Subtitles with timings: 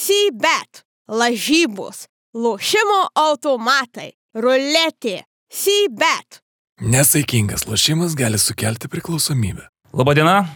[0.00, 0.80] Sybet,
[1.12, 6.38] lažybos, lošimo automatai, ruletė, Sybet.
[6.80, 9.66] Nesaikingas lošimas gali sukelti priklausomybę.
[9.92, 10.46] Labadiena,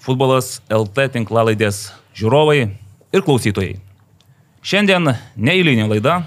[0.00, 1.82] futbolas LT tinklalaidės
[2.16, 2.62] žiūrovai
[3.12, 3.76] ir klausytojai.
[4.64, 6.22] Šiandien neįlinė laida,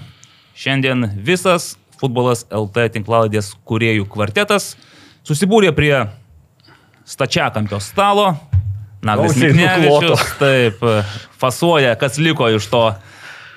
[0.54, 4.76] šiandien visas futbolas LT tinklalaidės kuriejų kvartetas
[5.26, 5.96] susibūrė prie
[7.10, 8.36] stačiakampio stalo.
[9.02, 10.84] Naglis Miknevičius, taip,
[11.40, 12.84] fasuoja, kas liko iš to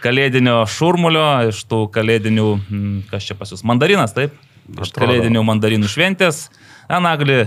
[0.02, 4.34] kalėdinio šurmulio, iš tų kalėdinių, mm, kas čia pas jūs, mandarinas, taip?
[4.66, 5.03] Iš Atrodo.
[5.03, 6.48] kalėdinių mandarinų šventės.
[6.89, 7.44] Na, Nagli,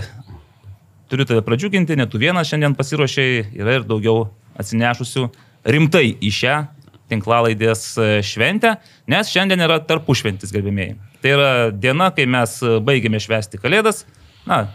[1.11, 4.29] turiu tave pradžiuginti, net tu vienas šiandien pasiruošiai, yra ir daugiau
[4.59, 5.27] atsinešusių
[5.67, 6.57] rimtai į šią
[7.09, 8.75] tinklalaidės e, šventę,
[9.09, 10.97] nes šiandien yra tarpušventis, gerbėmėjai.
[11.23, 14.03] Tai yra diena, kai mes e, baigėme švęsti kalėdas.
[14.47, 14.67] Na,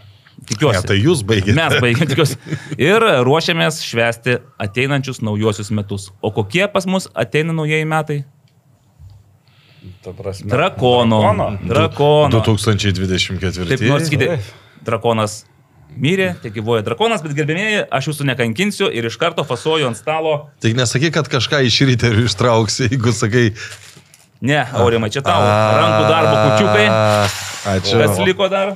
[0.49, 0.81] tikiuosi.
[0.81, 1.55] Ne, tai jūs baigėte.
[1.57, 2.37] Mes baigėme, tikiuosi.
[2.81, 6.11] Ir ruošiamės švęsti ateinančius naujuosius metus.
[6.21, 8.21] O kokie pas mus ateina naujieji metai?
[10.05, 10.49] Ta prasme.
[10.51, 11.21] Drakono.
[11.21, 11.49] Drakono?
[11.65, 12.45] Drakono.
[12.45, 13.67] 2024.
[13.73, 14.31] Taip, nors sakyti,
[14.85, 15.43] drakonas
[15.95, 20.35] mirė, tai gyvoja drakonas, bet gerbėmėjai, aš jūsų nekankinsiu ir iš karto fasuoju ant stalo.
[20.63, 23.47] Tik nesakyk, kad kažką iš ryterių ištrauksi, jeigu sakai.
[24.45, 25.39] Ne, Aurimai, čia tau.
[25.41, 26.87] Rankų darbo kučiukai.
[27.75, 28.01] Ačiū.
[28.01, 28.75] Kas liko dar?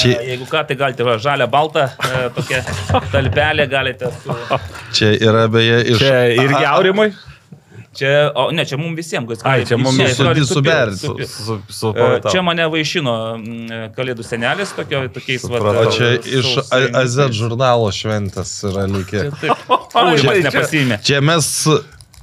[0.00, 2.62] Čia, A, Jeigu ką, tai galite, va, žalia, balta, e, tokia
[3.14, 4.10] talpelė galite.
[4.22, 4.34] Su...
[4.96, 6.02] čia yra beje iš...
[6.02, 7.12] Čia irgi aurimai?
[7.94, 9.44] Čia, o ne, čia mums visiems.
[9.46, 10.98] Ai, čia mum su- suberti.
[10.98, 15.60] Su, su, su, E, Čia mane vaišino mm, kalėdų senelis, tokio, tokiais va.
[15.62, 19.28] O čia e, iš AZ žurnalo šventės yra likę.
[19.38, 20.98] Taip, Aurimas nepasimė.
[21.06, 21.50] Čia mes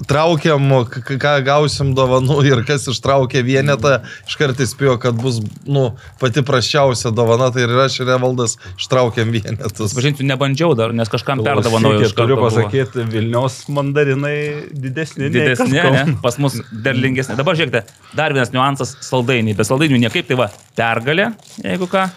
[0.08, 4.00] traukiam, ką gausim dovanų ir kas ištraukė vienetą,
[4.30, 9.94] iškart įspėjo, kad bus nu, pati prasčiausia dovana, tai ir aš ir Evaldas ištraukėm vienetus.
[9.98, 12.02] Pažinsiu, nebandžiau dar, nes kažkam perdavanoju.
[12.08, 15.30] iš Turiu pasakyti, Vilniaus mandarinai didesni.
[15.34, 15.92] Didesnė, kažkur.
[15.96, 16.18] ne?
[16.24, 17.38] Pas mus derlingesnė.
[17.40, 17.84] Dabar žiūrėkite,
[18.18, 19.56] dar vienas niuansas- saldainiai.
[19.58, 21.32] Be saldainių niekaip, tai va, pergalė,
[21.64, 22.10] jeigu ką.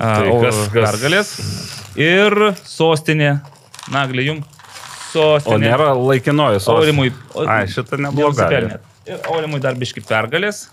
[0.00, 1.32] A, Tai o kas- kas- Pergalės.
[1.98, 3.40] Ir sostinė.
[3.90, 4.22] Naglė
[5.14, 5.22] jum.
[5.22, 5.66] O Sostinė.
[5.70, 6.76] nėra laikinoji sostinė.
[6.76, 7.12] Aurimui.
[7.34, 8.78] o- Ai, šitą neblogai.
[9.10, 10.68] Ir Aurimui dar biški pergalės.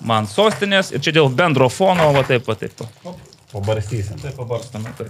[0.00, 0.92] Man sostinės.
[0.94, 2.72] Ir čia dėl bendro fono, va taip, va taip.
[3.52, 4.20] Pabarstysim.
[4.22, 4.92] Taip, pabarstame.
[4.98, 5.06] Tai.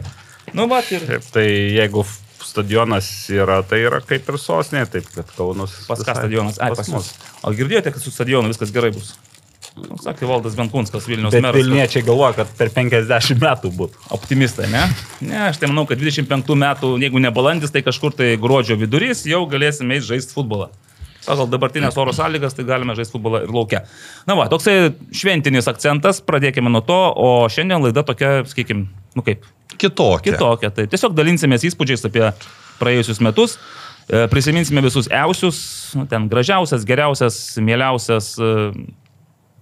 [0.55, 1.45] Nu, va, ir Taip, tai
[1.77, 2.05] jeigu
[2.41, 5.75] stadionas yra, tai yra kaip ir sostinė, taip kad Kaunas.
[5.89, 6.61] Pas ką stadionas?
[6.63, 7.11] Ai, pas mus.
[7.45, 9.17] O girdėjote, kad su stadionu viskas gerai bus?
[10.03, 11.61] Sakė Valdas Benkunskas, Vilniaus Bet meras.
[11.61, 14.03] Vilniečiai galvoja, kad per 50 metų būtų.
[14.17, 14.85] Optimistai, ne?
[15.25, 19.25] Ne, aš tai manau, kad 25 metų, jeigu ne balandis, tai kažkur tai gruodžio vidurys
[19.29, 20.71] jau galėsime eiti žaisti futbolą.
[21.29, 23.83] Pagal dabartinės oro sąlygas, tai galime žaisti futbolą ir laukia.
[24.29, 28.87] Na va, toksai šventinis akcentas, pradėkime nuo to, o šiandien laida tokia, sakykime,
[29.19, 29.45] nu kaip,
[29.77, 30.33] Kitokia.
[30.33, 30.71] kitokia.
[30.75, 32.25] Tai tiesiog dalinsimės įspūdžiais apie
[32.81, 33.59] praėjusius metus,
[34.09, 35.61] e, prisiminsime visus eusius,
[35.99, 38.73] nu, ten gražiausias, geriausias, mieliausias, e,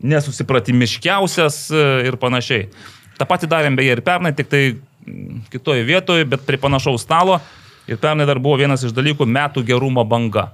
[0.03, 2.69] nesusipratimiškiausias e, ir panašiai.
[3.17, 7.41] Ta pati darėm beje ir pernai, tik tai mm, kitoje vietoje, bet prie panašaus stalo.
[7.87, 10.51] Ir pernai dar buvo vienas iš dalykų- metų gerumo banga.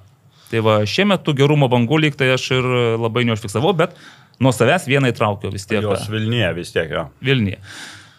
[0.53, 2.67] Tai va, šiemet tų gerumo bangų lyg tai aš ir
[3.01, 3.97] labai neužfiksavau, bet
[4.39, 5.81] nuo savęs vieną įtraukiau vis tiek.
[5.81, 7.09] Jos Vilniuje vis tiek jo.
[7.25, 7.59] Vilniuje.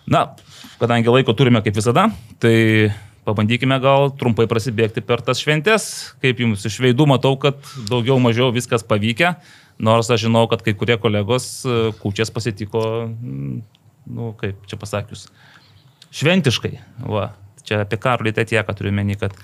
[0.10, 0.34] Na,
[0.82, 2.10] kadangi laiko turime kaip visada,
[2.42, 2.92] tai
[3.24, 6.16] pabandykime gal trumpai prasibėgti per tas šventes.
[6.24, 7.60] Kaip jums iš veidų matau, kad
[7.90, 9.36] daugiau mažiau viskas pavykę,
[9.80, 13.60] nors aš žinau, kad kai kurie kolegos e, kūčias pasitiko, mm,
[14.14, 15.28] nu, kaip čia pasakius,
[16.14, 16.74] šventiškai.
[17.10, 17.32] Va,
[17.68, 19.38] čia apie Karolį tai tiek, kad turiu meni, kad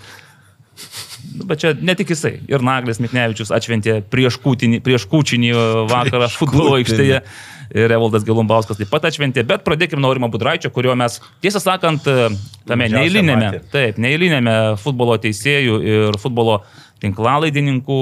[1.36, 2.40] Nu, Bet čia ne tik jisai.
[2.48, 5.54] Ir Naglis Miknevičius atšventė prieš, kūtinį, prieš kūčinį
[5.92, 7.22] vakarą futbolo aikštėje.
[7.70, 9.44] Ir Evaldas Gelumbauskas taip pat atšventė.
[9.46, 15.20] Bet pradėkime nuo Rimo Budraičio, kurio mes, tiesą sakant, tame Mažiausia neįlinėme, taip, neįlinėme futbolo
[15.22, 16.64] teisėjų ir futbolo
[17.04, 18.00] tinklalaidininkų,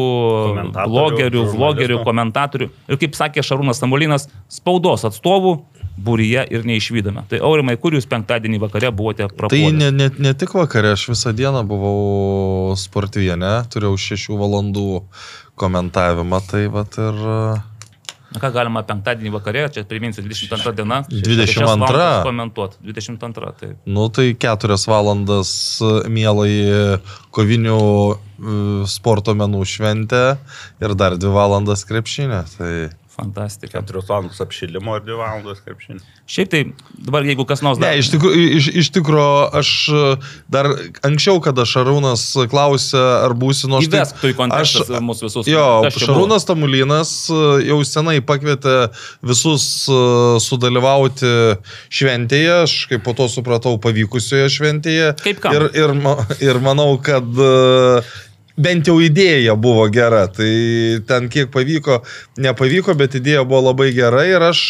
[0.76, 2.70] blogerių, vlogerių, komentatorių.
[2.90, 5.58] Ir kaip sakė Šarūnas Samulinas, spaudos atstovų
[5.98, 7.26] būryje ir neišvydome.
[7.30, 9.72] Tai Aurimai, kur jūs penktadienį vakare buvote Tai prapuolę?
[9.74, 13.38] ne, ne, ne tik vakare, aš visą dieną buvau sportyje,
[13.74, 14.92] turėjau šešių valandų
[15.58, 17.26] komentavimą, tai vat ir...
[18.28, 21.00] Na ką galima penktadienį vakare, čia priminsiu 22 diena.
[21.08, 22.08] 22.
[22.28, 22.80] Komentuoti.
[22.84, 23.52] 22.
[23.60, 26.52] Tai Nu tai keturias valandas e, mielai
[27.36, 28.18] kovinių e,
[28.92, 30.24] sporto menų šventė
[30.84, 32.44] ir dar dvi valandas krepšinė.
[32.58, 32.72] Tai
[33.18, 33.82] fantastika.
[33.82, 36.02] 4 valandos apšilimo ir 2 valandos krepšinio.
[36.30, 36.62] Šiaip tai
[36.94, 40.04] dabar jeigu kas nors Ne, iš tikrųjų, iš, iš tikrųjų aš e,
[40.54, 40.70] dar
[41.08, 43.88] anksčiau, kada Šarūnas klausė, ar būsi nors...
[43.90, 45.50] Įvesk tu į kontekstą mūsų visus.
[45.50, 47.42] Jo, Šarūnas Tamulinas e,
[47.72, 48.78] jau senai pakvietė
[49.26, 49.98] visus e,
[50.44, 51.34] sudalyvauti
[51.90, 55.12] šventėje, aš kaip po to supratau, pavykusioje šventėje.
[55.24, 55.58] Kaip kam?
[55.58, 55.98] Ir, ir,
[56.52, 57.26] ir manau, kad
[58.58, 60.26] bent jau idėja buvo gera.
[60.34, 60.50] Tai
[61.08, 62.02] ten kiek pavyko,
[62.42, 64.64] nepavyko, bet idėja buvo labai gera ir aš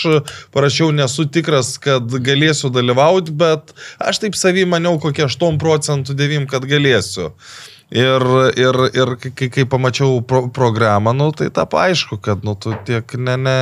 [0.55, 3.73] parašiau, nesu tikras, kad galėsiu dalyvauti, bet
[4.03, 7.31] aš taip savį maniau kokie 8 procentų 9, kad galėsiu.
[7.87, 8.23] Ir,
[8.59, 13.15] ir, ir kai, kai pamačiau pro, programą, nu, tai tapo aišku, kad nu, tu tiek
[13.15, 13.61] ne, ne.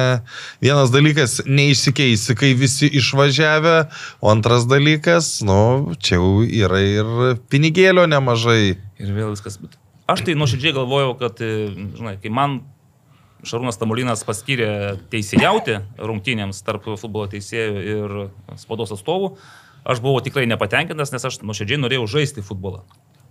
[0.65, 3.77] Vienas dalykas neišsikeisi, kai visi išvažiavę,
[4.25, 7.15] o antras dalykas, nu, čia jau yra ir
[7.53, 8.79] pinigėlio nemažai.
[8.97, 9.61] Ir vėl viskas.
[9.61, 12.59] Bet Aš tai nuoširdžiai galvojau, kad, e, žinai, kai man
[13.45, 18.13] Šarūnas Tamulinas paskyrė teisėjauti rungtynėms tarp futbolo teisėjų ir
[18.61, 19.35] spaudos atstovų,
[19.85, 22.83] aš buvau tikrai nepatenkintas, nes aš nuoširdžiai norėjau žaisti futbolą.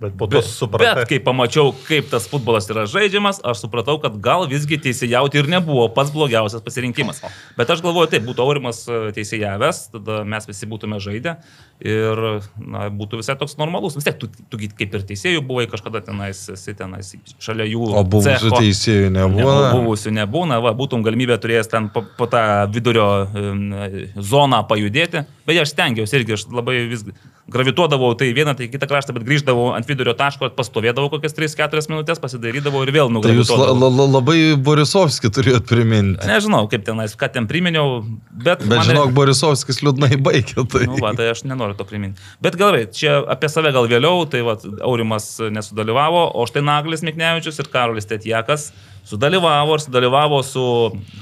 [0.04, 0.94] Bet po to Bet, supratai.
[1.00, 5.48] bet kai pamačiau, kaip tas futbolas yra žaidžiamas, aš supratau, kad gal visgi teisėjauti ir
[5.50, 7.22] nebuvo pats blogiausias pasirinkimas.
[7.56, 11.36] Bet aš galvoju, taip, būtų Aurimas e, teisėjavęs, tada mes visi būtume žaidę
[11.84, 12.22] ir
[12.60, 13.96] na, būtų visai toks normalus.
[13.98, 17.88] Vis tiek, tu, tu kaip ir teisėjų buvai kažkada tenais, esi tenais šalia jų.
[18.00, 18.60] O buvusių cecho.
[18.60, 19.56] teisėjų nebuvo.
[19.78, 23.70] Buvusių nebūna, va, būtum galimybę turėjęs ten po, po tą vidurio um,
[24.16, 25.24] zoną pajudėti.
[25.48, 27.06] Beje, aš stengiausi irgi, aš labai vis
[27.50, 32.20] gravituodavau tai vieną, tai kitą kraštą, bet grįždavau ant vidurio taško, pastovėdavau kokias 3-4 minutės,
[32.22, 36.24] pasidarydavau ir vėl Tai jūs la, la, la, labai Borisovskį turėjot priminti.
[36.30, 38.00] Nežinau, kaip tenais, ką ten priminiau,
[38.32, 38.64] bet...
[38.64, 40.64] Bet man- žinok, Borisovskis liūdnai baigė.
[40.72, 40.86] Tai.
[40.88, 42.22] Nu, va, tai aš nenoriu to priminti.
[42.44, 44.56] Bet gerai, čia apie save gal vėliau, tai va,
[44.86, 48.70] Aurimas nesudalyvavo, o štai Naglis Miknevičius ir Karolis Tetjakas
[49.04, 50.64] sudalyvavo ir sudalyvavo su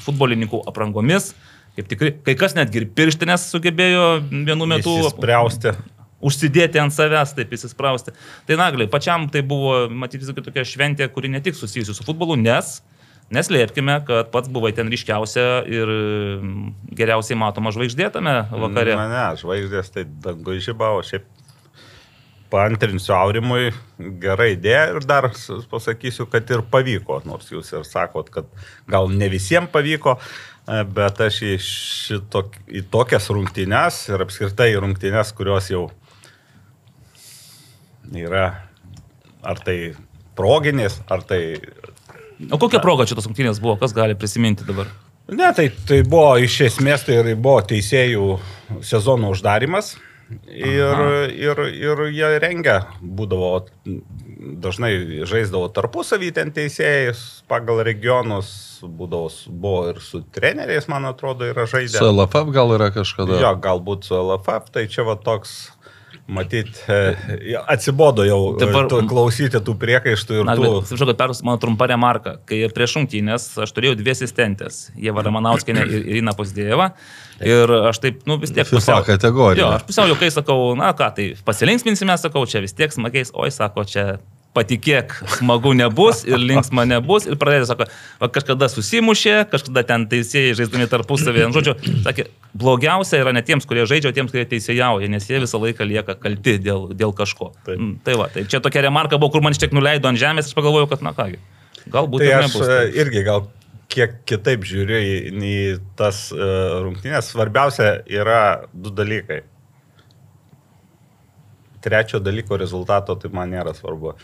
[0.07, 1.33] futbolininkų aprangomis.
[1.73, 5.73] Kaip tikrai, kai kas netgi ir pirštinės sugebėjo vienu metu Įsispriausti.
[6.23, 8.15] Užsidėti ant savęs, taip įsisprausti.
[8.49, 12.79] Tai Nagliai, pačiam tai buvo, matyti, tokia šventė, kuri ne tik susijusi su futbolu, nes
[13.33, 18.97] neslėpkime, kad pats buvai ten ryškiausia ir mm, geriausiai matoma žvaigždė tame vakare.
[18.99, 21.29] Ne, ne, žvaigždės tai dangu žibavo, šiaip
[22.53, 23.71] paantrinsiu Aurimui,
[24.21, 25.31] gerai idėja ir dar
[25.73, 28.51] pasakysiu, kad ir pavyko, nors jūs ir sakot, kad
[28.91, 30.19] gal ne visiems pavyko,
[30.67, 35.87] e, bet aš į, šitok, į tokias rungtynes ir apskritai rungtynes, kurios jau
[38.19, 38.47] yra
[39.43, 39.94] ar tai
[40.38, 41.43] proginės, ar tai
[42.50, 44.88] O kokia proga čia tos rungtynės buvo, kas gali prisiminti dabar?
[45.31, 48.32] Ne, tai, tai buvo iš esmės tai ir buvo teisėjų
[48.82, 49.94] sezono uždarimas.
[50.49, 51.26] Ir, Aha.
[51.29, 53.67] ir, ir jie rengia, būdavo,
[54.64, 54.93] dažnai
[55.29, 57.20] žaisdavo tarpusavį ten teisėjais
[57.53, 58.49] pagal regionus,
[58.81, 61.99] būdavo, buvo ir su treneriais, man atrodo, yra žaidę.
[61.99, 63.37] Su LFF gal yra kažkada.
[63.44, 65.75] Jo, galbūt su LFF, tai čia va toks,
[66.34, 69.08] matyt, e, atsibodo jau Dabar- Dabar...
[69.11, 70.70] klausyti tų priekaištų ir Na, tų...
[70.81, 72.37] atsiprašau, kad perus mano trumpa remarka.
[72.49, 76.93] Kai prieš rungtynės aš turėjau dvi asistentės- Jeva Ramanauskinė ir Irina Posdėjeva.
[77.43, 78.69] Ir aš taip, nu vis tiek...
[78.69, 79.64] FIFA kategorija.
[79.64, 83.50] Jo, aš pusiau juokai sakau, na ką, tai pasilinksminsime, sakau, čia vis tiek smagiais, oi,
[83.55, 84.06] sako, čia
[84.56, 87.25] patikėk, smagu nebus ir linksma nebus.
[87.28, 87.87] Ir pradėjo, sako,
[88.20, 91.46] va, kažkada susimušė, kažkada ten teisėjai žaisdami tarpusavį.
[91.56, 92.26] Žodžiu, sakė,
[92.58, 96.19] blogiausia yra ne tiems, kurie žaidžia, o tiems, kurie teisėjauja, nes jie visą laiką lieka
[96.20, 97.52] kalti dėl, dėl kažko.
[97.64, 97.78] Taip.
[97.78, 100.50] Mm, Tai va, tai čia tokia remarka buvo, kur man šiek tiek nuleido ant žemės,
[100.50, 101.40] aš pagalvojau, kad na kągi,
[101.93, 102.69] galbūt Tai ir aš nebus.
[102.69, 103.46] e, irgi gal
[103.93, 105.56] kiek kitaip žiūriu į, į
[105.99, 107.32] tas uh, rungtynės.
[107.32, 109.43] Svarbiausia yra du dalykai.
[111.82, 114.14] Trečio dalyko rezultato tai man nėra svarbu.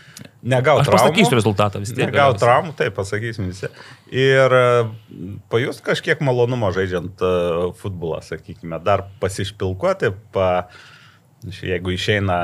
[0.47, 2.07] Negauti Aš pasakysiu rezultatą vis tiek.
[2.07, 2.39] Galiausiai.
[2.39, 3.67] traumų, tai pasakysim visi.
[4.15, 4.63] Ir e,
[5.51, 10.49] pajus kažkiek malonumo žaidžiant uh, futbolą, sakykime, dar pasišpilkuoti, pa,
[11.59, 12.39] jeigu išeina.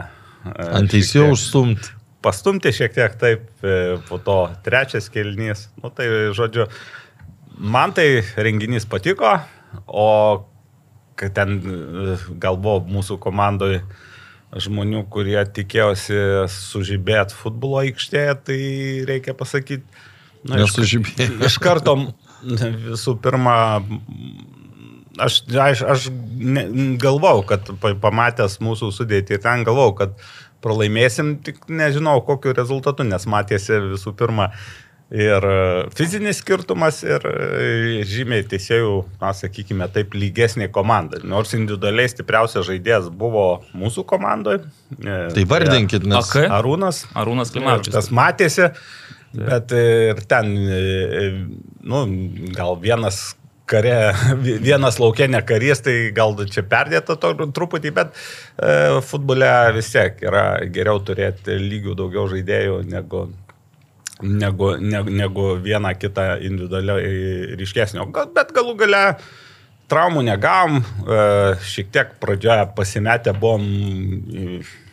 [0.45, 1.93] Uh, Ant teisėjų užstumti.
[2.25, 5.69] pastumti šiek tiek taip, e, po to trečias kelnys.
[5.81, 6.67] Nu, tai žodžiu,
[7.57, 9.37] man tai renginys patiko,
[9.87, 10.09] o
[11.15, 13.83] kad ten e, gal buvo mūsų komandoje
[14.55, 16.17] žmonių, kurie tikėjosi
[16.51, 18.59] sužibėt futbolo aikštėje, tai
[19.09, 19.83] reikia pasakyti.
[20.45, 21.39] iš- Nesužibėjo.
[21.49, 21.95] Iš karto
[22.45, 23.55] visų pirma,
[25.19, 26.07] aš, aš, aš
[26.37, 26.65] ne,
[27.01, 30.15] galvau, kad pa- pamatęs mūsų sudėtį ten galvau, kad
[30.65, 34.51] pralaimėsim, tik nežinau kokiu rezultatu, nes matėsi visų pirma
[35.13, 35.59] ir e,
[35.95, 41.21] fizinis skirtumas ir e, žymiai teisėjų, na, sakykime, taip lygesnė komanda.
[41.27, 43.47] Nors individualiai stipriausias žaidėjas buvo
[43.77, 44.65] mūsų komandoje.
[44.97, 46.29] Tai vardinkit, nes.
[46.29, 46.49] AK?
[46.59, 47.05] Arūnas.
[47.17, 47.95] Arūnas Klimavičius.
[47.95, 48.71] Tas matėsi,
[49.35, 51.25] bet ir ten, e,
[51.85, 52.05] nu,
[52.55, 53.35] gal vienas
[53.65, 54.13] kare,
[54.67, 60.21] vienas laukia ne karys, tai gal čia perdėta to truputį, bet e, futbole vis tiek
[60.25, 63.25] yra geriau turėti lygių daugiau žaidėjų negu,
[64.21, 68.07] negu, negu, negu vieną kitą individualiai ryškesnio.
[68.15, 69.03] Gal- Bet galų gale
[69.91, 71.19] traumų negavom, e,
[71.61, 73.67] šiek tiek pradžioje pasimetę buvom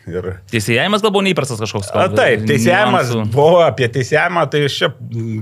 [0.02, 0.24] Ir...
[0.50, 1.92] Teisėjimas gal buvo neįprastas kažkoks.
[1.94, 4.88] A, taip, teisėjimas buvo apie teisėjimą, tai aš čia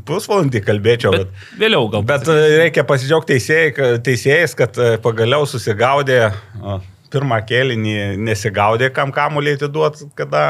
[0.04, 2.04] pusvalandį kalbėčiau, bet, Bet vėliau gal.
[2.04, 3.38] bet e, reikia pasidžiaugti
[4.04, 6.74] teisėjais, kad e, pagaliau susigaudė a,
[7.10, 10.42] pirmą kėlinį, nesigaudė, kam kamuolį atiduot, kada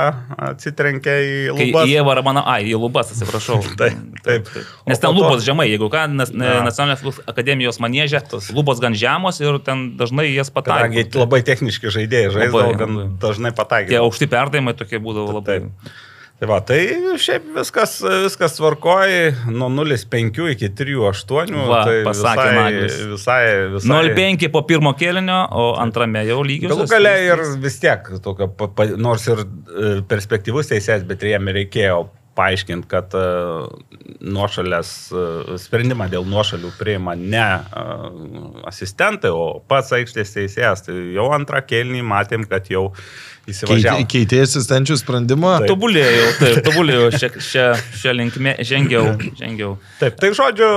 [0.51, 1.89] atsitrenkė į lubas.
[1.89, 3.61] jie var mano, ai, į lubas, atsiprašau.
[3.81, 4.51] Taip, taip.
[4.87, 6.59] Nes ten to- lubos žemai, jeigu ką, nes, Na.
[6.67, 8.21] nacionalinės akademijos manėžė,
[8.57, 11.25] lubos gan žemos ir ten dažnai jas Kadangi pataiko.
[11.25, 13.99] labai techniški žaidėjai Labai, gan dažnai Tie pataikė.
[14.05, 15.61] aukšti perdavimai tokie būdavo labai.
[15.65, 15.97] Taip.
[16.41, 16.79] Tai va, tai
[17.21, 21.59] šiaip viskas, viskas tvarkoji, nuo 0,5 iki 3,8.
[21.69, 22.95] Va, tai pasakė visai, Naglis.
[23.11, 23.41] visai,
[23.75, 23.99] visai.
[24.09, 26.71] 0,5 po pirmo kėlinio, o antrame jau lygiai.
[26.73, 31.35] Galų gale ir vis tiek, tokio, pa, pa, nors ir e, perspektyvus teisėjas, bet ir
[31.35, 32.01] jam reikėjo
[32.41, 33.67] paaiškinti, kad uh,
[34.23, 37.47] nuošalės, uh, sprendimą dėl nuošalių priima ne
[38.71, 40.87] asistentai, o pats aikštės teisėjas.
[40.87, 42.91] Tai jau antrą kėlinį matėm, kad jau
[43.53, 44.07] įsivažiavo.
[44.11, 45.55] Keitė asistenčių sprendimą.
[45.63, 45.71] Taip.
[45.73, 47.67] Tobulėjau, taip, tobulėjau, šią, šią,
[48.03, 49.77] šią linkmę, žengiau, žengiau.
[50.01, 50.71] Taip, tai žodžiu,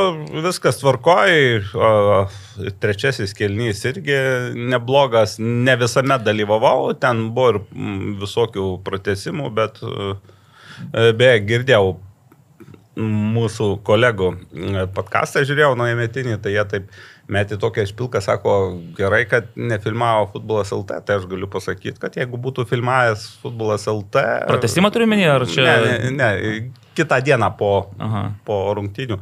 [0.45, 1.61] viskas tvarkoji.
[1.73, 1.91] o
[2.53, 4.15] Trečiasis kelnys irgi
[4.53, 10.11] neblogas, ne visame dalyvavau, ten buvo ir mm, visokių protesimų, bet e,
[11.17, 11.95] beje, girdėjau
[12.99, 16.93] mūsų kolegų mm, podcastą, žiūrėjau nuojametinį, tai jie taip
[17.33, 18.53] metė tokią išpilką, sako,
[18.97, 24.23] gerai, kad nefilmavo futbolas LT, tai aš galiu pasakyti, kad jeigu būtų filmavęs futbolas LT...
[24.49, 25.65] Pratesimą turiu minėti, ar čia...
[25.65, 26.53] Ne, ne, ne,
[26.97, 28.27] kitą dieną po, Aha.
[28.45, 29.17] po rungtynių.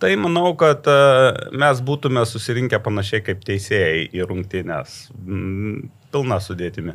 [0.00, 0.96] Tai manau, kad e,
[1.60, 5.10] mes būtume susirinkę panašiai kaip teisėjai į rungtynės.
[5.20, 6.94] Mm, Pilna sudėtimi.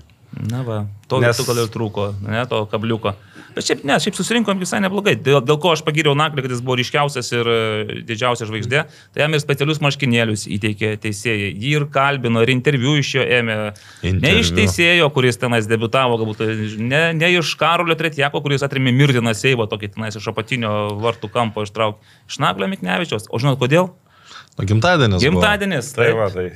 [0.50, 1.46] Na va, to Nes- Nes...
[1.48, 3.14] gal ir trūko, ne, to kabliuko.
[3.56, 5.14] Bet šiaip, ne, šiaip susirinkom visai neblogai.
[5.16, 7.60] Dėl, dėl ko aš pagiriau Naklį, kad jis buvo ryškiausias ir e,
[8.08, 8.82] didžiausia žvaigždė,
[9.16, 11.54] tai jam ir specialius marškinėlius įteikė teisėjai.
[11.54, 13.58] Jį ir kalbino, ir interviu iš jo ėmė.
[14.04, 14.44] Ne Interviu.
[14.44, 16.44] iš teisėjo, kuris tenais debutavo, galbūt
[16.84, 21.64] ne, ne iš Karolio Tretieko, kuris atrėmė mirtiną seivą, tokį tenais iš apatinio vartų kampo
[21.64, 22.16] ištraukė.
[22.28, 23.32] Iš Naklio Miknevičiaus.
[23.32, 23.94] O žinot kodėl?
[24.60, 25.24] O gimtadienis.
[25.24, 25.96] Gimtadienis.
[25.96, 26.50] Tai va, tai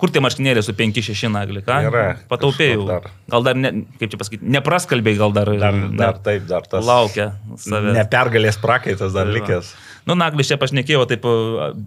[0.00, 1.78] Kur tie marškinėliai su 5-6 naglį, ką?
[1.88, 2.84] Yra, Pataupėjau.
[2.88, 3.08] dar.
[3.30, 3.70] Gal dar, ne,
[4.00, 6.84] kaip čia pasakyti, nepraskalbėjai, gal dar, dar, dar taip, dar tas.
[6.84, 7.28] laukia
[7.62, 7.94] savęs.
[8.00, 9.46] Nepergalės prakaitas dar Tai va.
[10.04, 11.22] Nu, Naglis čia pašnekėjo, taip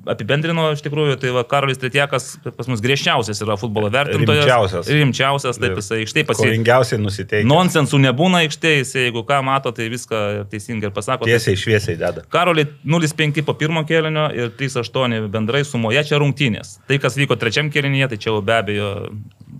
[0.10, 4.42] apibendrino iš tikrųjų, tai va, Karolis Tretiekas pas mus griežčiausias yra futbolo vertintojas.
[4.42, 4.90] Rimčiausias.
[4.90, 6.48] Rimčiausias, taip jisai aikštėje pasi...
[6.48, 7.50] Kovingiausiai nusiteikęs.
[7.52, 11.28] Nonsensų nebūna aikštėje, jisai jeigu ką mato, tai viską teisingai ir pasako.
[11.28, 12.26] Tai Tiesiai šviesiai deda.
[12.34, 16.80] Karoliai 0,5 po pirmo kėlinio ir 3,8 bendrai sumoje čia rungtynės.
[16.90, 18.90] Tai, kas vyko trečiam kėlinyje, tai čia jau be abejo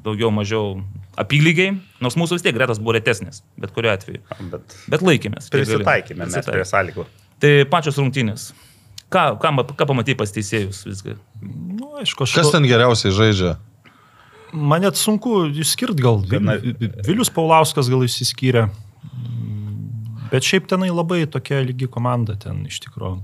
[0.08, 0.80] daugiau mažiau
[1.18, 4.26] apylygiai, nors mūsų vis tiek gretas buvo retesnis, bet kuriuo atveju.
[4.50, 5.50] Bet Bet laikėmės.
[5.54, 7.08] prisitaikėme prie sąlygų.
[7.44, 8.50] Tai pačios rungtynės.
[9.14, 11.16] Ką, ką, ką pamatai pas teisėjus viską?
[11.78, 13.56] Nu, aišku, aš Kas ten geriausiai žaidžia?
[14.52, 16.22] Man net sunku išskirti gal.
[17.06, 18.68] Vilius Paulauskas gal išsiskyrė.
[20.32, 23.22] Bet šiaip tenai labai tokia lygi komanda ten iš tikrųjų.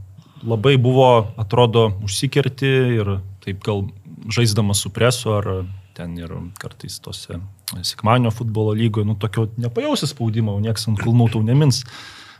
[0.48, 3.12] Labai buvo, atrodo, užsikerti ir
[3.43, 3.86] taip gal
[4.32, 5.50] žaisdamas su presu ar
[5.96, 7.39] ten ir kartais tose
[7.84, 11.84] sekmanio futbolo lygoje, nu tokio nepajausi spaudimo, nieks ant kulnų tau nemins.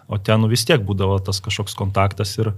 [0.08, 2.52] O ten nu, vis tiek būdavo tas kažkoks kontaktas ir,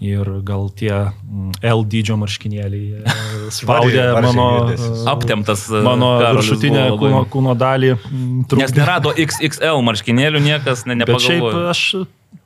[0.00, 3.02] ir gal tie mm, L dydžio marškinėliai
[3.58, 4.46] spaudė mano,
[5.10, 5.66] Aptemtas.
[5.72, 7.94] e, mano viršutinę kūno, kūno dalį.
[7.96, 8.80] mm, Nes trukdė.
[8.80, 11.70] nerado XXL marškinėlių niekas ne, Bet šiaip nepagalvojo.
[11.72, 11.82] aš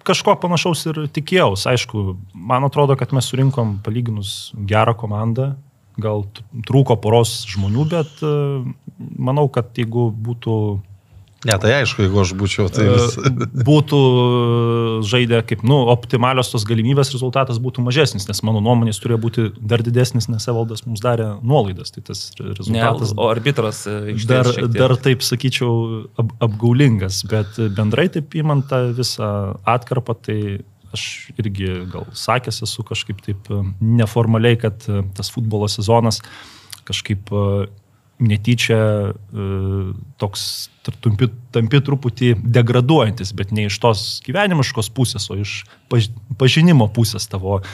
[0.06, 1.66] kažko panašaus ir tikėjausi.
[1.74, 2.04] Aišku,
[2.34, 5.52] man atrodo, kad mes surinkom palyginus gerą komandą.
[6.00, 6.22] Gal
[6.64, 8.30] trūko poros žmonių, bet e,
[9.20, 10.54] manau, kad jeigu būtų,
[11.40, 13.14] Ne, tai aišku, jeigu aš būčiau, tai e, vis.
[13.68, 14.00] būtų
[15.08, 19.80] žaidę kaip, nu, optimalios tos galimybės, rezultatas būtų mažesnis, nes mano nuomonės turėjo būti dar
[19.84, 21.94] didesnis, nes Evaldas mums darė nuolaidas.
[21.96, 25.72] Tai tas Ne, rezultatas o arbitras e, dar, dar taip sakyčiau,
[26.20, 29.32] ap, apgaulingas, bet bendrai taip įmant tą visą
[29.64, 30.38] atkarpą, tai
[30.92, 31.08] aš
[31.40, 34.84] irgi gal sakęs esu kažkaip taip e, neformaliai, kad
[35.16, 36.20] tas futbolo sezonas
[36.84, 37.32] kažkaip
[38.20, 38.78] netyčia
[39.10, 39.46] e,
[40.20, 40.44] toks
[40.86, 40.98] tar-
[41.54, 45.62] tampi, truputį degraduojantis, bet ne iš tos gyvenimiškos pusės, o iš
[45.92, 46.10] paž,
[46.40, 47.64] pažinimo pusės tavo e,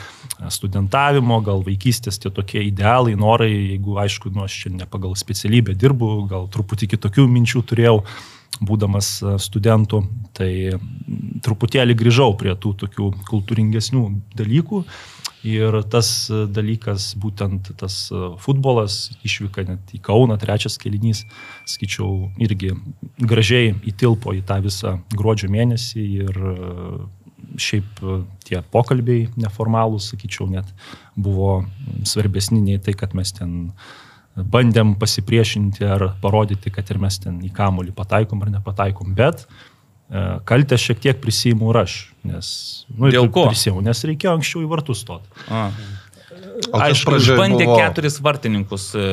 [0.53, 5.75] studentavimo, gal vaikystės tie tokie idealai, norai, jeigu aišku, nu, aš čia ne pagal specialybę
[5.77, 8.01] dirbu, gal truputį kitokių minčių turėjau,
[8.61, 10.03] būdamas e, studentu,
[10.37, 10.77] tai
[11.45, 14.03] truputėlį grįžau prie tų tokių kultūringesnių
[14.37, 14.83] dalykų.
[15.47, 21.23] Ir tas e, dalykas, būtent tas e, futbolas, išvyka net į Kauną, trečias kelinys,
[21.69, 22.73] skaičiau, irgi
[23.21, 26.41] gražiai įtilpo į tą visą gruodžio mėnesį ir
[27.57, 28.01] šiaip
[28.43, 30.67] tie pokalbiai neformalūs, sakyčiau, net
[31.15, 31.61] buvo
[32.05, 33.71] svarbesni nei tai, kad mes ten
[34.37, 40.39] bandėm pasipriešinti ar parodyti, kad ir mes ten į kamulį pataikom ar nepataikom, bet e,
[40.47, 41.95] kaltę šiek tiek prisijimu ir aš,
[42.27, 42.49] nes...
[42.93, 43.47] Nu, Dėl ko?
[43.49, 45.49] Prisijimu, nes reikėjo anksčiau į vartus stoti.
[46.77, 47.77] Aišku, išbandė buvo?
[47.79, 49.07] keturis vartininkus e,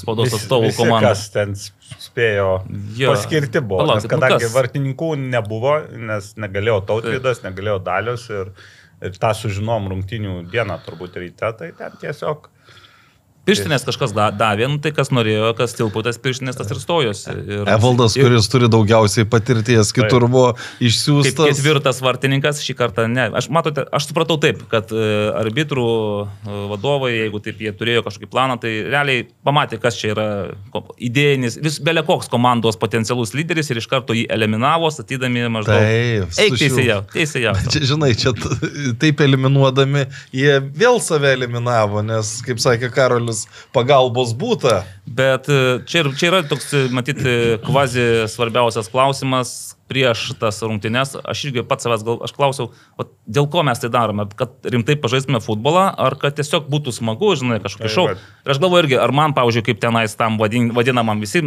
[0.00, 1.12] spaudos atstovų komanda.
[1.12, 2.48] Kas ten spėjo
[2.96, 3.12] Jo.
[3.12, 3.82] paskirti buvo.
[3.82, 4.54] Palaukit, Palauk, nu kadangi kas?
[4.56, 5.74] vartininkų nebuvo,
[6.12, 8.52] nes negalėjo tautvydas, negalėjo dalios ir,
[9.04, 12.48] ir tą sužinom rungtinių dieną turbūt ryte, tai ten tiesiog
[13.44, 17.34] Pirštinės kažkas da- davė, nu, tai kas norėjo, kas tilputės pirštinės, tas ir stojosi.
[17.44, 21.50] Ir, Evaldas, ir, kuris turi daugiausiai patirties, kitur buvo Kaip išsiųstas.
[21.52, 23.26] ketvirtas vartininkas šį kartą ne.
[23.36, 25.08] Aš, matote, aš supratau taip, kad e,
[25.42, 25.84] arbitrų
[26.24, 30.26] e, vadovai, jeigu taip jie turėjo kažkokį planą, tai realiai pamatė, kas čia yra
[31.04, 35.84] idėjinis, vis belia koks komandos potencialus lyderis ir iš karto jį eliminavo, statydami maždaug.
[35.84, 37.54] Taip, Eik teisėjau, teisėjau.
[37.74, 38.32] Čia, žinai, čia
[39.02, 43.33] taip eliminuodami, jie vėl save eliminavo, nes, kaip sakė Karolis,
[43.74, 44.82] pagalbos būta.
[45.04, 49.54] Bet e, čia, čia yra toks, e, matyti, kvazi svarbiausias klausimas
[49.90, 51.14] prieš tas rungtynes.
[51.20, 54.26] Aš irgi pats savęs gal, aš klausiau, o dėl ko mes tai darome?
[54.38, 58.08] Kad rimtai pažaistume futbolą, ar kad tiesiog būtų smagu, žinai, kažkokį šau.
[58.16, 61.44] Ir aš galvoju irgi, ar man, pavyzdžiui, kaip tenais tam vadin, vadinamam visi,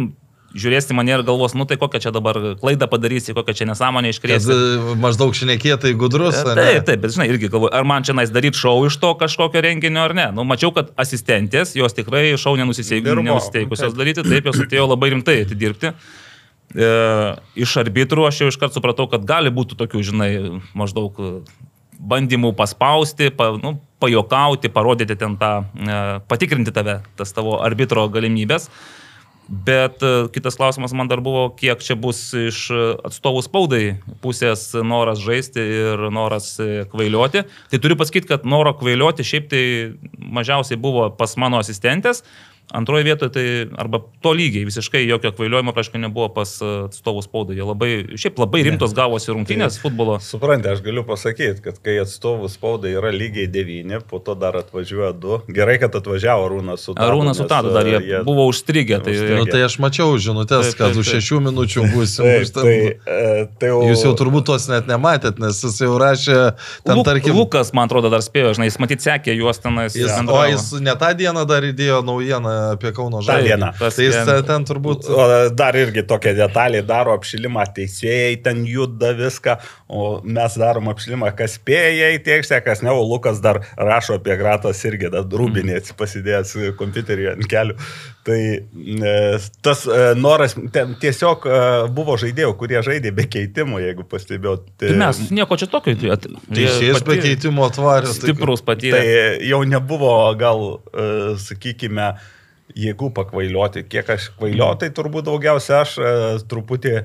[0.60, 4.50] žiūrėsi mane ir galvos, nu tai kokią čia dabar klaidą padarysi, kokią čia nesąmonę iškrėsi.
[4.54, 6.38] e, maždaug šnekėtai gudrus.
[6.42, 6.56] ane?
[6.60, 9.62] Taip, taip, bet žinai, irgi galvoju, ar man čia nais daryti šau iš to kažkokio
[9.64, 10.28] renginio ar ne.
[10.36, 12.56] Nu, mačiau, kad asistentės, jos tikrai šau
[13.18, 13.26] Dirbo.
[13.30, 15.94] nenusiteikusios daryti, taip, jos atėjo labai rimtai atidirbti.
[16.76, 16.88] E,
[17.56, 20.30] iš arbitrų aš jau iškart supratau, kad gali būti tokių, žinai,
[20.76, 21.34] maždaug e,
[21.98, 25.98] bandymų paspausti, pa, nu, pajokauti, parodyti ten tą, e,
[26.28, 28.68] patikrinti tave, tas tavo arbitro galimybės.
[29.48, 33.82] Bet e, kitas klausimas man dar buvo, kiek čia bus iš e, atstovų spaudai
[34.20, 37.46] pusės noras žaisti ir noras e, kvailioti.
[37.72, 39.62] Tai turiu pasakyti, kad noro kvailioti šiaip tai
[40.20, 42.26] mažiausiai buvo pas mano asistentės.
[42.68, 43.44] Antroje vietoje tai
[43.80, 47.54] arba to lygiai visiškai jokio kvailiojimo, aišku, nebuvo pas e, atstovų spaudai.
[47.56, 50.18] Jie labai, šiaip labai rimtos gavosi rungtynės futbolo.
[50.20, 55.14] Suprantate, aš galiu pasakyti, kad kai atstovų spaudai yra lygiai devyni, po to dar atvažiuoja
[55.16, 55.38] du.
[55.48, 57.06] Gerai, kad atvažiavo Arūnas su Tadu.
[57.06, 59.00] Arūnas su Tadu dar e, jie buvo užstrigę.
[59.00, 59.40] Tai, Užstrigę.
[59.40, 61.16] Nu, tai aš mačiau žinutės, Taip, kad taip, už taip.
[61.16, 65.80] šešių minučių ten- tai, e, tai jau, Jūs jau turbūt tos net nematėt, nes jis
[65.86, 66.38] jau rašė,
[66.84, 69.96] ten Luk, tarkim, Lukas, man atrodo, dar spėjo, žinai, jis matyt sekė juos tenais.
[69.96, 73.54] jis, o jis ne tą dieną dar įdėjo naujieną apie Kauno žalį.
[73.78, 75.08] Tai jis ten, ten turbūt...
[75.12, 81.32] O dar irgi tokia detalė daro apšilimą, teisėjai ten juda viską, o mes darom apšilimą,
[81.38, 85.80] kas spėja į tiekštę, kas ne, o Lukas dar rašo apie Gratos irgi, dar rūbinė
[85.98, 87.76] pasidėjęs kompiuterį ant kelių.
[88.28, 88.40] Tai
[89.08, 91.60] e, tas e, noras, ten tiesiog e,
[91.96, 94.66] buvo žaidėjų, kurie žaidė be keitimų, jeigu pastebėjot.
[94.82, 95.94] Tai mes nieko čia tokio.
[95.96, 98.10] tai Teisėjas be keitimo atvarė.
[98.10, 99.00] tai- Stiprus Tai patyrė.
[99.48, 100.66] jau nebuvo gal,
[101.40, 102.10] sakykime,
[102.76, 103.86] jėgų pakvailioti.
[103.88, 106.12] Kiek aš kvailio, tai turbūt daugiausia aš e,
[106.50, 106.98] truputį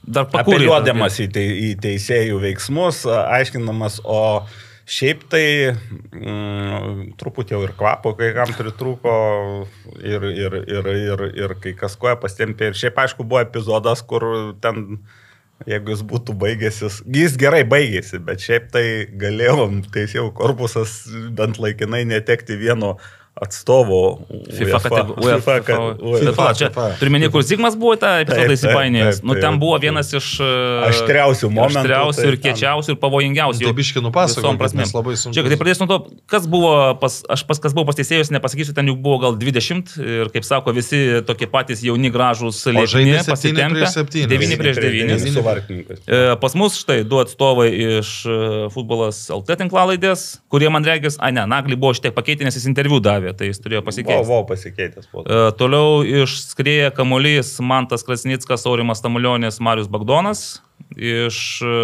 [0.00, 4.46] Dar apeliuodamas į, te, į teisėjų veiksmus, aiškinamas, o
[4.90, 9.14] šiaip tai mm, truputį jau ir kvapo, kai kam pritrūko
[10.00, 12.72] ir, ir, ir, ir, ir kai kas koja pastempė.
[12.72, 15.02] Ir šiaip aišku buvo epizodas, kur ten
[15.68, 18.84] Jeigu jis būtų baigęsis, jis gerai baigėsi, bet šiaip tai
[19.20, 21.02] galėjom teisėjų korpusas
[21.36, 22.94] bent laikinai netekti vieno
[23.40, 24.00] atstovo
[24.58, 25.36] FIFA kategorija.
[25.40, 25.96] FIFA, UEFA.
[26.00, 26.30] UEFA.
[26.30, 26.54] FIFA.
[26.60, 26.68] Čia
[27.00, 29.20] turiu kur Zigmas buvo tą epizodą Taip, taip, įsipainėjęs.
[29.20, 29.60] taip, Nu, ten taip.
[29.62, 30.48] buvo vienas iš e,
[30.90, 33.64] Aštriausių momentų, Aštriausių tai ir ten- kiečiausių ir pavojingiausių.
[33.64, 34.84] Tai biški nupasakokit, visom prasmėm.
[34.84, 35.34] nes labai sunku.
[35.34, 35.98] Čia, tai pradėsiu nuo to,
[36.30, 39.96] kas buvo pas, aš pas kas buvo pas teisėjus, nepasakysiu, ten jų buvo gal 20
[40.00, 44.28] ir, kaip sako, visi tokie patys jauni, gražus, žaidė septyni prieš septynis.
[44.28, 45.32] 9 prieš 9.
[45.32, 45.98] Su vartininkais.
[46.06, 47.68] E, Pas mus štai du atstovai
[48.00, 52.44] iš e, futbolas LT tinklalaidės, kurie man regis, ai ne, Nagli buvo šiek tiek pakeitę,
[52.46, 54.26] nes jis interviu davė, tai jis turėjo Buvo, pasikeisti.
[54.28, 55.28] buvo pasikeitęs po to.
[55.30, 60.60] E, Toliau išskrėja kamuolys Mantas Krasnickas, Aurimas Tamulionis, Marius Bagdonas.
[60.96, 61.76] Iš e,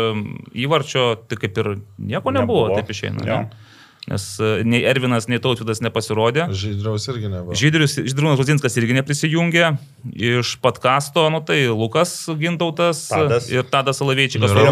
[0.66, 2.76] įvarčio tai kaip ir nieko nebuvo, Nebuvo.
[2.80, 3.22] taip išeina.
[3.26, 3.40] Jo.
[3.46, 3.64] Ne?
[4.06, 6.44] Nes e, nei Ervinas, nei Tautvidas nepasirodė.
[6.54, 7.56] Žydriaus irgi nebuvo.
[7.59, 9.72] Žydrius, Žydrūnas Ruzinskas irgi neprisijungė.
[10.14, 13.48] Iš podkasto, nu tai Lukas Gintautas Tadas.
[13.50, 14.54] ir Tadas Alaveičikas.
[14.54, 14.62] Ir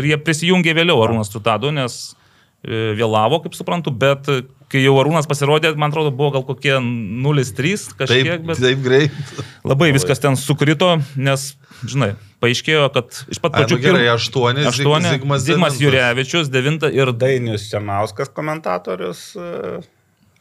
[0.00, 2.14] Ir, jie prisijungė vėliau Arūnas su Tadu, nes
[2.64, 7.96] vėlavo, kaip suprantu, bet e, kai jau Arūnas pasirodė, man atrodo, buvo gal kokie 0-3
[7.98, 9.18] kažkiek, Taip, bet taip greit.
[9.64, 11.50] labai viskas ten sukrito, nes,
[11.84, 15.78] žinai, paaiškėjo, kad iš pat pradžių nu gerai, aštuoni, Zig- aštuoni, Zigmas Zigmas.
[15.80, 19.36] Jurevičius, devinta ir Dainius Černauskas komentatorius.
[19.36, 19.82] e,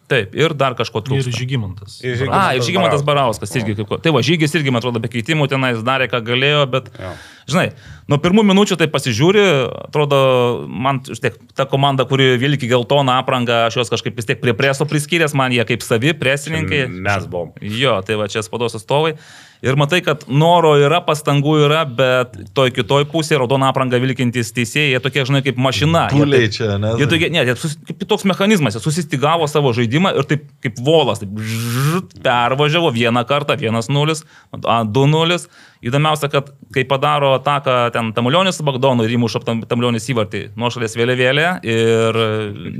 [0.08, 1.32] taip, ir dar kažko Ir trūksta.
[1.38, 2.00] Žygimantas.
[2.04, 3.54] Ir Žygimantas A, ir Žygimantas Barauskas.
[3.56, 3.88] Irgi kaip.
[3.90, 7.14] ko- Tai va, Žygis irgi, man atrodo, be keitimų tenais darė, ką galėjo, bet Jo.
[7.50, 7.68] Žinai,
[8.12, 9.46] nuo pirmų minučių tai pasižiūri,
[9.88, 10.20] atrodo,
[10.68, 14.88] man tiek, ta komanda, kuri vilki geltoną aprangą, aš juos kažkaip vis tiek prie preso
[14.90, 16.86] priskyręs, man jie kaip savi presininkai.
[16.92, 17.56] Mes buvom.
[17.62, 19.18] Jo, tai va čia spados atstovai.
[19.64, 24.90] Ir matai, kad noro yra, pastangų yra, bet toj kitoj pusėje raudoną aprangą vilkintys teisėjai,
[24.92, 26.02] jie tokie, žinai, kaip mašina.
[26.12, 26.92] Puliai čia, ne?
[27.00, 30.84] Jie tokie, ne, jie sus, kaip toks mechanizmas, jie susistigavo savo žaidimą ir taip kaip
[30.84, 34.18] volas, taip žžžt, pervažiavo vieną kartą, 1-0,
[34.60, 35.40] 2-0.
[35.84, 40.69] Įdomiausia, kad kai padaro ataką ten Tamulionis su Bagdonu ir įmuša tam, Tamulionis įvartį nuo
[40.74, 42.22] šalies vėliavėlė ir,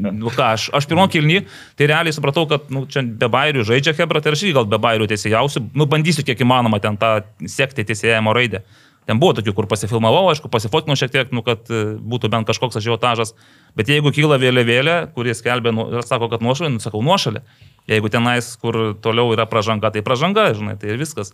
[0.06, 1.44] nu ką, aš, aš pirmo kilnį,
[1.80, 4.80] tai realiai supratau, kad, nu, čia be bairių žaidžia Hebra, tai aš irgi gal be
[4.82, 8.64] bairių teisėjausiu, nu, bandysiu kiek įmanoma ten tą sekti teisėjimo raidę.
[9.08, 12.80] Ten buvo tokių, kur pasifilmavau, aišku, pasifotkinau šiek tiek, nu, kad e, būtų bent kažkoks
[12.80, 13.34] ažiotažas.
[13.76, 17.44] Bet jeigu kyla vėliavėlė, kuris skelbia nu, sako, kad nuošalė, nu, sakau nuošalė.
[17.92, 21.34] Jeigu tenais, kur toliau yra pražanga, tai pražanga, žinai, tai ir viskas.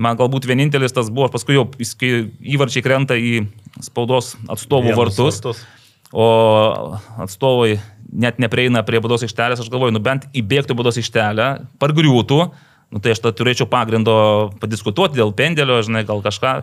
[0.00, 3.44] Man galbūt vienintelis tas buvo, paskui jau įvarčiai krenta į
[3.84, 5.60] spaudos atstovų Vienus vartus, vartus.
[6.16, 6.26] o
[7.20, 7.74] atstovai
[8.10, 11.48] net neprieina prie baudos aikštelės, aš galvoju, nu bent įbėgtų į baudos aikštelę,
[11.82, 12.38] pargriūtų,
[12.90, 14.14] nu tai aš turėčiau pagrindo
[14.62, 16.54] padiskutuoti dėl pendelio, žinai, gal kažką.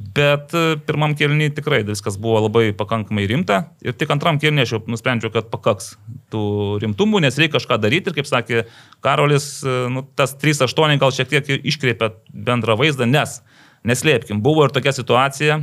[0.00, 3.58] Bet e, pirmam kelniui tikrai viskas buvo labai pakankamai rimta.
[3.84, 5.92] Ir tik antram kelniui aš jau nusprendžiau, kad pakaks
[6.32, 6.44] tų
[6.80, 8.08] rimtumų, nes reikia kažką daryti.
[8.08, 8.62] Ir kaip sakė
[9.04, 13.42] Karolis, e, nu, tas 3-8 gal šiek tiek iškreipia bendrą vaizdą, nes
[13.84, 15.60] neslėpkim, buvo ir tokia situacija,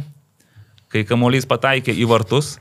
[0.93, 2.55] kai kamuolys pataikė į vartus,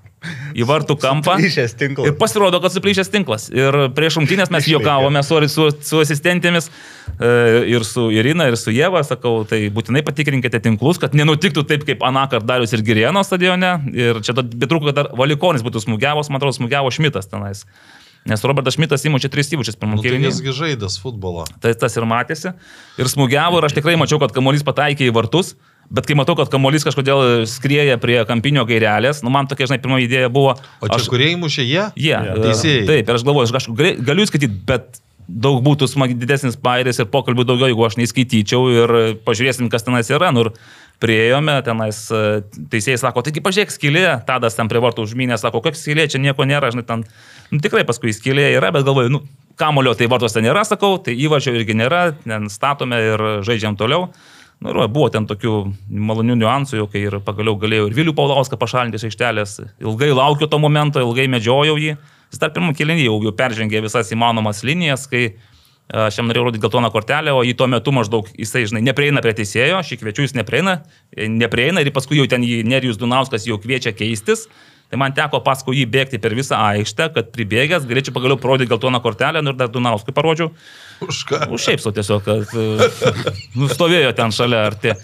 [0.56, 1.36] į vartų kampą.
[1.36, 2.08] Suplyšęs tinklas.
[2.08, 3.48] Ir pasirodo, kad suplyšęs tinklas.
[3.54, 6.70] Ir prieš rungtynės mes juokavome su, su, su asistentėmis
[7.20, 7.28] e,
[7.74, 12.02] ir su Irina, ir su Jėva, sakau, tai būtinai patikrinkite tinklus, kad nenutiktų taip, kaip
[12.06, 13.76] Anakar Darius ir Girieno stadione.
[13.94, 17.66] Ir čia betrūko, kad dar Valikonis būtų smūgiavos, man atrodo, smūgiavo Šmitas tenais.
[18.26, 20.26] Nes Robertas Šmitas įmučia tris įmučius pirmam Nu, tai kėlinį.
[20.32, 21.44] jisgi žaidęs futbolą.
[21.62, 22.50] Tai tas ir matėsi.
[22.98, 25.52] Ir smūgiavo, ir aš tikrai mačiau, kad kamuolys pataikė į vartus.
[25.90, 30.08] Bet kai matau, kad kamuolys kažkodėl skrieja prie kampinio gairelės, nu man tokia, žinai, pirmoji
[30.08, 30.56] idėja buvo.
[30.82, 31.84] O čia aš- kurie įmušė jie?
[31.94, 32.14] Jie.
[32.16, 32.34] Jo.
[32.34, 32.86] e, Teisėjai.
[32.88, 36.98] Taip, ir aš galvoju, aš kažkaip gali- galiu skaityti, bet daug būtų smagi, didesnis pairis
[37.02, 38.92] ir pokalbių daugiau, jeigu aš neįskaityčiau ir
[39.26, 40.32] pažiūrėsim, kas tenais yra.
[40.34, 40.52] Nu, ir
[41.02, 42.20] prieėjome, tenais e,
[42.72, 46.46] teisėjai sako, taigi pažiūrėk, skylė, tadas ten prie vartų užmynė, sako, kokia skylė, čia nieko
[46.48, 47.02] nėra, žinai, ten,
[47.52, 49.20] nu, tikrai paskui skylė yra, bet galvoju, nu,
[49.60, 54.08] kamulio tai vartuose nėra, sakau, tai įvažiu irgi nėra, ten statome ir žaidžiam toliau.
[54.64, 55.54] Nu, ir buvo ten tokių
[56.08, 59.58] malonių niuansų, jau kai ir pagaliau galėjau ir Vilių Paulauską pašalinti iš aikštelės.
[59.84, 61.96] Ilgai laukiu to momento, ilgai medžiojau jį.
[62.32, 65.34] Jis dar pirmą kilinį jau, jau peržengė visas įmanomas linijas, kai e,
[66.06, 69.36] aš jam norėjau rodyti geltoną kortelę, o jį tuo metu maždaug jisai, žinai, neprieina prie
[69.36, 70.78] teisėjo, aš jį kviečiu, jis neprieina,
[71.14, 74.48] neprieina ir paskui jau ten jį Nerijus Dunauskas jau kviečia keistis.
[74.90, 79.00] Tai man teko paskui jį bėgti per visą aikštę, kad pribėgęs galėčiau pagaliau parodyti geltoną
[79.02, 80.52] kortelę nu, ir dar Dunauskui parodžiau.
[81.02, 81.40] Už ką?
[81.50, 82.90] Nu, šiaip sau tiesiog, kad e,
[83.60, 84.94] nustovėjo ten šalia arti.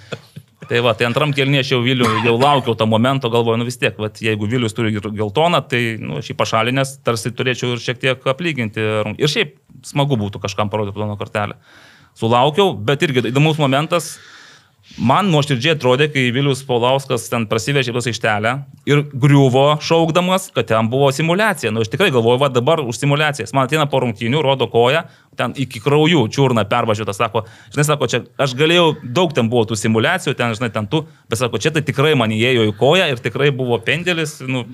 [0.69, 3.81] Tai va, tai antram kelnie aš jau Vilių, jau laukiau tą momento, galvoju, nu vis
[3.81, 7.83] tiek, va, jeigu Vilius turi gel- geltoną, tai nu, aš jį pašalinęs, tarsi turėčiau ir
[7.83, 8.85] šiek tiek aplyginti.
[9.19, 9.57] Ir šiaip
[9.89, 11.59] smagu būtų kažkam parodyti ploną kortelę.
[12.19, 14.15] Sulaukiau, bet irgi įdomus momentas.
[15.01, 18.53] Man nuoširdžiai atrodė, kai Vilius Paulauskas ten prasivežė tos aikštelę
[18.91, 21.71] ir griuvo šaukdamas, kad ten buvo simulacija.
[21.73, 23.55] Nu, aš tikrai galvoju, va dabar už simulacijas.
[23.57, 25.05] Man ateina po rungtynių, rodo koją,
[25.39, 29.79] ten iki kraujų čiurna pervažiuota, sako, žinai, sako, čia aš galėjau, daug ten buvo tų
[29.81, 33.23] simulacijų, ten, žinai, ten tu, bet sako, čia tai tikrai man įėjo į koją ir
[33.23, 34.67] tikrai buvo pendelis, nu,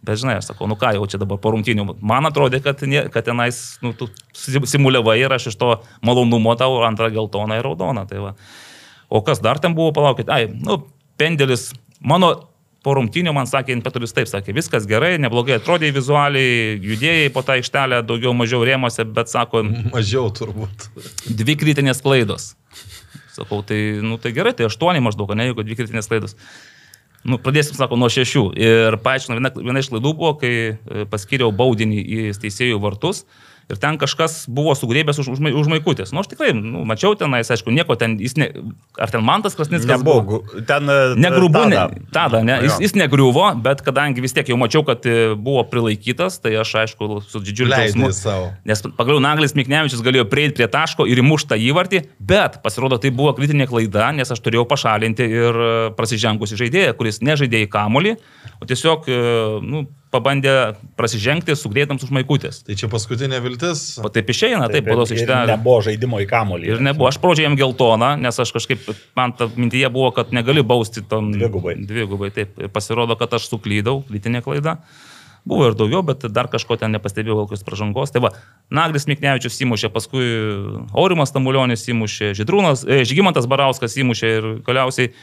[0.00, 1.84] Bet žinai, aš sakau, nu ką jau čia dabar po rungtynių.
[2.00, 3.92] Man atrodė, kad, nie, kad tenais, nu,
[4.32, 8.06] simuliavai ir aš iš to malonumo tau antrą geltoną ir raudoną.
[8.08, 8.30] Tai va.
[9.10, 10.80] O kas dar ten buvo, palaukit, ai, nu,
[11.20, 11.70] pendelis,
[12.00, 12.32] mano
[12.84, 17.58] po rungtynių man sakė, Petulis taip sakė, viskas gerai, neblogai atrodė vizualiai, judėjai po tą
[17.58, 20.88] aikštelę, daugiau mažiau rėmose, bet sako, Mažiau turbūt.
[21.28, 22.54] dvi kritinės klaidos.
[23.36, 26.36] Sakau, tai, nu, tai gerai, tai aštuoni maždaug, ne, jeigu dvi kritinės klaidos.
[27.20, 28.42] Nu, pradėsim, sako, nuo šešių.
[28.56, 33.26] Ir paaiškinu, viena, viena iš klaidų buvo, kai e, paskiriau baudinį į teisėjų vartus.
[33.70, 36.10] Ir ten kažkas buvo sugrėbęs už, už, už maikutės.
[36.10, 38.48] Nu, aš tikrai, nu, mačiau tenais, aišku, nieko ten, ne,
[38.98, 40.22] ar ten Mantas Krasnickas Nebuvo.
[40.26, 40.88] gu- Ten.
[40.90, 42.00] e, Negrubu, ne, tada.
[42.12, 46.40] tada, ne, jis, jis negriuvo, bet kadangi vis tiek jau mačiau, kad e, buvo prilaikytas,
[46.42, 48.10] tai aš aišku su didžiuliu džiaugsmu.
[48.66, 53.32] Nes pagaliau Naglis Miknevičius galėjo prieiti prie taško ir įmuštą įvartį, bet pasirodo tai buvo
[53.38, 58.16] kritinė klaida, nes aš turėjau pašalinti ir e, prasižengusi žaidėją, kuris nežaidė į kamolį,
[58.58, 59.06] o tiesiog
[59.62, 60.54] nu, pabandė
[60.98, 62.62] prasižengti sugrėtams už maikutės.
[62.66, 63.84] Tai čia paskutinė viltis.
[64.02, 65.52] O taip išeina, taip, tos ir ištelės.
[65.54, 66.72] Nebuvo žaidimo į kamolį.
[66.72, 70.66] Ir nebuvo, aš pradžioje jam geltoną, nes aš kažkaip, man ta mintyje buvo, kad negali
[70.66, 71.76] bausti tom Dvigubai.
[71.86, 72.58] Dvigubai, taip.
[72.58, 74.80] Ir pasirodo, kad aš suklydau, lytinė klaida.
[75.48, 78.10] Buvo ir daugiau, bet dar kažko ten nepastebėjau, kokios pažangos.
[78.12, 78.34] Tai va,
[78.74, 80.26] Naglis Miknevičius įmušė, paskui
[80.92, 85.14] Aurimas Tamulionis įmušė, Židrūnas, e, Žygimantas Barauskas įmušė ir galiausiai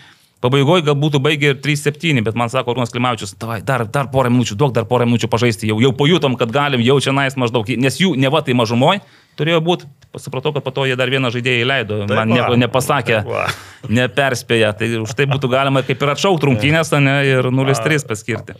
[0.43, 3.33] Pabaigoje gal būtų baigę ir 3-7, bet man sako Rūnas Klimavičius,
[3.65, 6.99] dar, dar porą minučių, duok dar porą minučių pažaisti, jau, jau pajutom, kad galim, jau
[7.01, 9.01] čia nais maždaug, nes jų ne va tai mažumoj
[9.37, 9.89] turėjo būti,
[10.21, 14.73] supratau, kad po to jie dar vieną žaidėją įleido, Taip man nieko nepasakė, Taip neperspėja,
[14.77, 18.57] tai už tai būtų galima kaip ir atšaukti rungtynės, ne, ir 0-3 paskirti.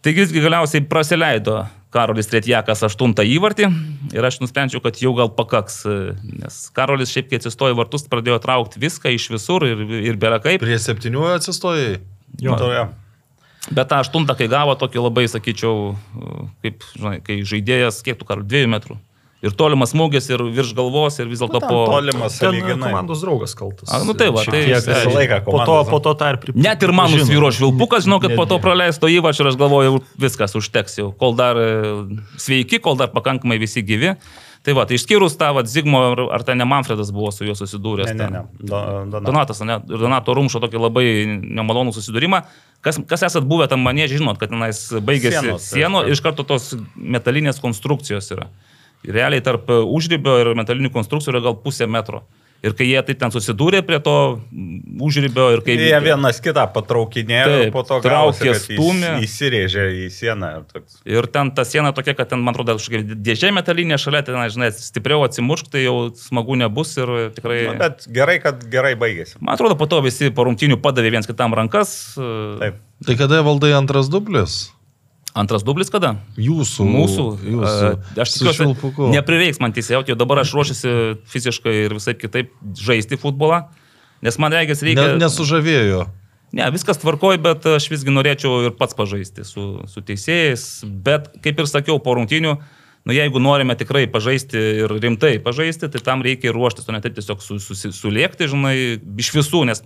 [0.00, 3.66] Taigi visgi galiausiai praleido Karolis Tretjakas aštuntą įvartį
[4.14, 5.82] ir aš nusprendžiau, kad jau gal pakaks,
[6.22, 10.38] nes Karolis šiaip kai atsistojo į vartus, pradėjo traukti viską iš visur ir, ir bėra
[10.42, 10.62] kaip.
[10.62, 11.98] Prie septynių atsistojai.
[12.38, 12.88] Jo, To, jo.
[13.68, 15.92] Bet tą aštuntą, kai gavo tokį labai, sakyčiau,
[16.64, 18.96] kaip, žinai, kai žaidėjas, kiek tu karų, dviejų metrų.
[19.40, 21.78] Ir tolimas smūgis, ir virš galvos, ir vis dėlto po...
[21.88, 22.90] Tolimas, ten sąlyginai.
[22.90, 23.88] komandos draugas kaltas.
[23.88, 26.66] A, nu tai va, tai visą tai laiką po to, po to tą ir pripažino.
[26.66, 30.58] Net ir man nusvyro švilpukas, žinau, kad po to praleisto įvačio ir aš galvoju, viskas
[30.60, 31.72] užteks jau, kol dar e,
[32.36, 34.12] sveiki, kol dar pakankamai visi gyvi.
[34.60, 37.54] Tai va, tai išskyrus tą, va, Zigmo, ar, ar ten ne Manfredas buvo su juo
[37.56, 38.10] susidūręs.
[38.12, 38.58] Ne, ne, ne.
[38.60, 39.78] Do, do, Donatas, ne?
[39.88, 41.06] Donato Rumšo tokį labai
[41.40, 42.42] nemalonų susidūrimą.
[42.84, 45.64] Kas, kas esat buvę tam manėje, žinot, kad tenais baigėsi taip.
[45.80, 48.50] ir iš karto tos metalinės konstrukcijos yra.
[49.08, 52.24] Realiai tarp užrybio ir metalinių konstrukcijų yra gal pusę metro.
[52.60, 54.14] Ir kai jie tai ten susidūrė prie to
[55.00, 55.78] užrybio ir kai...
[55.80, 58.66] Jie vienas kitą patraukinėjo Taip, po to traukė, įs-
[59.24, 60.50] Įsirėžė į sieną.
[60.58, 60.98] ir Toks.
[61.08, 64.68] Ir ten ta siena tokia, kad ten, man atrodo, kažkokia dėžė metalinė šalia, ten, žinai,
[64.76, 67.62] stipriau atsimušk, tai jau smagu nebus ir tikrai...
[67.70, 69.38] Nu, bet gerai, kad gerai baigėsi.
[69.40, 71.94] Man atrodo, po to visi po rungtinių padavė viens kitam rankas.
[72.60, 72.76] Taip.
[73.08, 74.66] Tai kada valdai antras dublis?
[75.34, 76.16] Antras dublis kada?
[76.40, 76.84] Jūsų.
[76.90, 77.24] Mūsų.
[77.54, 77.90] Jūsų.
[78.18, 80.94] Aš Su tikiuosi, neprireiks man teisėjauti, jau dabar aš ruošiuosi
[81.30, 83.62] fiziškai ir visai kitaip žaisti futbolą,
[84.26, 85.12] nes man reikės reikia...
[85.14, 86.02] Ne, nesužavėjo.
[86.56, 90.66] Ne, viskas tvarkoj, bet aš visgi norėčiau ir pats pažaisti su, su teisėjais,
[91.06, 92.56] bet kaip ir sakiau, po rungtinių,
[93.06, 97.14] nu jeigu norime tikrai pažaisti ir rimtai pažaisti, tai tam reikia ruoštis, o ne taip
[97.14, 98.74] tiesiog su, su, sulėkti, žinai,
[99.22, 99.84] iš visų, nes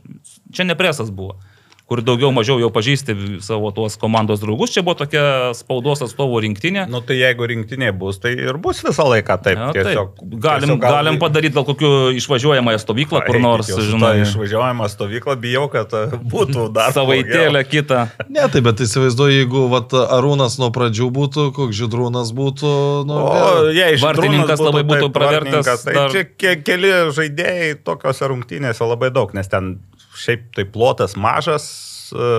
[0.56, 1.36] čia nepresas buvo
[1.84, 4.72] kur daugiau mažiau jau pažįsti savo tuos komandos draugus.
[4.72, 6.86] Čia buvo tokia spaudos atstovų rinktinė.
[6.88, 9.60] Nu tai jeigu rinktinė bus, tai ir bus visą laiką taip.
[9.60, 10.36] Ja, tiesiog, taip.
[10.40, 10.96] Galim, tiesiog gal...
[10.96, 16.70] galim padaryti gal kokiu išvažiuojamąją stovyklą, kur nors, žinai, Išvažiuojama stovykla, bijau, kad e, būtų
[16.72, 18.06] dar savaitėlę kitą.
[18.32, 22.72] Ne, tai bet įsivaizduoju, jeigu vat, Arūnas nuo pradžių būtų, koks Židrūnas būtų,
[23.08, 27.74] nu, O jei iš Vartininkas Drūnas labai būtų vartininkas, Tai dar- čia ke, keli žaidėjai
[27.84, 29.76] tokiose rungtynėse labai daug, nes ten
[30.18, 31.66] šiaip tai plotas mažas,
[32.14, 32.32] e,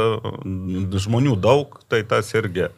[1.05, 2.69] žmonių daug, tai tas irgi,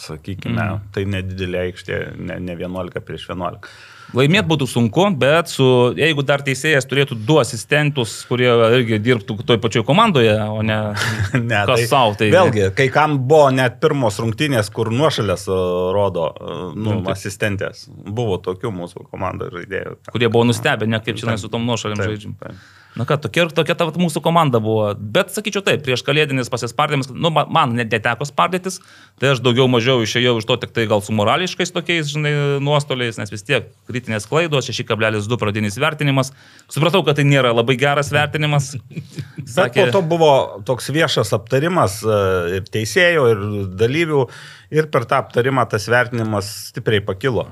[0.00, 0.88] sakykime, mm.
[0.94, 3.70] tai nedidelė aikštė, ne, ne 11 prieš 11.
[4.14, 5.64] Laimėti būtų sunku, bet su,
[5.98, 10.78] jeigu dar teisėjas turėtų du asistentus, kurie irgi dirbtų toj pačioj komandoje, o ne,
[11.50, 12.14] Ne, kas tai, savo.
[12.18, 15.58] Tai, Vėlgi, kai kam buvo net pirmos rungtynės, kur nuošalės e,
[15.96, 17.12] rodo, e, nu, taip.
[17.16, 17.86] asistentės.
[17.90, 19.98] Buvo tokių mūsų komandos žaidėjų.
[20.12, 22.38] kurie buvo nustebę, ne kaip čia su tom nuošalėm žaidžiam.
[22.40, 22.62] taip.
[22.96, 24.94] Na ką, tokia, tokia ta vat mūsų komanda buvo.
[24.96, 28.78] Bet sakyčiau taip, prieš kalėdinis pasispardymas, nu, ma- man net neteko spardytis,
[29.20, 32.32] tai aš daugiau mažiau išėjau iš to tik tai gal su morališkais tokiais, žinai,
[32.64, 36.32] nuostoliais, nes vis tiek kritinės klaidos, 6,2 pradinis vertinimas.
[36.72, 38.72] Supratau, kad tai nėra labai geras vertinimas.
[39.56, 40.32] Bet po to buvo
[40.66, 42.20] toks viešas aptarimas e,
[42.58, 44.24] ir teisėjų, ir dalyvių,
[44.72, 47.50] ir per tą aptarimą tas vertinimas stipriai pakilo.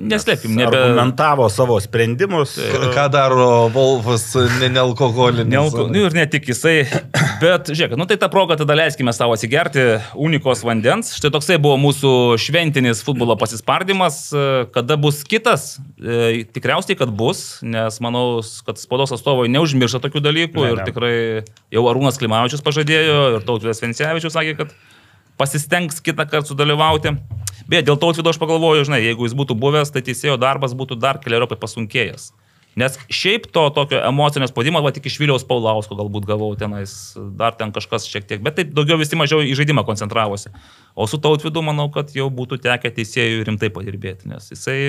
[0.00, 0.72] Neslėpim, nebe...
[0.78, 2.54] Argumentavo savo sprendimus.
[2.56, 4.24] Ką- Ką daro Wolfas
[4.60, 5.50] ne- nealkoholinis?
[5.52, 6.86] Nealko, nu ir ne tik jisai,
[7.42, 9.84] bet žiūrėk, nu tai tą progą tada leiskime savo atsigerti
[10.16, 11.12] unikos vandens.
[11.18, 14.20] Štai toksai buvo mūsų šventinis futbolo pasispardymas.
[14.32, 15.74] E, Kada bus kitas?
[16.00, 20.86] E, Tikriausiai, kad bus, nes manau, kad spaudos atstovai neužmiršta tokių dalykų Ne, ir ne.
[20.88, 21.14] tikrai
[21.76, 24.72] jau Arūnas Klimavičius pažadėjo ir Tautvidas Vencevičius sakė, kad
[25.40, 27.16] pasistengs kitą kartą sudalyvauti.
[27.70, 30.98] Beje, dėl to atvido aš pagalvoju, žinai, jeigu jis būtų buvęs, tai teisėjo darbas būtų
[31.00, 32.30] dar keliaropai pasunkėjęs.
[32.80, 36.94] Nes šiaip to tokio emocinio spaudimo, va tik iš Viliaus Paulausko galbūt gavau tenais,
[37.38, 40.52] dar ten kažkas šiek tiek, bet taip daugiau visi mažiau į žaidimą koncentravosi.
[40.96, 44.80] O su tautvidu manau, kad jau būtų tekę teisėjui rimtai padirbėti, nes jisai,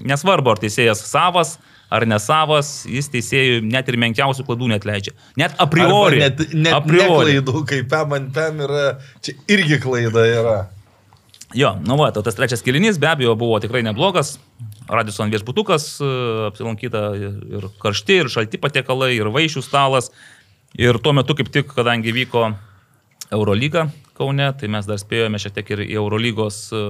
[0.00, 1.58] nesvarbu, ar teisėjas savas
[1.90, 5.14] ar nesavas, jis teisėjui net ir menkiausių klaidų netleidžia.
[5.40, 6.20] Net a priori.
[6.22, 7.34] Arba Net, net a priori.
[7.34, 8.84] klaidų, kai pem ant pem yra,
[9.24, 10.58] čia irgi klaida yra.
[11.56, 14.36] Jo, nu va, tai tas trečias kilinys be abejo buvo tikrai neblogas.
[14.88, 16.10] Radison viešbutukas, e,
[16.48, 20.10] apsilankyta ir karšti, ir šalti patiekalai, ir vaišių stalas.
[20.78, 22.52] Ir tuo metu kaip tik, kadangi vyko
[23.34, 23.88] Eurolyga
[24.20, 26.80] Kaune, tai mes dar spėjome šiek tiek ir į Eurolygos e,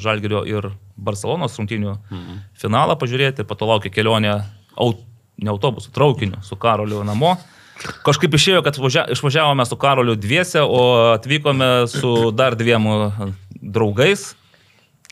[0.00, 2.42] Žalgirio ir Barcelonos rungtynių mhm.
[2.56, 4.38] finalą pažiūrėti, po to laukia kelionė
[4.80, 5.02] aut,
[5.42, 7.34] ne autobusu, traukiniu su Karoliu namo.
[8.06, 13.28] Kažkaip išėjo, kad važia, išvažiavome su Karoliu dviese, o atvykome su dar dviem e,
[13.60, 14.32] draugais.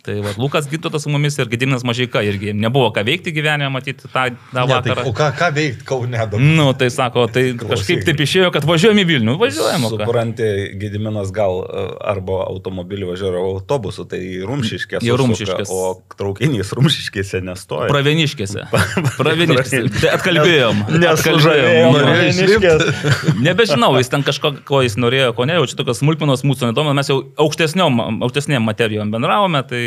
[0.01, 4.09] Tai va, Lukas Gytotas su mumis ir Gediminas Mažaika irgi nebuvo ką veikti gyvenime, matyti
[4.09, 5.05] tą, tą Ne, tai, vakarą.
[5.05, 6.41] o ką, ką veikti Kaune dabar?
[6.41, 9.35] Nu, tai sako, tai kažkaip taip išėjo, kad važiuojam į Vilnių.
[9.41, 9.85] Važiuojam.
[9.93, 10.49] Supranti,
[10.81, 11.85] Gediminas gal e,
[12.15, 15.05] arba automobiliu važiuoja arba autobusu, tai Rumšiškės.
[15.05, 15.75] Į užsuka, Rumšiškes.
[15.75, 17.91] O traukinys Rumšiškėse nestoja.
[17.93, 18.65] Praveniškėse.
[19.21, 19.83] Praveniškėse.
[20.01, 20.83] Tai atkalbėjom.
[21.05, 22.01] Nesužavėjo Atkalbėjom.
[22.01, 23.37] Pravieniškės.
[23.45, 26.97] Nebežinau, jis ten kažko, ko jis norėjo, ko ne, jau čia tokios smulkmenos mūsų nedomina,
[27.01, 29.83] mes jau aukštesniom, aukštesnėm materijom bendravome, tai,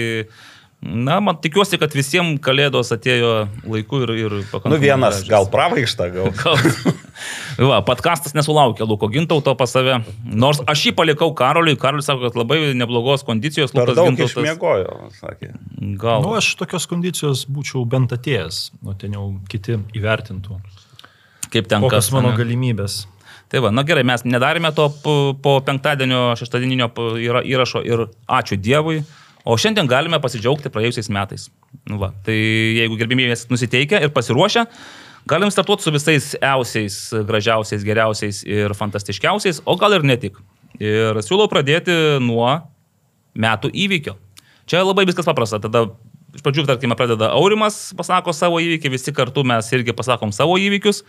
[0.84, 3.30] na, man tikiuosi, kad visiems kalėdos atėjo
[3.72, 4.74] laiku ir, ir pakankamai.
[4.76, 5.30] Nu vienas gražios.
[5.32, 6.32] gal pravaišta, gal.
[6.44, 10.00] Gal- Va, podkastas nesulaukė Luko Gintauto pas save.
[10.26, 14.34] Nors aš jį palikau Karoliui, Karolis sako, kad labai neblogos kondicijos Per Lukas daug Gintautas.
[14.34, 15.52] išmiegojo, sakė.
[16.02, 16.26] Gal.
[16.26, 20.58] Nu, aš tokios kondicijos būčiau bent atėjęs, o ten jau kiti įvertintų.
[21.54, 22.40] kaip ten Kokios kas mano ane?
[22.42, 23.04] galimybės.
[23.54, 26.90] Tai va, na gerai, mes nedarėme to po, penktadienio, šeštadieninio
[27.46, 29.04] įrašo ir ačiū Dievui.
[29.44, 31.50] O šiandien galime pasidžiaugti praėjusiais metais.
[31.90, 32.36] Nu va, tai
[32.80, 34.64] jeigu gerbimieji esate nusiteikę ir pasiruošę,
[35.30, 40.40] galim startuoti su visais eusiais, gražiausiais, geriausiais ir fantastiškiausiais, o gal ir ne tik.
[40.80, 42.48] Ir siūlau pradėti nuo
[43.36, 44.16] metų įvykio.
[44.70, 45.60] Čia labai viskas paprasta.
[45.60, 45.90] Tada
[46.34, 51.04] iš pradžių, tarkime, pradeda Aurimas, pasako savo įvykį, visi kartu mes irgi pasakom savo įvykius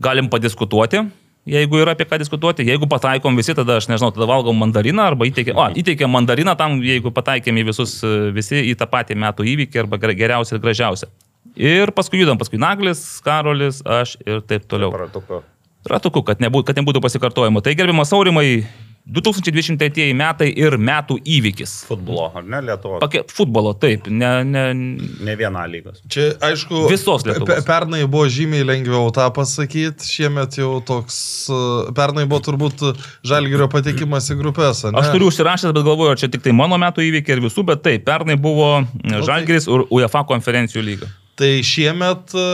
[0.00, 1.02] galim padiskutuoti,
[1.48, 2.66] jeigu yra apie ką diskutuoti.
[2.68, 6.80] Jeigu pataikom visi, tada aš nežinau, tada valgom mandariną arba įteikiam, o, įteikiam mandariną tam,
[6.84, 10.64] jeigu pataikėm į visus, e, visi į tą patį metų įvykį arba ger- geriausią ir
[10.66, 11.10] gražiausią.
[11.56, 14.92] Ir paskui judam, paskui Naglis, Karolis, aš ir taip toliau.
[14.94, 15.42] Pratuko.
[15.88, 17.62] Ratuku, kad, nebū, kad nebūtų pasikartojimo.
[17.64, 18.66] Tai gerbiamas Aurimai,
[19.08, 21.72] 2023 metai ir metų įvykis.
[21.88, 22.98] Futbolo, ar ne, Lietuvo?
[23.02, 26.02] Pake, futbolo, taip, ne, ne, Ne viena lygos.
[26.08, 27.48] Čia, aišku, Visos Lietuvos.
[27.48, 31.16] pe- Pernai buvo žymiai lengviau tą pasakyti, šiemet jau toks,
[31.50, 32.84] e, pernai buvo turbūt
[33.26, 34.84] žalgerio patekimas į grupės.
[34.88, 34.98] ane?
[35.00, 37.82] Aš turiu užsirašęs, bet galvoju, ar čia tik tai mano metų įvykiai ir visų, bet
[37.82, 41.08] taip, pernai buvo tai- Žalgiris ir UEFA konferencijų lyga.
[41.40, 42.46] Tai šiemet e,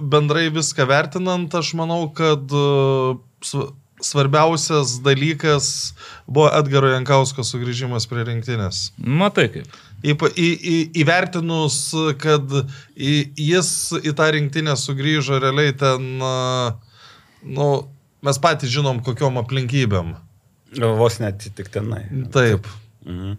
[0.00, 3.66] bendrai viską vertinant, aš manau, kad e,
[4.04, 5.94] svarbiausias dalykas
[6.26, 8.92] buvo Edgaro Jankausko sugrįžimas prie rinktinės.
[8.98, 9.76] Matai kaip.
[10.06, 11.80] Įpa, į, į, įvertinus,
[12.22, 12.52] kad
[12.94, 16.06] į, jis į tą rinktinę sugrįžo realiai ten,
[17.42, 17.68] nu,
[18.22, 20.14] mes patys žinom, kokiom aplinkybėm.
[21.00, 22.04] Vos neatsitiktinai.
[22.34, 22.68] Taip.
[23.08, 23.36] Mhm.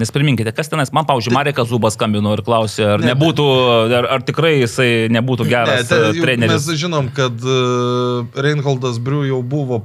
[0.00, 3.46] Nes priminkite, kas tenais, man, pavyzdžiui, Marekas Zubas skambino ir klausė, ar, Ne, nebūtų,
[3.98, 6.54] ar, ar tikrai jisai nebūtų geras ne, jau treneris.
[6.56, 9.82] Mes žinom, kad uh, Reinholdas Briu jau buvo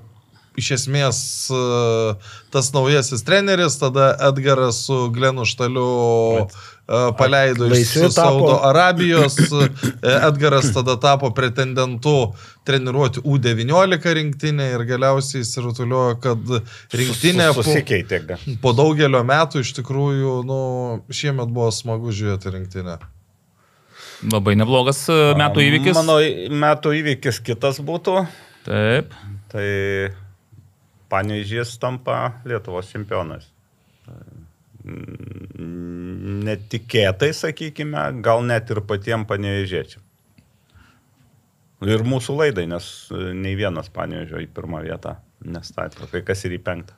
[0.55, 1.19] iš esmės
[1.51, 5.89] uh, tas naujasis treneris, tada Edgaras su Glenu Štaliu
[6.45, 6.61] uh,
[7.17, 8.11] paleido iš Laisvi tapo.
[8.11, 9.35] Saudo Arabijos,
[10.27, 12.33] Edgaras tada tapo pretendentu
[12.65, 16.53] treniruoti U19 rinktinę ir galiausiai įsirutuliojo, kad
[16.93, 18.21] rinktinė po, Susikeitė.
[18.27, 18.37] ga.
[18.61, 20.59] po daugelio metų iš tikrųjų, nu,
[21.13, 22.97] šiemet buvo smagu žiūrėti rinktinę.
[24.31, 25.97] Labai neblogas e, metų įvykis.
[25.97, 26.19] Mano
[26.65, 28.21] metų įvykis kitas būtų.
[28.65, 29.13] Taip.
[29.51, 29.65] Tai
[31.09, 33.45] Panežys tampa Lietuvos čempionais.
[36.25, 40.01] Netikėtai, sakykime, gal net ir patiem panežėčiam.
[41.85, 46.55] Ir mūsų laidai, nes e, nei vienas panežio į pirmą vietą nestatė, kai kas ir
[46.57, 46.95] į penktą.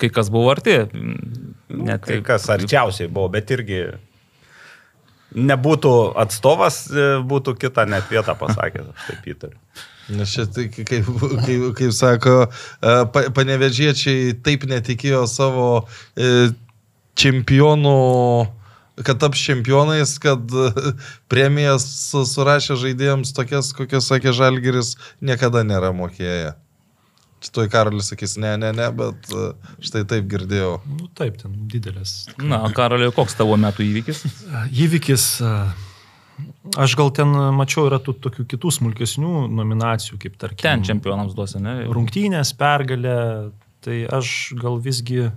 [0.00, 0.74] Kai kas buvo arti.
[0.92, 3.80] Nu, Net kai kas arčiausiai buvo, bet irgi
[5.36, 9.60] nebūtų atstovas, e, būtų kitą net vietą pasakęs, aš taip įtariu.
[10.18, 11.06] Nes čia, tai, kaip,
[11.46, 12.36] kaip, kaip sako,
[12.82, 15.68] e, pa- panevežiečiai taip netikėjo savo
[16.18, 16.50] e,
[17.18, 17.96] čempionų,
[19.06, 20.94] kad taps čempionais, kad e,
[21.32, 26.56] premijas su- surašė žaidėjams tokias, kokias sakė Žalgiris, niekada nėra mokėję.
[27.40, 29.46] Čia tuoj Karolis sakys, ne, ne, ne, bet e,
[29.80, 30.74] štai taip girdėjau.
[30.98, 32.26] Nu, taip, ten didelės.
[32.36, 34.20] Na, Karoliu, koks tavo metų įvykis?
[34.76, 35.54] Įvykis, a,
[36.84, 40.66] aš gal ten mačiau, yra tų tokių kitų smulkesnių nominacijų, kaip tarkim.
[40.66, 41.78] Ten čempionams duosi, ne?
[41.88, 43.16] Rungtynės, pergalė,
[43.80, 45.30] tai aš gal visgi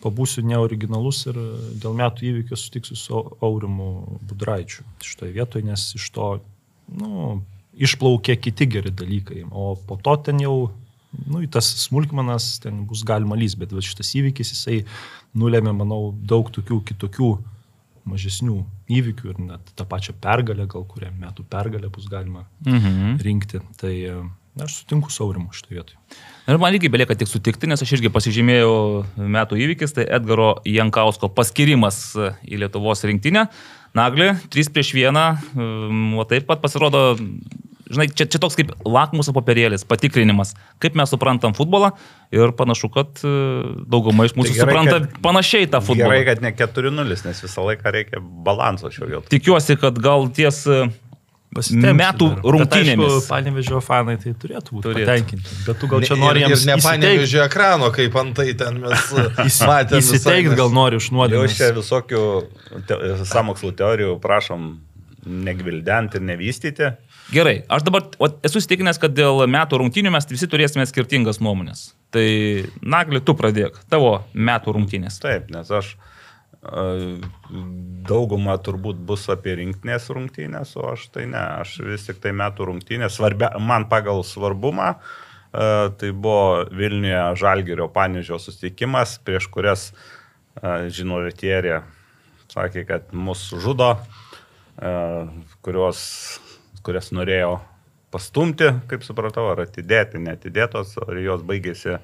[0.00, 1.38] pabūsiu neoriginalus ir
[1.82, 6.28] dėl metų įvykio sutiksiu su Aurimu Budraičiu šitoje vietoje, nes iš to
[6.96, 7.40] nu,
[7.76, 10.70] išplaukė kiti geri dalykai, o po to ten jau,
[11.26, 14.80] nu, į tas smulkmenas ten bus galima lys, bet va šitas įvykis jisai
[15.38, 17.30] nulėmė, manau, daug tokių kitokių
[18.10, 18.56] mažesnių
[18.90, 23.18] įvykių ir net tą pačią pergalę, gal kurią metų pergalę bus galima Mhm.
[23.22, 23.60] rinkti.
[23.76, 24.14] Tai e,
[24.66, 25.98] aš sutinku su Aurimu šitoje vietoje.
[26.50, 28.72] Ir man irgi belieka tik sutikti, nes aš irgi pasižymėjau
[29.16, 32.00] metų įvykis, tai Edgaro Jankausko paskirimas
[32.42, 33.46] į Lietuvos rinktinę.
[33.94, 37.16] Nagli, 3 prieš 1, o taip pat pasirodo
[37.90, 40.52] žinai, čia, čia toks kaip lakmuso papirėlis, patikrinimas,
[40.82, 41.90] kaip mes suprantam futbolą
[42.34, 43.32] ir panašu, kad e,
[43.90, 46.06] dauguma iš mūsų Tai gerai, supranta kad- panašiai tą futbolą.
[46.06, 49.26] Gerai, kad ne 4-0, nes visą laiką reikia balanso šio vietoj.
[49.34, 50.62] Tikiuosi, kad gal ties
[51.50, 53.00] Metų rungtynėmis.
[53.00, 55.06] Bet, aišku, Panevežio fanai tai turėtų būti Turėtų.
[55.08, 55.56] patenkinti.
[55.66, 59.08] Bet tu gal čia nori jiems įsiteikti, nepanevežė ekrano, kaip antai ten mes
[59.70, 59.98] matėme.
[59.98, 62.22] įsiteikti gal nori iš Jau čia visokių
[62.86, 64.68] te, samokslų teorijų prašom
[65.26, 66.92] negvildenti ir nevystyti.
[67.34, 71.90] Gerai, aš dabar o, esu įsitikinęs, kad dėl metų rungtynių mes visi turėsime skirtingas nuomonės.
[72.14, 72.24] Tai,
[72.82, 73.76] Nagli, tu pradėk.
[73.90, 75.20] Tavo metų rungtynės.
[75.22, 76.09] Taip, nes aš a,
[76.60, 82.68] dauguma turbūt bus apie rinktinės rungtynės, o aš tai ne, aš vis tik tai metų
[82.68, 84.92] rungtynės, svarbia, man pagal svarbumą,
[85.50, 89.88] tai buvo Vilniuje Žalgirio Panežio susitikimas, prieš kurias,
[90.60, 91.80] Retierė
[92.50, 93.94] sakė, kad mus žudo,
[95.64, 96.00] kurios,
[96.84, 97.56] kurias norėjo
[98.12, 102.00] pastumti, kaip supratau, ar atidėti, netidėtos, ir jos baigėsi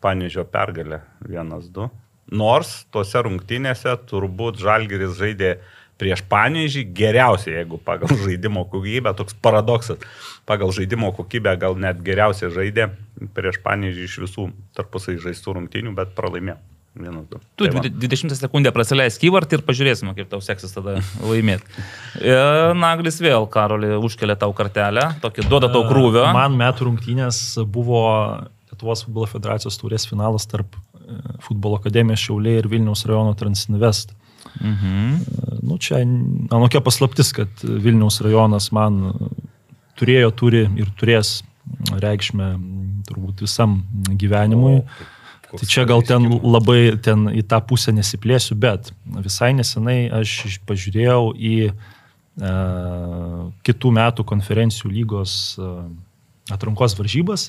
[0.00, 1.90] Panežio pergalė 1-2.
[2.30, 5.54] Nors tose rungtynėse turbūt Žalgeris žaidė
[6.00, 10.00] prieš Panežį geriausiai, jeigu pagal žaidimo kokybę, toks paradoksas,
[10.48, 12.90] pagal žaidimo kokybę gal net geriausiai žaidė
[13.36, 16.60] prieš Panežį iš visų tarpusai žaistų rungtynių, bet pralaimėjo.
[16.90, 17.38] Vienas, du.
[17.54, 17.82] Tu Tai va.
[17.86, 20.96] 20 sekundę praleis kyvart ir pažiūrėsime, kaip tau seksis tada
[21.30, 21.62] laimėti.
[22.18, 22.34] E,
[22.74, 26.26] Naglis vėl, Karolį, užkelia tau kartelę, tokį duoda tau krūvio.
[26.34, 28.02] Man metų rungtynės buvo
[28.70, 30.89] Lietuvos futbolo federacijos taurės finalas tarp e,
[31.44, 34.14] futbolo akademijos Šiauliai ir Vilniaus rajono Transinvest.
[34.60, 35.14] Mhm.
[35.62, 36.00] Nu, čia
[36.50, 39.02] anokia paslaptis, kad Vilniaus rajonas man
[40.00, 41.40] turėjo, turi ir turės
[42.00, 42.50] reikšmę
[43.08, 43.80] turbūt visam
[44.18, 44.80] gyvenimui.
[45.50, 48.92] Tai čia gal ten labai ten į tą pusę nesiplėsiu, bet
[49.24, 51.72] visai nesenai aš pažiūrėjau į e,
[53.66, 55.72] kitų metų konferencijų lygos e,
[56.54, 57.48] atrankos varžybas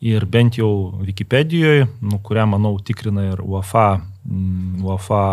[0.00, 3.88] ir bent jau Wikipedijoje, nu, kurią, manau, tikrina ir UEFA,
[4.26, 5.24] mm, UEFA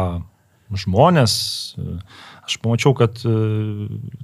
[0.74, 1.36] žmonės,
[1.78, 2.00] e,
[2.48, 3.38] aš pamačiau, kad e,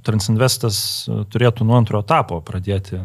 [0.06, 3.02] Transinvestas e, turėtų nuo antro etapo pradėti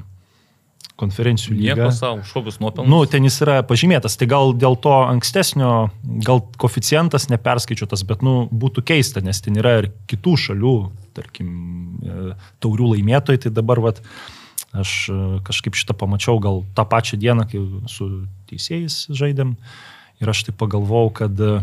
[0.95, 1.75] konferencijų lygą.
[1.75, 2.88] Nieko savo, už kokius nuopelnus.
[2.88, 5.71] Nu, ten jis yra pažymėtas, tai gal dėl to ankstesnio,
[6.23, 10.75] gal koficijantas neperskaičiuotas, bet, nu, būtų keista, nes ten yra ir kitų šalių,
[11.15, 11.49] tarkim,
[12.63, 13.99] taurių laimėtojai, tai dabar, vat,
[14.82, 17.61] aš e, kažkaip šitą pamačiau gal tą pačią dieną, kai
[17.91, 18.09] su
[18.49, 19.55] teisėjais žaidėm,
[20.21, 21.53] ir aš tai pagalvojau, kad e,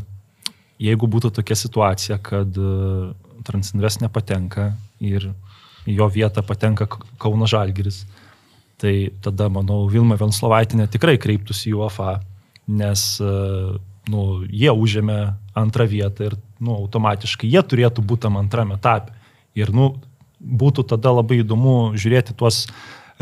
[0.82, 4.68] jeigu būtų tokia situacija, kad e, Transinvest nepatenka
[5.02, 5.32] ir
[5.90, 6.86] į jo vietą patenka
[7.18, 8.04] Kauno Žalgiris,
[8.78, 12.12] tai tada, manau, Vilma Venslovaitinė tikrai kreiptųsi į UFA,
[12.70, 13.02] nes
[14.10, 15.18] nu, jie užėmė
[15.58, 19.14] antrą vietą ir nu, automatiškai jie turėtų būti tam antrame etape.
[19.58, 19.90] Ir nu,
[20.42, 22.66] būtų tada labai įdomu žiūrėti tuos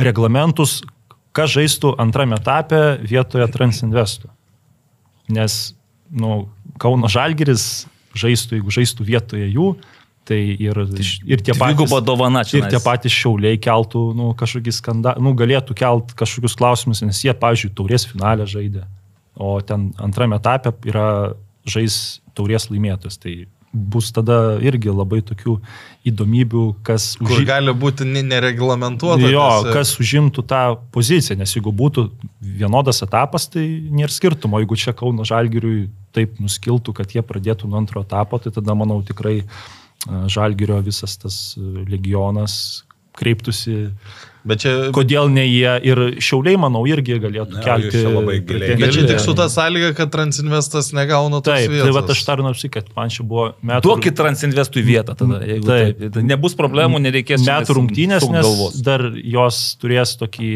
[0.04, 0.80] reglamentus,
[1.36, 4.30] kas žaistų antrame etape vietoje Transinvestų.
[5.30, 5.60] Nes
[6.10, 6.48] nu,
[6.80, 7.86] Kauno Žalgiris
[8.18, 9.74] žaistų, jeigu žaistų vietoje jų,
[10.26, 10.78] tai ir,
[11.26, 11.94] ir tie patys...
[12.06, 12.42] Dovana.
[12.54, 17.34] Ir tie patys šiauliai keltų nu, kažkokį skandalą, nu, galėtų kelt kažkokius klausimus, nes jie,
[17.36, 18.84] pavyzdžiui, taurės finalę žaidė,
[19.38, 21.06] o ten antrame etape yra
[21.68, 23.18] žais taurės laimėtojas.
[23.20, 23.34] Tai
[23.72, 25.54] bus tada irgi labai tokių
[26.10, 29.20] įdomybių, kas Kur uži- gali būti ne- nereglamentuota.
[29.30, 29.72] Jo, tiesiog.
[29.72, 32.10] kas užimtų tą poziciją, nes jeigu būtų
[32.42, 34.58] vienodas etapas, tai nėra skirtumo.
[34.58, 39.02] Jeigu čia Kauno Žalgiriui taip nuskiltų, kad jie pradėtų nuo antro etapo, tai tada, manau,
[39.06, 39.44] tikrai
[40.08, 42.82] a, Žalgirio visas tas a, legionas
[43.14, 43.92] kreiptųsi,
[44.44, 48.04] Bet čia, kodėl ne jie ir šiauliai, manau, irgi galėtų Ne, kelti.
[48.80, 51.84] bet čia tik su ta sąlyga, kad Transinvestas negauna tos Taip, vietos.
[51.84, 53.82] tai va aš noriu sakyti, kad man čia buvo metų.
[53.84, 55.40] Duokit Transinvestui vietą tada.
[55.44, 55.98] Jeigu Taip.
[55.98, 56.12] taip.
[56.14, 56.24] taip.
[56.24, 58.80] Nebus problemų, nereikės čia metų rungtynės, nes galvos.
[58.82, 60.50] dar jos turės tokį,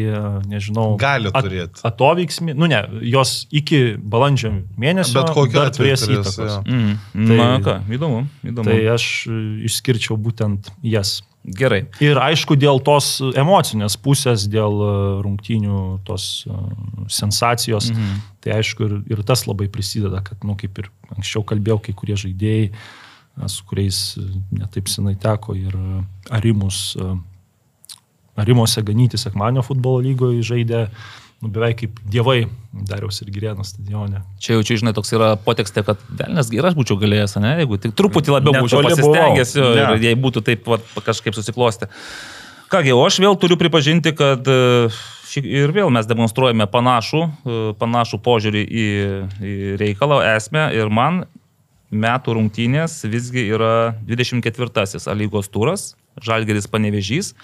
[0.49, 1.81] nežinau, Gali at- turėt.
[1.85, 6.37] Atoveiksmį, nu ne, jos iki balandžio mėnesio Bet kokiu dar atveju turės įtakos.
[6.37, 6.63] jo.
[6.65, 6.97] Mm.
[7.27, 8.25] Tai- Na ką, įdomu.
[8.43, 8.65] įdomu.
[8.65, 9.31] Tai aš e,
[9.69, 11.21] išskirčiau būtent jas.
[11.45, 11.83] Gerai.
[12.01, 16.55] Ir aišku, dėl tos emocinės pusės, dėl e, rungtynių tos e,
[17.13, 18.23] sensacijos, mhm.
[18.41, 21.93] tai aišku ir, ir tas labai prisideda, kad, na, nu, kaip ir anksčiau kalbėjau, kai
[22.01, 23.99] kurie žaidėjai, e, su kuriais
[24.55, 25.77] netaip senai teko ir
[26.33, 26.97] Arimus,
[28.41, 30.87] Arimuose ganyti sekmanio futbolo lygoje žaidė
[31.45, 34.23] nu, beveik kaip dievai Dariaus ir Girėno stadione.
[34.41, 37.53] Čia jau čia, žinai, toks yra potekstė, kad velnas geras būčiau galėjęs, ne?
[37.61, 39.75] Jeigu tik truputį labiau būčiau pasistengęs buvau.
[39.77, 39.99] ir Ne.
[40.09, 41.87] jei būtų taip va, kažkaip susiklosti.
[42.73, 44.89] Kągi, o aš vėl turiu pripažinti, kad e,
[45.45, 48.87] ir vėl mes demonstruojame panašų, e, panašų požiūrį į,
[49.39, 51.27] į reikalą, esmę ir man
[51.95, 55.93] metų rungtynės visgi yra 24-asis A lygos turas,
[56.25, 57.35] Žalgeris Panevežys.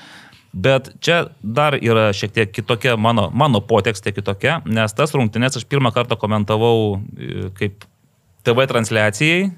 [0.51, 5.67] Bet čia dar yra šiek tiek kitokia mano, mano potekstė kitokia, nes tas rungtynės aš
[5.71, 7.85] pirmą kartą komentavau e, kaip
[8.43, 9.51] TV transliacijai e,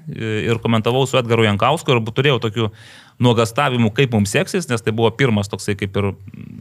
[0.46, 2.68] ir komentavau su Edgaru Jankausku ir turėjau tokių
[3.26, 6.12] nuogastavimų, kaip mums seksis, nes tai buvo pirmas toksai kaip ir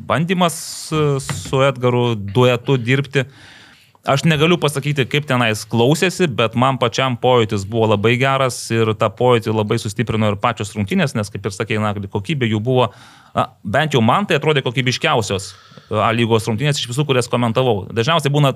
[0.09, 0.57] bandymas
[0.89, 3.27] e, su Edgaru duetu dirbti.
[4.04, 9.08] Aš negaliu pasakyti, kaip tenais klausėsi, bet man pačiam pojūtis buvo labai geras ir tą
[9.16, 12.89] pojūtį labai sustiprino ir pačios rungtynės, nes, kaip ir sakė, na, kokybė jų buvo,
[13.32, 15.54] na, bent jau man tai atrodė kokybiškiausios
[15.93, 17.86] A lygos rungtynės iš visų, kurias komentavau.
[17.93, 18.54] Dažniausiai būna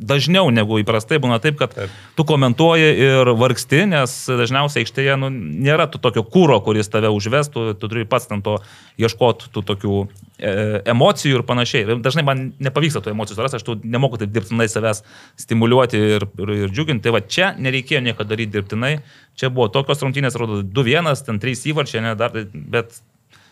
[0.00, 1.92] dažniau negu įprastai būna taip, kad taip.
[2.16, 7.74] tu komentuoji ir vargsti, nes dažniausiai aikštėje nu, nėra tu tokio kūro, kuris tave užvestų,
[7.80, 8.56] tu turi pats ten to
[9.00, 10.54] ieškoti tų tokių e,
[10.94, 11.84] emocijų ir panašiai.
[11.84, 15.04] Ir dažnai man nepavyksta tų emocijų surasti, aš tu nemoku taip dirbtinai savęs
[15.40, 17.04] stimuliuoti ir, ir, ir džiuginti.
[17.04, 18.96] Tai va čia nereikėjo nieko daryti dirbtinai,
[19.38, 23.02] čia buvo tokios rungtynės, rodo 2-1, ten 3 įvarčiai, ne, dar, bet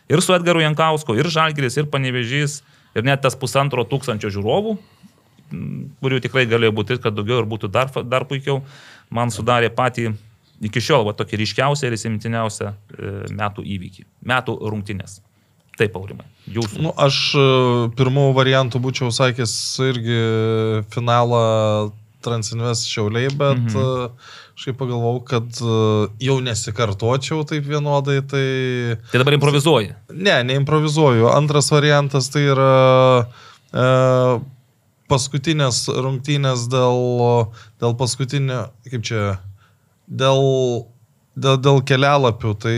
[0.09, 2.63] ir su Edgaru Jankausku, ir Žalgiris, ir Panevežys,
[2.97, 4.79] ir net tas pusantro tūkstančio žiūrovų
[5.51, 8.61] kurių tikrai galėjo būti, kad daugiau ir būtų dar, dar puikiau,
[9.15, 10.13] man sudarė patį
[10.65, 14.05] iki šiol va, tokį ryškiausią ir įsimintiniausią e, metų įvykį.
[14.29, 15.21] Metų rungtynės.
[15.79, 16.27] Taip, aurimai.
[16.51, 16.83] Jūsų.
[16.83, 17.47] Nu, aš e,
[17.99, 19.55] pirmų variantų būčiau sakęs
[19.87, 20.21] irgi
[20.95, 21.47] finalą
[22.19, 23.77] Transinvest šiauliai, bet mhm.
[23.79, 25.59] Uh, Aš pagalvojau, kad
[26.19, 28.17] jau nesikartočiau taip vienodai.
[28.27, 28.47] Tai,
[29.13, 29.93] tai dabar improvizuoji?
[30.11, 31.29] Ne, neimprovizuoju.
[31.31, 32.73] Antras variantas tai yra
[33.71, 33.85] e,
[35.09, 37.01] paskutinės rungtynės dėl,
[37.81, 39.23] dėl paskutinio, kaip čia,
[40.07, 40.43] dėl,
[41.37, 42.77] dėl, dėl kelialapių, tai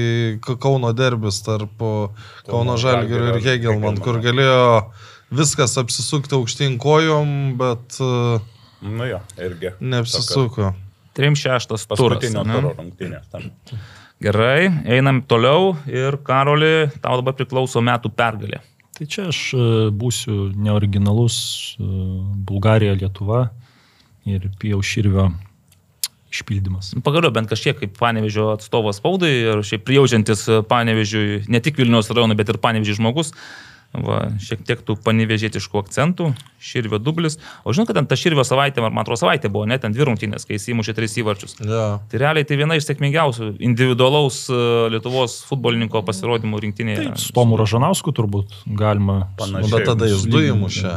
[0.51, 2.13] Kauno derbis tarp Kauno,
[2.49, 4.91] Kauno Žalgirio ir Hegelman, kur galėjo
[5.35, 8.01] viskas apsisukti aukštyn kojom, bet...
[8.81, 9.75] Nu jo, irgi.
[9.85, 10.73] Neapsisuko.
[11.19, 11.87] 3-6 turas.
[11.91, 13.27] Paskutinio turo rungtynės.
[13.33, 13.51] Tam.
[14.21, 18.61] Gerai, einam toliau ir Karoli, tau dabar priklauso metų pergalė.
[19.01, 21.37] Tai čia aš e, būsiu neoriginalus
[21.81, 21.85] e,
[22.45, 23.47] Bulgarija, Lietuva
[24.29, 25.31] ir Pijaus Širvio
[26.29, 26.93] išpildymas.
[27.01, 32.37] Pagaliau bent kažkiek kaip panevežio atstovas spaudai ir šiaip prijaučiantis panevežiui ne tik Vilnius rajonui,
[32.37, 33.33] bet ir panevežiui žmogus.
[33.91, 36.29] Va, šiek tiek tų panevežėtiškų akcentų,
[36.63, 37.41] Širvio dublis.
[37.67, 40.47] O žinau, kad ten ta Širvio savaitė, man atrodo, savaitė buvo, net ten dvi rungtynės,
[40.47, 41.57] kai jis įmušė tris įvarčius.
[41.59, 41.89] Ja.
[42.13, 44.61] Tai realiai tai viena iš sėkmingiausių individualaus e,
[44.95, 47.09] Lietuvos futbolininko pasirodymų rinktinėje.
[47.09, 49.25] Taip, su Tomu Ražanausku turbūt galima.
[49.41, 49.75] Panašiai.
[49.75, 50.95] Bet tada jis du įmušė.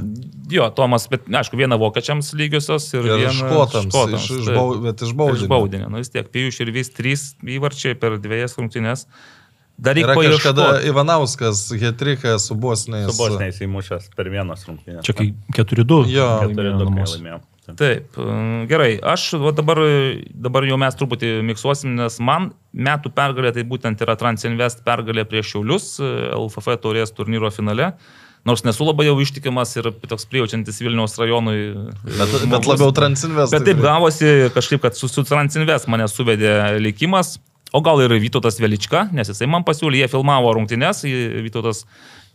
[0.53, 3.89] Jo, Tomas, bet, aišku, viena vokiečiams lygiosios ir, ir viena škotams.
[3.89, 5.41] škotams iš, iš, bau, bet iš baudinio.
[5.41, 5.87] Iš baudinio.
[5.89, 9.07] Nu vis tiek, Pijų Širvys trys įvarčiai per dviejas rungtynės.
[9.78, 13.09] Dar reikia kažkada Ivanauskas Hetriką su Bosniais.
[13.09, 15.01] Su Bosniais įmušęs per vienas rungtynės.
[15.05, 16.03] Čia kai 4-2.
[16.13, 17.41] Jo, 4-2 laimėjo.
[17.80, 18.97] Taip, mm, gerai.
[18.99, 19.80] Aš dabar,
[20.36, 25.53] dabar jau mes truputį miksuosim, nes man metų pergalė tai būtent yra Transinvest pergalė prieš
[25.53, 27.93] Šiaulius LFF taurės turnyro finale.
[28.43, 31.55] Nors nesu labai jau ištikimas ir toks prijaučiantis Vilniaus rajonui.
[32.03, 33.55] Bet, bet labiau Transinvest.
[33.55, 37.38] Bet taip gavosi kažkaip, kad su, su Transinvest mane suvedė likimas.
[37.74, 41.01] O gal ir Vytautas Velička, nes jisai man pasiūlė, jie filmavo rungtynes,
[41.41, 41.84] Vytautas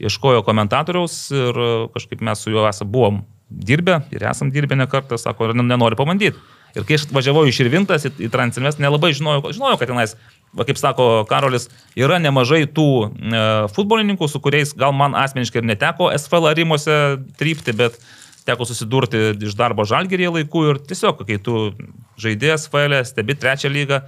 [0.03, 1.61] ieškojo komentatoriaus ir
[1.95, 6.39] kažkaip mes su juo esame buvom dirbę ir esam dirbę ne kartą, sako, nenori pabandyti.
[6.76, 10.14] Ir kai aš važiavau iš Irvintas į, į Transinvest, nelabai žinojau, žinojau, kad tenais,
[10.53, 13.43] va, kaip sako Karolis, yra nemažai tų e,
[13.74, 16.99] futbolininkų, su kuriais gal man asmeniškai ir neteko SFL arimuose
[17.41, 17.97] trypti, bet
[18.49, 21.70] teko susidurti iš darbo žalgerėje laikų ir tiesiog, kai tu
[22.20, 24.03] žaidėjas FL, stebi trečią lygą,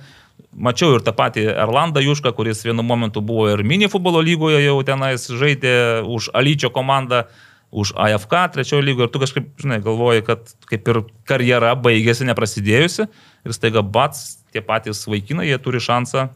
[0.50, 4.80] Mačiau ir tą patį Erlandą Jušką, kuris vienu momentu buvo ir mini futbolo lygoje jau
[4.86, 7.28] tenais žaidė už Alyčio komandą,
[7.70, 9.06] už AFK trečiojo lygo.
[9.06, 13.06] Ir tu kažkaip, žinai, galvoji, kad kaip ir karjera baigėsi neprasidėjusi.
[13.46, 16.28] Ir staiga bats, tie patys vaikinai, jie turi šansą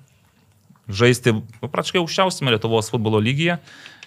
[0.89, 1.33] žaisti
[1.65, 3.59] praškai aukščiausiame Lietuvos futbolo lygyje.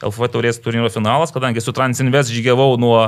[0.03, 2.99] LFV taurės turnyro finalas, kadangi su Transinvest žygiavau nuo,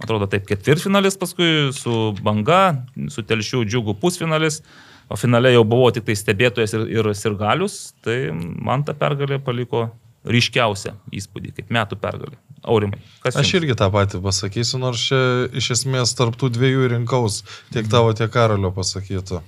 [0.00, 4.62] atrodo, taip, ketvirtfinalis, paskui su Banga, su Telšių džiugų pusfinalis
[5.10, 9.88] o finale jau buvau tik tai stebėtojas ir, ir sirgalius, tai man ta pergalė paliko
[10.30, 12.38] ryškiausią įspūdį, kaip metų pergalė.
[12.68, 12.98] Aurimai.
[13.24, 15.20] Aš irgi tą patį pasakysiu, nors čia
[15.56, 17.40] iš esmės tarptų dviejų rinkaus
[17.72, 19.40] tiek tavo, tiek Karolio pasakytų.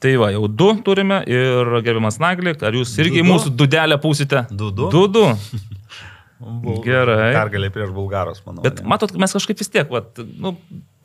[0.00, 4.46] Tai va, jau du turime ir gerbiamas Naglį, ar jūs irgi du, mūsų dudelę pusite?
[4.50, 4.88] Du, du.
[4.92, 5.26] Du, du.
[6.36, 6.82] Bul...
[6.84, 7.30] Gerai.
[7.32, 8.60] Pergalė prieš bulgarus, manau.
[8.66, 8.90] Bet ne?
[8.92, 10.52] matot, mes kažkaip vis tiek, vat, nu,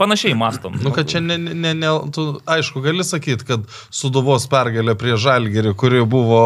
[0.01, 0.75] panašiai mastom.
[0.84, 3.63] Nu, kad čia, ne, ne, ne, tu, aišku, gali sakyti, kad
[3.95, 6.41] Suduvos pergalė prie Žalgerį, kuri buvo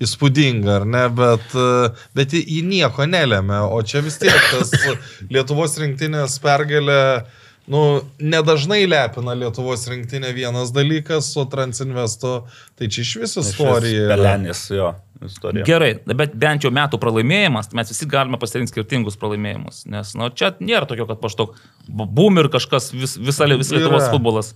[0.00, 1.52] įspūdinga, ar ne, bet,
[2.16, 4.72] bet ji nieko nelėmė, o čia vis tiek tas
[5.34, 7.02] Lietuvos rinktinės pergalė
[7.70, 12.32] nu, nedažnai lepina Lietuvos rinktinė vienas dalykas, o Transinvesto,
[12.78, 14.08] tai čia iš vis istorija.
[14.10, 14.94] Pelenis, jo.
[15.28, 15.66] Istorija.
[15.68, 19.84] Gerai, bet bent jau metų pralaimėjimas, mes visi galime pasirinkti skirtingus pralaimėjimus.
[19.90, 21.56] Nes nu, čia nėra tokio, kad paštok
[21.88, 24.12] bum ir kažkas vis, visa, visa Lietuvos Yra.
[24.14, 24.54] futbolas.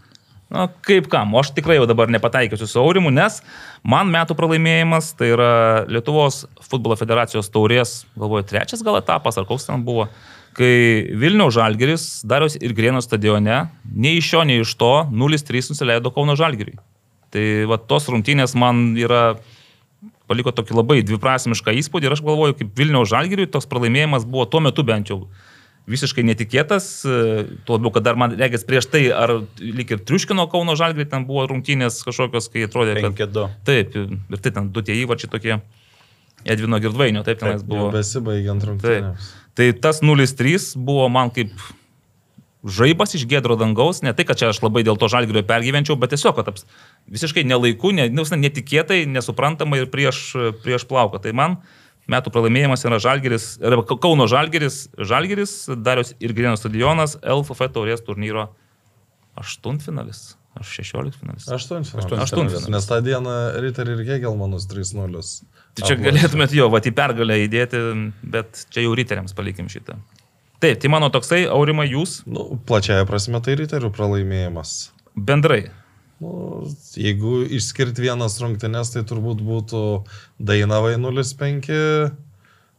[0.52, 3.40] Na, kaip kam, o aš tikrai jau dabar nepataikysiu su Aurimu, nes
[3.82, 5.50] man metų pralaimėjimas tai yra
[5.90, 10.06] Lietuvos futbolo federacijos taurės, galvoju, trečias gal etapas, ar koks ten buvo,
[10.54, 10.74] kai
[11.18, 16.36] Vilniaus Žalgeris Dariaus ir Grieno stadione, nei iš šio, nei iš to, 0-3 nusileido Kauno
[16.38, 16.76] Žalgeriui.
[17.34, 19.24] Tai va tos rungtynės man yra
[20.30, 24.62] paliko tokį labai dviprasmišką įspūdį ir aš galvoju, kaip Vilniaus Žalgiriui toks pralaimėjimas buvo tuo
[24.64, 25.24] metu bent jau
[25.90, 30.46] visiškai netikėtas, e, tuo labiau, kad dar man regis prieš tai, ar lyg ir triuškino
[30.52, 33.18] Kauno Žalgirį, ten buvo rungtynės kažkokios, kai atrodė, kad...
[33.20, 33.48] 5-2.
[33.68, 35.58] Taip, ir tai ten du tie įvačiai tokie,
[36.44, 37.90] Edvino Girdvainio, taip tenais buvo.
[37.92, 38.70] besibaigiant Taip.
[38.72, 39.32] rungtynėms.
[39.54, 41.52] Tai tas 0-3 buvo man kaip
[42.64, 46.14] žaibas iš gėdro dangaus, ne tai, kad čia aš labai dėl to žalgirio pergyvenčiau, bet
[46.14, 46.64] tiesiog, kad taps
[47.12, 50.26] visiškai nelaiku, ne, nu, netikėtai, nesuprantamai ir prieš,
[50.64, 51.20] prieš plauką.
[51.24, 51.58] Tai man
[52.10, 58.50] metų pralaimėjimas yra žalgeris, arba Kauno žalgeris, žalgeris, Darius ir Grino stadionas, LFF taurės turnyro
[59.40, 60.34] aštuntfinalis.
[60.54, 61.46] Aš 16 finalis.
[61.50, 62.12] Aštuntfinalis.
[62.22, 62.68] Aštuntfinalis.
[62.70, 63.32] Nes tą dieną
[63.64, 65.22] Ritter ir Hegelmanus 3-0.
[65.74, 67.80] Tai čia galėtumėt jo, va, į pergalę įdėti,
[68.22, 69.98] bet čia jau riteriams palikim šitą.
[70.64, 74.74] Taip, tai mano toksai, Aurimai, jūs Nu, plačiaja prasme tai Ritterių pralaimėjimas.
[75.14, 75.66] bendrai.
[76.22, 76.64] Nu,
[76.96, 79.80] jeigu išskirti vienas rungtynes, tai turbūt būtų
[80.40, 81.68] Dainavai 0-5,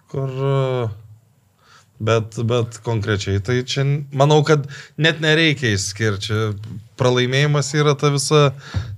[0.10, 0.32] kur...
[1.96, 4.66] Bet, bet konkrečiai, tai čia manau, kad
[5.00, 6.40] net nereikia išskirti.
[7.00, 8.42] Pralaimėjimas yra ta visa,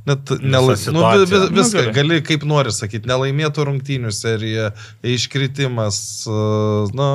[0.09, 0.95] net nelaimėtų.
[0.95, 1.93] Nu, vi- vi- Nu, viską gerai.
[1.93, 4.71] gali kaip nori sakyti, nelaimėtų rungtynių serija,
[5.05, 7.11] iškritimas, uh, na,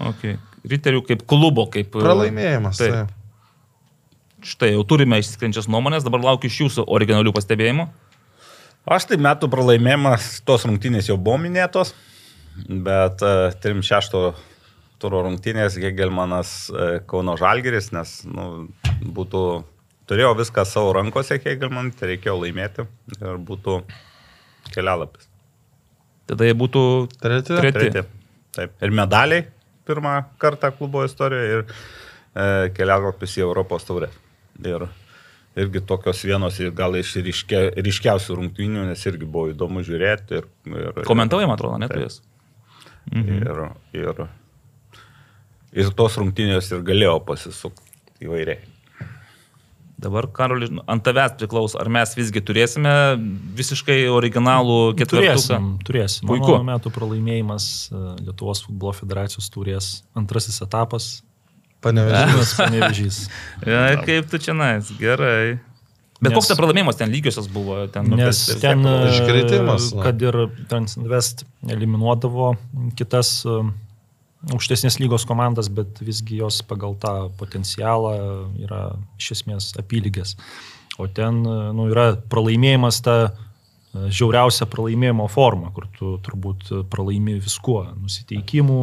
[0.00, 0.36] Okay.
[0.68, 1.92] Riterių kaip klubo, kaip...
[1.94, 2.80] pralaimėjimas.
[2.80, 2.92] Taip.
[2.92, 3.16] Taip.
[4.50, 7.86] Štai jau turime išskrenčias nuomonės, dabar laukiu iš jūsų originalių pastebėjimų.
[8.88, 11.92] Aš tai metų pralaimėjimas, tos rungtynės jau buvo minėtos,
[12.68, 14.16] bet uh, 3-6
[15.00, 18.46] turo rungtynės Hegelmanas uh, Kauno Žalgeris, nes nu,
[19.04, 19.44] būtų,
[20.08, 22.88] turėjo viską savo rankose Hegelman, tai reikėjo laimėti
[23.20, 23.82] ir būtų
[24.72, 25.28] kelialapis.
[26.30, 26.82] Tada jie būtų
[27.20, 27.56] Treti?
[27.60, 27.90] treti.
[27.92, 28.06] Treti.
[28.56, 28.72] Taip.
[28.82, 29.44] Ir medaliai
[29.90, 34.10] pirmą kartą klubo istorijoje ir e, kelialapis į Europos taurę.
[34.64, 34.86] Ir
[35.60, 40.40] irgi tokios vienos ir gal iš ryškia, ryškiausių rungtynių, nes irgi buvo įdomu žiūrėti.
[40.40, 42.06] Ir, ir, Komentavai, man atrodo, net Taip.
[42.06, 42.20] jas.
[43.10, 43.64] Ir,
[43.96, 44.26] ir,
[45.82, 48.69] ir tos rungtynės ir galėjo pasisukti įvairiai.
[50.00, 52.92] Dabar, Karoli, ant tavęs priklauso, ar mes visgi turėsime
[53.58, 55.34] visiškai originalų ketvirtuką.
[55.34, 56.28] Turėsim, turėsim.
[56.30, 56.54] Puiku.
[56.54, 61.10] Mano metų pralaimėjimas e, Lietuvos futbolo federacijos turės antrasis etapas.
[61.84, 62.54] Panevežimas.
[62.60, 63.18] Panevežys.
[63.68, 65.58] Ja, kaip tu čia nais, gerai.
[66.20, 67.78] Bet Nes- koks tai pralaimėjimas ten lygiosios buvo?
[67.92, 70.36] Ten, nu, Nes bet- ten, e, Iškritimas, kad ir
[70.72, 72.54] Transinvest eliminuodavo
[72.96, 73.60] kitas e,
[74.48, 78.14] aukštesnės lygos komandas, bet visgi jos pagal tą potencialą
[78.62, 78.82] yra
[79.20, 80.36] iš esmės apylygės.
[81.00, 83.30] O ten nu, yra pralaimėjimas ta e,
[84.12, 88.80] žiauriausia pralaimėjimo forma, kur tu turbūt pralaimi viskuo- nusiteikimu,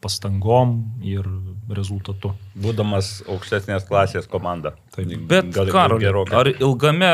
[0.00, 1.26] pastangom ir
[1.68, 2.32] rezultatu.
[2.60, 4.72] Būdamas aukštesnės klasės komanda.
[4.94, 5.12] Taip.
[5.28, 7.12] Bet, Karoli, ar ilgame,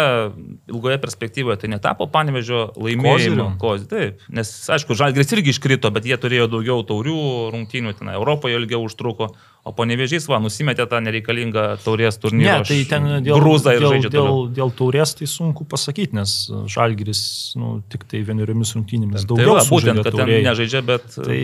[0.67, 3.37] ilgoje perspektyvoje tai netapo panevežio laimėjimu?
[3.37, 3.47] Koziriu?
[3.61, 4.25] Kozi, taip.
[4.35, 7.19] Nes, aišku, Žalgris irgi iškrito, bet jie turėjo daugiau taurių
[7.55, 9.31] rungtynių, ten Europoje ilgiau užtruko,
[9.67, 12.61] o panevežys, va, nusimetė tą nereikalingą taurės turnyrą.
[12.63, 14.43] Ne, tai ten dėl, grūzą ir dėl, dėl, toliau.
[14.59, 16.37] dėl taurės tai sunku pasakyti, nes
[16.73, 17.23] Žalgiris
[17.59, 20.45] nu, tik tai vieneriomis rungtynėmis Tai daugiau va, būtent, kad ten taurėje.
[20.51, 21.09] nežaidžia, bet...
[21.17, 21.41] Tai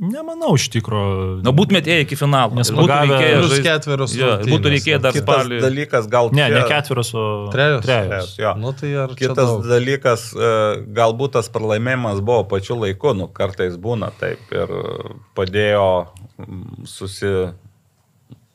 [0.00, 1.42] nemanau iš tikrųjų.
[1.46, 2.54] Na, būtumėt ėję iki finalo.
[2.58, 5.60] Nes būtų reikėję Plius žaist- ketverios Jo, ir būtų reikėję dar spalį.
[5.62, 7.84] dalykas, gal Ne, ne keturios, o Trejos?
[7.86, 8.34] trejos.
[8.38, 8.54] Jo.
[8.58, 10.50] Nu tai Kitas dalykas, e,
[10.98, 14.68] galbūt tas pralaimėjimas buvo pačiu laiku, nu kartais būna taip ir
[15.36, 17.32] padėjo mm, susi,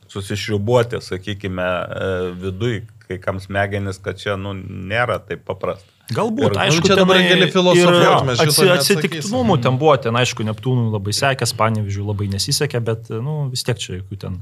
[0.08, 5.88] susišriubuoti, sakykime, e, viduj, kai kam smegenis, kad čia nu, nėra taip paprasta.
[6.10, 8.96] Galbūt, Ir- aišku, nu, čia dabar gali ir filosofuot, mes šito atsi-.
[8.98, 13.78] Atsitiktinumų ten buvo, ten aišku, Neptūnų labai sekęs, Panevižių labai nesisekė, bet nu, vis tiek
[13.78, 14.40] čia jokių ten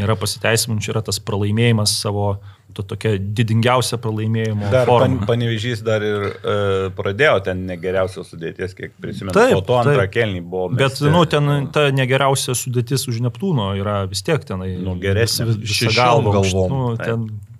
[0.00, 2.30] nėra pasiteisimų, čia yra tas pralaimėjimas savo,
[2.72, 5.28] to tokia didingiausia pralaimėjimo Dar pan, forma.
[5.28, 6.56] panevežys dar ir e,
[6.96, 9.36] pradėjo ten negeriausios sudėties, kiek prisimenu.
[9.36, 10.70] Taip, po to antrą kelnį buvo.
[10.72, 11.12] Bet, mesti.
[11.12, 14.78] nu, ten ta negeriausia sudėtis už Neptūno yra vis tiek tenai.
[14.80, 15.58] Nu, geresnė.
[15.60, 16.72] Šešiom galvom.
[16.72, 17.51] Nu, Taip.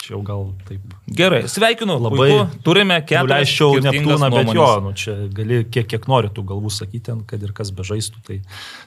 [0.00, 0.94] Čia jau gal taip.
[1.12, 1.98] Gerai, sveikinu.
[2.00, 2.60] Labai Puiku.
[2.64, 3.50] Turime keturias.
[3.52, 7.42] Skirtingas Neptūną, bet jo, nu, čia gali kiek, kiek nori tų galvų sakyti, ten, kad
[7.44, 8.38] ir kas bežaistų, tai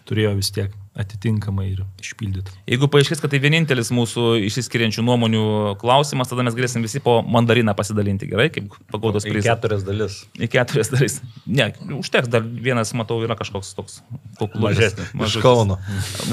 [0.10, 2.56] turėjo vis tiek atitinkamai ir išpildyti.
[2.70, 5.44] Jeigu paaiškės, kad tai vienintelis mūsų išsiskiriančių nuomonių
[5.82, 9.52] klausimas, tada mes galėsim visi po mandariną pasidalinti, gerai, kaip pagaudos Į prizas.
[9.54, 10.18] keturias dalis.
[10.38, 11.20] Į keturias dalis.
[11.46, 14.02] Ne, užteks, dar vienas, matau, yra kažkoks toks
[14.42, 14.66] kuklus.
[14.66, 15.14] Mažesnis.
[15.30, 15.78] Iš Kauno.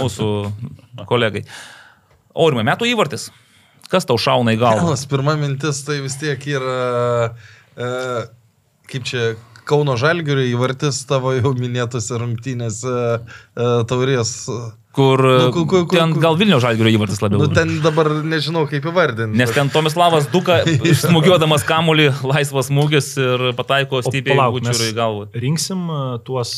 [0.00, 0.32] Mūsų
[1.08, 1.44] kolegai.
[2.32, 3.28] Aurimai, metų įvartis.
[3.90, 4.86] Kas tau šauna į galvą?
[4.86, 7.30] Vienas pirma mintis tai vis tiek yra,
[7.74, 7.88] e,
[8.92, 9.32] kaip čia,
[9.70, 13.20] Kauno Žalgirio įvartis tavo jau minėtose rungtynėse e,
[13.90, 14.32] taurės.
[14.90, 17.38] Kur Nu, ku- ku- ku- ten gal Vilnių žalgirio įvartis labiau.
[17.38, 19.38] Nu, ten dabar nežinau kaip įvardinti.
[19.38, 20.56] Nes ten Tomislavas Duka,
[21.04, 25.28] smūgiuodamas kamulį, laisvas smūgis ir pataiko stipriai Vučiūrui į galvą.
[25.44, 25.84] Rinksim
[26.26, 26.56] tuos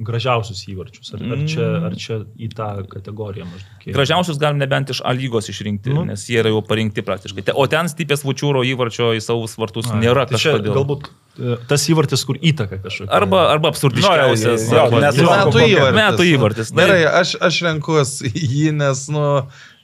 [0.00, 1.12] gražiausius įvarčius.
[1.18, 1.84] Ar, ar, čia, Mm.
[1.90, 3.92] ar čia į tą kategoriją maždaug?
[3.92, 6.04] Gražiausius galim nebent iš A lygos išrinkti, Nu.
[6.08, 7.52] nes jie yra jau parinkti praktiškai.
[7.54, 10.74] O ten stipės Vučiūro įvarčio į savus vartus A, nėra tai čia kažkodėl.
[10.74, 11.06] Galbūt
[11.38, 13.12] e, tas įvartis, kur įtaka kažkokia.
[13.12, 14.64] Arba, arba absurdiškiausias.
[14.70, 15.96] Nu, jo, nes- Jo, metų įvartis.
[16.00, 16.72] metų įvartis.
[16.74, 19.24] Gerai, aš, aš renkuosi jį, nes, nu,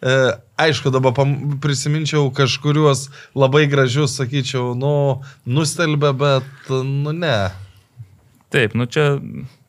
[0.03, 0.17] e,
[0.63, 1.15] aišku, dabar
[1.63, 3.09] prisiminčiau kažkuriuos
[3.39, 4.95] labai gražius, sakyčiau, nu,
[5.47, 7.37] nustelbė, bet, nu, ne.
[8.53, 9.17] Taip, nu čia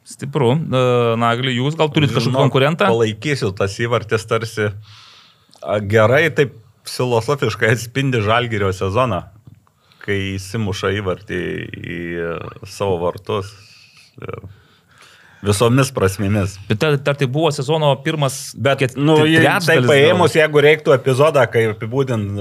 [0.08, 0.54] stipru.
[0.56, 0.84] E,
[1.20, 2.90] Nagli, jūs gal turite kažkokį konkurentą?
[2.92, 6.58] Palaikysiu, tas įvartis tarsi a, gerai, taip
[6.90, 9.22] filosofiškai atspindi žalgerio sezoną,
[10.04, 11.40] kai įsimuša įvartį
[11.80, 12.02] į
[12.68, 13.54] savo vartus.
[14.20, 14.44] Ir
[15.44, 16.56] visomis prasmėmis.
[16.70, 21.44] Bet ar, ar tai buvo sezono pirmas, Bet, ket- nu, tai paėmus, jeigu reiktų epizodą,
[21.52, 22.40] kai apibūdint,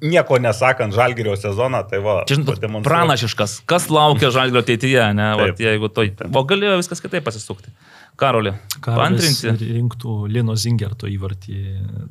[0.00, 2.20] nieko nesakant žalgerio sezoną, tai va.
[2.28, 5.30] Čia žinot, pranašiškas, kas laukia žalgio ateityje, ne?
[5.40, 5.64] Vat, Taip.
[5.66, 6.06] jeigu to...
[6.32, 7.72] O galėjo viskas kitaip pasisukti.
[8.20, 8.52] Karoli,
[8.84, 9.70] Karolis pantrinti.
[9.78, 11.60] rinktų Lino Zingerto įvartį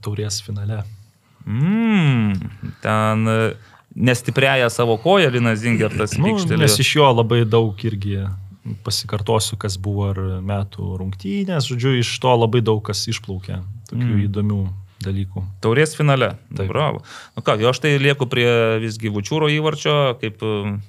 [0.01, 0.81] taurės finale.
[1.45, 2.33] Mm,
[2.83, 3.37] ten e,
[3.95, 8.19] nestipriaja savo koją Linas Zingertas Nu, nes iš jo labai daug irgi
[8.85, 14.13] pasikartosiu, kas buvo ar metų rungtynės, žodžiu, iš to labai daug kas išplaukė, tokių Mm.
[14.15, 14.27] mm.
[14.29, 14.59] įdomių
[14.99, 15.41] dalykų.
[15.63, 16.33] Taurės finale.
[16.51, 16.67] Taip.
[16.67, 16.99] Bravo.
[17.37, 18.45] Nu ką, jo aš tai lieku prie
[18.83, 20.43] visgi Vučiūro įvarčio, kaip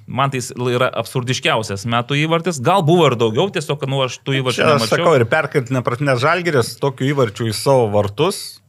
[0.07, 0.41] man tai
[0.73, 2.59] yra absurdiškiausias metų įvartis.
[2.59, 6.17] Gal buvo ir daugiau, tiesiog, nu, aš tų įvarčių Čia aš sakau ir perkeltinė prasme,
[6.19, 8.59] žalgeris tokių įvarčių į savo vartus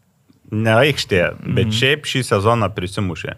[0.52, 1.74] ne aikštėje, bet Mhm.
[1.74, 3.34] šiaip šį sezoną prisimušė.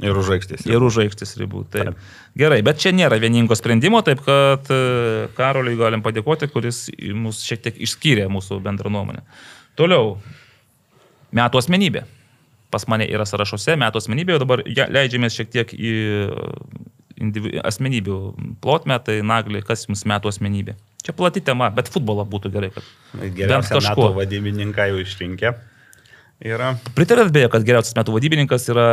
[0.00, 0.64] Ir už aikštės.
[0.68, 1.64] Ir už aikštės ribų.
[1.72, 1.90] Taip.
[1.90, 2.12] Taip.
[2.40, 6.86] Gerai, bet čia nėra vieningo sprendimo, taip kad e, Karoliui galim padėkoti, kuris
[7.16, 9.24] mus šiek tiek išskyrė mūsų bendrą nuomonę.
[9.76, 10.14] Toliau.
[11.36, 12.06] Metų asmenybė.
[12.70, 18.18] Pas mane yra sąrašuose metų asmenybė, o dabar leidžiamės šiek tiek į e, asmenybių
[18.64, 20.78] plotmę, tai nagli, kas jums metų asmenybė.
[21.04, 22.86] Čia plati tema, bet futbolą būtų gerai, kad
[23.16, 24.10] metų kažkuo.
[24.16, 25.54] vadybininką jau išrinkę.
[26.40, 26.74] Yra.
[26.96, 28.86] Pritarėt beje, kad geriausias metų vadybininkas yra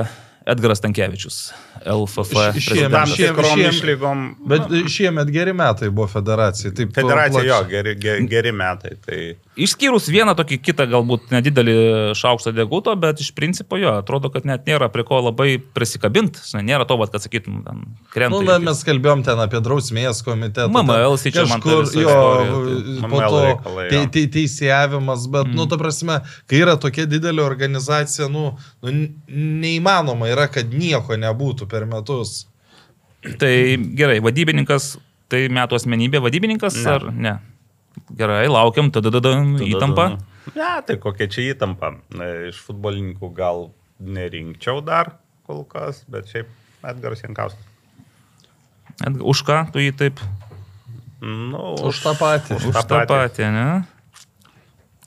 [0.48, 1.38] Edgaras Tankievičius,
[1.84, 2.32] LFF.
[2.32, 3.16] Iš- išėjome Tam prezidentas.
[3.18, 4.20] šie- tikrom šiem- išlygom.
[4.48, 4.62] Bet
[4.94, 6.72] šiemet geri metai buvo federacijai.
[6.78, 8.94] Taip, Federacija plač- jo, geri, geri, geri metai.
[9.06, 9.20] Tai
[9.58, 11.76] Išskyrus vieną tokį kitą galbūt nedidelį
[12.16, 16.40] šaukštą deguto, bet iš principo jo, atrodo, kad net nėra prie ko labai prisikabinti.
[16.62, 17.82] Nėra to, vat, kad sakytum, ten
[18.14, 18.30] krenta.
[18.38, 20.70] Nu, na, mes kalbėjom ten apie drausmės komitetą.
[20.70, 24.06] MML, tai čia man visa jo, istorija, po MML to reikalai, te, jo.
[24.14, 25.56] te, teisėjavimas, bet, Mm.
[25.58, 28.94] nu, ta prasme, kai yra tokia didelė organizacija, nu, nu,
[29.66, 32.46] neįmanoma yra, kad nieko nebūtų per metus.
[33.42, 33.52] Tai
[33.98, 34.92] gerai, vadybininkas,
[35.28, 36.92] tai metų asmenybė vadybininkas Ne.
[36.94, 37.34] ar ne?
[38.16, 39.34] Gerai, laukiam, tada, tada,
[39.66, 40.06] įtampa.
[40.56, 41.96] Ne, tai kokia čia įtampa.
[42.52, 45.16] Iš futbolininkų gal nerinkčiau dar
[45.50, 46.48] kol kas, bet šiaip
[46.86, 47.66] Edgaras Jankauskas.
[49.02, 50.22] Edga- Už ką tu jį taip?
[51.22, 52.62] Nu, Už tą patį.
[52.70, 53.68] Už tą patį, ne?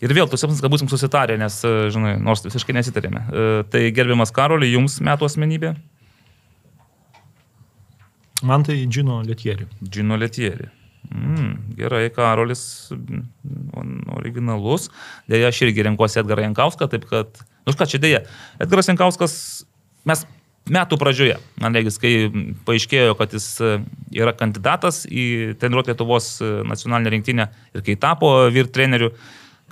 [0.01, 3.21] Ir vėl, tu sapnas, kad būsim susitarę, nes, e, žinai, nors visiškai nesitarėme.
[3.21, 5.75] E, Tai gerbiamas Karoli, jums metų asmenybė?
[8.49, 9.67] Man tai Džino Lietieri.
[9.85, 10.71] Džino Letieri.
[11.11, 12.63] Mm, gerai, Karolis
[12.95, 14.89] mm, originalus.
[15.29, 18.23] Deja, aš irgi renkuosi Edgarą Jankauską, taip kad, nu ką čia dėja,
[18.63, 19.35] Edgaras Jankauskas,
[20.09, 20.25] mes
[20.71, 22.31] metų pradžioje, man regis, kai
[22.69, 23.75] paaiškėjo, kad jis e,
[24.17, 26.31] yra kandidatas į treniruotę Lietuvos
[26.69, 29.11] nacionalinę rinktinę ir kai tapo vyr treneriu,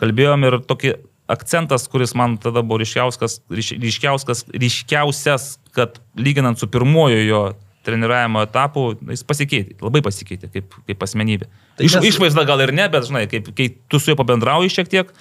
[0.01, 0.95] kalbėjom ir tokį
[1.29, 7.43] akcentas, kuris man tada buvo ryškiauskas, ryš- ryškiauskas, ryškiausias, kad lyginant su pirmojo jo
[7.85, 11.47] treniravimo etapu, jis pasikeitė, labai pasikeitė kaip, kaip asmenybė.
[11.79, 14.73] Tai Iš, mes- Išvaizda gal ir ne, bet žinai, kaip, kai tu su juo pabendrauji
[14.75, 15.13] šiek tiek,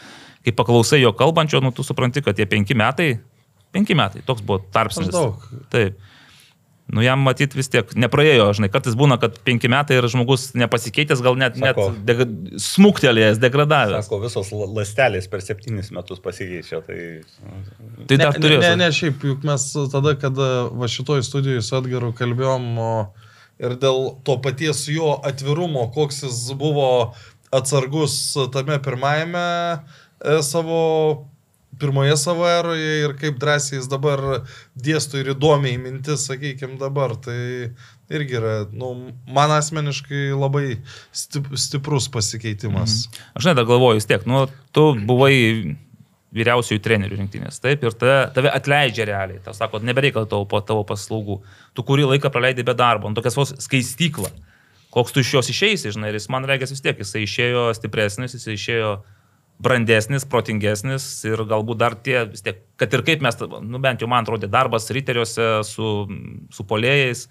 [0.44, 3.20] kai paklausai jo kalbančio, nu tu supranti, kad tie penki metai,
[3.76, 5.12] penki metai, toks buvo tarpsnis.
[5.72, 5.98] Taip.
[6.88, 11.20] Nu, jam matyt vis tiek nepraėjo, žinai, kartais būna, kad penki metai ir žmogus nepasikeitęs,
[11.26, 11.90] gal net, Sako.
[11.92, 12.28] net dega,
[12.64, 14.08] smuktelėjęs, degradavęs.
[14.08, 16.80] Sako, visos la- lastelės per septynis metus pasikeičia.
[16.88, 17.00] Tai...
[18.08, 18.62] Tai dar ne, turėjo.
[18.64, 22.70] ne, ne, šiaip, juk mes tada, kada va šitoj studijoje su Edgaru kalbėjom
[23.60, 26.88] ir dėl to paties jo atvirumo, koks jis buvo
[27.52, 28.16] atsargus
[28.54, 29.44] tame pirmajame
[29.76, 31.28] e, savo,
[31.80, 34.24] pirmoje savo eroje ir kaip drąsiai jis dabar
[34.76, 37.16] dėsto ir įdomiai mintis, sakykime, dabar.
[37.22, 37.38] Tai
[38.14, 38.94] irgi yra, nu,
[39.34, 40.80] man asmeniškai labai
[41.12, 43.04] stip, stiprus pasikeitimas.
[43.08, 43.28] Mhm.
[43.34, 45.36] Aš žinai, dar galvoju vis tiek, nu, tu buvai
[46.38, 50.84] vyriausiųjų trenerių rinktinės, taip, ir tave, tave atleidžia realiai, tau sako, nebereikia tavo, po tavo
[50.88, 51.40] paslaugų,
[51.74, 54.30] tu kurį laiką praleidai be darbo, nu, tokias vos skaistyklą,
[54.94, 58.36] koks tu iš jos išeisi, žinai, ir jis man reikia vis tiek, jisai išėjo stipresnis,
[58.36, 58.92] jisai išėjo
[59.64, 64.10] brandesnis, protingesnis ir galbūt dar tie, vis tiek, kad ir kaip mes, nu bent jau
[64.10, 65.94] man atrodė, darbas riteriuose su,
[66.54, 67.26] su polėjais,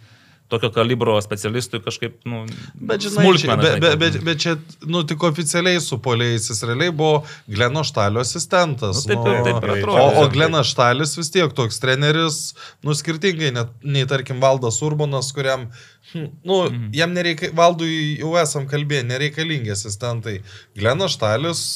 [0.48, 2.44] tokio kalibro specialistui kažkaip, nu,
[2.74, 4.54] Bet, žinai, čia, smulkmena, bet, žinai, bet, kad- bet, bet čia,
[4.86, 9.02] nu, tik oficialiai su poliais, jis realiai buvo Gleno Štalio asistentas.
[9.06, 10.22] Nu, taip ir- taip o, atrodo.
[10.22, 12.38] o Glenas Štalis vis tiek toks treneris,
[12.86, 15.66] nu, skirtingai net, nei, tarkim, Valdas Urbanas, kuriam,
[16.12, 16.86] hm, nu, mhm.
[16.94, 20.38] jam nereikia, Valdui jau esam kalbėję, nereikalingi asistentai.
[20.78, 21.66] Glenas Štalis,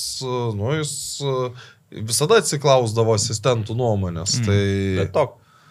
[0.55, 0.95] nu, jis
[1.91, 4.39] visada atsiklausdavo asistentų nuomonės.
[4.39, 4.47] Mhm.
[4.47, 4.61] Tai...
[5.03, 5.29] Bet to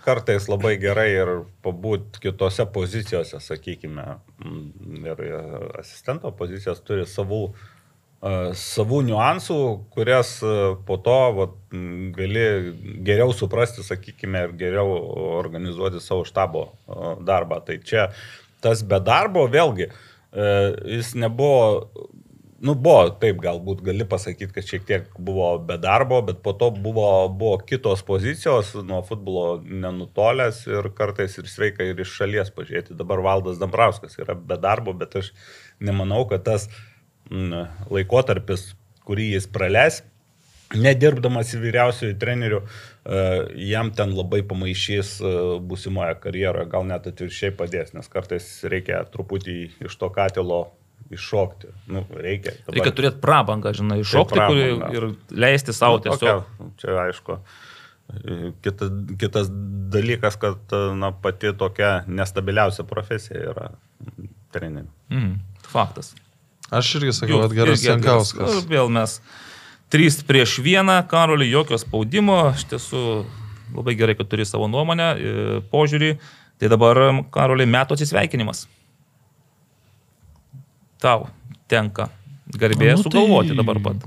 [0.09, 1.31] kartais labai gerai ir
[1.65, 4.05] pabūti kitose pozicijose, sakykime.
[4.43, 5.21] Mm, Ir
[5.79, 9.59] asistento pozicijos turi savų, e, savų niuansų,
[9.93, 10.53] kurias e,
[10.87, 12.45] po to vat, mm, gali
[13.07, 14.93] geriau suprasti, sakykime, ir geriau
[15.39, 17.61] organizuoti savo štabo e, darbą.
[17.65, 18.09] Tai čia
[18.63, 19.87] tas be darbo vėlgi,
[20.29, 22.09] jis nebuvo
[22.59, 26.67] Nu, buvo, taip, galbūt gali pasakyti, kad šiek tiek buvo be darbo, bet po to
[26.75, 32.97] buvo, buvo kitos pozicijos, nuo futbolo nenutolęs ir kartais ir sveika ir iš šalies pažiūrėti.
[32.99, 35.31] Dabar Valdas Dambrauskas yra be darbo, bet aš
[35.79, 36.67] nemanau, kad tas
[37.31, 38.73] mm, laikotarpis,
[39.07, 40.01] kurį jis praleis,
[40.75, 43.23] nedirbdamas vyriausiųjų trenerių, e,
[43.69, 45.31] jam ten labai pamaišys e,
[45.63, 50.65] būsimoje karjeroje, gal net atvirkščiai padės, nes kartais reikia truputį iš to katilo
[51.15, 51.67] iššokti.
[51.87, 52.51] Nu, reikia.
[52.65, 54.93] Dabar- Reikia turėti prabangą, žinai, iššokti kuri, prabangą.
[54.93, 55.07] ir
[55.45, 56.45] leisti savo Nu, tiesiog.
[56.45, 57.39] tokia, Čia aišku.
[58.65, 58.87] Kita,
[59.21, 59.51] kitas
[59.93, 60.57] dalykas, kad
[60.97, 63.67] na, pati tokia nestabiliausia profesija yra
[64.55, 64.87] trenerių.
[65.13, 65.35] Mm,
[65.69, 66.15] faktas.
[66.73, 67.83] Aš irgi sakiau, irgi Edgaras.
[67.85, 68.55] Jankauskas.
[68.55, 69.19] Nu, Vėl mes
[69.93, 73.03] trys prieš vieną, Karolį, jokio spaudimo, iš tiesų
[73.77, 76.15] labai gerai, kad turi savo nuomonę, e, požiūrį.
[76.59, 76.97] Tai dabar,
[77.33, 78.65] Karolį, metų atsisveikinimas.
[80.99, 81.27] Tau
[81.69, 82.09] tenka
[82.57, 83.57] garbė Nu, nu, sugalvoti tai...
[83.61, 84.05] dabar pat.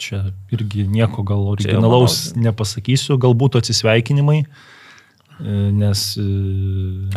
[0.00, 0.22] Čia
[0.54, 6.24] irgi nieko gal originalaus nepasakysiu, galbūt atsisveikinimai, e, nes e,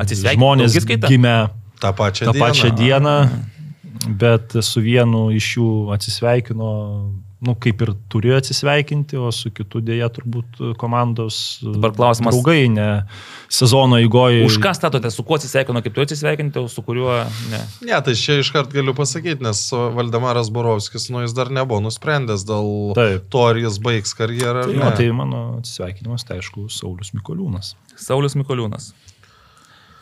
[0.03, 1.35] Atsisveikinimai žmonės gimė
[1.79, 2.43] tą pačią tą dieną.
[2.43, 3.15] pačią dieną,
[4.19, 6.73] bet su vienu iš jų atsisveikino,
[7.45, 12.87] nu, kaip ir turėjo atsisveikinti, o su kitu dėja turbūt komandos Dabar klausimas- draugai, ne
[13.53, 14.45] sezono įgoje.
[14.47, 17.19] Už ką statote, su kuo atsisveikino, kaip tu atsisveikinti, o su kuriuo
[17.51, 17.61] ne.
[17.89, 22.93] Ne, tai čia iškart galiu pasakyti, nes Valdemaras Borovskis, nu jis dar nebuvo nusprendęs dėl
[22.97, 23.29] Taip.
[23.29, 24.63] to, ar jis baigs karjerą.
[24.65, 24.85] ar Tai, ne.
[24.85, 27.75] jo, tai mano atsisveikinimas, tai aišku, Saulis Mikoliūnas.
[27.95, 28.93] Saulis Mikoliūnas.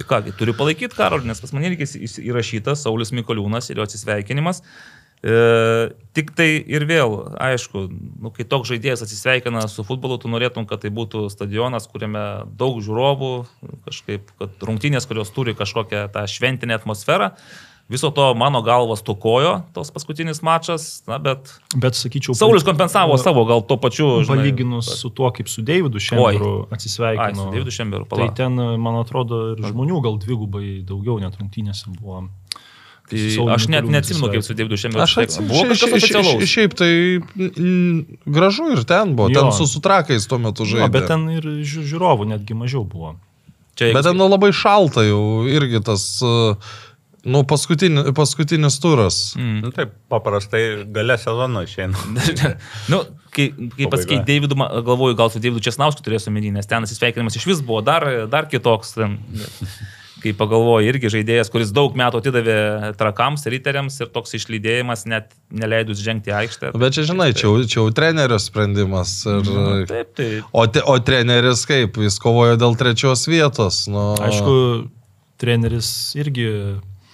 [0.01, 1.85] Tai kągi, turiu palaikyti Karolį, nes pas mane irgi
[2.25, 4.63] įrašytas Saulis Mikoliūnas ir jo atsisveikinimas.
[5.21, 7.83] E, tik tai ir vėl, aišku,
[8.25, 12.23] nu, kai toks žaidėjas atsisveikina su futbolu, tu norėtum, kad tai būtų stadionas, kuriame
[12.57, 13.33] daug žiūrovų,
[13.85, 17.35] kažkaip, kad rungtynės, kurios turi kažkokią tą šventinę atmosferą.
[17.91, 23.43] Viso to mano galvas tukojo, tos paskutinis mačas, na, bet Bet sakyčiau, Saulis kompensavo savo,
[23.49, 24.23] gal tuo pačiu.
[24.23, 27.43] žinai, Palyginus su tuo, kaip su Deividu Šemberu Ai, atsisveikino.
[27.43, 28.33] su Deividu Šemberu, Tai pala.
[28.33, 32.29] ten, man atrodo, ir žmonių gal dvigubai daugiau net rungtynėse buvo.
[33.55, 35.03] Aš net neatsimenu, kaip su Deividu Šemberu.
[35.03, 36.45] Aš atsimenu, Buvo kažkas oficialaus.
[36.47, 36.91] Šiaip tai
[38.25, 39.41] gražu ir ten buvo, Jo.
[39.41, 40.91] ten su sutrakais tuo metu žaidė.
[40.91, 43.15] bet ten ir žiū- žiūrovų netgi mažiau buvo.
[43.75, 46.55] Čia, Bet ten nu, labai šalta jau irgi tas, uh,
[47.23, 49.33] nu, paskutinis, paskutinis turas.
[49.37, 49.61] Mm.
[49.63, 51.95] Nu, taip, paprastai gale sezono išeina.
[52.91, 57.35] nu, kai, kai pasakei Davidu, galvoju, gal su Davidu Česnausku turėsiu omeny, nes ten atsisveikinimas
[57.39, 58.93] iš vis buvo dar, dar kitoks.
[58.99, 59.17] Ten,
[60.21, 62.57] kai pagalvoju, irgi žaidėjas, kuris daug metų atidavė
[62.99, 66.71] trakams, riteriams ir toks išlydėjimas net neleidus žengti į aikštę.
[66.81, 69.17] Bet čia, žinai, čia, čia jau trenerio sprendimas.
[69.25, 73.83] Ir, Nu, Taip, tai o, te, o treneris kaip, jis kovojo dėl trečios vietos.
[73.91, 74.55] Nu, Aišku,
[75.41, 76.47] treneris irgi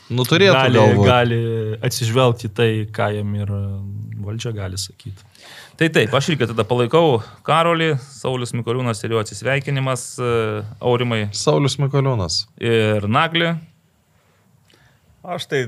[0.10, 1.08] nu, gali, galvoti.
[1.08, 1.40] gali
[1.84, 3.52] atsižvelgti tai, ką jam ir
[4.28, 5.27] valdžia gali sakyti.
[5.78, 10.32] Tai taip, aš irgi tada palaikau Karolį, Saulis Mikoliūnas ir jo atsisveikinimas, e,
[10.82, 12.48] Aurimai Saulis Mikoliūnas.
[12.58, 13.52] ir Naglį.
[15.28, 15.62] Aš tai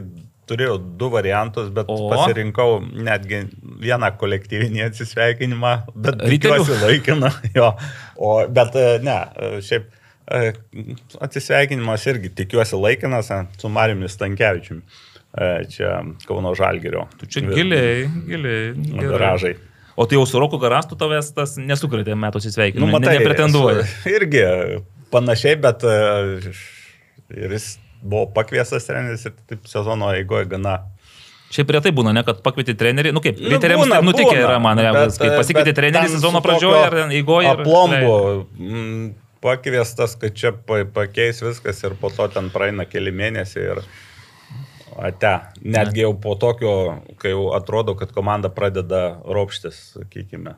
[0.50, 2.08] turėjau du variantus, bet O?
[2.10, 3.44] pasirinkau netgi
[3.84, 6.32] vieną kolektyvinį atsisveikinimą, bet Ryterių?
[6.66, 7.30] tikiuosi laikiną.
[7.60, 7.70] Jo.
[8.18, 9.92] O, bet e, ne, e, šiaip
[11.22, 14.82] atsisveikinimas irgi tikiuosi laikinas su Mariumi Stankievičiumi.
[15.70, 17.04] Čia Kauno Žalgerio.
[17.20, 18.72] Tu čia giliai, giliai.
[18.74, 19.10] gerai.
[19.12, 19.52] Garažai.
[20.00, 22.86] O tai jau su Roku Garastu tavęs tas nesukrėtė metų atsisveikinimą.
[22.86, 23.84] Nu, Nu, matai, ne, nepretenduoja.
[23.84, 24.44] esu Irgi
[25.12, 25.96] panašiai, bet e,
[27.36, 30.78] ir jis buvo pakviestas treneris ir taip sezono eigoje gana
[31.50, 34.44] Šiaip retai būna, ne, kad pakvieti trenerį, nu kaip, Nu, riteriams būna, taip nutikė būna,
[34.46, 37.50] yra, man bet, kai pasikvieti bet trenerį sezono pradžioje ar eigoje.
[37.50, 38.12] Aplombo
[38.54, 39.08] mm,
[39.42, 43.82] pakviestas, kad čia pa- pakeis viskas ir po to ten praeina keli mėnesiai ir
[45.04, 45.36] ate.
[45.64, 46.74] Netgi jau po tokio,
[47.22, 50.56] kai jau atrodo, kad komanda pradeda ropštis, sakykime.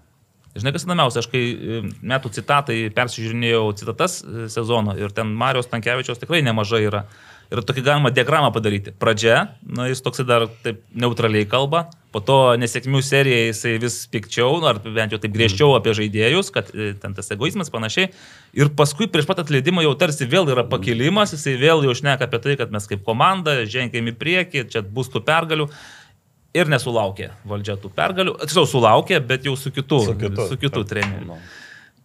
[0.52, 1.82] Žinai, kas įdomiausia, aš kai e,
[2.12, 7.06] metų citatai persižiūrinėjau citatas e, sezono ir ten Marijos Tankievičios tikrai nemažai yra.
[7.52, 8.94] Ir tokį galima diagramą padaryti.
[8.96, 14.60] Pradžia, na, jis toksai dar taip neutraliai kalba, po to nesėkmių serija jisai vis pikčiau,
[14.60, 18.12] nu, ar bent jau taip griežčiau apie žaidėjus, kad e, ten tas egoizmas panašiai.
[18.58, 22.42] Ir paskui prieš pat atleidimą jau tarsi vėl yra pakilimas, jisai vėl jau šneka apie
[22.44, 25.70] tai, kad mes kaip komanda žengėme į priekį, čia bus tų pergalių.
[26.52, 28.36] Ir nesulaukė valdžia tų pergalių.
[28.42, 31.30] Tiksliau, sulaukė, bet jau su kitu, su kitu, su kitu treneriu.
[31.30, 31.40] Nu.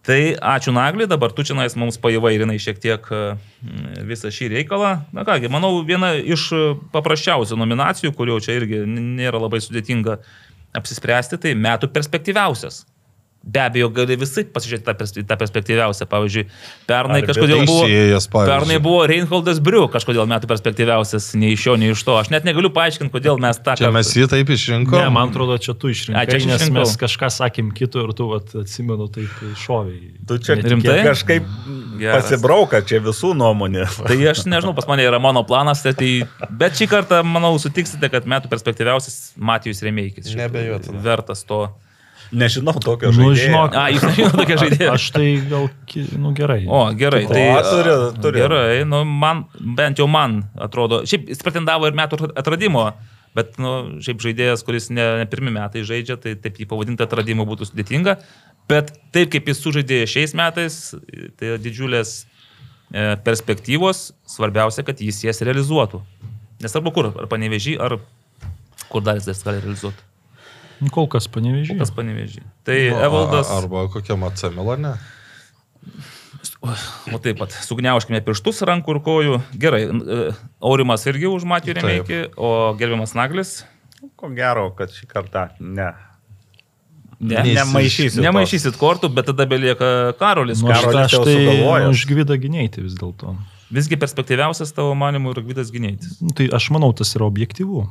[0.07, 0.21] Tai
[0.55, 3.23] ačiū Nagliui, dabar tu čia mums paivairinai šiek tiek e,
[4.07, 4.91] visą šį reikalą.
[5.11, 6.47] Na kągi, manau, viena iš
[6.93, 10.21] paprasčiausių nominacijų, kurio čia irgi nėra labai sudėtinga
[10.79, 12.85] apsispręsti, tai metų perspektyviausias.
[13.47, 16.05] Be abejo, gali visai pasižiūrėti tą, pers tą perspektyviausią.
[16.11, 16.41] Pavyzdžiui,
[16.89, 17.85] pernai Ar kažkodėl buvo...
[17.87, 18.51] Teisėjas, pavyzdžiui.
[18.51, 22.17] Pernai buvo Reinholdas Briu, kažkodėl metų perspektyviausias, nei iš šio, nei iš to.
[22.19, 23.77] Aš net negaliu paaiškinti, kodėl mes tą...
[23.79, 24.99] Čia mes jį taip išrinkom.
[24.99, 26.83] Ne, man atrodo, čia tu išrinkai, A, čia aš nes išrinkau.
[26.83, 30.11] mes kažką sakėm kito ir tu vat, atsimenu taip šoviai.
[30.27, 30.99] Tu čia Rimtai?
[31.07, 31.47] kažkaip
[32.03, 32.27] Geras.
[32.27, 33.87] pasibrauka, čia visų nuomonė.
[34.03, 36.11] Tai aš nežinau, pas mane yra mano planas, tai, tai,
[36.51, 40.27] bet šį kartą, manau, sutiksite, kad metų perspektyviausias Matijus Remeikis.
[40.27, 41.05] Šiaip Neabejotinai.
[41.07, 41.69] Vertas to.
[42.35, 43.43] Nežinau tokio Nu, žaidėjo.
[43.45, 44.89] žinok, A, jūs nežinote, tokie žaidėjai.
[44.93, 45.67] Aš tai gal,
[46.19, 46.59] nu gerai.
[46.67, 47.21] O, gerai.
[47.23, 48.41] O, Tai, turi, turi.
[48.43, 49.45] Gerai, nu, man,
[49.77, 52.89] bent jau man atrodo, šiaip jis pretendavo ir metų atradimo,
[53.37, 57.45] bet, nu, šiaip žaidėjas, kuris ne, ne pirmi metai žaidžia, tai taip jį pavadinti atradimu
[57.47, 58.17] būtų sudėtinga,
[58.67, 60.79] bet taip kaip jis sužaidė šiais metais,
[61.39, 66.03] tai didžiulės e, perspektyvos, svarbiausia, kad jis jas realizuotų.
[66.65, 67.99] Nesvarbu kur, ar panevežį, ar
[68.91, 70.03] kur dar jis gali realizuoti.
[70.81, 71.77] Nu, Kol kas panevežiu.
[71.79, 72.43] Kas panevežį.
[72.67, 73.49] Tai Nu, Evaldas.
[73.53, 74.95] Arba kokiam atsamilone.
[77.13, 79.37] O taip pat, sugniauškime pirštus rankų ir kojų.
[79.61, 80.17] Gerai, e,
[80.63, 81.83] Aurimas irgi už Matijų Taip.
[81.85, 83.51] Remeikį, o gerbiamas Naglis.
[84.19, 85.91] Ko gero, kad šį kartą ne.
[87.17, 88.21] Ne, Nemaišysiu.
[88.21, 90.61] Nemaišysit kortų, bet tada belieka Karolis.
[90.61, 91.93] Nu, aš, Karolis aš tai sugalvojęs.
[91.95, 93.33] už Gvidą gynėjti vis dėlto.
[93.73, 96.19] Visgi perspektyviausias tavo manimu yra Gvidas Gynėtis.
[96.21, 97.87] Nu, Tai aš manau, tas yra objektyvu.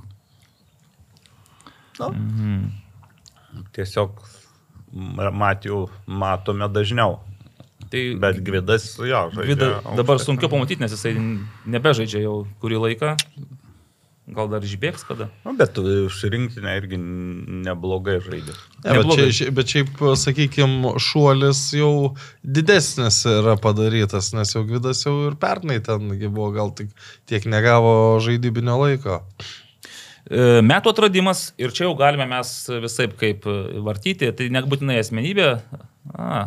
[3.77, 4.21] Tiesiog
[4.97, 7.19] Matijų matome dažniau.
[7.91, 9.45] Tai Bet Gvidas, jo, žaidžia.
[9.47, 9.69] Gvidą
[9.99, 11.15] dabar sunkiau pamatyti, nes jisai
[11.71, 13.15] nebežaidžia jau kurį laiką.
[14.27, 15.29] Gal dar išbėgs kada?
[15.45, 18.57] Nu, bet išrinktinė irgi neblogai žaidė.
[18.83, 21.93] Ne, bet, čia, bet šiaip, sakykime, šuolis jau
[22.43, 26.91] didesnis yra padarytas, nes jau Gvidas jau ir pernai tengi buvo, gal tik
[27.31, 29.21] tiek negavo žaidybinio laiko.
[30.27, 32.53] E, Metų atradimas ir čia jau galime mes
[32.83, 33.57] visai kaip e,
[33.87, 35.51] vartyti, tai nebūtinai asmenybė.
[36.17, 36.47] A,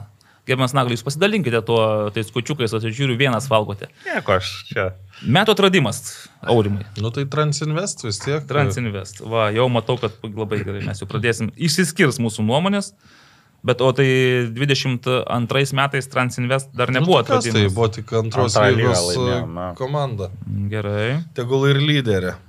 [0.49, 1.81] Gerbiamas Naglis, jūs pasidalinkite tuo,
[2.15, 3.91] tais kučiukais, aš žiūriu, vienas valgote.
[4.07, 4.87] Nieko, aš čia.
[5.21, 6.01] Metų atradimas,
[6.49, 6.87] Aurimai.
[6.97, 8.47] Nu tai Transinvest vis tiek.
[8.49, 9.21] Transinvest.
[9.29, 11.51] Va, jau matau, kad labai gerai mes jau pradėsim.
[11.53, 12.95] Išsiskirs mūsų nuomonės,
[13.67, 14.09] bet o tai
[14.57, 20.33] 22 metais Transinvest dar nebuvo nu, tai tai buvo tik antros lygą lygos e, komanda.
[20.73, 21.19] Gerai.
[21.37, 22.39] Tegul ir lyderė.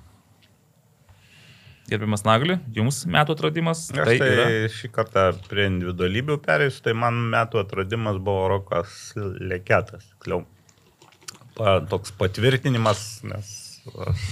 [1.90, 3.88] Gerbiamas Nagli, jums metų atradimas.
[3.90, 4.46] Aš Tai tai yra.
[4.70, 10.06] šį kartą prie individualybių perėsiu, tai man metų atradimas buvo Rokas Leketas.
[10.22, 10.44] Kliau.
[11.58, 13.50] Pa, toks patvirtinimas, nes
[14.06, 14.28] aš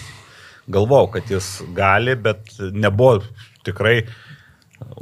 [0.71, 3.25] galvojau, kad jis gali, bet nebuvo
[3.67, 4.05] tikrai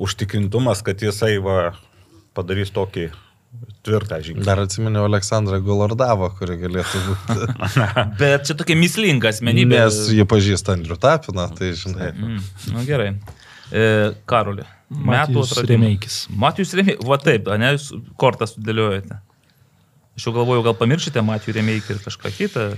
[0.00, 1.74] užtikrintumas, kad jisai va,
[2.36, 3.10] padarys tokį
[3.86, 4.44] tvirtą žingsnį.
[4.46, 7.48] Dar atsiminiau Aleksandrą Golardavą, kuri galėtų būti.
[8.20, 9.78] Bet čia tokia mislinga asmenybė.
[9.78, 12.10] Nes jie pažįsta Andrių Tapiną, tai žinai.
[12.14, 12.40] Mm,
[12.74, 13.12] nu, gerai.
[13.70, 13.86] E,
[14.28, 14.66] Karoli.
[14.86, 15.70] Metų atradimas.
[15.70, 16.18] Remeikis.
[16.30, 17.06] Matijus Remeikis.
[17.08, 17.88] Va taip, ne, jūs
[18.20, 19.18] kortą sudėliojate.
[20.16, 22.68] Aš jau galvoju, gal pamiršite Matijų Remeikį ir kažką kitą.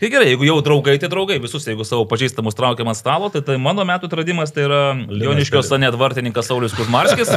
[0.00, 3.42] Tai gerai, jeigu jau draugai, tai draugai, visus, jeigu savo pažįstamus traukiam ant stalo, tai,
[3.44, 7.34] tai mano metų atradimas tai yra Joniškio Sanet vartininkas Saulis Kuzmarskis.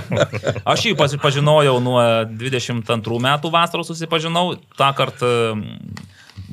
[0.72, 2.00] Aš jį pasipažinojau nuo
[2.32, 5.34] 22 metų vasaros susipažinau, tą kartą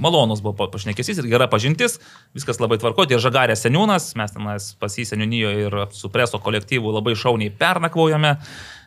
[0.00, 2.00] malonus buvo pašnekesys ir gera pažintis,
[2.34, 6.90] viskas labai tvarko, ir Žagarė seniūnas, mes tenais pas jį seniūnijoje ir su preso kolektyvu
[6.98, 8.34] labai šauniai pernakvojame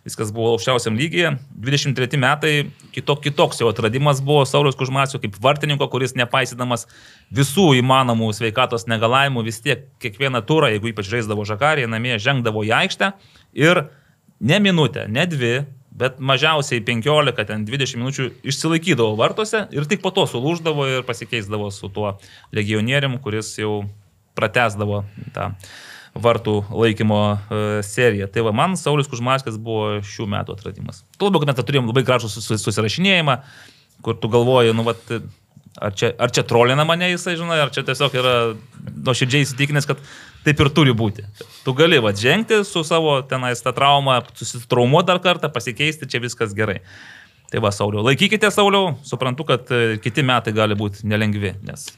[0.04, 1.34] viskas buvo aukščiausiam lygyje.
[1.64, 2.54] 23 metai
[2.96, 6.88] kitok, kitoks jau atradimas buvo Saulius Kužmasio kaip vartininko, kuris nepaisydamas
[7.34, 12.76] visų įmanomų sveikatos negalavimų vis tiek kiekvieną turą, jeigu ypač žaisdavo žakarį, namie žengdavo į
[12.84, 13.14] aikštę
[13.60, 13.86] ir
[14.44, 15.56] ne minutę, ne dvi,
[15.94, 21.70] bet mažiausiai 15, ten 20 minučių išsilaikydavo vartuose ir tik po to sulūždavo ir pasikeisdavo
[21.72, 22.18] su tuo
[22.56, 23.84] legionierium, kuris jau
[24.36, 25.04] pratesdavo
[25.36, 25.52] tą
[26.14, 28.28] vartų laikymo e, seriją.
[28.34, 31.02] Tai va, man Saulis Kužmaskas buvo šių metų atradimas.
[31.18, 33.40] Tuo labiau, kad mes turėjom labai gražų susirašinėjimą,
[34.06, 35.02] kur tu galvoji, nu, vat,
[35.82, 38.36] ar čia, ar čia trolina mane jisai, žinai, ar čia tiesiog yra
[38.94, 40.04] nuoširdžiai įsitikinęs, kad
[40.46, 41.26] taip ir turi būti.
[41.66, 46.54] Tu gali va žengti su savo tenais tą traumą, susitraumuoti dar kartą, pasikeisti, čia viskas
[46.58, 46.82] gerai.
[47.54, 51.92] Tai va, Sauliau, laikykite Sauliau, suprantu, kad e, kiti metai gali būti nelengvi, nes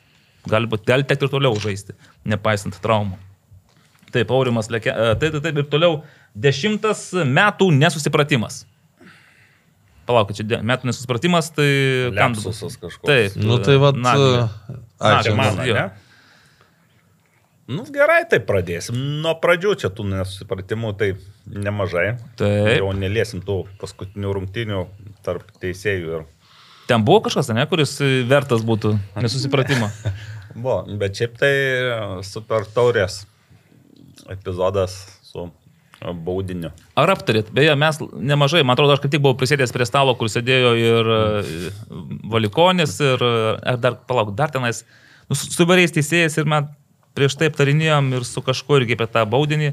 [0.50, 1.96] gali, būt, gali tekti ir toliau žaisti,
[2.28, 3.18] nepaisant traumų.
[4.14, 4.94] Taip, Aurimas Lekė.
[5.20, 6.00] Taip, taip, taip, ir toliau
[6.36, 8.64] dešimtas metų nesusipratimas.
[10.06, 11.68] Palaukit, čia metų nesusipratimas, tai...
[12.14, 13.08] Lepsusas kažkoks.
[13.10, 13.38] Taip.
[13.42, 13.98] Nu tai vad.
[14.06, 15.88] A, čia mano, ne?
[17.66, 18.98] Nu gerai, tai pradėsim.
[19.24, 21.10] Nuo pradžių čia tų nesusipratimų tai
[21.50, 22.12] nemažai.
[22.38, 22.76] Taip.
[22.78, 24.86] Jau neliesim tų paskutinių rungtinių
[25.26, 26.28] tarp teisėjų ir...
[26.86, 27.98] Ten buvo kažkas, ne, kuris
[28.30, 28.94] vertas būtų
[29.26, 29.90] nesusipratimo.
[30.54, 31.54] buvo, bet šiaip tai
[32.22, 33.24] super taurės
[34.32, 35.50] epizodas su
[36.26, 36.70] baudiniu.
[37.00, 37.50] Ar aptarėt?
[37.56, 41.12] Beje, mes nemažai, man atrodo, aš kaip tik buvau prisėdęs prie stalo, kur sėdėjo ir
[41.16, 41.20] e,
[42.32, 44.84] Valikonis, ir ar dar, palauk, dar tenais,
[45.30, 46.68] nu, su įvairiais teisėjais ir mes
[47.16, 49.72] prieš tai aptarinėjom ir su kažkuo irgi apie tą baudinį.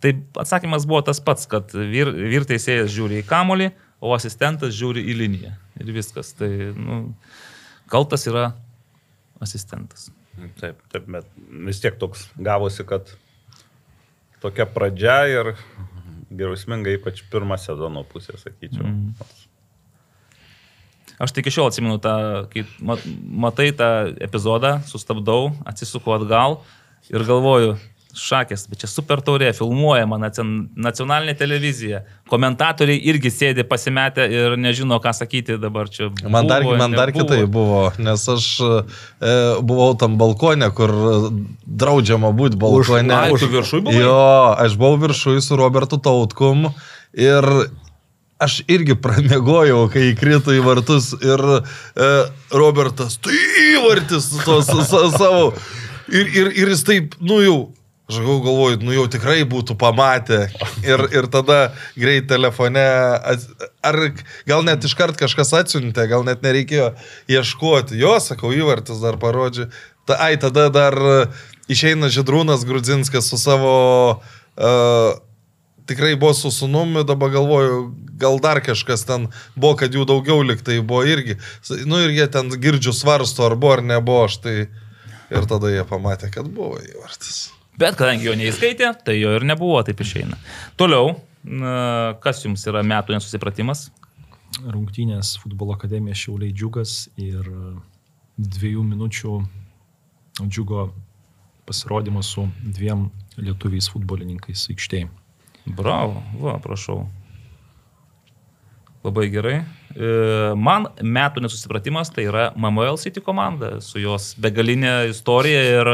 [0.00, 3.70] Tai atsakymas buvo tas pats, kad vyr, vyr teisėjas žiūri į kamolį,
[4.00, 5.52] o asistentas žiūri į liniją.
[5.80, 6.32] Ir viskas.
[6.38, 7.02] Tai, nu,
[7.92, 8.50] kaltas yra
[9.44, 10.08] asistentas.
[10.60, 11.28] Taip, taip, bet
[11.68, 13.12] vis tiek toks gavosi, kad
[14.40, 15.54] tokia pradžia ir
[16.30, 18.86] geriausminga ypač pirmą sezono pusę, sakyčiau.
[18.86, 19.14] Mm.
[21.20, 22.14] Aš tik iki šiol atsimenu tą,
[22.48, 23.90] kai matai tą
[24.24, 26.62] epizodą, sustabdau, atsisuku atgal
[27.12, 27.74] ir galvoju,
[28.16, 32.02] šakės, bet čia super taurė, filmuojama nacionalinė televizija.
[32.30, 36.08] Komentatoriai irgi sėdi pasimetę ir nežino, ką sakyti dabar čia.
[36.10, 39.34] Buvo, man dar, man dar kitai buvo, nes aš e,
[39.66, 40.94] buvau tam balkonė, kur
[41.66, 43.20] draudžiama būti balkonė.
[43.34, 44.00] Už, už viršui buvai?
[44.02, 44.24] Jo,
[44.66, 46.70] aš buvau viršui su Robertu Tautkum
[47.18, 47.46] ir
[48.40, 52.08] aš irgi pramegojau, kai įkrito į vartus ir e,
[52.56, 53.36] Robertas, tai
[53.74, 54.60] įvartis su,
[55.12, 55.50] savo.
[56.10, 57.58] Ir, ir, ir jis taip, nu jau,
[58.10, 60.40] Aš galvoju, nu jau tikrai būtų pamatę.
[60.82, 61.60] Ir, ir tada
[61.94, 62.82] greit telefone,
[63.86, 63.98] ar
[64.50, 66.90] gal net iškart kažkas atsiuntė, gal net nereikėjo
[67.30, 68.00] ieškoti.
[68.00, 69.68] Jo, sakau, įvartis dar parodžiu.
[70.10, 70.98] Ta, ai, tada dar
[71.70, 73.74] išeina Židrūnas Grudzinskas su savo...
[74.58, 75.14] Uh,
[75.90, 77.78] tikrai buvo su sunumi, dabar galvoju,
[78.18, 81.38] gal dar kažkas ten buvo, kad jų daugiau liktai buvo irgi.
[81.86, 84.56] Nu ir jie ten girdžiu svarsto, ar buvo ar nebuvo, aš tai
[85.30, 87.48] ir tada jie pamatė, kad buvo įvartis.
[87.80, 90.36] Bet kadangi jo neįskaitė, tai jo ir nebuvo, taip išeina.
[90.80, 91.14] Toliau,
[92.20, 93.88] kas jums yra metų nesusipratimas?
[94.60, 97.46] Rungtynės futbolo akademija Šiauliai Džiugas ir
[98.40, 99.38] dviejų minučių
[100.40, 100.90] džiugo
[101.68, 103.08] pasirodymas su dviem
[103.40, 105.08] lietuviais futbolininkais aikštėje.
[105.76, 107.04] Bravo, va, prašau.
[109.04, 109.60] Labai gerai.
[109.94, 110.08] E,
[110.60, 115.92] man metų nesusipratimas tai yra MML City komanda su jos begalinė istorija ir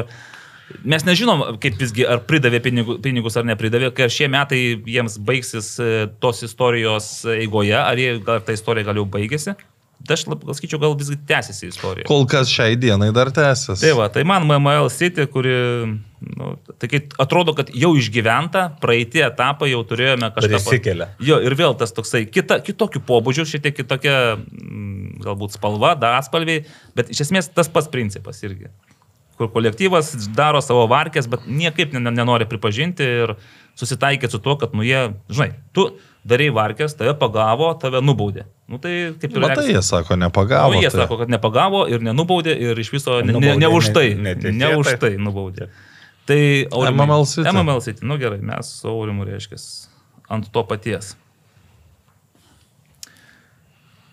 [0.82, 6.08] Mes nežinom, kaip visgi, ar pridavė pinigus ar nepridavė, kai šie metai jiems baigsis e,
[6.22, 9.54] tos istorijos eigoje, ar, jie, ar ta istorija gal jau baigėsi.
[10.06, 10.26] Tai aš
[10.58, 12.06] sakyčiau, gal visgi tęsiasi istorija.
[12.06, 13.80] Kol kas šiai dienai dar tęsiasi.
[13.80, 15.54] Tai va, tai man MML City, kuri,
[16.36, 20.52] nu, tai kai atrodo, kad jau išgyventa, praeitį etapą jau turėjome kažką.
[20.58, 21.08] Pasikelia.
[21.30, 26.20] Jo, ir vėl tas toksai kita, kitokių pobūdžių, šiek tiek kitokia, mm, galbūt spalva, dar
[26.20, 26.66] atspalviai,
[26.98, 28.68] bet iš esmės tas pats principas irgi
[29.36, 33.34] kur kolektyvas daro savo varkės, bet niekaip nenori pripažinti ir
[33.76, 35.90] susitaikyti su tuo, kad, nu, jie, žinai, tu
[36.26, 38.46] darai varkės, tave pagavo, tave nubaudė.
[38.66, 39.42] Nu, tai kaip ir...
[39.44, 40.72] Matai, jie sako, nepagavo.
[40.74, 41.04] Nu, jie tai...
[41.04, 44.08] sako, kad nepagavo ir nenubaudė ir iš viso ne, ne, ne už tai.
[44.18, 45.68] Ne, ne, už tai nubaudė.
[46.26, 46.40] Tai
[46.74, 47.52] Aurimai, MML City.
[47.52, 48.08] MML City.
[48.08, 49.60] Nu gerai, mes su Aurimu reiškia
[50.34, 51.14] ant to paties.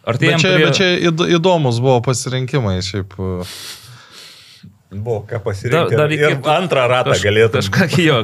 [0.03, 0.65] Ar tai bet čia, prie...
[0.67, 0.89] bet čia
[1.37, 3.15] įdomus buvo pasirinkimai, šiaip.
[4.93, 5.97] Buvo ką Dar- pasirinkti.
[5.97, 7.61] dar ir, ir antrą ratą Kaž- galėtų.
[7.63, 8.17] Kažką, jo,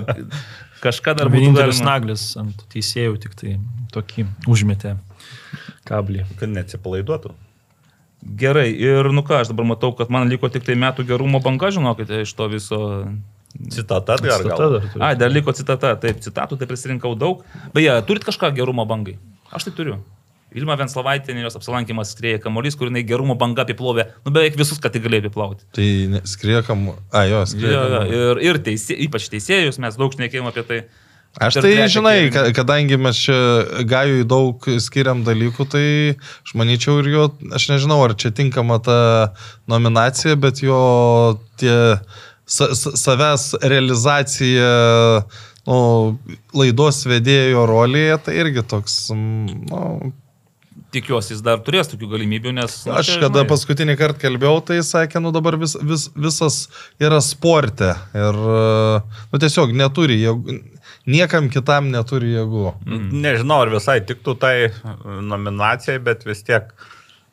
[0.83, 1.91] kažką dar būtų Vienintelis galima.
[1.95, 3.55] naglis ant teisėjų tik tai
[3.95, 4.97] tokį užmetė
[5.89, 6.25] kablį.
[6.39, 7.33] Kad neatsipalaiduotų.
[8.39, 11.69] Gerai, ir nu ką, aš dabar matau, kad man liko tik tai metų gerumo banga,
[11.71, 12.79] žinokite, iš to viso.
[13.71, 14.73] Citata dar Citata gal.
[14.75, 15.01] dar turi.
[15.01, 17.41] Ai, dar liko citata, taip, citatų tai prisirinkau daug.
[17.73, 19.15] Beje, turit kažką gerumo bangai?
[19.55, 19.95] Aš tai turiu.
[20.57, 24.95] Ilma Venslavaitė, jos apsilankimas skrieja kamuolys, kur jinai gerumo banga apiplovė, nu beveik visus, kad
[24.95, 25.67] tik galėjo apiplauti.
[25.77, 26.87] Tai ne- skriekam.
[27.13, 28.09] A, jo, Jo, jo, skriekam.
[28.17, 30.79] ir, ir teisė, ypač teisėjus, mes daug šnekėjome apie tai.
[31.37, 33.35] Aš tai, žinai, kadangi mes čia
[33.85, 35.83] gajui daug skiriam dalykų, tai
[36.17, 38.97] aš manyčiau ir jo, aš nežinau, ar čia tinkama ta
[39.69, 40.79] nominacija, bet jo
[41.61, 41.75] tie
[42.49, 44.71] sa, sa, savęs realizacija
[45.69, 45.77] nu,
[46.57, 49.83] laidos vedėjo rolėje, tai irgi toks, nu,
[50.89, 52.79] Tikiuosi, jis dar turės tokių galimybių, nes...
[52.87, 56.57] nu, Aš čia, kada žinai, paskutinį kartą kalbėjau, tai sakė, nu dabar vis, vis, visas
[56.97, 57.91] yra sporte.
[58.17, 58.39] Ir,
[59.29, 60.57] nu tiesiog neturi jėgų,
[61.13, 62.65] niekam kitam neturi jėgų.
[62.87, 63.05] Mm.
[63.21, 64.55] Nežinau, ar visai tiktų tai
[65.05, 66.73] nominacijai, bet vis tiek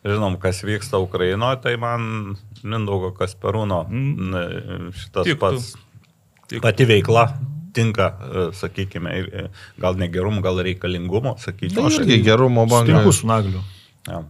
[0.05, 4.93] žinom, kas vyksta Ukrainoje, tai man Mindaugo Kasperūno mm.
[5.01, 5.41] šitas Tiktų.
[5.41, 5.73] pats
[6.47, 6.65] Tiktų.
[6.69, 7.31] pati veikla
[7.77, 9.12] tinka, e, sakykime,
[9.43, 9.48] e,
[9.82, 11.86] gal ne gerumo, gal reikalingumo, sakyčiau.
[11.90, 12.86] Aš irgi gerumo bangą.
[12.97, 13.61] Sutinku su nagliu.
[14.09, 14.23] Ja.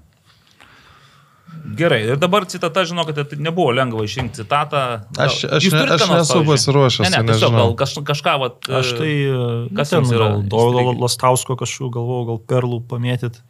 [1.76, 4.82] Gerai, ir dabar citata, žinokite, tai nebuvo lengva išrinkti citatą.
[5.18, 8.34] Aš- aš ne- aš ką nors, nesu pasiruošęs, Ne, ne, tai tiesiog gal kaž, kažką,
[8.42, 9.12] vat, Aš tai,
[9.74, 10.94] kas ten yra įstrigę?
[11.02, 13.40] Lastausko kažkokių galvojau, gal perlų pamėtyt,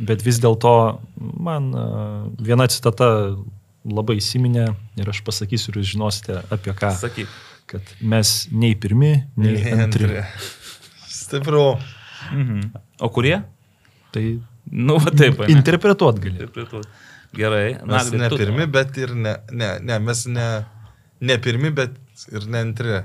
[0.00, 1.72] bet vis dėlto man
[2.40, 3.36] viena citata
[3.84, 4.66] labai įsiminė
[5.00, 6.92] ir aš pasakysiu ir jūs žinosite apie ką.
[6.96, 7.28] Sakyk.
[7.70, 10.08] Kad mes nei pirmi, nei antri.
[11.08, 11.78] Stipru.
[12.32, 12.70] Mhm.
[13.00, 13.42] O kurie?
[14.12, 14.24] Tai
[14.70, 15.40] Nu, va taip.
[15.40, 15.52] ane?
[15.54, 16.36] interpretuot gali.
[16.38, 16.86] Interpretuot.
[17.34, 17.78] Gerai.
[17.86, 20.48] Mes Nagli, ne tu- pirmi, bet ir ne, ne, ne mes ne,
[21.20, 21.94] ne pirmi, bet
[22.32, 23.00] ir ne antri.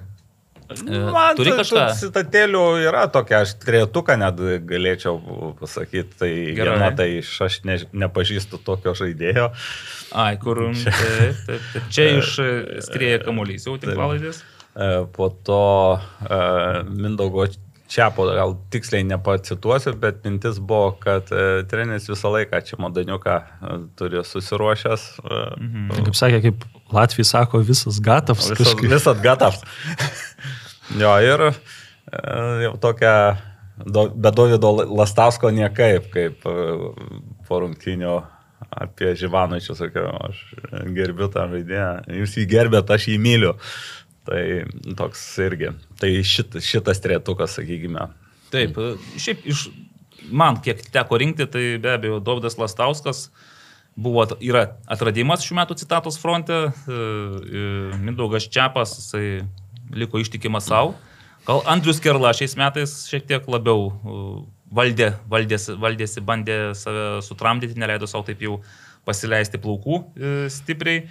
[0.66, 1.84] E, Man Turi kažką?
[2.00, 5.20] Citatėlių yra tokia, aš trejetuką net galėčiau
[5.60, 6.18] pasakyti.
[6.18, 6.74] Tai Gerai.
[6.74, 9.52] viena, tai iš- aš ne, nepažįstu tokio žaidėjo.
[10.18, 10.64] Ai, kur.
[10.74, 11.90] Taip, taip, taip.
[11.94, 12.50] Čia iš e,
[12.82, 14.42] skrieja kamuolys jau tinklalaidės.
[14.42, 14.55] E,
[15.16, 15.62] Po to
[16.28, 16.40] e,
[16.90, 17.46] Mindaugo
[17.88, 23.76] Čiapo, gal tiksliai nepacituosiu, bet mintis buvo, kad e, treneris visą laiką čia modaniuką e,
[23.96, 25.04] turi susiruošęs.
[25.22, 26.06] E, Mhm.
[26.08, 26.66] Kaip sakė, kaip
[26.96, 28.50] Latvijai sako, visas gatavs.
[28.58, 29.62] Visas, visat gatavs.
[31.02, 31.52] jo, ir e,
[32.66, 33.14] jau tokia,
[33.86, 36.56] be Davido Lastavsko niekaip, kaip e,
[37.48, 38.24] po rungtynio
[38.76, 40.42] apie Živanočių sakiau, aš
[40.96, 41.90] gerbiu tą žaidėją,
[42.22, 43.54] jūs jį gerbėt, aš jį myliu.
[44.26, 44.44] Tai
[44.98, 45.74] toks irgi.
[46.02, 48.08] Tai šit, šitas tretukas, sakykime.
[48.54, 48.78] Taip,
[49.22, 49.68] šiaip iš
[50.32, 53.28] man, kiek teko rinkti, tai be abejo, Dovydas Lastauskas
[53.96, 57.68] buvo, yra atradimas šių metų citatos fronte, e, e,
[58.02, 59.46] Mindaugas Čiapas, jisai
[59.96, 60.96] liko ištikimas savo.
[61.46, 64.18] Gal Andrius Kerla šiais metais šiek tiek labiau e,
[64.76, 68.60] valdė, valdėsi, valdėsi, bandė save sutramdyti, neleido savo taip jau
[69.06, 70.02] pasileisti plaukų
[70.50, 71.04] stipriai.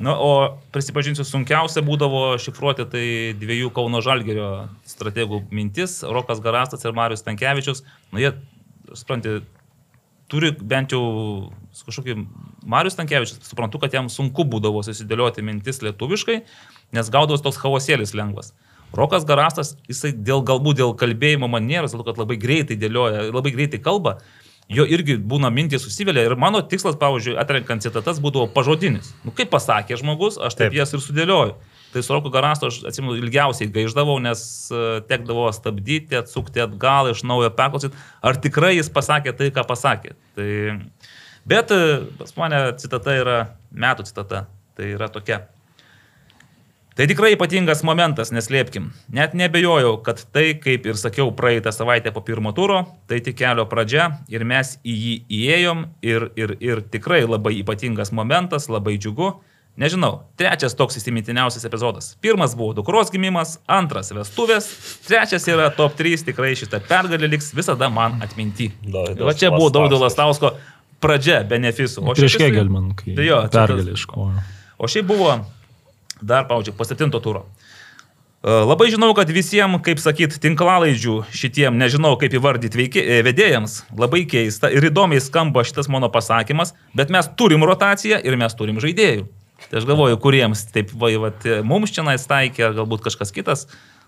[0.00, 3.06] Na, o prisipažinsiu, sunkiausia būdavo šifruoti tai
[3.36, 7.84] dviejų Kauno Žalgerio strategų mintis- Rokas Garastas ir Marius Tankievičius.
[8.08, 8.32] Na, jie,
[8.96, 9.44] suprantate,
[10.32, 11.52] turi bent jau
[11.84, 12.16] kažkokį
[12.64, 16.40] Marius Tankievičius, suprantu, kad jam sunku būdavo susidėlioti mintis lietuviškai,
[16.96, 18.54] nes gaudavos toks chaosėlis lengvas.
[18.96, 23.52] Rokas Garastas, jisai dėl, galbūt dėl kalbėjimo manieros, dėl to, kad labai greitai dėlioja, labai
[23.54, 24.16] greitai kalba,
[24.70, 29.12] jo irgi būna mintys susivėlė ir mano tikslas, pavyzdžiui, atrenkant citatas būdavo pažodinis.
[29.26, 30.78] Nu, kaip pasakė žmogus, aš taip, Taip.
[30.78, 31.56] jas ir sudėlioju.
[31.90, 37.24] Tai su Roku Garastu aš atsimenu ilgiausiai gaiždavau, nes e, tekdavo stabdyti, atsukti atgal, iš
[37.26, 40.14] naujo perklausyti, ar tikrai jis pasakė tai, ką pasakė.
[40.38, 40.50] Tai...
[41.50, 41.80] Bet e,
[42.20, 43.38] pas mane citata yra
[43.74, 44.44] metų citata.
[44.78, 45.42] Tai yra tokia.
[46.98, 48.88] Tai tikrai ypatingas momentas, neslėpkim.
[49.14, 53.64] Net nebejojau, kad tai, kaip ir sakiau praeitą savaitę po pirmo turo, tai tik kelio
[53.70, 59.36] pradžia ir mes į jį įėjom ir, ir, ir tikrai labai ypatingas momentas, labai džiugu.
[59.80, 62.10] Nežinau, trečias toks įsimintiniausias epizodas.
[62.20, 64.66] Pirmas buvo dukros gimimas, antras vestuvės,
[65.06, 68.72] trečias yra top 3, tikrai šitą pergalę liks visada man atminti.
[68.90, 70.52] Va čia buvo Daudo Lastausko.
[71.00, 72.02] Pradžia benefisų.
[72.02, 74.42] O Prieš Kegelman, kai Tai jo, pergalė iškovojo.
[74.76, 75.38] O šiaip buvo
[76.22, 77.44] dar, pavyzdžiui, po septinto turo.
[78.40, 84.24] E, Labai žinau, kad visiems, kaip sakyt, tinklalaidžių šitiem, nežinau kaip įvardyti e, vedėjams, labai
[84.30, 89.28] keista ir įdomiai skamba šitas mano pasakymas, bet mes turim rotaciją ir mes turim žaidėjų.
[89.68, 91.32] Tai aš galvoju, kuriems taip, va, va,
[91.68, 93.66] mums čia nais taikė, ar galbūt kažkas kitas,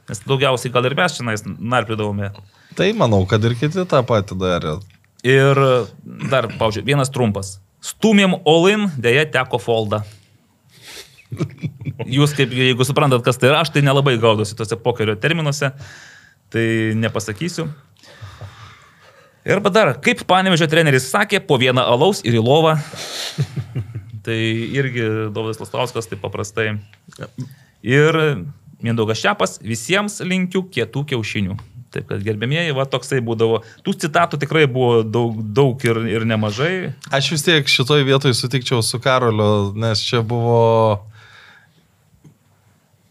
[0.09, 2.33] nes daugiausiai gal ir mes čia nais narpliudavome.
[2.79, 4.79] Tai manau, kad ir kiti tą patį darė.
[5.23, 5.61] Ir
[6.33, 7.59] dar, pavyzdžiui, vienas trumpas.
[7.83, 10.03] Stumėm Olin, dėja teko foldą.
[12.17, 15.73] Jūs, kaip, jeigu suprantat, kas tai yra, aš tai nelabai gaudosi tose pokerio terminuose,
[16.53, 16.67] tai
[16.99, 17.69] nepasakysiu.
[19.49, 22.77] Ir dar, kaip panevežio treneris sakė, po vieną alaus ir į lovą.
[24.27, 24.39] tai
[24.79, 25.03] irgi
[25.35, 26.77] Dovydas Lastauskas taip paprastai.
[27.83, 28.19] Ir
[28.83, 31.59] Mindaugas Šepas, visiems linkiu kietų kiaušinių.
[31.93, 33.61] Taip kad gerbėmieji, va toksai būdavo.
[33.85, 36.95] Tų citatų tikrai buvo daug, daug ir, ir nemažai.
[37.13, 41.03] Aš vis tiek šitoj vietoj sutikčiau su Karoliu, nes čia buvo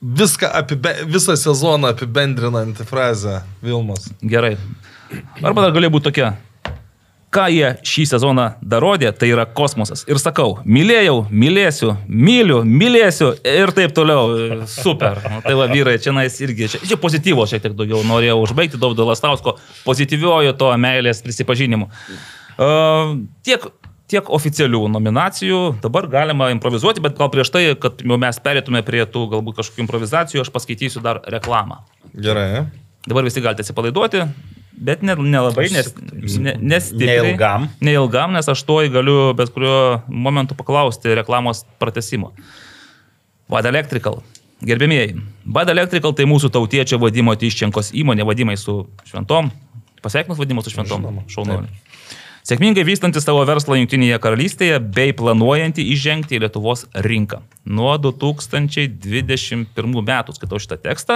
[0.02, 4.10] viską apibe, visą sezoną apibendrinanti frazė Vilmas.
[4.22, 4.56] Gerai.
[5.44, 6.32] Arba dar galėjo būti tokia.
[7.32, 10.02] Ką jie šį sezoną darodė, tai yra kosmosas.
[10.12, 14.66] Ir sakau, mylėjau, mylėsiu, myliu, mylėsiu ir taip toliau.
[14.68, 15.22] Super.
[15.32, 18.82] Nu, tai va, vyrai, čia nais irgi, čia, čia pozityvo šiek tiek daugiau norėjau užbaigti
[18.82, 19.56] Daudo Lastausko
[19.86, 21.88] pozityviojo to meilės prisipažinimu.
[22.60, 23.16] Uh,
[23.48, 23.64] tiek
[24.12, 29.04] tiek oficialių nominacijų, dabar galima improvizuoti, bet gal prieš tai, kad jau mes perėtume prie
[29.10, 31.82] tų galbūt kažkokių improvizacijų, aš paskaitysiu dar reklamą.
[32.14, 32.66] Gerai.
[33.08, 34.26] Dabar visi galite atsipalaiduoti,
[34.78, 37.70] bet nelabai, ne, nes, ne, nes Neilgam.
[37.82, 42.36] Neilgam, nes aš toj galiu bet kuriuo momentu paklausti reklamos pratesimo.
[43.52, 44.22] Vada Electrical.
[44.62, 45.16] Gerbėmieji,
[45.50, 49.50] Bad Electrical tai mūsų tautiečio vadimo Tyščenkos įmonė, vadimai su šventom.
[50.06, 51.24] Pasveikinus vadimus su šventom.
[51.30, 51.72] Šaunuolį.
[52.48, 57.38] Sėkmingai vystanti savo verslą Junktinėje karalystėje bei planuojanti įžengti į Lietuvos rinką.
[57.70, 61.16] Nuo 2021 metų skaitau šitą tekstą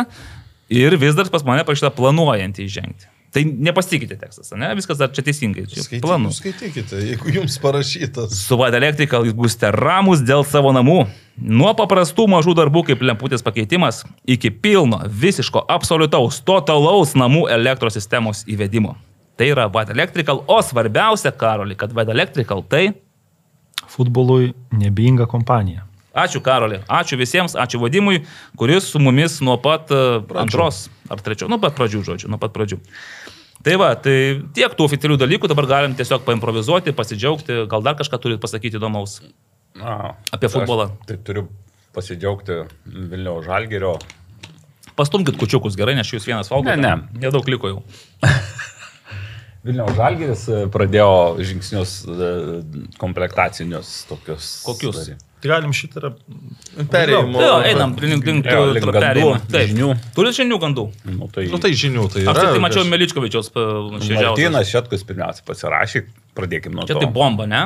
[0.70, 3.06] ir vis dar pas mane parašyta planuojanti įžengti.
[3.36, 4.70] Tai nepasitikite tekstas, ne?
[4.78, 5.66] Viskas dar čia teisingai.
[5.68, 6.30] Skaitykite, planu.
[6.32, 8.32] skaitykite, jeigu jums parašytas.
[8.46, 11.02] Su Vada Electrical jūs būsite ramus dėl savo namų.
[11.36, 18.46] Nuo paprastų mažų darbų kaip lemputės pakeitimas iki pilno, visiško, absoliutaus, totalaus namų elektros sistemos
[18.48, 18.96] įvedimo.
[19.36, 22.88] Tai yra Vada Electrical, o svarbiausia, Karoli, kad Vada Electrical tai...
[23.92, 25.84] Futbolui nebeinga kompanija.
[26.16, 28.22] Ačiū Karoli, ačiū visiems, ačiū Vadimui,
[28.56, 32.56] kuris su mumis nuo pat uh, antros ar trečios, nuo pat pradžių, žodžiu, nuo pat
[32.56, 32.80] pradžių.
[33.66, 34.16] Tai va, tai
[34.56, 39.20] tiek tų oficialių dalykų, dabar galim tiesiog paimprovizuoti, pasidžiaugti, gal dar kažką turit pasakyti įdomaus.
[39.76, 40.94] Na, Apie futbolą.
[41.10, 41.50] Tai turiu
[41.96, 43.98] pasidžiaugti Vilniaus Žalgerio.
[44.96, 46.80] Pastumkit kučiukus gerai, nes jūs vienas valgote.
[46.80, 47.26] Ne, ne.
[47.26, 47.82] Nedaug liko jau.
[49.66, 51.12] Vilniaus Žalgeris e, pradėjo
[51.42, 52.34] žingsnius e,
[53.02, 54.50] komplektacinius tokius.
[54.66, 55.08] Kokius?
[55.42, 56.12] Tai galim šitą yra...
[56.92, 57.42] Perėjimo.
[57.42, 59.40] Jo, einam, link, link Jo, link tų gandų, perėjimų.
[59.54, 59.90] Taip, žinių.
[60.16, 60.86] Turit žinių gandų.
[61.10, 62.34] Nu, tai Nu tai žinių, tai yra.
[62.34, 64.30] Aš tai mačiau Meličkovičiaus šviežiausią.
[64.32, 66.06] Martinas Šetkus pirmiausia pasirašė,
[66.38, 67.04] pradėkime nuo Čia to.
[67.04, 67.66] tai bomba, ne?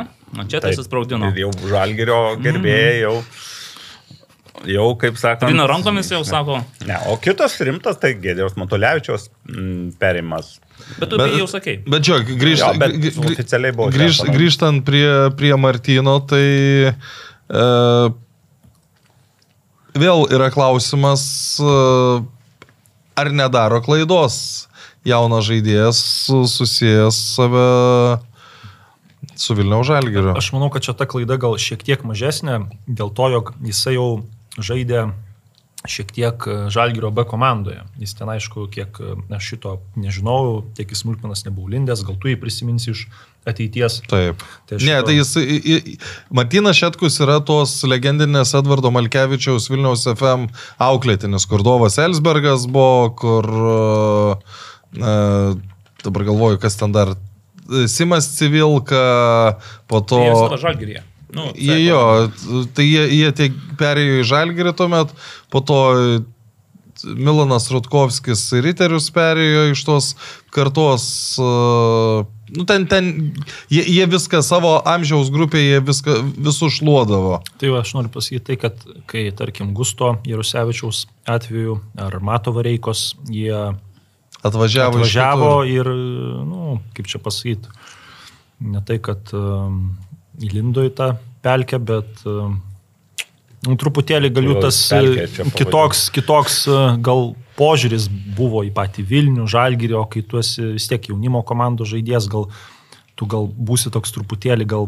[0.52, 0.74] Čia tai.
[0.76, 3.16] Ir jau Žalgerio gerbėjai jau,
[4.68, 5.48] jau kaip sakant.
[5.49, 10.60] Trina rankomis jau sako, Ne, o kitas rimtas tai Gėdėjos Matulevičiaus mm, perimas.
[10.99, 11.77] bet tu bet, jau sakei.
[11.88, 14.34] Bet žiūrėk, grįžt, Jo, bet oficialiai buvo žinoma.
[14.36, 15.07] grįžtant prie,
[15.40, 16.45] prie Martino, tai
[16.91, 17.65] e,
[19.99, 21.23] vėl yra klausimas,
[21.60, 21.76] e,
[23.19, 24.68] ar nedaro klaidos
[25.07, 27.64] jaunas žaidėjas su- susijęs save
[29.40, 30.34] su Vilniaus Žalgiriu.
[30.38, 34.10] Aš manau, kad čia ta klaida gal šiek tiek mažesnė, dėl to, jog jisai jau
[34.58, 35.12] žaidė
[35.88, 36.36] šiek tiek
[36.74, 37.86] Žalgirio B komandoje.
[38.02, 42.28] Jis ten, aišku, kiek e, aš šito nežinau, tiek į smulkmenas nebuvau lindęs, gal tu
[42.28, 43.06] jį prisiminsi iš
[43.48, 44.02] ateities.
[44.12, 44.44] Taip.
[44.68, 45.32] Tai aš Ne, šito- tai jis.
[45.40, 45.98] i- i-
[46.36, 50.50] Martinas Šetkus yra tos legendinės Edvardo Malkevičiaus Vilniaus FM
[50.84, 53.48] auklėtinis, kur Dovas Elsbergas buvo, kur.
[55.00, 55.56] Uh,
[56.04, 57.16] dabar galvoju, kas ten dar.
[57.88, 60.18] Simas Civilka, po to.
[60.18, 61.04] Tai jie savo žalgyrėje.
[61.36, 62.02] Nu, Jie jo,
[62.74, 65.12] tai jie, jie tiek perėjo į Žalgirį tuomet,
[65.54, 65.82] po to
[67.06, 70.08] Milanas Rutkovskis ir Riterius perėjo iš tos
[70.54, 71.06] kartos.
[71.40, 72.26] Uh,
[72.56, 73.12] nu, ten, ten,
[73.72, 76.18] jie, jie viską savo amžiaus grupėje, viską,
[76.50, 77.40] visus šluodavo.
[77.62, 83.14] Tai va, aš noriu pasakyti tai, kad kai, tarkim, Gusto Jarusevičiaus atveju ar Mato Vareikos,
[83.30, 83.70] jie
[84.40, 85.88] Atvažiavo, atvažiavo ir,
[86.48, 87.72] nu, kaip čia pasakyti,
[88.72, 89.90] ne tai, kad um,
[90.44, 91.11] įlindo į tą
[91.44, 92.57] pelkę, bet um,
[93.68, 98.07] nu, truputėlį galiu tas e, kitoks, kitoks e, gal požiūris
[98.38, 102.48] buvo į patį Vilnių, Žalgirį, o kai tu esi vis tiek jaunimo komandos žaidėjas, gal
[103.20, 104.88] tu gal būsi toks truputėlį gal,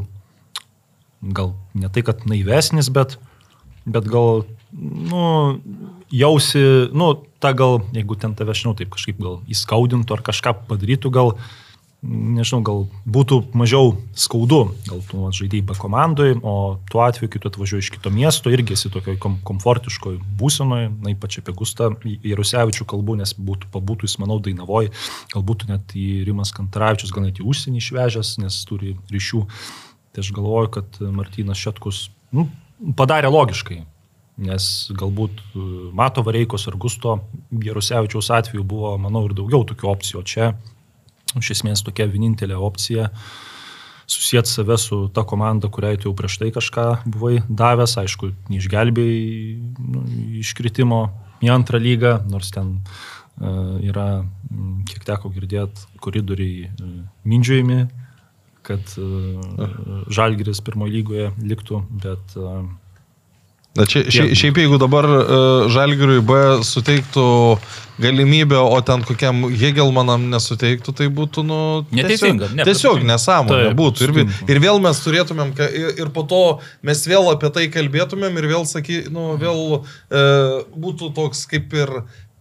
[1.22, 3.18] gal ne tai, kad naivesnis, bet,
[3.84, 5.26] bet gal, nu,
[6.15, 6.64] jausi,
[6.95, 7.11] nu,
[7.44, 11.36] ta gal, jeigu ten tave, žinau, taip kažkaip gal įskaudintų ar kažką padarytų, gal,
[12.02, 17.52] nežinau, gal būtų mažiau skaudu, gal tu žaidėjai be komandai, o tuo atveju, kai tu
[17.52, 22.88] atvažiuoji iš kito miesto, irgi esi tokioj kom komfortiškoj būsenoje, na ypač apie Gustą Jarusevičių
[22.90, 24.90] kalbu, nes būtų, pabūtų jis, manau, Dainavoje,
[25.36, 29.45] galbūt net į Rimas Kantaravičius, gal net į užsienį išvežęs, nes turi ryšių.
[30.11, 32.49] Tai aš galvoju, kad Martinas Šetkus nu,
[32.98, 33.84] padarė logiškai.
[34.41, 34.65] Nes
[34.98, 35.64] galbūt e,
[35.94, 37.18] Mato Vareikos ar Gusto
[37.52, 40.22] Jarusevičiaus atveju buvo, manau, ir daugiau tokių opcijų.
[40.22, 40.48] O čia
[41.40, 43.10] iš esmės tokia vienintelė opcija
[44.12, 49.56] susijęti save su ta komanda, kuriai tu jau prieš tai kažką buvai davęs, aišku, neišgelbėjai
[49.80, 50.03] nu,
[50.41, 51.02] iškritimo
[51.45, 54.26] į antrą lygą, nors ten uh, yra,
[54.90, 56.91] kiek teko girdėti, koridoriai uh,
[57.24, 57.80] mindžiojami,
[58.68, 62.66] kad uh, Žalgiris pirmoje lygoje liktų, bet uh,
[63.72, 67.23] Na, čia, šia, šiaip jeigu dabar uh, Žalgiriui B suteiktų
[68.02, 71.60] galimybę, o ten kokiam Hegelmanam nesuteiktų, tai būtų, nu,
[71.93, 74.10] Neteisinga, Tiesiog, ne, tiesiog nesąmonė Taip, būtų.
[74.10, 76.41] Ir, ir vėl mes turėtumėm, ir, ir po to
[76.88, 80.26] mes vėl apie tai kalbėtumėm ir vėl, saky, nu, vėl e,
[80.76, 81.95] būtų toks kaip ir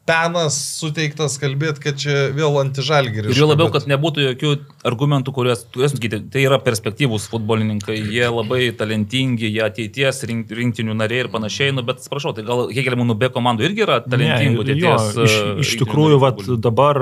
[0.08, 3.30] penas suteiktas kalbėti, kad čia vėl antižalgiris.
[3.30, 4.52] Ir jau labiau, kad nebūtų jokių
[4.88, 10.96] argumentų, kuriuos, turės sakyti, tai yra perspektyvūs futbolininkai, jie labai talentingi, jie ateities rink, rinktinių
[10.98, 14.78] nariai ir panašiai, nu, bet atsiprašau, tai gal Hegelmanų B komandų irgi yra talentingų Ne,
[14.80, 15.20] jo, ateities.
[15.28, 16.98] iš, e, iš tikrųjų, vat, dabar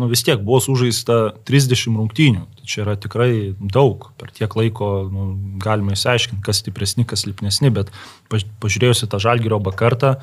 [0.00, 1.18] nu, vis tiek buvo sužaista
[1.50, 2.46] 30 rungtynių.
[2.56, 4.08] Tai čia yra tikrai daug.
[4.16, 5.28] Per tiek laiko nu,
[5.62, 7.92] galima įsiaiškinti, kas stipresni, kas silpnesni, bet
[8.32, 10.16] paž- pažiūrėjusi tą žalgerio bakartą,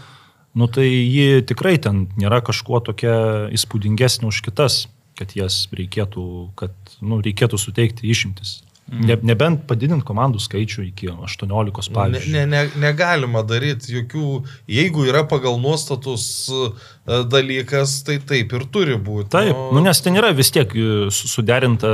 [0.55, 3.15] nu, tai ji tikrai ten nėra kažkuo tokia
[3.55, 4.83] įspūdingesnė už kitas,
[5.17, 6.27] kad jas reikėtų,
[6.59, 8.61] kad nu, reikėtų suteikti išimtis.
[8.93, 12.33] Ne, nebent padidinti komandų skaičių iki 18, Ne, pavyzdžiui.
[12.35, 14.25] ne, ne, negalima daryti jokių,
[14.67, 16.67] jeigu yra pagal nuostatus e,
[17.05, 19.27] dalykas, tai taip ir turi būti.
[19.33, 21.89] Taip, nu, nes ten yra vis tiek e, su- suderinta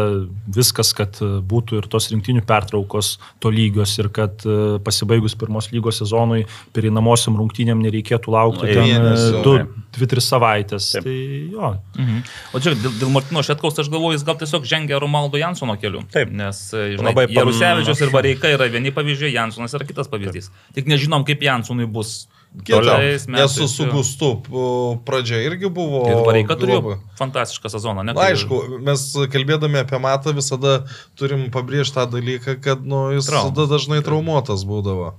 [0.53, 5.72] viskas, kad e, būtų ir tos rinktinių pertraukos to lygios ir kad e, pasibaigus pirmos
[5.73, 6.44] lygos sezonui
[6.77, 9.56] pereinamosiam rungtynėm nereikėtų laukti Nu, ten mėnesio,
[9.98, 10.91] 2-3 savaitės.
[10.99, 11.07] Taip.
[11.10, 11.18] Tai
[11.57, 12.22] jo, Mhm.
[12.53, 16.03] O čia dėl, dėl Martino Šetkaus aš galvoju, jis gal tiesiog žengia Romaldo Jansono keliu.
[16.14, 16.30] Taip.
[16.31, 18.14] Nes, e, žinai, Jarusevičius ir.
[18.14, 20.52] Vareika yra vieni pavyzdžiai, Jansonas yra kitas pavyzdys.
[20.77, 22.27] Tik nežinom, kaip Jansonui bus.
[22.50, 23.94] Kita, toliais nes su, metais.
[23.94, 24.30] Gustu
[25.06, 26.02] pradžia irgi buvo.
[26.10, 28.16] Ir Vareika turėjo fantastišką sezoną, ne?
[28.18, 30.80] Na, aišku, mes kalbėdami apie Matą visada
[31.20, 33.54] turim pabrėžti tą dalyką, kad nu, jis Trauma.
[33.54, 35.14] tada dažnai traumuotas būdavo.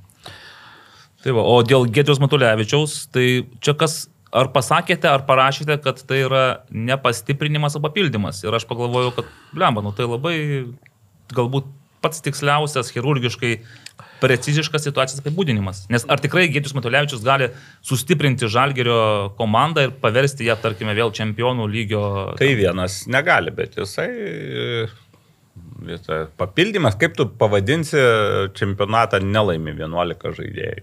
[1.23, 3.27] Tai va, o dėl Gedrius Matulevičiaus, tai
[3.63, 8.43] čia kas, ar pasakėte, ar parašėte, kad tai yra ne pastiprinimas, o papildymas.
[8.43, 10.39] Ir aš pagalvojau, kad, blemba, nu tai labai
[11.31, 11.69] galbūt
[12.01, 13.59] pats tiksliausias, chirurgiškai
[14.23, 15.85] preciziškas situacijos apibūdinimas.
[15.93, 17.51] Nes ar tikrai Gedrius Matulevičius gali
[17.87, 22.03] sustiprinti Žalgerio komandą ir paversti ją, tarkime, vėl čempionų lygio...
[22.41, 24.11] Tai vienas negali, bet jisai...
[24.11, 24.89] e,
[25.81, 27.97] Visa, papildymas, kaip tu pavadinsi
[28.57, 30.83] čempionatą nelaimi 11 žaidėjų.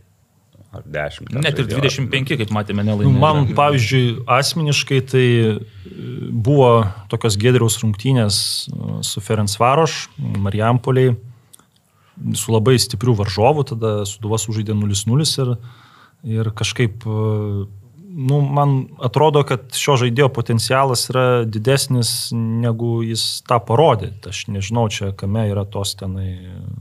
[0.76, 1.30] Ar 10.
[1.32, 1.84] ten Net ir žaidėjų.
[2.10, 3.14] 25, kaip matėme, Nu, nelaimėjo.
[3.22, 3.58] Man, Žalgirio.
[3.60, 4.08] pavyzdžiui,
[4.38, 5.24] asmeniškai tai
[5.54, 5.54] e,
[6.34, 6.70] buvo
[7.14, 11.14] tokios gėdriaus rungtynės e, su Ferenc Varoš, Marijampoliai,
[12.36, 15.52] su labai stipriu varžovu, tada Suduvas sužaidė 0-0 ir,
[16.38, 17.66] ir kažkaip, e,
[18.18, 24.12] nu, man atrodo, kad šio žaidėjo potencialas yra didesnis, negu jis tą parodė.
[24.30, 26.40] Aš nežinau, čia kame yra tos tenai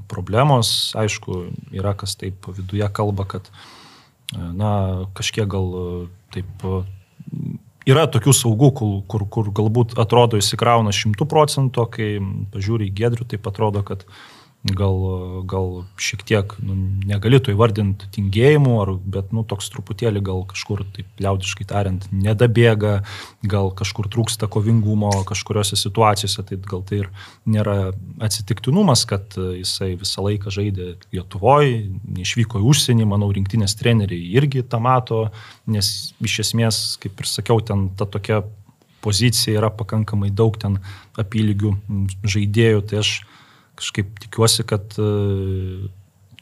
[0.08, 0.92] problemos.
[0.96, 1.42] Aišku,
[1.76, 3.50] yra kas taip viduje kalba, kad
[4.34, 5.90] na, kažkiek gal e,
[6.34, 6.80] taip e,
[7.86, 12.08] yra tokių saugų, kur, kur, kur galbūt atrodo įsikrauna šimtų procentų, kai
[12.54, 14.06] pažiūri į gedrių, taip atrodo, kad
[14.74, 16.74] gal, gal šiek tiek nu,
[17.06, 22.98] negali to įvardinti tingėjimu, ar, bet nu, toks truputėlį gal kažkur, taip liaudiškai tariant, nedabėga,
[23.47, 27.10] gal kažkur trūksta kovingumo kažkuriuose situacijose, tai gal tai ir
[27.47, 31.86] nėra atsitiktinumas, kad jisai visą laiką žaidė Lietuvoje,
[32.18, 35.26] neišvyko į užsienį, manau, rinktinės treneriai irgi tą mato,
[35.70, 38.43] nes iš esmės, kaip ir sakiau, ten ta tokia
[39.06, 40.80] pozicija yra pakankamai daug ten
[41.20, 41.76] apylygių
[42.26, 43.12] žaidėjų, tai aš
[43.76, 45.10] kažkaip tikiuosi, kad e,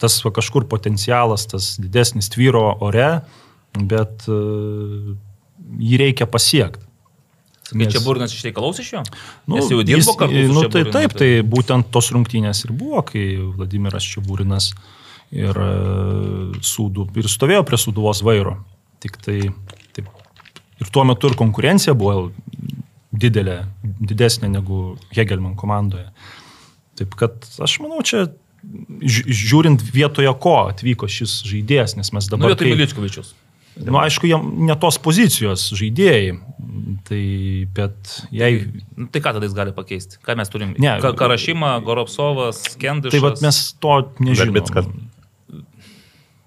[0.00, 3.08] tas va, kažkur potencialas, tas didesnis tvyro ore,
[3.74, 4.40] bet e,
[5.84, 6.84] jį reikia pasiekti.
[7.64, 9.00] Sakai, čia Burnas išreikalaus iš jo?
[9.48, 13.00] Nu, Jis jau dirbo kartu nu, tai Čiaburinu, taip, tai būtent tos rungtynės ir buvo,
[13.08, 14.68] kai Vladimiras Čiaburinas
[15.32, 18.58] ir, e, sūdų, ir stovėjo prie suduvos vairo.
[19.00, 19.38] Tik tai
[19.96, 20.12] taip,
[20.80, 22.28] ir tuo metu ir konkurencija buvo
[23.14, 26.10] didelė, didesnė negu Hegelman komandoje.
[26.98, 27.32] Taip kad
[27.64, 28.26] aš manau, čia
[29.02, 32.52] ži- žiūrint vietoje ko atvyko šis žaidėjas, nes mes Nu, dabar...
[32.54, 33.32] vietoj kai- Miličkovičius.
[33.74, 36.36] Nu, aišku, jam ne tos pozicijos žaidėjai,
[37.08, 37.22] tai
[37.74, 38.60] bet jei...
[38.94, 40.20] Nu, tai ką tada jis gali pakeisti?
[40.22, 40.76] Ką mes turim?
[40.78, 40.92] Ne.
[41.02, 43.16] Ka Karašymą, Goropsovas, Kendišas.
[43.16, 44.60] Tai vad mes to nežinome.
[44.62, 44.86] Verbickas.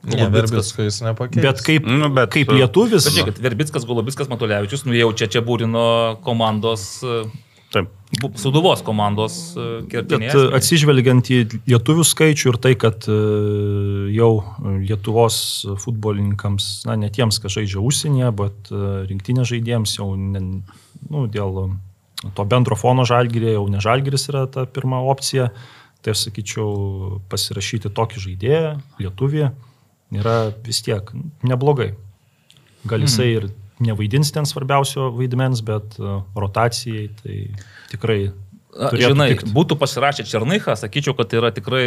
[0.07, 1.44] Ne, Verbickas jis nepakeis.
[1.44, 6.15] Bet kaip, Nu, bet- kaip lietuvis, Pažiūrėkit, Verbickas, Golubiskas, Matulevičius, nu jau čia čia būrino
[6.24, 7.26] komandos e,
[7.73, 7.89] Taip.
[8.39, 10.35] Suduvos komandos e, Bet kertinės.
[10.39, 13.18] e, atsižvelgiant į lietuvių skaičių ir tai, kad e,
[14.15, 14.30] jau
[14.64, 15.39] Lietuvos
[15.84, 18.72] futbolininkams, na, ne tiems, kas žaidžia užsienyje, bet
[19.11, 20.44] rinktinės žaidėjams jau ne,
[21.11, 21.60] nu, dėl
[22.38, 25.52] to bendro fono žalgyrė, jau ne žalgyris yra ta pirma opcija,
[26.02, 28.73] tai aš sakyčiau, pasirašyti tokį žaidėją,
[29.03, 29.48] lietuvį,
[30.15, 31.11] yra vis tiek
[31.44, 31.91] neblogai.
[32.88, 37.40] Gal jisai ir nevaidins ten svarbiausio vaidmens, bet e, rotacijai tai
[37.91, 38.32] tikrai
[38.78, 39.48] Žinai, tikt.
[39.56, 41.86] būtų pasirašę Černychą, sakyčiau, kad tai yra tikrai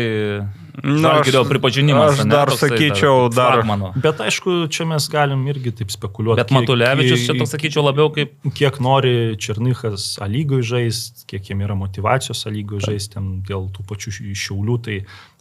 [0.83, 2.17] žalgirio aš- pripažinimas.
[2.19, 3.93] aš dar toksai sakyčiau, dar- flagmano.
[3.95, 6.41] Bet aišku, čia mes galim irgi taip spekuliuoti.
[6.41, 11.77] Bet Matulevičius čia toks, sakyčiau, labiau kaip Kiek nori Černychas lygoj žaisti, kiek jam yra
[11.79, 14.97] motivacijos lygoj žaisti, ten dėl tų pačių ši- šiaulių, tai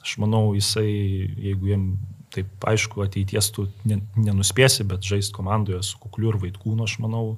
[0.06, 0.86] aš manau, jisai,
[1.50, 1.98] jeigu jam
[2.36, 7.38] taip aišku, ateities tu ne- nenuspėsi, bet žaisti komandoje su kukliu ir vaikūnu, aš manau.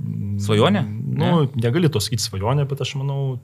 [0.00, 0.84] mm, Svajonė?
[1.20, 3.38] Nu, negali to sakyti svajonė, bet aš manau,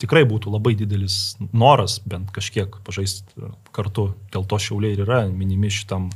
[0.00, 4.14] tikrai būtų labai didelis noras bent kažkiek pažaisti kartu.
[4.32, 6.08] Dėl to šiauliai ir yra minimi šitam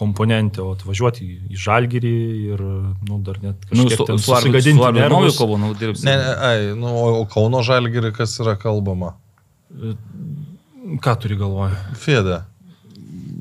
[0.00, 2.12] komponentė, o atvažiuoti į, į žalgyrį
[2.54, 2.60] ir,
[3.08, 5.34] nu, dar net nu, kažkiek su, susigadinti nervus.
[5.34, 6.06] Novikovu, nu, dirbsi.
[6.08, 9.14] Ne, ne, ai, nu, o Kauno Žalgirį kas yra kalbama?
[11.04, 11.76] Ką turi galvoje?
[12.00, 12.40] Fėdė.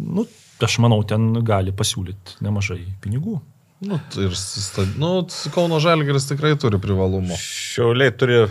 [0.10, 0.26] Nu,
[0.66, 3.38] aš manau, ten gali pasiūlyti nemažai pinigų.
[3.86, 4.84] Nu, tai ir sta...
[5.00, 5.22] nu,
[5.56, 7.38] Kauno Žalgiris tikrai turi privalumų.
[7.40, 8.42] Šiauliai turi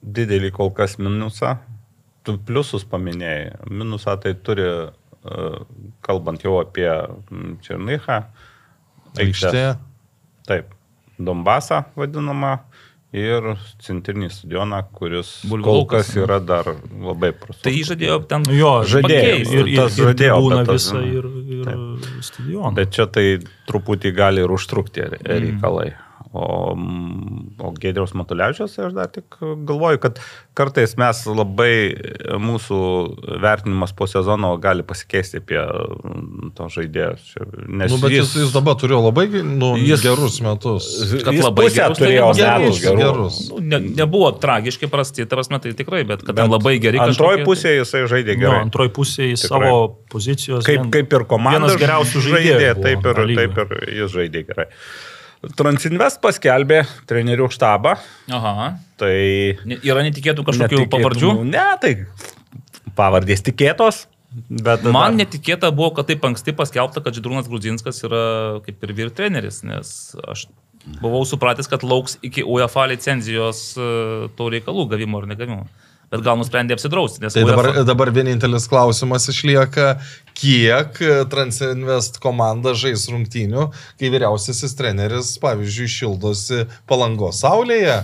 [0.00, 1.56] didelį kol kas minusą.
[2.26, 3.64] Tu pliusus paminėjai.
[3.72, 5.48] Minusą tai turi, e,
[6.06, 6.90] kalbant jau apie
[7.66, 8.20] Černychą.
[9.18, 9.64] Aikštė.
[10.46, 10.76] Taip.
[11.20, 12.54] Donbasą vadinamą
[13.12, 15.30] ir centrinį stadioną, kuris
[15.64, 16.64] kol kas yra dar
[17.02, 17.62] labai prastas.
[17.64, 18.44] Tai žadėjo ten.
[18.54, 19.52] Jo, Žadėjo, pakeist.
[19.52, 21.26] ir, ir, tas ir žadėjo, būna tas- visą ir,
[21.58, 22.74] ir stadioną.
[22.74, 23.26] Bet čia tai
[23.66, 25.18] truputį gali ir užtrukti Mm.
[25.26, 25.88] reikalai.
[25.90, 29.34] Mm, o Gedriaus Matulevičius, aš dar tik
[29.66, 30.18] galvoju, kad
[30.54, 31.72] kartais mes labai,
[32.38, 32.78] mūsų
[33.42, 35.58] vertinimas po sezono gali pasikeisti apie
[36.54, 37.32] to žaidėjus.
[37.66, 40.86] Nes Nu, bet jis, jis dabar turėjo labai nu, Jis- jis, gerus metus.
[41.24, 43.02] kad jis labai gerus turėjo turėjo metus gerus, gerų.
[43.02, 43.40] gerus.
[43.50, 46.98] Nu, ne, nebuvo tragiškai prasti, ta prasme, tai tikrai, bet kad ten Bet labai geri.
[47.02, 48.62] Antroji kažkokie- pusė jisai žaidė Nu, gerai.
[48.70, 49.48] antroji pusė į Tikrai.
[49.50, 50.62] savo pozicijos.
[50.64, 51.58] Kaip, vien- kaip ir komanda.
[51.58, 52.58] Vienas geriausių žaidėjų.
[52.60, 54.66] žaidė, taip ir, taip ir jis žaidė gerai.
[55.56, 57.94] Transinvest paskelbė trenerių štabą,
[58.36, 58.66] Aha.
[59.00, 61.30] tai Yra netikėtų kažkokių Netikėtų- pavardžių.
[61.48, 61.92] Ne, tai
[62.98, 64.02] pavardės tikėtos.
[64.50, 68.92] Bet Man dar- netikėta buvo, kad taip anksti paskelbta, kad Židrūnas Grudzinskas yra kaip ir
[68.94, 70.44] vyr treneris, nes aš
[71.00, 75.66] buvau supratęs, kad lauks iki UEFA licenzijos e, to reikalų gavimo ar negavimo.
[76.10, 79.92] Bet gal nusprendė apsidrausti, nes Tai dabar, UEFA dabar vienintelis klausimas išlieka,
[80.34, 80.96] kiek
[81.30, 83.68] Transinvest komanda žais rungtynių,
[84.00, 88.00] kai vyriausiasis treneris, pavyzdžiui, šildosi palangos saulėje.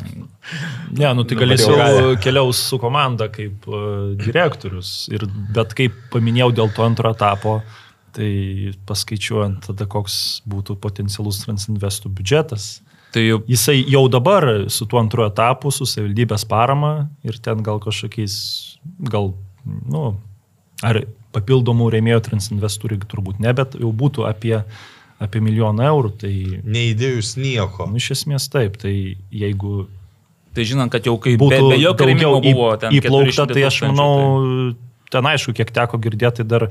[0.94, 5.08] Ne, nu tai galės jau keliaus su komanda kaip uh, direktorius.
[5.10, 5.26] Ir,
[5.56, 7.58] bet kaip paminėjau dėl to antro etapo,
[8.14, 8.30] tai
[8.86, 12.76] paskaičiuojant tada, koks būtų potencialus Transinvestų biudžetas.
[13.16, 17.80] Tai jau Jisai jau dabar su tuo antru etapu, su savivaldybės parama ir ten gal
[17.80, 18.34] kažkokiais,
[19.08, 19.30] gal,
[19.64, 20.10] nu,
[20.84, 21.00] ar
[21.32, 24.58] papildomų rėmėjų Transinvestų turbūt ne, bet jau būtų apie,
[25.16, 26.12] apie milijoną eurų.
[26.20, 26.34] Tai,
[26.64, 27.88] Neįdėjus nieko.
[27.88, 28.92] nu, iš esmės taip, tai
[29.32, 29.86] jeigu
[30.56, 33.64] Tai žinant, kad jau kai būtų be, be jokio rėmimo buvo ten įplaukta, 400 tai
[33.68, 34.12] aš manau,
[35.12, 36.64] ten aišku, kiek teko girdėti, tai dar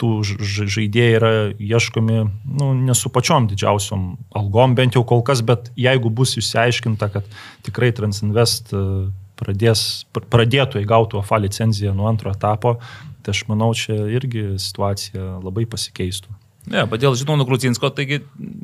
[0.00, 2.20] tų ž- ž- žaidėjai yra ieškomi,
[2.60, 4.06] nu, ne su pačiom didžiausiom
[4.36, 7.28] algom, bent jau kol kas, bet jeigu bus išsiaiškinta, kad
[7.66, 8.84] tikrai Transinvest e,
[9.40, 12.78] pradės, pr- pradėtų įgauti OFA licenciją nuo antro etapo,
[13.24, 16.40] tai aš manau, čia irgi situacija labai pasikeistų.
[16.64, 18.22] Ne, bet dėl Žinono Grūzinsko, taigi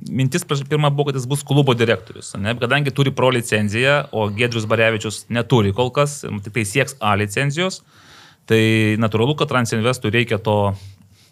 [0.08, 2.32] mintis pirmą buvo, kad jis bus klubo direktorius.
[2.40, 2.54] Ne?
[2.56, 7.82] Kadangi turi pro licenciją, o Gedrius Barevičius neturi kol kas, tik tai sieks A licenzijos,
[8.48, 10.72] tai natūralu, kad Transinvestui reikia to,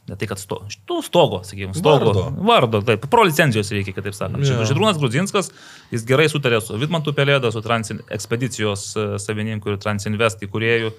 [0.09, 0.63] ne tai kad sto,
[1.05, 2.13] stogo, sakykime, stogo.
[2.13, 2.25] Vardo.
[2.49, 4.43] Vardo, taip, pro licencijos reikia, kitaip sakant.
[4.45, 4.65] Yeah.
[4.69, 5.53] Židrūnas Grudzinskas,
[5.93, 10.93] jis gerai sutarė su Vidmantu Pelėda, su Transin, ekspedicijos e, savininku ir Transinvest įkūrėjų.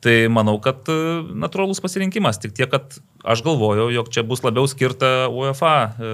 [0.00, 0.94] Tai manau, kad e,
[1.36, 2.38] natūralus pasirinkimas.
[2.40, 2.94] Tik tiek, kad
[3.28, 6.12] aš galvojau, jog čia bus labiau skirta UEFA e,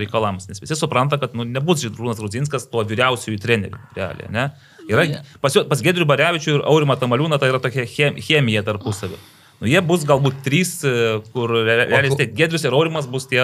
[0.00, 0.48] reikalams.
[0.50, 3.78] Nes visi supranta, kad nu, nebus Židrūnas Rudzinskas tuo vyriausiųjų treneriu.
[3.94, 4.48] Realiai, ne?
[4.90, 5.04] Yra,
[5.38, 9.20] pas, pas Gedrių Barevičių ir Aurimą Tamaliūną tai yra tokia chem- chemija tarpusavio.
[9.60, 13.42] Nu, jie bus galbūt trys, e, kur re- realiai tiek Gedrius ir Aurimas bus tie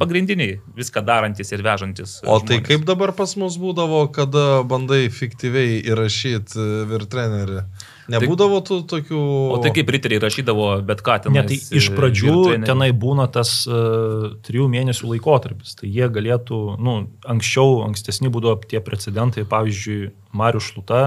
[0.00, 2.14] pagrindiniai, viską darantis ir vežantis.
[2.24, 2.66] O tai žmonės.
[2.70, 7.64] kaip dabar pas mus būdavo, kada bandai fiktyviai įrašyti virtrenerį?
[8.10, 9.20] Nebūdavo tų tokių...
[9.54, 11.36] O tai kaip riteriai rašydavo, bet ką ten.
[11.36, 15.76] Ne, tai iš pradžių tenai būna tas uh, trijų mėnesių laikotarpis.
[15.78, 16.96] Tai jie galėtų, nu,
[17.30, 20.10] anksčiau, ankstesni būdavo tie precedentai, pavyzdžiui,
[20.40, 21.04] Marius Šluta,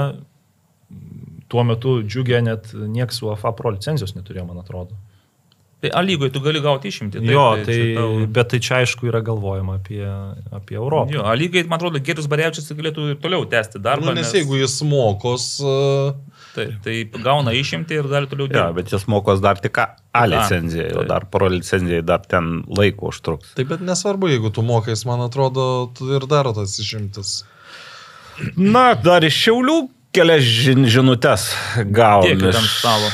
[1.54, 4.98] tuo metu džiugė net nieks UEFA Pro licenzijos neturėjo, man atrodo.
[5.84, 7.20] Tai A lygoje tu gali gauti išimti.
[7.20, 8.12] Taip, jo, tai, tai tau...
[8.36, 10.06] bet tai čia aišku yra galvojama apie,
[10.56, 11.12] apie Europą.
[11.12, 14.08] Jo, A lygoje, man atrodo, Gerius Barevičius galėtų ir toliau tęsti darbą.
[14.08, 15.48] Nu, nes, nes jeigu jis mokos...
[15.60, 16.16] Uh...
[16.54, 18.62] Tai, tai gauna išimti ir gali toliau dirbti.
[18.62, 23.10] Ja, bet jis mokos dar tik A licenzijai, o dar pro licenzijai dar ten laiko
[23.12, 23.52] užtruks.
[23.58, 25.66] Taip, bet nesvarbu, jeigu tu mokais, man atrodo,
[25.98, 27.42] tu ir dar tas išimtis.
[28.56, 29.78] Na, dar iš šiaulių
[30.14, 31.52] kelias žin žinutės.
[31.76, 33.10] Tiek ant stalo.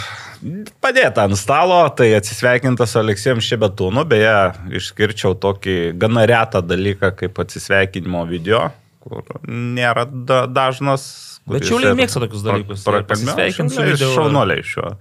[0.80, 4.35] Padėta ant stalo, tai atsisveikintas Aleksėjom Šebetūnu, beje,
[4.80, 8.69] išskirčiau tokį gana retą dalyką kaip atsisveikinimo video,
[9.03, 11.09] kur nėra da dažnas.
[11.49, 12.85] Bet šiauliai mėgsta tokius dalykus.
[13.09, 14.13] Pasisveikinti su video.
[14.15, 14.93] Šaunoliai šiuo.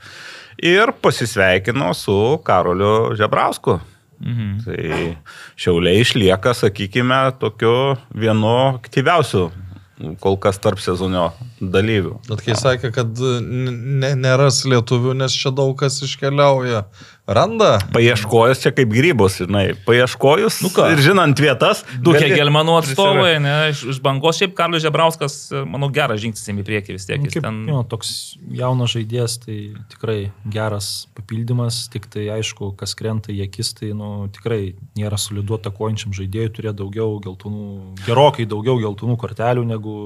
[0.67, 3.79] Ir pasisveikino su Karoliu Žebrausku.
[4.19, 4.55] Mhm.
[4.65, 5.15] Tai
[5.61, 9.45] šiauliai išlieka, sakykime, tokiu vienu aktyviausių
[10.23, 11.29] kol kas tarp sezonio
[11.61, 12.19] dalyvių.
[12.29, 13.23] Bet kai sakė, kad
[14.23, 16.85] neras lietuvių, nes čia daug kas iškeliauja,
[17.29, 17.77] Randa.
[17.93, 21.83] Paieškojus čia kaip grybus, žinai, paieškojus nu ką, ir žinant vietas.
[22.01, 25.37] Du Hegelmanų atstovai, ne, iš, iš bangos šiaip Karlius Žebrauskas,
[25.69, 27.21] manau, geras žingsnis į priekį vis tiek.
[27.21, 27.59] Nu, kaip, ten...
[27.69, 28.13] jo, toks
[28.57, 29.59] jaunas žaidėjas, tai
[29.93, 30.17] tikrai
[30.49, 30.89] geras
[31.19, 34.63] papildymas, tik tai aišku, kas krenta į akis, tai nu, tikrai
[34.97, 37.69] nėra solidu atakuojančiam žaidėjui, turėjo daugiau geltonų,
[38.09, 39.99] gerokai daugiau geltonų kortelių negu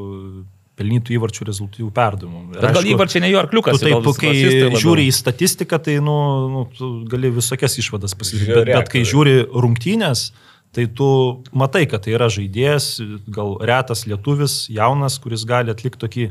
[0.79, 2.43] pelnytų įvarčių rezultatyvų perdavimų.
[2.55, 3.81] Bet aišku, gal įvarčiai ne jo arkliukas.
[3.81, 6.17] Tu taip, kai žiūri į statistiką, tai nu,
[6.53, 6.65] nu,
[7.11, 8.71] gali visokias išvadas pasidaryti.
[8.71, 10.31] Bet, bet kai žiūri rungtynės,
[10.73, 11.09] tai tu
[11.57, 12.95] matai, kad tai yra žaidėjas,
[13.37, 16.27] gal retas lietuvis, jaunas, kuris gali atlikti tokį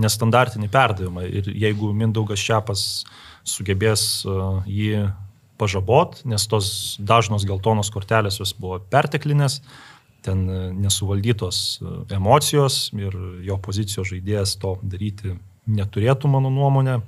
[0.00, 1.24] nestandartinį perdavimą.
[1.28, 2.84] Ir jeigu Mindaugas Šiapas
[3.48, 5.08] sugebės uh, jį
[5.60, 6.68] pažabot, nes tos
[7.00, 9.93] dažnos geltonos kortelės jos buvo perteklinės, uh,
[10.24, 13.14] ten e, nesuvaldytos e, emocijos ir
[13.44, 15.36] jo pozicijos žaidėjas to daryti
[15.66, 17.00] neturėtų, mano nuomonė.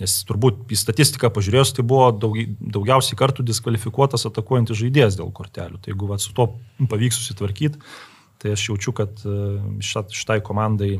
[0.00, 5.80] Nes turbūt į statistiką pažiūrėjus, tai buvo daug, daugiausiai kartų diskvalifikuotas atakuojantis žaidėjas dėl kortelių.
[5.80, 6.46] Tai jeigu va, su to
[6.88, 7.82] pavyks susitvarkyti,
[8.40, 9.36] tai aš jaučiu, kad e,
[9.84, 10.94] šitai komandai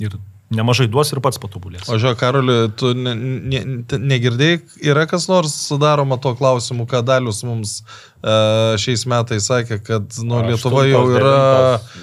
[0.00, 0.16] ir
[0.50, 1.86] nemažai duos ir pats patobulės.
[1.86, 4.58] O žiūrėk, Karoli, tu ne, ne, negirdėjai,
[4.90, 10.42] yra kas nors sudaroma to klausimu, ką Dalius mums uh, šiais metais sakė, kad nu,
[10.48, 11.36] Lietuva jau yra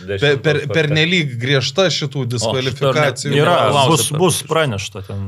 [0.08, 3.34] per, per, per nelik griežta šitų diskvalifikacijų.
[3.36, 3.58] O, yra,
[3.92, 5.28] bus, bus pranešta ten,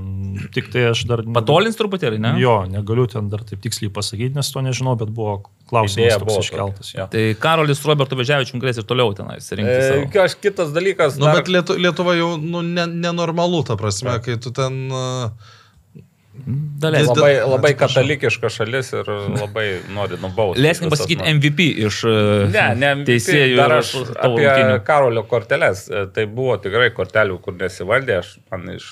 [0.56, 1.24] tik tai aš dar...
[1.36, 2.34] Patolins truputėlį, ne?
[2.42, 5.40] Jo, negaliu ten dar taip tiksliai pasakyti, nes to nežinau, bet buvo
[5.70, 6.94] klausimas toks iškeltas.
[6.96, 7.08] Ja.
[7.12, 10.10] Tai Karolis Roberto Vežiavičius galės ir toliau tenais rinkti.
[10.10, 11.20] E, aš kitas dalykas.
[11.20, 11.42] Nu, dar...
[11.42, 14.26] bet Lietu, Lietuva jau nu, ne, nenormalu, ta prasme, ja.
[14.26, 14.86] kai tu ten...
[14.90, 15.56] Uh,
[16.84, 17.08] Dalės.
[17.10, 19.68] Labai, labai katalikiška šalis ir labai
[19.98, 20.64] nori nubausti.
[20.64, 22.02] Leiskim pasakyti MVP iš
[22.54, 23.56] ne, ne, teisėjų.
[23.60, 24.82] Dar aš apie rungtinių.
[24.88, 25.86] Karolio korteles.
[25.92, 28.20] E, tai buvo tikrai kortelių, kur nesivaldė.
[28.24, 28.92] Aš man iš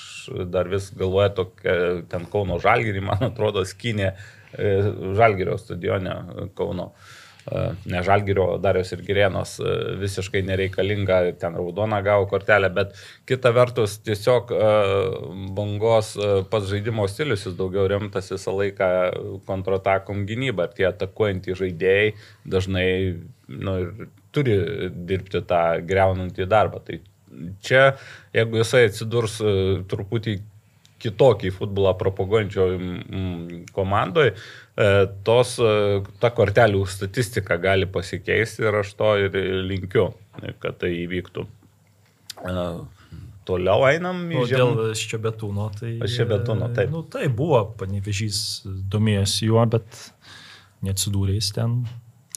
[0.52, 1.78] dar vis galvoju, tokia,
[2.10, 4.12] ten Kauno Žalgirį, man atrodo, skinė
[4.52, 6.14] E, Žalgirio stadione
[6.56, 6.92] Kauno.
[6.92, 7.17] E,
[7.88, 12.94] ne Žalgirio, Darius ir Girėnos e, visiškai nereikalinga, ten raudona gavo kortelę, bet
[13.28, 14.52] kita vertus tiesiog
[15.56, 16.14] bangos
[16.50, 18.90] pats žaidimo stilius jis daugiau rimtas visą laiką
[19.48, 22.12] kontratakom gynybą ir tie atakuojantys žaidėjai
[22.48, 22.88] dažnai
[23.48, 23.76] nu,
[24.34, 24.58] turi
[25.08, 26.82] dirbti tą greunantį darbą.
[26.84, 27.00] Tai
[27.64, 27.82] čia,
[28.36, 29.38] jeigu jisai atsidurs
[29.90, 30.38] truputį
[31.02, 34.34] kitokį futbolą propaguojančio mm, komandoje,
[35.26, 35.72] tos, e,
[36.22, 40.08] ta kortelių statistika gali pasikeisti ir aš to ir linkiu,
[40.62, 41.46] kad tai įvyktų.
[42.42, 42.66] E,
[43.48, 44.58] toliau einam į žemę.
[44.58, 45.94] Dėl Ščiabetūno, tai...
[46.02, 46.92] Ščiabetūno, taip.
[46.94, 48.42] Nu, tai buvo, panevežys
[48.92, 50.04] domėjosi juo, bet
[50.86, 51.80] neatsidūrė jis ten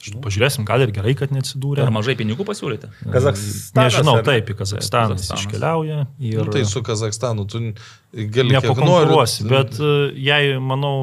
[0.02, 1.82] Pažiūrėsim, gal ir gerai, kad neatsidūrė.
[1.84, 2.88] Ar mažai pinigų pasiūlyti?
[3.06, 3.72] Kazakstanas.
[3.76, 5.98] Nežinau, taip, į Kazakstaną jis iškeliauja.
[6.18, 6.40] Ir...
[6.42, 7.58] Nu, tai su Kazakstanu tu
[8.34, 9.82] gali nepakonkuruosi, bet e,
[10.26, 10.94] jei, manau,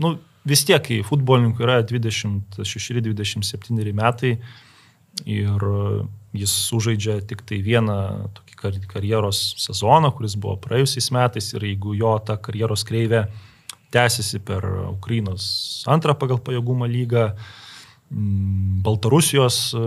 [0.00, 0.08] nu,
[0.48, 4.32] vis tiek, kai futbolininkui yra 26-27 metai
[5.28, 5.58] ir
[6.32, 7.98] jis sužaidžia tik tai vieną
[8.38, 8.54] tokį
[8.88, 13.26] karjeros sezoną, kuris buvo praėjusiais metais ir jeigu jo ta karjeros kreivė
[13.92, 17.61] tęsiasi per Ukrainos antrą pagal pajėgumą lygą, Mm,
[18.12, 19.82] Baltarusijos e,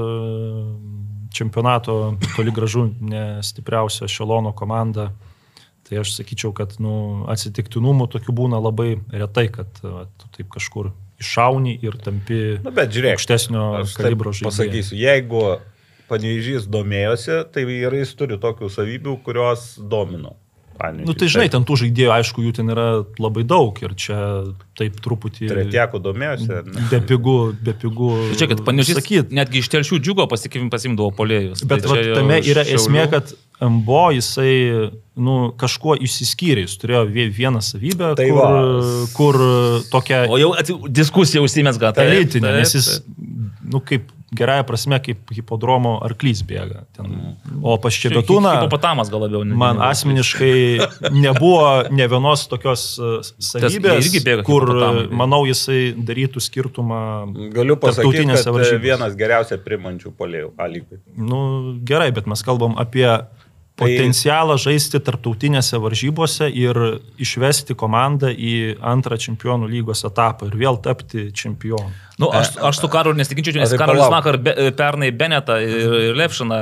[1.35, 5.11] čempionato toli gražu nestipriausia šelono komanda.
[5.85, 10.89] Tai aš sakyčiau, kad nu, atsitiktinumų tokių būna labai retai, kad va, tu taip kažkur
[11.21, 14.49] iššauni ir tampi nu, žiūrėk, aukštesnio kalibro žaidėjo.
[14.49, 15.43] Pasakysiu, jeigu
[16.09, 20.35] Panevežys domėjosi, tai ir jis turi tokių savybių, kurios domino.
[20.75, 21.07] Panevėžiui.
[21.07, 22.85] Nu, tai žinai, ten tų žaidėjų, aišku, jų ten yra
[23.23, 24.17] labai daug ir čia
[24.75, 25.47] taip truputį...
[25.47, 26.49] Tretiekų domėjosi.
[26.91, 28.09] Be pigų, be pigų.
[28.33, 29.31] Tai Čia, kad panežys, sakyt.
[29.31, 31.63] netgi iš telšių džiugo pasikivim pasimdavo polėjus.
[31.63, 33.31] Bet tai va, tame yra Šiaulių- esmė, kad
[33.63, 34.51] MBO jisai
[35.15, 39.05] nu, kažkuo išsiskyrė, jis turėjo vie- vieną savybę, Tai kur, va.
[39.15, 39.39] kur
[39.93, 41.93] tokia O jau atsi- diskusija užsimesga.
[41.95, 42.89] taip, elitinė, taip, nes jis,
[43.63, 46.83] nu, kaip gerąją prasme, kaip hipodromo arklys bėga.
[46.95, 47.13] Ten.
[47.63, 49.43] O pas Čebetūną Hipopotamas gal labiau.
[49.47, 50.79] ne- man asmeniškai
[51.25, 54.11] nebuvo ne vienos tokios uh, savybės,
[54.47, 54.67] kur,
[55.11, 57.01] manau, jisai darytų skirtumą
[57.55, 60.53] Galiu pasakyti, kad e, vienas geriausiai primančių polėjų.
[60.57, 61.01] A lygiai.
[61.17, 61.41] Nu,
[61.87, 63.07] gerai, bet mes kalbam apie
[63.75, 66.77] Tai- potencialą žaisti tarptautinėse varžybose ir
[67.19, 71.91] išvesti komandą į antrą čempionų lygos etapą ir vėl tapti čempionu.
[72.17, 76.13] Nu, aš, aš su Karu nesiginčiau, nes tai Karolis vakar be, pernai Benetą ir, ir
[76.15, 76.59] Lepšiną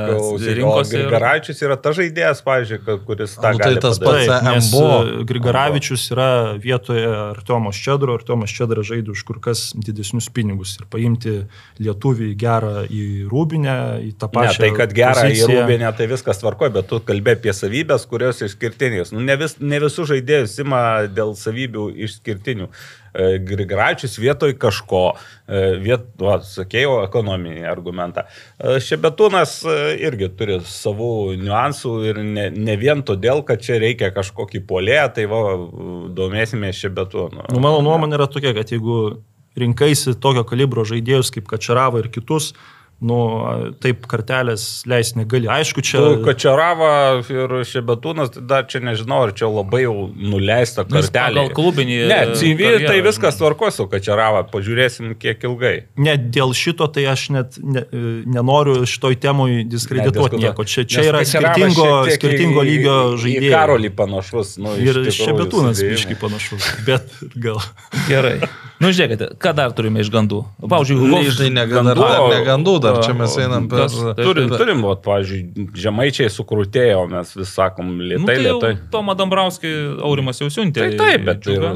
[0.57, 0.95] rinkosi.
[0.97, 4.87] ir- Grigaračius yra ta žaidėjas, pavyzdžiui, kuris tą Nu, tai tas pats- MBO.
[5.21, 10.87] e, Grigaravičius yra vietoje Artiomo Ščedro, Artiomas Ščedra žaidė už kur kas didesnius pinigus ir
[10.89, 11.35] paimti
[11.79, 13.77] lietuvį gerą į Rūbinę,
[14.09, 14.57] į tą Ne, pačią.
[14.57, 15.67] tai kad gerą į poziciją.
[15.67, 19.11] rūbinę, tai viskas tvarkoja, bet tu kalbė apie savybės, kurios išskirtinės.
[19.13, 22.69] Nu, ne, vis, ne visų žaidėjus ima dėl savybių išskirtinių.
[23.13, 25.03] E, Grigaračius vietoj kažko,
[25.45, 28.25] e, viet, va, sakėjau, ekonominį argumentą.
[28.57, 29.59] E, Šebetūnas
[30.01, 31.11] irgi turi savų
[31.43, 35.43] niuansų ir ne, ne vien todėl, kad čia reikia kažkokį polėją, tai va,
[36.17, 37.49] domėsime Šebetūnu.
[37.53, 39.19] Nu, mano nuomonė yra tokia, kad jeigu
[39.61, 42.55] rinkaisi tokio kalibro žaidėjus kaip Kačerava ir kitus,
[43.03, 43.17] nu,
[43.83, 45.49] taip kartelės leis negali.
[45.51, 45.99] Aišku, čia...
[45.99, 46.91] Tu Kačarava
[47.27, 51.43] ir Šebetūnas, tai dar čia nežinau, ar čia labai jau nuleista Nu, kartelė.
[51.43, 55.73] pagal klubinį, Ne, e, CV karjerą, tai viskas tvarko su Kačarava, pažiūrėsim kiek ilgai.
[55.99, 58.03] Ne, dėl šito tai aš net ne, e,
[58.37, 60.41] nenoriu šitoj temui diskredituoti Nediskutuot.
[60.47, 60.67] nieko.
[60.73, 63.53] Čia, čia yra skirtingo, skirtingo lygio žaidėjai.
[63.53, 64.55] Karolį panašus.
[64.63, 66.71] Nu, Ir Šebetūnas biškai panašus.
[66.87, 67.59] Bet gal.
[68.07, 68.37] Gerai.
[68.83, 70.41] Nu, žiūrėkite, ką dar turime iš gandų?
[70.59, 73.85] Pavyzdžiui, Tai negandų, dar, negandų dar, čia mes einam per...
[73.85, 78.57] kas- tai- Turim, turim, vat, pavyzdžiui, žemaičiai sukrutėjo, mes vis sakom, Nu, lietai, tai jau
[78.59, 78.73] lietai.
[78.91, 79.73] Tomą Dambrauskį
[80.03, 80.89] Aurimas jau siuntė.
[80.89, 81.73] Tai taip, bet ir, Džiugą.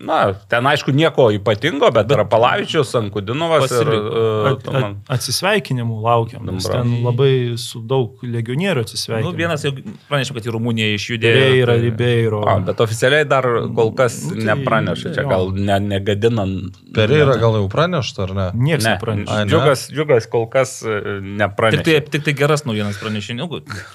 [0.00, 3.84] Na, ten aišku nieko ypatingo, bet, bet Rapalavičius, Ankudinovas ir...
[3.84, 4.06] Pasiliko.
[4.10, 6.46] Uh, At, at, atsisveikinimų laukiam.
[6.64, 9.36] Ten labai su daug legionierių Nu, atsisveikinimų.
[9.36, 9.72] vienas jau
[10.08, 11.36] pranešė, kad į Rumuniją išjudėjo.
[11.42, 12.40] Pereira, tai- Ribeiro.
[12.48, 13.44] A, bet oficialiai dar
[13.76, 16.80] kol kas Nu, tai- nepraneša, čia gal ne, negadinant.
[16.96, 18.46] Pereira gal jau pranešta, ar ne?
[18.54, 19.30] Niekas Ne, nepranešė.
[19.36, 19.50] Ai, ne?
[19.52, 21.84] džiugas, džiugas kol kas e, Tik nepranešė.
[21.86, 23.46] tai, tik tai geras naujienas pranešė, nu,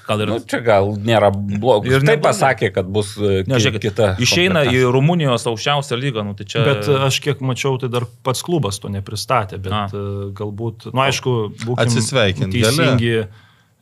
[0.08, 0.28] gal ir...
[0.32, 1.90] Nu, čia gal nėra blogai.
[1.92, 2.30] Ir Ir neblogai.
[2.30, 4.12] pasakė, kad bus e, Ne, ki- žiūrėkit, kita.
[4.22, 4.84] išeina į.
[4.96, 6.64] Rumunijos aukščiausią lygą, nu, tai čia...
[6.66, 9.86] Bet e, aš kiek mačiau, tai dar pats klubas to nepristatė, bet A.
[9.88, 10.04] A.
[10.36, 11.34] galbūt, na nu, aišku,
[11.66, 13.26] būkime Atsisveikint teisingi.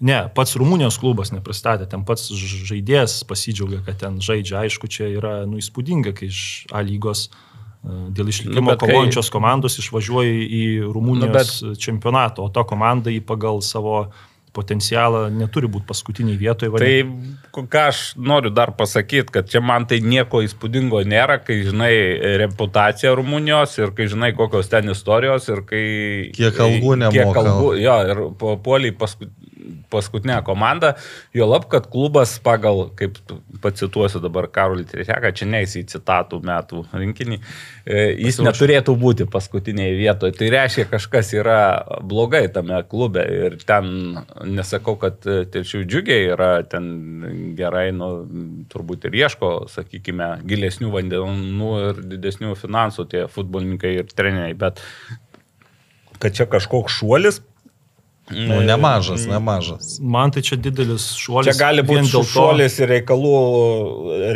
[0.04, 4.66] Ne, pats Rumunijos klubas nepristatė, ten pats žaidėjas pasidžiaugia, kad ten žaidžia.
[4.66, 6.42] Aišku, čia yra nu, įspūdinga, kai iš
[6.76, 7.32] A lygos e,
[8.12, 13.14] dėl išlikimo Nu, bet kai- kovojančios komandos išvažiuoja į Rumunijos nu, čempionatą, o to komanda
[13.14, 14.10] į pagal savo
[14.54, 16.72] potencialą neturi būti paskutiniai vietoje.
[16.78, 21.94] Tai ką aš noriu dar pasakyti, kad čia man tai nieko įspūdingo nėra, kai žinai
[22.44, 25.86] reputaciją Rumunijos ir kai žinai kokios ten istorijos ir kai...
[26.38, 26.60] Kiek
[27.14, 27.44] Kiek nemoka.
[27.44, 29.34] algų, jo, ir po- puoliai paskut,
[29.90, 30.94] paskutinę komandą,
[31.34, 33.18] jo lab, kad klubas pagal, kaip
[33.64, 38.44] pacituosiu dabar Karolį Trečiaką, čia neįsi citatų metų rinkinį, e, jis Pasiruošęs.
[38.48, 40.36] neturėtų būti paskutinėje vietoje.
[40.40, 41.60] Tai reiškia, kažkas yra
[42.02, 48.12] blogai tame klube ir ten, nesakau, kad e, telšių džiugiai yra ten gerai, nu,
[48.74, 54.82] turbūt ir ieško, sakykime, gilesnių vandenų ir didesnių finansų tie futbolininkai ir treneriai, bet
[56.24, 57.42] kad čia kažkoks šuolis,
[58.32, 59.98] Nu, nemažas, nemažas.
[60.00, 61.50] Man tai čia didelis šuolis.
[61.52, 63.34] Čia gali būti to- šuolis ir reikalų,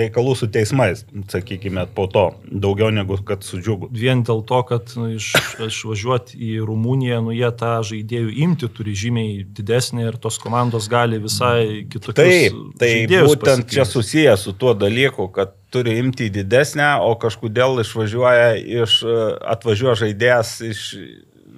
[0.02, 2.26] reikalų su teismais, sakykime, po to.
[2.52, 3.88] Daugiau negu kad su džiugu.
[3.96, 5.30] Vien dėl to, kad nu, iš,
[5.64, 11.18] išvažiuoti į Rumuniją, nu jie tą žaidėjų imti turi žymiai didesnį ir tos komandos gali
[11.24, 13.94] visai kitokius Taip, tai būtent čia pasikviesti.
[13.96, 18.52] susijęs su tuo dalyku, kad turi imti didesnę, o kažkodėl išvažiuoja
[18.84, 19.00] iš,
[19.48, 20.86] atvažiuoja žaidėjas iš,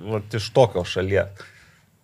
[0.06, 1.34] vat, iš tokio šalies.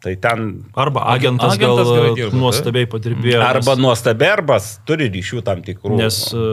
[0.06, 0.42] Tai ten
[0.78, 3.40] Arba agentas, Agentas gal dirba, nuostabiai padirbėjo.
[3.42, 5.98] arba nes- nuostaberbas turi ryšių tam tikrų.
[5.98, 6.44] Nes, e,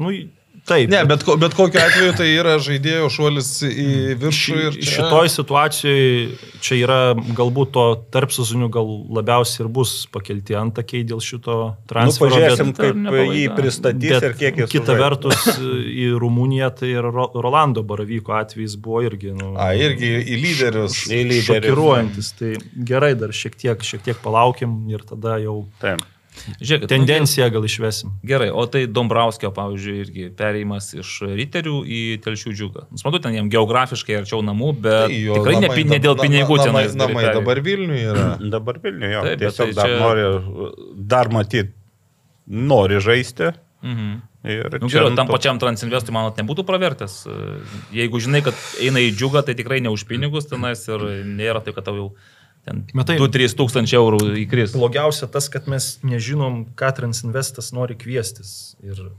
[0.00, 0.14] nu,
[0.70, 0.90] taip.
[0.92, 3.86] Ne, bet, ko- bet kokiu atveju tai yra žaidėjo šuolis į
[4.22, 4.90] viršų ir Ši, čia...
[4.94, 6.98] šitoj situacijoje čia yra
[7.38, 7.84] galbūt to
[8.14, 8.88] tarp sezonių gal
[9.18, 12.30] labiausiai ir bus pakelti antakiai dėl šito nu, transfero.
[12.30, 13.36] pažiūrėsim, bet- kaip nepalaida.
[13.40, 15.02] jį pristatys ir kiek jis Kita sužais.
[15.02, 15.46] vertus,
[15.90, 19.32] į Rumuniją tai ir Ro- Rolando Baravyko atvejs buvo irgi.
[19.36, 21.00] Nu, A, irgi į lyderius.
[21.10, 21.50] Į lyderius.
[21.50, 22.32] šokiruojantis.
[22.38, 22.54] Tai
[22.92, 26.02] gerai, dar šiek tiek, šiek tiek palaukim ir tada jau Taip.
[26.60, 28.10] Žiūrėkit, Tendenciją gal išvesim.
[28.14, 31.10] Nu, gerai, o tai Dombrauskio, pavyzdžiui, irgi perėjimas iš
[31.40, 32.84] riterių į telšių džiugą.
[32.96, 36.16] Suprantu, ten jam geografiškai arčiau namų, bet Tai jo tikrai ne, namai ne dab- dėl
[36.24, 36.72] pinigų ten.
[36.72, 38.26] namai, namai dabar Vilniuje yra.
[38.56, 39.22] Dabar Vilniuje, jo.
[39.28, 40.74] Taip, Tiesiog tai dar čia- nori,
[41.14, 41.72] dar matyti,
[42.46, 43.52] nori žaisti.
[43.82, 44.10] Mhm.
[44.44, 47.14] Ir Nu, čia gerai, tam to- pačiam Transinvestui, manot, nebūtų pravertęs.
[47.92, 50.98] Jeigu žinai, kad eina į džiugą, tai tikrai ne už pinigus tenais ir
[51.28, 52.06] nėra tai, kad tau jau
[52.66, 54.76] ten Matai- 2-3 tūkstančiai eurų įkris.
[54.76, 58.76] Blogiausia tas, kad mes nežinom, ką Transinvestas nori kviestis.
[58.84, 59.10] Ir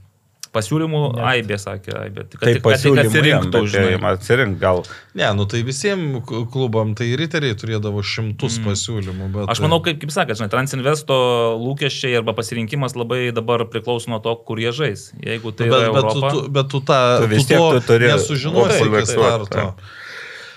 [0.52, 1.20] Pasiūlymų Net.
[1.30, 2.26] Aibė sakė, Aibė.
[2.28, 3.94] Tik, Tai kad- tik pasiūlymai, atsirinktų, žinai.
[4.10, 4.82] atsirink gal.
[5.16, 6.20] Ne, nu tai visiems
[6.52, 8.66] klubam, tai riteriai turėdavo šimtus mm.
[8.68, 9.30] pasiūlymų.
[9.32, 11.16] Bet, Aš manau, kaip, kaip sakė, žinai, Transinvesto
[11.56, 15.08] lūkesčiai arba pasirinkimas labai dabar priklauso nuo to, kur jie žais.
[15.24, 17.58] Jeigu tai bet, yra bet, tu, Europa, tu, bet tu tą Tu vis tu tiek
[17.58, 19.56] to tu turi nesužinosi iki optimalizuot, starto.
[19.56, 20.00] taip.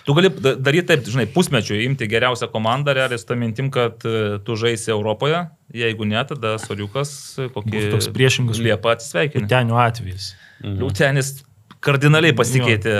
[0.06, 4.06] Tu gali da- daryti taip, žinai, pusmečių imti geriausią komandą, realiai su tą mintim, kad
[4.06, 7.12] e, tu žaisi Europoje, jeigu ne, tada Soriukas
[7.42, 9.50] e, kokį Būtų toks priešingas Liepą atsisveikina.
[9.52, 10.34] Tenio atvejis.
[10.66, 11.34] Liūtenis
[11.86, 12.94] kardinaliai pasikeitė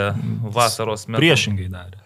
[0.56, 1.22] vasaros metu.
[1.22, 2.02] Priešingai darė.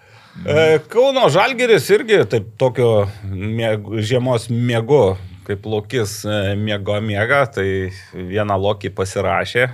[0.45, 5.17] E, Kauno Žalgeris irgi taip tokio mėg, žiemos mėgo,
[5.47, 6.19] kaip Lokis
[6.59, 7.65] mėgo mėga, tai
[8.13, 9.65] vieną Lokį pasirašė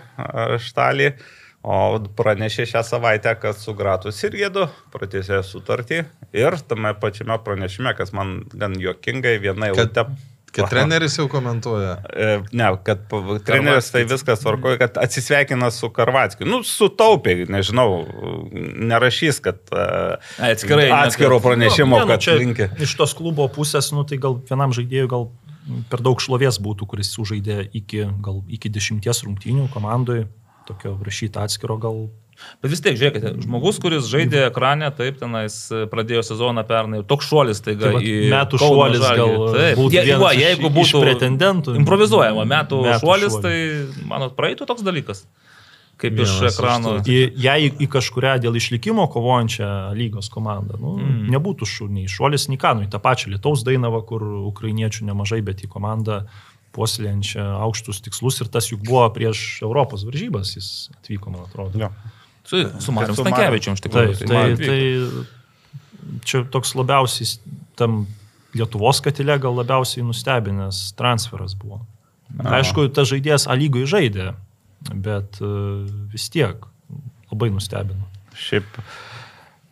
[0.70, 1.10] štalį,
[1.66, 6.04] o pranešė šią savaitę, kad su Gratus ir Gėdu pratėsė sutartį
[6.38, 10.06] ir tame pačiame pranešime, kas man gan juokingai, viena Kad- eilutė.
[10.56, 11.96] Kad treneris jau komentuoja.
[12.16, 13.02] E, Ne, kad
[13.44, 16.48] treneris tai viskas tvarkoja, kad atsisveikina su Karvatskiu.
[16.48, 18.06] Nu, sutaupė, nežinau,
[18.88, 19.82] nerašys, kad e,
[20.40, 22.70] Ai, atskirai, atskiro kad- pranešimo, Nu, ne, nu, kad čia linkia.
[22.80, 25.28] Iš tos klubo pusės, nu, tai gal vienam žaidėjui gal
[25.92, 30.22] per daug šlovės būtų, kuris sužaidė iki, gal iki dešimties rungtynių komandai,
[30.68, 32.06] tokio rašyti atskiro gal.
[32.60, 37.30] Bet vis tiek, žiūrėkite, žmogus, kuris žaidė ekrane, taip, tenais e, pradėjo sezoną pernai, toks
[37.32, 39.32] šuolis Tai vat į metų šuolis gal
[39.80, 41.78] būtų Je, va, jeigu būtų pretendentų.
[41.80, 43.42] Improvizuojama metų, Metų šuolis, šuolis.
[43.46, 45.24] tai, manot, praeitų toks dalykas.
[45.96, 46.98] Kaip Vienas iš ekrano.
[47.08, 51.30] jei į kažkuria dėl išlikimo kovojančią lygos komandą, nu, Mm.
[51.32, 54.22] nebūtų šu, nei šuolis, nu, į tą pačią Lietuvos dainavą, kur
[54.52, 56.26] ukrainiečių nemažai, bet į komandą
[56.76, 60.70] puoselėjančią aukštus tikslus ir tas juk buvo prieš Europos varžybas, jis
[61.00, 61.80] atvyko, man atrodo.
[61.80, 61.90] Jo.
[62.46, 63.16] Su, su Mariu.
[63.18, 64.18] Stankievičiu, iš tikrųjų.
[64.22, 67.32] Taip, tai, tai čia toks labiausiai
[67.80, 68.04] tam
[68.56, 71.82] Lietuvos katile gal labiausiai nustebinęs transferas buvo.
[72.40, 74.30] Aišku, tas žaidėjas A lygoje žaidė,
[74.96, 75.50] bet e,
[76.14, 76.64] vis tiek
[77.32, 78.08] labai nustebino.
[78.40, 78.80] Šiaip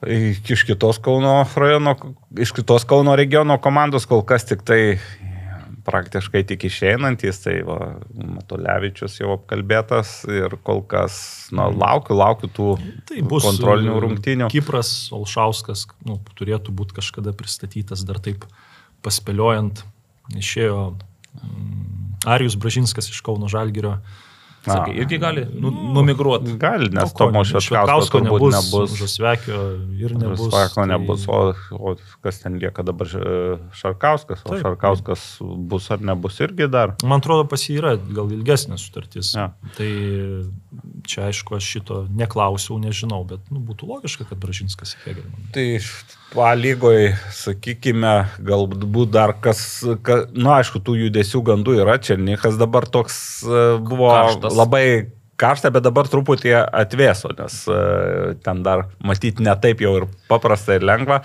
[0.08, 1.96] i- iš kitos Kauno rajono,
[2.36, 4.82] iš kitos Kauno regiono komandos kol kas tik tai
[5.84, 7.78] praktiškai tik išeinantis, tai va,
[8.14, 11.16] Matulevičius jau apkalbėtas ir kol kas,
[11.56, 12.68] na, laukiu, laukiu tų
[13.10, 14.50] Tai bus kontrolinių e, rungtynių.
[14.54, 18.48] Kipras Olšauskas nu, turėtų būti kažkada pristatytas, dar taip
[19.04, 19.84] paspėliojant,
[20.40, 23.98] išėjo mm, Arijus Bražinskas iš Kauno Žalgirio.
[24.64, 26.54] Sakai, irgi gali nu, numigruoti.
[26.58, 28.94] Gali, nes Nu, Tomo ne, Švetkausko nebus, nebus.
[29.00, 29.58] Žasvekio
[30.00, 30.46] ir nebus.
[30.54, 31.40] Sako, tai- nebus, o,
[31.76, 33.10] o kas ten lieka dabar
[33.76, 34.62] Šarkauskas, o Taip.
[34.64, 36.96] Šarkauskas bus ar nebus irgi dar.
[37.04, 39.34] Man atrodo, pas jį yra gal ilgesnė sutartis.
[39.36, 39.50] Ja.
[39.76, 39.90] Tai
[41.08, 45.52] čia aišku, aš šito neklausiau, nežinau, bet nu, būtų logiška, kad Bražinskas į Hegelmaną.
[45.56, 45.68] Tai
[46.34, 49.60] A lygoje, sakykime, galbūt dar kas,
[50.06, 54.56] ka, na, aišku, tų judesių gandų yra, Černykas dabar toks e, buvo Karštas.
[54.58, 54.86] labai
[55.38, 57.78] karšta, bet dabar truputį atvėso, nes e,
[58.46, 61.22] ten dar matyti ne taip jau ir paprasta ir lengva.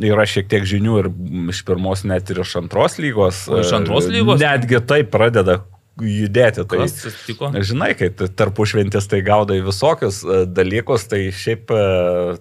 [0.00, 1.10] Yra šiek tiek žinių ir
[1.52, 3.46] iš pirmos, net ir iš antros lygos.
[3.52, 4.40] O iš antros lygos?
[4.40, 5.60] Netgi taip pradeda
[6.02, 6.64] judėti.
[6.68, 7.50] Tai, Kas atsitiko?
[7.70, 11.80] Žinai, kai tarpu šventės tai gaudai visokius e, dalykus, tai šiaip e,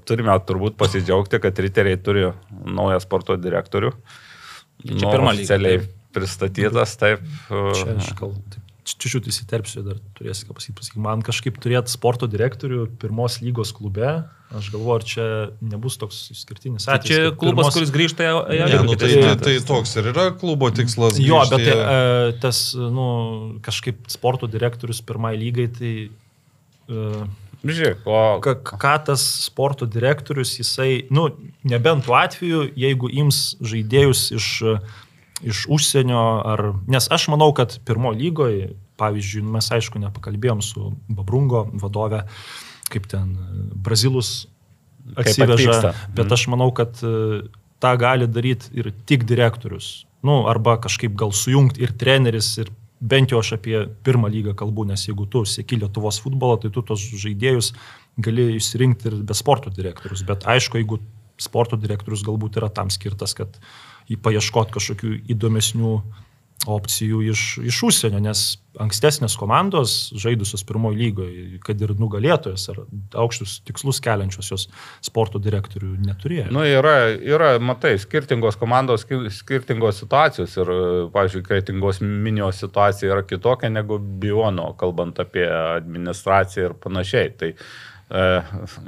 [0.07, 2.27] turime turbūt pasidžiaugti, kad riteriai turi
[2.65, 3.94] naują sporto direktorių.
[4.86, 5.80] Čia Nu, pirma lyga, oficialiai
[6.15, 7.23] pristatytas, taip.
[7.49, 10.76] e, Čia aš gal taip čiūčiut įsiterpsiu, dar turėsiu ką pasakyti.
[10.78, 14.12] Pasakyk, man kažkaip turėti sporto direktorių pirmos lygos klube,
[14.56, 15.26] aš galvoju, ar čia
[15.66, 17.10] nebus toks išskirtinis Tai atvejis.
[17.10, 19.41] čia kad klubas, pirmos- kuris grįžta į Ne, Ajax nu, tai, tai, metais.
[19.41, 21.18] tai toks ir yra klubo tikslas.
[21.20, 23.07] Jo, bet tai, e, tas, nu,
[23.66, 25.95] kažkaip sporto direktorius pirmai lygai, tai
[26.90, 27.26] e,
[27.66, 31.24] Žiūrėk, o ka, ką tas sporto direktorius, jisai, nu,
[31.66, 34.49] nebent tuo atveju, jeigu ims žaidėjus iš,
[35.44, 41.66] iš užsienio, ar, nes aš manau, kad pirmo lygoje, pavyzdžiui, mes aišku nepakalbėjom su Babrungo
[41.74, 42.24] vadove,
[42.90, 43.36] kaip ten
[43.76, 44.48] Brazilus
[45.16, 46.34] atsiveža, bet Mhm.
[46.34, 47.41] aš manau, kad e,
[47.82, 50.06] tą gali daryti ir tik direktorius.
[50.24, 52.72] Nu, arba kažkaip gal sujungti ir treneris, ir
[53.02, 56.82] bent jau aš apie pirmą lygą kalbu, nes jeigu tu sėki Lietuvos futbolo, tai tu
[56.82, 57.74] tos žaidėjus
[58.18, 60.24] gali išsirinkti ir be sporto direktorius.
[60.26, 60.99] Bet aišku, jeigu
[61.38, 63.60] sporto direktorius galbūt yra tam skirtas, kad
[64.10, 65.95] jį paieškoti kažkokių įdomesnių
[66.65, 68.41] opcijų iš, iš užsienio, nes
[68.82, 72.80] ankstesnės komandos žaidusios pirmojo lygoje, kad ir nugalėtojas ar
[73.22, 74.65] aukštus tikslus keliančios jos
[75.06, 76.48] sporto direktorių neturėjo.
[76.56, 80.73] Nu, yra, yra, matai, skirtingos komandos, skir- skirtingos situacijos ir,
[81.15, 87.32] pavyzdžiui, kretingos minijos situacija yra kitokia negu Biono, kalbant apie administraciją ir panašiai.
[87.40, 88.27] Tai e,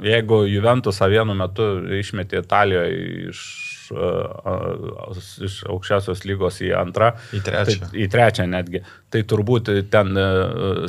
[0.08, 1.70] jeigu Juventusą vienu metu
[2.00, 3.46] išmetė Italijoje iš,
[3.92, 7.78] iš aukščiausios lygos į antrą, Į trečią.
[7.86, 8.82] Tai, į trečią netgi,
[9.12, 10.26] tai turbūt ten e,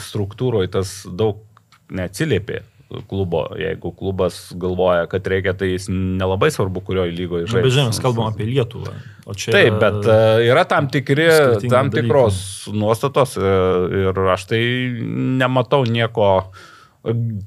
[0.04, 1.42] struktūroje tas daug
[1.90, 2.64] neatsiliepė
[3.10, 3.44] klubo.
[3.60, 7.66] Jeigu klubas galvoja, kad reikia, tai jis nelabai svarbu, kurioje lygoje Na, žaidžia.
[7.68, 8.94] Bet žinoma, mes kalbam apie Lietuvą.
[9.30, 10.18] O čia Taip, bet e,
[10.50, 11.28] yra tam, tikri,
[11.70, 12.02] tam dalykai.
[12.02, 12.40] tikros
[12.74, 13.54] nuostatos e,
[14.08, 14.64] ir aš tai
[15.44, 16.50] nematau nieko.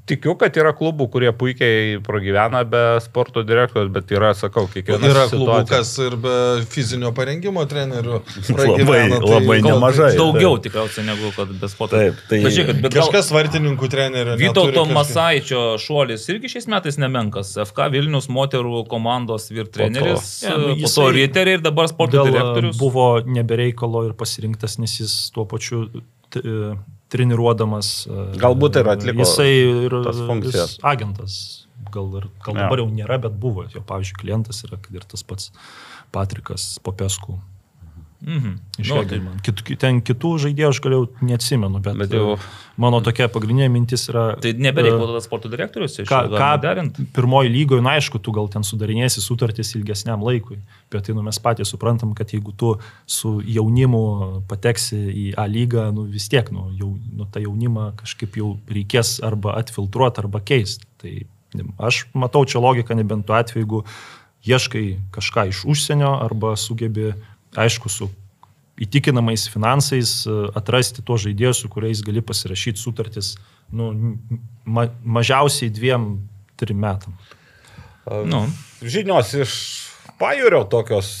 [0.09, 5.25] Tikiu, kad yra klubų, kurie puikiai pragyvena be sporto direktorius, bet yra, sakau, kiekviena Yra
[5.29, 5.67] klubų, situacija.
[5.69, 6.37] kas ir be
[6.73, 10.07] fizinio parengimo trenerių Labai- pragyvena, tai labai gal- nemažai.
[10.17, 11.99] Daugiau tikriausiai negu kad be sporto.
[12.01, 14.37] Taip, tai- Bet žiūrėkit, bet gal- Kažkas vartininkų trenerių.
[14.41, 17.53] Vytauto Masaičio šuolis irgi šiais metais nemenkas.
[17.67, 22.25] FK Vilnius moterų komandos vyr treneris, Ja, nu, po to riteriai ir dabar sporto Gal
[22.33, 22.77] direktorius.
[22.81, 25.85] buvo nebereikalo ir pasirinktas, nes jis tuo pačiu
[26.35, 26.73] e,
[27.13, 27.91] treniruodamas.
[28.09, 29.51] e, Galbūt ir atliko Jisai
[29.87, 29.97] ir
[30.49, 31.37] jis agentas.
[31.93, 33.67] Gal, ir, gal dabar jau nėra, bet buvo.
[33.69, 35.51] Jo, pavyzdžiui, klientas yra, ir tas pats
[36.13, 37.37] Patrikas Popesku.
[38.23, 38.53] Mhm.
[38.79, 42.39] Iš Nu, tai- Kit, ten kitų žaidėjų aš galėjau neatsimenu, bet, Bet jau- e,
[42.77, 44.37] mano tokia pagrindinė mintis yra...
[44.39, 47.03] Tai e, nebereikalo tada sporto direktorius, iš ką, ką derinti.
[47.13, 50.57] pirmoji lygoje, na aišku, tu gal ten sudarinėsi sutartis ilgesniam laikui,
[50.89, 55.91] bet tai nu, mes patys suprantam, kad jeigu tu su jaunimu pateksi į A lygą,
[55.93, 60.87] nu, vis tiek nu, jau, nu, tą jaunimą kažkaip jau reikės arba atfiltruoti, arba keisti.
[60.97, 61.13] Tai
[61.77, 63.83] aš matau čia logiką, nebent tuo atveju, jeigu
[64.47, 67.13] ieškai kažką iš užsienio arba sugebi,
[67.59, 68.09] aišku, su
[68.81, 73.35] įtikinamais finansais e, atrasti tuos žaidėjus, su kuriais gali pasirašyti sutartis
[73.73, 73.91] nu,
[74.65, 76.07] ma, mažiausiai dviem,
[76.59, 77.13] trim metam.
[78.27, 78.43] Nu,
[78.83, 79.53] Žinios iš
[80.19, 81.11] pajūrio tokios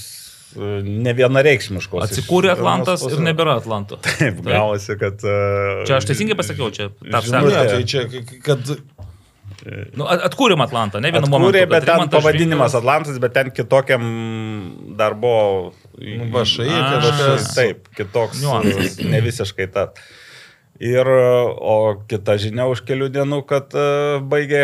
[0.57, 2.03] e, ne vienareikšmiškos.
[2.09, 4.01] atsikūrė Atlantas ir nebėra Atlanto.
[4.05, 5.21] Taip, gavosi, kad...
[5.23, 7.69] e, Čia aš teisingai pasakiau, čia sakė.
[7.71, 8.05] tai čia,
[8.43, 8.75] kad
[9.95, 11.69] Nu, at- atkūrėm Atlantą, ne vienu Atkūrė, momentu.
[11.71, 14.03] bet kad ten pavadinimas Švinkas- Atlantas, bet ten kitokiam
[14.99, 15.71] darbo...
[15.97, 16.43] Nu, A.
[16.43, 17.51] kažkas.
[17.53, 18.41] Taip, kitoks.
[18.41, 18.97] Niuansas.
[19.05, 19.91] Ne visiškai ta.
[20.81, 21.75] Ir, o
[22.09, 23.85] kita žinia už kelių dienų, kad e,
[24.25, 24.63] baigė,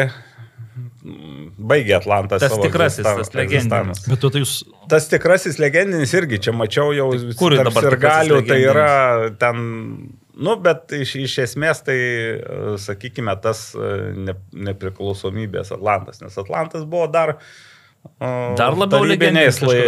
[1.55, 2.41] baigė Atlantas.
[2.43, 4.03] Tas tikrasis, tas legendinis.
[4.09, 4.57] Bet tu tai jūs
[4.89, 8.93] Tas tikrasis legendinis irgi, čia mačiau jau kur tarp dabar tikrasis sirgalių, tai yra
[9.41, 9.59] ten,
[10.33, 14.33] nu, bet iš, iš esmės tai, e, sakykime, tas e, ne,
[14.69, 17.43] nepriklausomybės Atlantas, nes Atlantas buvo dar e,
[18.59, 19.79] Dar labiau legendinis lai,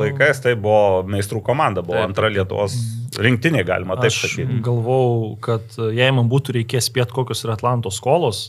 [0.00, 2.76] laikais, tai buvo meistrų komanda, buvo Taip, antra Lietuvos
[3.20, 4.60] rinktinė, galima taip sakyti.
[4.64, 8.46] galvau, kad jei man būtų reikės spėti, kokios yra Atlanto skolos,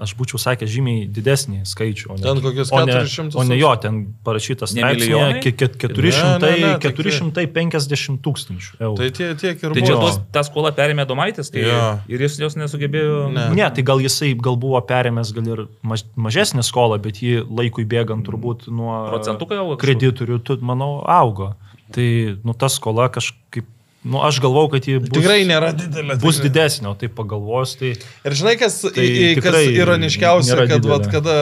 [0.00, 2.06] aš būčiau sakęs žymiai didesnį skaičių.
[2.10, 5.42] O ne, Ten kokius o ne, 400 o ne jo, ten parašytas Ne straipsnėje milijonai?
[5.44, 8.96] ke- ke- 400, Ne, ne, ne, tai 450 tūkstančių eurų.
[8.96, 10.06] tai tie, tiek ir Tai čia buvo.
[10.08, 12.00] tos, tą skolą perėmė Domaitis, tai Jo.
[12.08, 13.32] ir jis jos nesugebėjo.
[13.32, 13.48] Ne.
[13.54, 17.84] Ne, tai gal jisai gal buvo perėmęs gal ir maž, mažesnę skolą, bet jį laikui
[17.84, 21.54] bėgant turbūt nuo kreditorių, tu, manau, augo.
[21.92, 23.64] Tai, nu, ta skola kažkaip,
[24.04, 26.16] nu, aš galvau, kad ji bus, Tikrai nėra didelė.
[26.22, 26.48] bus tikrai.
[26.48, 27.90] didesnė, o tai pagalvojus, tai
[28.24, 29.06] Ir žinai, kas, Tai
[29.44, 30.92] kas ironiškiausia, kad didelė.
[30.94, 31.34] vat, kada,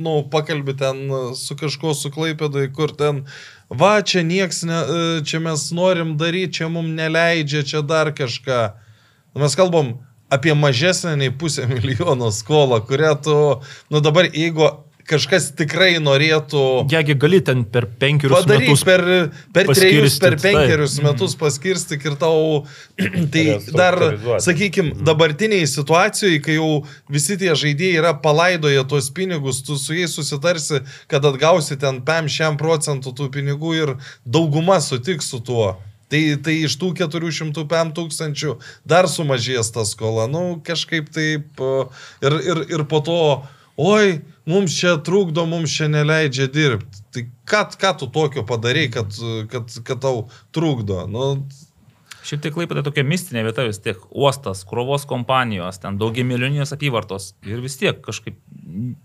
[0.00, 1.02] nu, pakalbi ten
[1.36, 3.26] su kažkuo suklaipėdai, kur ten,
[3.68, 8.62] va, čia nieks, ne, e, čia mes norim daryti, čia mums neleidžia, čia dar kažką.
[9.38, 9.98] Mes kalbam
[10.32, 13.36] apie mažesnę nei pusę milijono skolą, kurią tu,
[13.90, 14.70] nu dabar jeigu
[15.10, 19.04] kažkas tikrai norėtų Jegi gali ten per penkerius Padaryk metus per,
[19.54, 21.08] per trejus, per penkerius taip.
[21.08, 22.64] metus paskirstyk ir tau,
[23.34, 23.98] tai dar,
[24.42, 26.70] sakykime, dabartiniai situacijai, kai jau
[27.10, 32.40] visi tie žaidėjai yra palaidoję tuos pinigus, tu su jais susitarsi, kad atgausi ten 5
[32.60, 35.76] procentų tų pinigų ir dauguma sutiks su tuo.
[36.10, 38.56] Tai, tai iš tų 405 tūkstančių
[38.88, 40.26] dar sumažės ta skola.
[40.30, 41.60] Nu, kažkaip taip.
[41.62, 41.84] e,
[42.26, 43.20] Ir, ir, ir po to,
[43.76, 47.04] oi, mums čia trukdo, mums čia neleidžia dirbti.
[47.10, 49.14] Tai ką, ką tu tokio padarai, kad,
[49.50, 51.04] kad, kad tau trukdo?
[51.10, 51.32] Nu,
[52.26, 54.00] Šiaip tai klaipėda tokia mistinė vieta vis tiek.
[54.10, 57.30] Uostas, krovos kompanijos, ten daugia milijoninės apyvartos.
[57.48, 58.36] Ir vis tiek kažkaip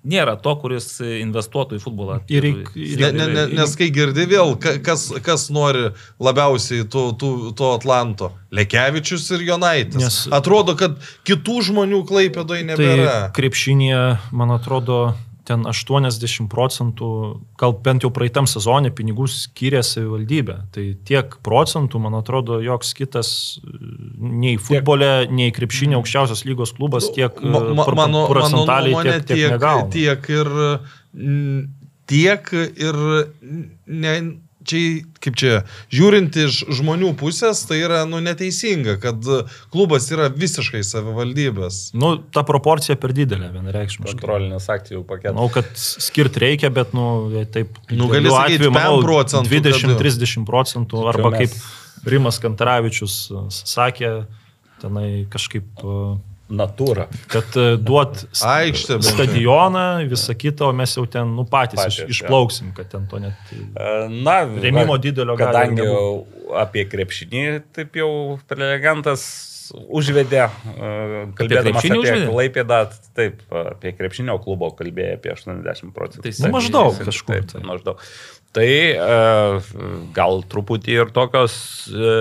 [0.05, 2.19] nėra to, kuris investuotų į futbolą.
[2.29, 5.87] Ir reik- ne, ne, ne, nes kai girdi vėl, ka- kas, kas nori
[6.21, 8.31] labiausiai to, to, to Atlanto?
[8.55, 9.95] Lekevičius ir Jonaitis.
[9.99, 10.19] Nes...
[10.25, 13.05] Nes- Atrodo, kad kitų žmonių klaipėdoje nebėra.
[13.29, 14.03] Tai krepšinėje,
[14.35, 14.99] man atrodo,
[15.45, 17.07] ten 80 procentų,
[17.61, 20.55] gal bent jau praeitam sezonė pinigų skyrė savivaldybė.
[20.73, 23.29] Tai tiek procentų, man atrodo, joks kitas
[23.61, 23.75] e,
[24.17, 29.17] nei futbole, nei krepšinė aukščiausios lygos klubas tiek Ma- ma- pro- mano, mano procentaliai nuomonė
[29.21, 29.59] tiek, tiek,
[29.93, 30.51] tiek, tiek ir
[32.07, 32.99] tiek ir
[33.87, 34.15] ne,
[34.67, 35.59] čia, kaip čia,
[35.93, 39.21] žiūrint iš žmonių pusės, tai yra nu, neteisinga, kad
[39.73, 41.91] klubas yra visiškai savivaldybės.
[41.97, 44.17] Nu, ta proporcija per didelė, vienareikšmiškai.
[44.17, 45.35] Kontrolinis akcijų paketas.
[45.37, 47.07] Manau, kad skirt reikia, bet, nu,
[47.53, 47.77] taip.
[47.91, 52.37] Nu, gali idealiu sakyt, atveju, manau, 5 procentų, kad- 20-30 procentų, arba mes- kaip Rimas
[52.43, 54.25] Kantaravičius uh, sakė,
[54.81, 57.07] tenai kažkaip, uh, Natūra.
[57.31, 62.69] kad uh, duot Aikštė stadioną, visą kitą, o mes jau ten, nu, patys, Patys, išplauksim,
[62.77, 63.49] kad ten to net...
[63.49, 66.05] E, Na, Rėmimo va, didelio Kadangi jau
[66.61, 67.43] apie krepšinį,
[67.73, 68.11] taip jau
[68.45, 69.25] prelegentas
[69.73, 70.89] užvedė, e,
[71.37, 72.79] kalbėdamas apie, apie Klaipėdą,
[73.17, 73.41] taip,
[73.73, 76.25] apie krepšinio klubo kalbėjo apie 80 procentų.
[76.27, 77.63] Tai Nu, maždaug kažkur Taip, tai.
[77.65, 78.03] maždaug.
[78.55, 78.97] Tai e,
[80.15, 81.55] gal truputį ir tokios
[81.91, 82.11] e,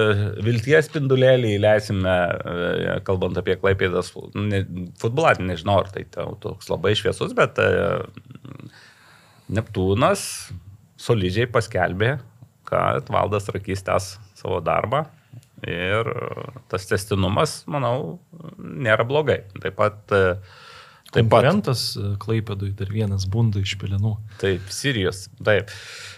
[0.42, 7.60] vilties spindulėlį leisime, e, kalbant apie Klaipėdas futbolą, nežinau, ar tai toks labai šviesus, bet
[9.54, 10.24] Neptūnas
[10.98, 12.16] solidžiai paskelbė,
[12.66, 15.04] kad Valdas Rakys tęs savo darbą
[15.68, 16.08] ir
[16.72, 18.18] tas testinumas, manau,
[18.58, 19.44] nėra blogai.
[19.60, 20.00] Taip pat,
[21.14, 24.16] taip uh, Klaipėdui dar vienas bunda iš pelenų.
[24.42, 25.28] Taip, Sirijos.
[25.44, 25.70] Taip.
[25.70, 26.13] E,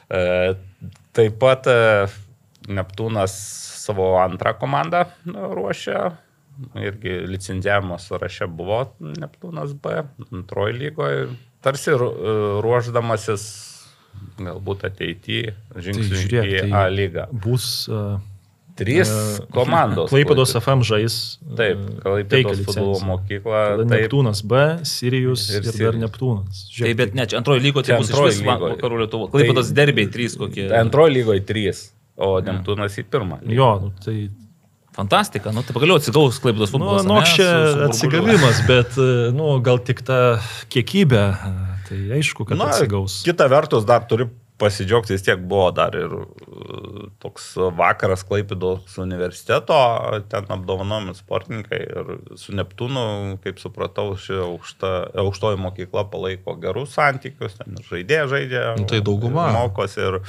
[1.17, 2.07] taip pat e,
[2.69, 3.35] Neptūnas
[3.87, 6.13] savo antrą komandą nu, ruošia.
[6.81, 10.03] Irgi licenzijavimo sąraše buvo Neptūnas B,
[10.33, 11.27] antroji lygoje.
[11.63, 12.35] Tarsi ru- e,
[12.65, 13.45] ruoždamasis
[14.41, 17.27] galbūt ateityje žingsniui Tai į žiūrėk, A tai lygą.
[17.45, 18.17] bus uh,
[18.77, 19.09] Trys
[19.55, 20.11] komandos.
[20.11, 20.61] Klaipėdos Klaipėdos.
[20.61, 21.15] FM žais.
[21.57, 23.61] Taip, Klaipėdos teikia futbolo mokykla.
[23.81, 25.97] Taip, Neptūnas B, Sirijus Ir ir, dar.
[26.05, 26.65] Neptūnas.
[26.79, 29.31] Tai bet ne, čia antroji lygo, tai bus antroji vakarų Lietuvo.
[29.31, 30.69] Tai- Klaipėdos derbiai trys kokie.
[30.77, 31.87] antroji lygoje trys,
[32.17, 33.41] o Neptūnas į pirmą.
[33.43, 33.55] lygą.
[33.57, 34.29] Jo, nu, tai
[34.97, 37.05] Fantastika, nu tai pagaliau atsigaus Klaipėdos Nu, futbolas.
[37.05, 37.89] nu, ane, čia su- su burbuliu.
[37.91, 40.41] atsigavimas, bet, e, nu, gal tik ta
[40.73, 41.51] kiekybė, e,
[41.89, 43.23] tai aišku, kad Na, atsigaus.
[43.23, 44.25] Kita vertus, dar turi
[44.59, 49.77] pasidžiaugti, vis tiek buvo dar ir uh, toks vakaras Klaipėdos universiteto,
[50.33, 52.11] ten apdovanojami sportininkai ir
[52.41, 53.05] su Neptūnu,
[53.45, 54.93] kaip supratau, ši aukšta,
[55.25, 59.49] aukštoji mokykla palaiko gerus santykius, ten žaidėjai žaidžia, Nu, tai dauguma.
[59.55, 60.21] mokosi ir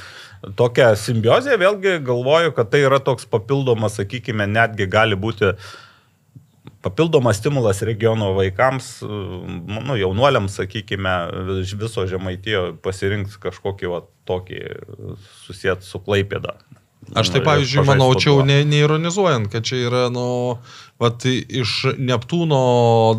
[0.60, 5.54] tokia simbiozė, vėlgi galvoju, kad tai yra toks papildomas, sakykime, netgi gali būti
[6.84, 11.14] papildomas stimulas regiono vaikams, nu, jaunuoliams, sakykime,
[11.62, 14.60] iš viso žemaitijo pasirinkti kažkokį va, tokį
[15.46, 16.58] susijęs su Klaipėda.
[17.14, 20.58] Aš tai, Nu, pavyzdžiui, manau, čia jau ne, neironizuojant, kad čia yra, nu,
[21.00, 22.58] vat, iš Neptūno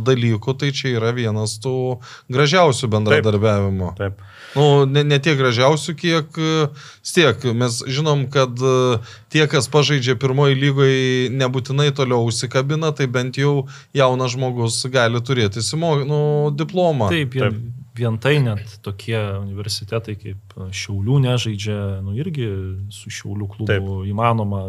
[0.06, 1.98] dalykų, tai čia yra vienas tų
[2.30, 3.96] gražiausių bendradarbiavimo.
[3.98, 4.22] Taip.
[4.56, 6.54] Nu, ne, ne tiek gražiausių, kiek e,
[7.06, 7.44] tiek.
[7.58, 9.00] Mes žinom, kad e,
[9.34, 11.04] tie, kas pažaidžia pirmoji lygoje,
[11.36, 16.22] nebūtinai toliau užsikabina, tai bent jau jaunas žmogus gali turėti simo, nu,
[16.56, 17.12] diplomą.
[17.14, 17.60] Taip, vien,
[18.00, 22.48] vien tai net tokie universitetai kaip Šiaulių nežaidžia, nu irgi
[22.94, 23.86] su Šiaulių klubu Taip.
[23.86, 24.10] Taip.
[24.10, 24.64] įmanoma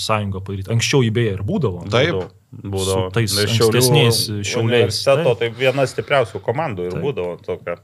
[0.00, 0.72] sąjungą padaryti.
[0.74, 1.84] Anksčiau jį beje ir būdavo.
[1.92, 2.14] Taip.
[2.14, 2.30] Būdavo.
[2.76, 3.04] būdavo.
[3.10, 5.42] Su tais Šiaulių ankstesniais Šiauliais, universiteto, taip.
[5.44, 7.04] tai viena stipriausių komandų ir Taip.
[7.04, 7.76] būdavo tokia.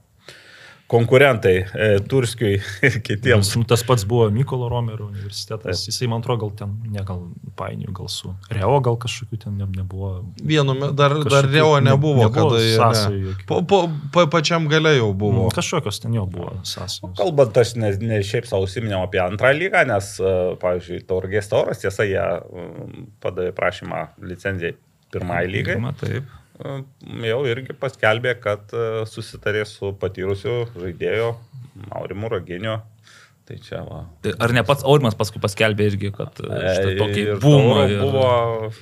[0.92, 2.58] Konkurentai e, Turskiui
[2.88, 3.54] ir kitiems.
[3.56, 5.86] Nu, tas pats buvo Mykolo Romerio universitetas.
[5.88, 7.22] Jisai, man atrodo, gal ten, ne gal
[7.58, 10.12] painių, gal su Reo, gal kažkokių ten ne, nebuvo.
[10.44, 13.34] Vienu, dar, dar Reo ne- nebuvo, nebuvo kada jie.
[13.48, 13.82] Po, po,
[14.12, 15.46] po pačiam gale jau buvo.
[15.48, 17.16] Mm, Kažkokios ten jo buvo sąsajos.
[17.18, 21.80] Kalbant, aš ne, ne šiaip savo užsiminėjau apie antrą lygą, nes, e, pavyzdžiui, Tauragės tauras,
[21.82, 22.20] tiesa, jie
[23.22, 24.76] padavė prašymą licenzijai
[25.12, 25.76] pirmai lygai.
[25.76, 26.38] Pirma, Taip.
[26.62, 26.76] E,
[27.28, 31.32] Jau irgi paskelbė, kad e, susitarė su patyrusiu žaidėju
[31.90, 32.78] Maurimu Raginiu.
[33.48, 34.04] Tai čia va.
[34.22, 36.48] Tai ar ne pats Aurimas paskui paskelbė irgi, kad e,
[36.78, 38.72] štai tokį Ir bumą ir- buvo.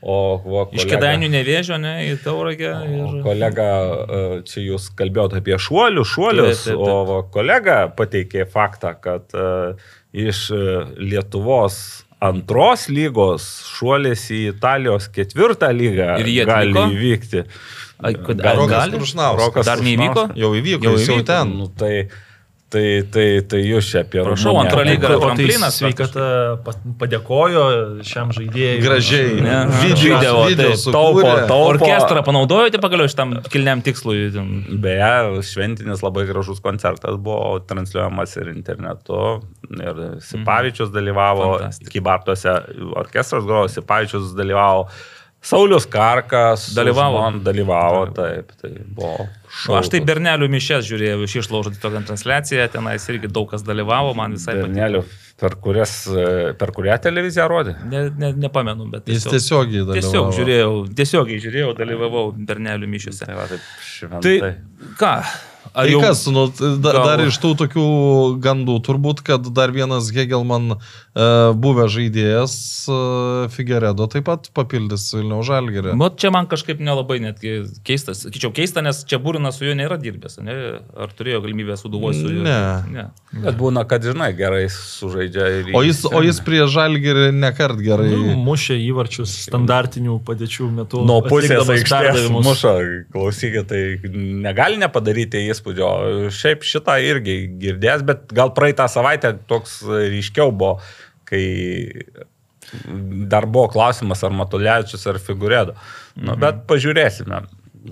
[0.00, 2.70] O, va, Iš kolega- kėdainių nevežio, ne, į Tauragę.
[2.72, 3.18] O, Ir...
[3.26, 3.66] Kolega,
[4.16, 6.94] e, čia jūs kalbėjote apie šuolius, šuolius, Taip, taip, taip.
[6.94, 9.44] o va, kolega pateikė faktą, kad e,
[10.24, 10.62] iš e,
[11.10, 11.76] Lietuvos
[12.20, 13.44] antros lygos
[13.76, 16.86] šuolis į Italijos ketvirtą lygą Ir jie gali atliko?
[16.96, 17.44] įvykti.
[18.02, 18.98] Ai, kad- Gal- ar Rokas gali?
[19.40, 20.26] Rokas Dar neįvyko?
[20.36, 21.26] Jau įvyko, Jau jis jau įvyko?
[21.26, 21.54] ten.
[21.58, 22.08] Nu, tai,
[22.70, 24.62] tai, tai, tai jūs čia apie Prašau, Rumuniją.
[24.70, 25.08] antra lyga.
[25.10, 26.26] O tai tramplinas sveikata
[26.64, 27.64] pa- padėkojo
[28.06, 28.80] šiam žaidėjui.
[28.84, 29.32] Gražiai.
[29.42, 31.58] Ne, Video, video, video taip, taupo, taupo.
[31.74, 34.30] Orkestrą panaudojote pagaliau šitam kilniam tikslui.
[34.34, 34.52] ten?
[34.82, 39.40] Beje, šventinis labai gražus koncertas buvo transliuojamas ir internetu.
[39.70, 41.90] Ir Sipavičius dalyvavo, Fantastika.
[41.94, 42.54] Kybartuose
[43.02, 44.86] orkestras grojo, Sipavičius dalyvavo.
[45.42, 47.20] Saulis Karkas Dalyvavo.
[47.24, 49.24] Man dalyvavo, taip, tai buvo.
[49.66, 54.12] Nu, aš tai Bernelių mišės žiūrėjau iš išlaužą tokią transliaciją, tenais irgi daug kas dalyvavo,
[54.18, 54.68] man visai patiko.
[54.68, 55.02] Bernelių,
[55.40, 55.94] per, kurias,
[56.60, 57.74] per kurią televiziją rodė.
[57.88, 60.00] Ne, ne, nepamenu, bet Jis tiesiog, tiesiogiai dalyvavo.
[60.00, 63.24] tiesiog žiūrėjau, tiesiogiai žiūrėjau, dalyvavau Bernelių mišiuose.
[63.24, 64.36] Tai va, taip šventai.
[64.44, 64.52] Tai
[65.00, 65.14] ką?
[65.70, 66.46] Ar Tai jau kas, nu,
[66.82, 67.84] da, gal- dar iš tų tokių
[68.42, 72.54] gandų turbūt, kad dar vienas Hegelman uh, buvęs žaidėjas
[72.90, 75.94] uh, Figueredo taip pat papildys Vilniaus Žalgerį.
[76.00, 78.24] Mat, čia man kažkaip nelabai netgi keistas.
[78.24, 80.56] Sakyčiau, keista, nes čia Būrinas su juo nėra dirbęs, ne?
[80.98, 82.42] Ar turėjo galimybę suduvosi su juo?
[82.46, 82.58] Ne.
[82.90, 83.06] ne.
[83.46, 85.70] Bet būna, kad žinai, gerai sužaidžia ir...
[85.78, 88.10] O jis, o jis prie Žalgerį nekart gerai.
[88.10, 91.04] Nu, mušė įvarčius standartinių padėčių metu.
[91.06, 92.74] Nuo pusės aikštės muša,
[93.14, 95.92] klausykit, tai negali nepadaryti įspūdžio.
[96.34, 100.80] Šiaip šitą irgi girdės, bet gal praeitą savaitę toks ryškiau buvo,
[101.28, 101.44] kai
[103.30, 105.74] dar buvo klausimas, ar Matulevičius, ar Figurėdo.
[106.20, 107.44] Nu, bet pažiūrėsime.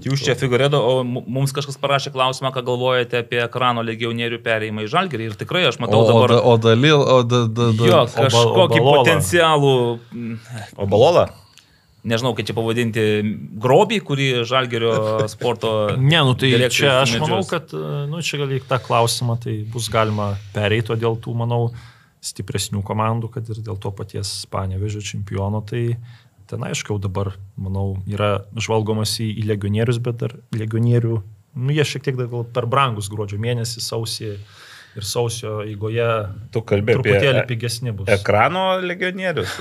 [0.05, 4.83] Jūs čia figurėdo, o mu- mums kažkas parašė klausimą, ką galvojate apie ekrano legionierių perėjimą
[4.85, 5.29] į Žalgirį.
[5.31, 6.35] Ir tikrai aš O, matau o, dabar...
[6.35, 9.73] da- o dalil, o da, da, da, Jo, kažkokį potencialų,
[10.13, 10.35] mm,
[10.77, 11.25] O Balola?
[12.07, 13.05] Nežinau, kaip čia pavadinti,
[13.63, 14.93] grobį, kurį Žalgerio
[15.31, 15.73] sporto...
[16.11, 17.73] Ne, nu tai čia aš manau, kad,
[18.11, 21.73] nu čia gal į tą klausimą tai bus galima pereiti, o dėl tų, manau,
[22.25, 25.99] stipresnių komandų, kad ir dėl to paties Panevežio čempiono, tai
[26.49, 31.19] ten aišku, dabar, manau, yra žvalgomas į, į legionierius, bet dar legionierių,
[31.59, 34.33] nu jie šiek tiek dar gal per brangus gruodžio mėnesį, sausį
[34.97, 36.07] ir sausio eigoje
[36.55, 38.09] Tu kalbė apie truputėlį e- pigesni bus.
[38.11, 39.53] ekrano legionierius.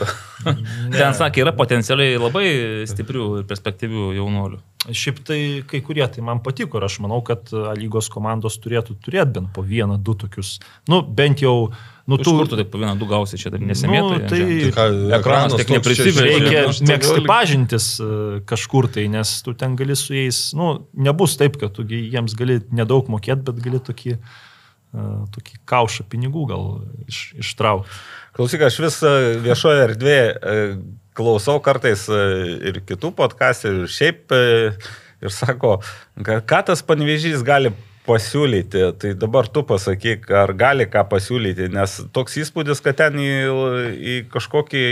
[0.97, 2.47] Ten sakė, yra potencialiai labai
[2.89, 4.61] stiprių ir perspektyvių jaunuolių.
[4.87, 8.95] Šiaip tai kai kurie tai man patiko ir aš manau, kad A lygos komandos turėtų
[9.03, 10.57] turėti bent po vieną, du tokius.
[10.87, 11.71] Nu, bent jau,
[12.07, 14.21] nu, Tu kur tu taip po vieną, du gausi čia, taip nesimėtai.
[14.21, 14.85] Nu, tai ką,
[15.17, 16.27] ekranas tiek neprisiveržia.
[16.29, 18.09] reikia Aš mėgsti pažintis e,
[18.47, 22.61] kažkur tai, nes tu ten gali su jais, nu, nebus taip, kad tu jiems gali
[22.71, 24.46] nedaug mokėti, bet gali tokį, e,
[25.35, 26.63] tokį kaušą pinigų gal
[27.07, 27.99] iš, ištraukti.
[28.37, 29.11] Klausyk, aš vis e,
[29.43, 30.55] viešoje erdvėje e,
[31.17, 32.21] klausau kartais e,
[32.69, 34.71] ir kitų podkastų, ir šiaip, e,
[35.23, 35.77] ir sako,
[36.23, 37.73] ką tas panevežys gali
[38.07, 38.83] pasiūlyti.
[39.01, 43.31] Tai dabar tu pasakyk, ar gali ką pasiūlyti, nes toks įspūdis, kad ten į,
[43.97, 44.83] į kažkokį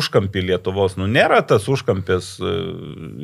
[0.00, 2.54] užkampį Lietuvos, nu nėra tas užkampis e,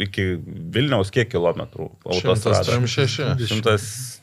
[0.07, 0.27] iki
[0.75, 2.67] Vilniaus kiek kilometrų autostrados.
[2.67, 3.51] 136.
[3.61, 3.77] 100,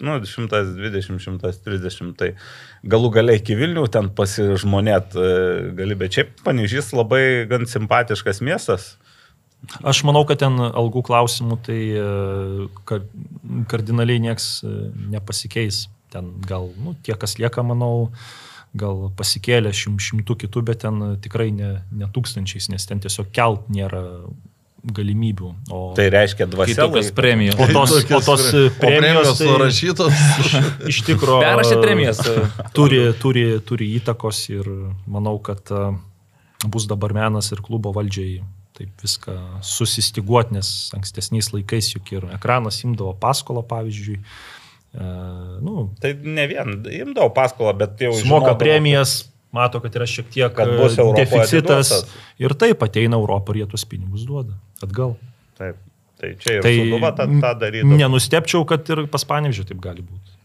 [0.08, 2.34] nu, 120, 130, tai
[2.88, 5.34] galų galiai iki Vilnių ten pasižmonėt e,
[5.78, 8.96] gali, bet šiaip Panežys labai gan simpatiškas miestas.
[9.84, 12.04] Aš manau, kad ten algų klausimų tai e,
[12.88, 13.04] kar,
[13.72, 14.74] kardinaliai nieks e,
[15.12, 15.88] nepasikeis.
[16.14, 18.10] Ten gal, nu, tie, kas lieka, manau,
[18.78, 23.68] gal pasikėlė šim, šimtų kitų, bet ten tikrai ne, ne tūkstančiais, nes ten tiesiog kelt
[23.74, 24.04] nėra
[24.88, 25.50] galimybių.
[25.74, 26.78] O, Tai reiškia dvasia.
[26.80, 27.58] tokios premijos.
[27.60, 30.22] o tos, o tos e, O premijos premijos tai, surašytos.
[30.94, 32.22] iš tikrųjų Perrašė premijas.
[32.78, 34.70] turi, turi, turi įtakos ir
[35.10, 35.74] manau, kad
[36.64, 38.40] bus dabar menas ir klubo valdžiai
[38.78, 39.34] taip viską
[39.66, 44.20] susistiguoti, nes ankstesniais laikais juk ir ekranas imdavo paskolą, pavyzdžiui.
[44.98, 45.08] E,
[45.66, 49.16] nu, Tai ne vien, imdavau paskolą, bet jau žinodavau, premijas,
[49.56, 51.92] mato, kad yra šiek tiek Kad bus e, Europoje deficitas.
[51.92, 52.24] atiduotas.
[52.46, 54.54] Ir taip ateina Europą ir jie tuos pinigus duoda
[54.86, 55.16] atgal.
[55.58, 55.82] Taip,
[56.22, 57.90] tai čia ir tai, Suduva tą, tą daryti.
[57.98, 60.37] nenustepčiau, kad ir pas Panevižį taip gali būti.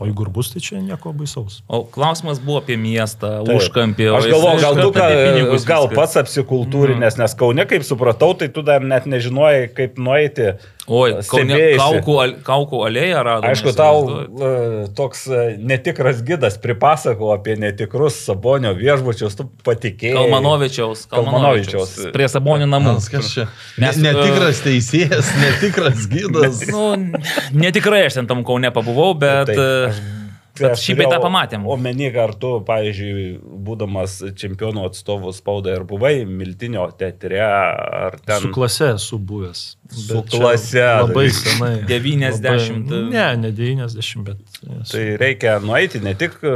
[0.00, 1.58] O jeigu ir bus, tai čia nieko baisaus.
[1.68, 3.52] O klausimas buvo apie miestą, Taip.
[3.60, 4.06] užkampį.
[4.16, 5.98] Aš galvoju, gal tu gal viską.
[5.98, 10.54] pats apsikultūrinės, nes Kaune, kaip supratau, tai tu dar net nežinojai, kaip nueiti.
[10.90, 13.46] Oi, Kaune kaukų, al- kaukų alėją rado.
[13.46, 14.50] Aišku, tau e,
[14.98, 20.16] toks e, netikras gidas pripasako apie netikrus Sabonio viešbučius, tu patikėjai.
[20.18, 21.04] Kalmanovičiaus.
[21.12, 21.94] Kalmanovičiaus.
[21.94, 22.14] Kalmanovičiaus.
[22.16, 22.96] Prie Sabonių namų.
[23.14, 23.46] Kas čia?
[23.78, 26.64] Mes, Ne- Netikras teisėjas, netikras gydas.
[26.74, 26.88] Nu,
[27.54, 29.46] netikrai aš ten tam Kaune pabuvau, bet...
[29.52, 30.06] Taip, e, aš-
[30.60, 31.66] bet šį beitą turėjau pamatėm.
[31.74, 33.24] Omeny, ar tu, pavyzdžiui,
[33.66, 38.40] būdamas čempionų atstovų spaudai, ar buvai Miltinio teatre, ar ten...
[38.44, 39.62] Su klase esu buvęs.
[39.90, 41.72] Su klase, Labai tai- senai.
[41.90, 42.44] 90.
[42.46, 44.38] Labai, ne, ne 90, bet.
[44.60, 44.92] esu.
[44.92, 46.36] Tai reikia nueiti ne tik...
[46.46, 46.54] e,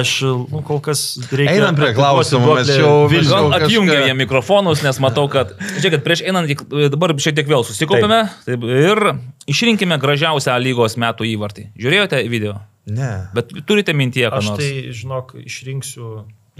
[0.00, 0.14] Aš,
[0.50, 1.54] nu, kol kas reikia.
[1.60, 6.50] Einam prie klausimų, mes jau- kažką- atjungiam jie mikrofonus, nes matau, kad, žiūrėkit, prieš einant,
[6.50, 9.04] į- dabar šiek tiek vėl susikopėme taip, ir
[9.50, 11.68] išrinkime gražiausią A lygos metų įvartį.
[11.78, 12.58] Žiūrėjote video?
[12.86, 13.12] Ne.
[13.34, 14.60] Bet turite mintyje, ką Aš nors?
[14.60, 16.08] tai, žinok, išrinksiu.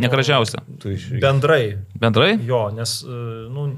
[0.01, 0.59] Negražiausią.
[0.83, 1.07] Tu iš...
[1.23, 1.79] Bendrai.
[2.01, 2.35] Bendrai?
[2.43, 3.19] Jo, nes, e,
[3.53, 3.69] nu,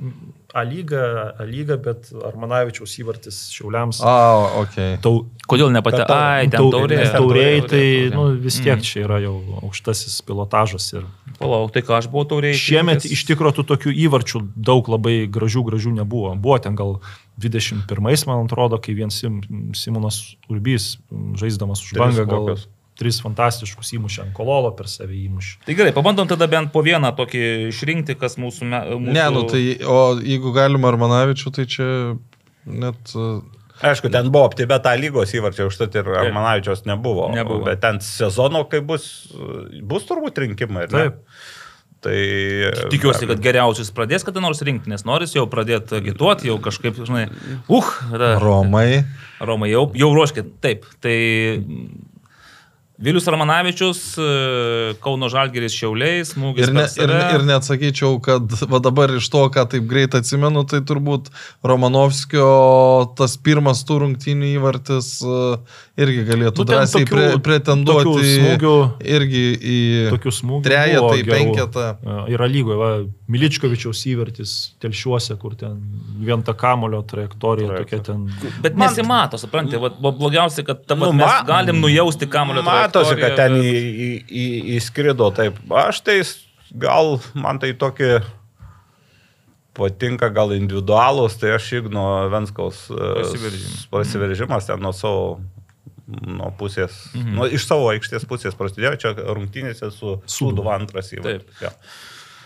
[0.57, 3.99] A lyga, A lyga, bet Armanavičiaus įvartis Šiauliams.
[4.01, 4.15] A,
[4.63, 4.79] ok.
[5.05, 5.69] Tau, Kodėl
[6.09, 6.97] tau- Ai, ten tau- taurė.
[7.13, 8.15] tauriai, tai taurė.
[8.15, 8.83] nu, vis tiek Mm.
[8.83, 10.87] čia yra jau aukštasis pilotažas.
[10.97, 11.05] Ir
[11.39, 12.55] Palauk, tai ką aš buvau tauriai.
[12.57, 16.33] šiemet iš tikrųjų tų tokių įvarčių daug labai gražių, gražių nebuvo.
[16.41, 17.01] Buvo ten gal
[17.39, 19.43] 21, man atrodo, kai vien Sim,
[19.75, 20.97] Simonas Urbys,
[21.37, 22.67] žaisdamas už bangą, gal kokius?
[22.97, 25.59] Tris fantastiškus įmušė ant kololo per save įmušė.
[25.67, 28.71] Tai gerai, pabandom tada bent po vieną tokį išrinkti, kas mūsų...
[28.71, 29.17] Me, mūsų...
[29.17, 31.91] Ne, nu tai, o jeigu galima Armanavičių, tai čia
[32.65, 33.13] net...
[33.15, 33.45] uh,
[33.85, 37.29] Aišku, ten buvo optibė tą lygos įvarčią, užtat ir Armanavičios nebuvo.
[37.37, 37.67] Nebuvo.
[37.69, 39.29] Bet ten sezono, kai bus,
[39.85, 40.87] bus turbūt rinkimai.
[40.89, 41.21] Taip.
[42.07, 42.17] Tai...
[42.93, 47.27] Tikiuosi, kad geriausius pradės kada nors rinkti, nes noris jau pradėti agituoti, jau kažkaip, žinai,
[47.73, 49.03] uh, da, Romai.
[49.45, 50.55] Romai jau, jau ruoškit.
[50.65, 51.17] Taip, tai
[52.99, 56.65] Vilius Ramanavičius, e, Kauno Žalgeris Šiauliais, smūgis.
[56.65, 60.63] Ir, ne, ir, ir net sakyčiau, kad va dabar iš to, ką taip greit atsimenu,
[60.65, 61.29] tai turbūt
[61.67, 62.47] Romanovskio
[63.19, 65.59] tas pirmas tų rungtynių įvartis uh,
[66.01, 68.81] irgi galėtų Nu, drąsiai tokių- pre, pretenduoti tokių smūgių-
[69.17, 69.79] irgi į
[70.65, 71.87] trejetą, į penketą.
[72.01, 72.91] E, Yra lygoje, va,
[73.27, 75.81] Miličkovičiaus įvertis telšiuose, kur ten
[76.23, 78.29] vien ta kamulio trajektorija tokia ten.
[78.63, 82.63] Bet nesimato, suprantate, blogiausia, kad ta, Nu, nu, mes ma- galim nujausti kamulio.
[82.63, 85.59] Matosi, kad trajektoriją, ten į, į, į, įskrido taip.
[85.83, 86.21] Aš tai
[86.71, 88.13] gal man tai tokį
[89.77, 93.87] patinka gal individualus, tai aš Igno Venskaus e, Prasiveržimas.
[93.93, 95.27] prasiveržimas ten nuo savo
[96.07, 97.33] nuo pusės, mhm.
[97.35, 101.65] nuo, iš savo aikštės pusės prasidėjo, čia rungtynėse su Sūduva antras įvartis.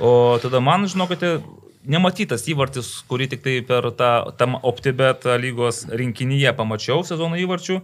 [0.01, 1.39] O tada man, žinokite,
[1.85, 7.81] nematytas įvartis, kurį tik tai per tą tam OptiBet lygos rinkinyje pamačiau sezono įvarčių.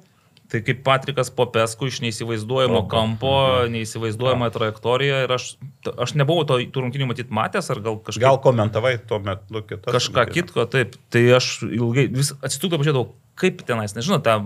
[0.47, 2.87] Tai kaip Patrikas Popesku iš neįsivaizduojamo Oho.
[2.91, 3.33] kampo,
[3.73, 5.47] neįsivaizduojamą trajektoriją ir aš,
[5.91, 8.23] aš nebuvau to, tų rungtynių matyti matęs, ar gal kažkaip...
[8.23, 9.91] Gal komentavai tuo metu kitas.
[9.91, 10.95] kažką kitko, taip.
[11.11, 13.09] Tai aš ilgai vis atsitūkau pažiūrėjau,
[13.43, 14.39] kaip tenais, nežinau, tą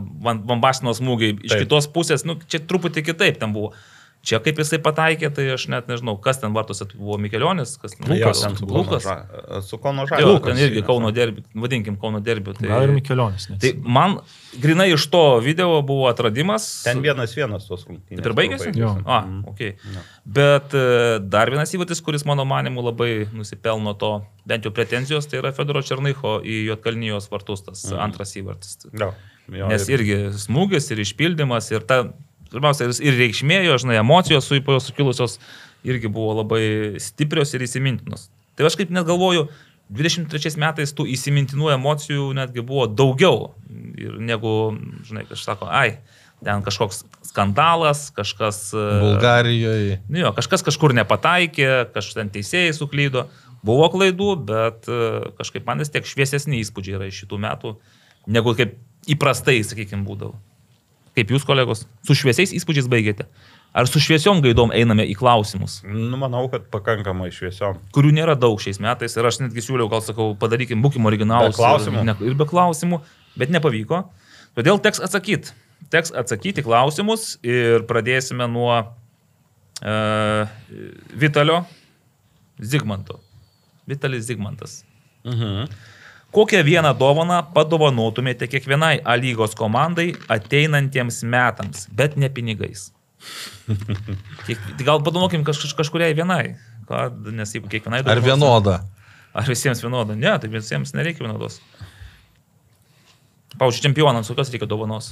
[0.48, 1.66] bombastino smūgį iš Taip.
[1.66, 3.74] kitos pusės, nu, čia truputį kitaip ten buvo.
[4.22, 8.04] Čia kaip jisai pataikė, tai aš net nežinau, kas ten vartose buvo Mikelionis, kas ten
[8.12, 9.06] Lukas, ten Lukas.
[9.64, 10.44] Su Kauno Jo, Žalgiriu.
[10.44, 12.52] ten irgi Kauno derbi, vadinkim Kauno derbiu.
[12.52, 13.46] Tai, Gal ir Mikelionis.
[13.48, 13.88] tai neatsimenu.
[13.88, 14.18] man
[14.60, 16.82] grinai iš to video buvo atradimas.
[16.84, 18.20] Ten vienas vienas tos rungtynės.
[18.20, 18.74] Taip ir baigėsi?
[18.76, 18.92] Jo.
[19.06, 19.44] A, Mhm.
[19.48, 19.60] ok.
[20.26, 24.12] Bet e, dar vienas įvartis, kuris mano manimu labai nusipelno to,
[24.46, 27.98] bent jau pretenzijos, tai yra Fedoro Černycho į Jotkalnyjos vartus, tas Mhm.
[28.04, 28.76] antras įvartis.
[28.92, 29.14] Jo,
[29.48, 32.04] jo, Nes ir- irgi smūgis ir išpildymas ir ta,
[32.52, 35.38] pirmiausia, ir reikšmė jo, žinai, emocijos su jo sukilusios
[35.86, 38.28] irgi buvo labai stiprios ir įsimintinos.
[38.58, 39.48] Tai aš kaip net galvoju,
[39.90, 43.52] 23 metais tų įsimintinų emocijų netgi buvo daugiau
[43.98, 44.74] ir negu,
[45.06, 45.98] žinai, kažkas sako, ai,
[46.44, 48.70] ten kažkoks skandalas, kažkas...
[48.74, 49.98] e, Bulgarijoje.
[50.08, 53.26] Nu Jo, kažkas kažkur nepataikė, kažkas ten teisėjai suklydo.
[53.66, 57.74] Buvo klaidų, bet e, kažkaip man vis tiek šviesesni įspūdžiai yra iš šitų metų,
[58.30, 58.78] negu kaip
[59.10, 60.38] įprastai, sakykime, būdavo.
[61.18, 63.26] Kaip jūs, kolegos, su šviesiais įspūdžiais baigėte?
[63.74, 67.78] Ar su šviesiom gaidom einame į klausimus, Nu, manau, kad pakankamai šviesiom.
[67.94, 71.54] kurių nėra daug šiais metais ir aš netgi siūliau, gal sakau, padarykim, būkim originalus.
[71.54, 72.00] Be klausimų.
[72.02, 73.00] Ir, ne, ir be klausimų,
[73.38, 74.04] bet nepavyko.
[74.58, 75.54] Todėl teks atsakyti.
[75.90, 80.46] Teks atsakyti klausimus ir pradėsime nuo uh,
[81.14, 81.62] Vitalio
[82.60, 83.20] Zigmanto.
[83.86, 84.82] Vitalis Zigmantas.
[85.24, 85.70] Mhm.
[86.30, 92.92] Kokią vieną dovaną padovanotumėte kiekvienai A lygos komandai ateinantiems metams, bet ne pinigais?
[94.46, 96.54] Kiek, gal padovanokim kaž, kažkuriai vienai,
[96.88, 98.76] ką, nes jeigu kiekvienai Ar vienoda?
[99.34, 100.14] Ar visiems vienoda?
[100.18, 101.58] Ne, tai visiems nereikia vienodos.
[103.58, 105.10] Pavyzdžiui, čempionams kokios reikia dovanos?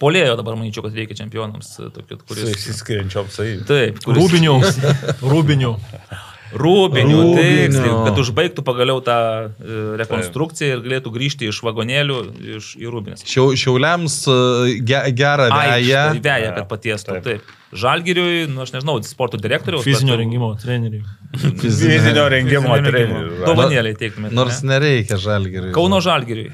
[0.00, 2.54] Polėjo dabar manyčiau, kad reikia čempionams, tokio, kuris...
[2.54, 3.66] išsiskiriančiom savybėm.
[3.68, 4.54] Taip, kuris- Rūbinių.
[5.34, 5.74] Rūbinių.
[6.54, 7.64] Rūbinių, Rūbinių.
[7.66, 9.16] tiksliai, kad užbaigtų pagaliau tą
[9.50, 12.18] e, rekonstrukciją ir galėtų grįžti iš vagonėlių
[12.58, 13.24] iš, į Rūbinės.
[13.28, 16.04] Šiau, šiauliams uh, ge, gerą veją.
[16.14, 17.18] Ai, veja, kad patiestų.
[17.18, 17.26] Taip.
[17.28, 17.52] Taip.
[17.74, 19.82] Žalgiriui, nu, aš nežinau, sporto direktoriaus.
[19.86, 21.02] Fizinio bet- rengimo treneriai.
[21.34, 23.42] Fizinio rengimo Fizinio trenerių.
[23.42, 24.36] Dovanėlė teiktumėte.
[24.38, 24.76] Nors ne?
[24.76, 25.74] nereikia žalgiriui.
[25.74, 26.52] Kauno Žalgiriui.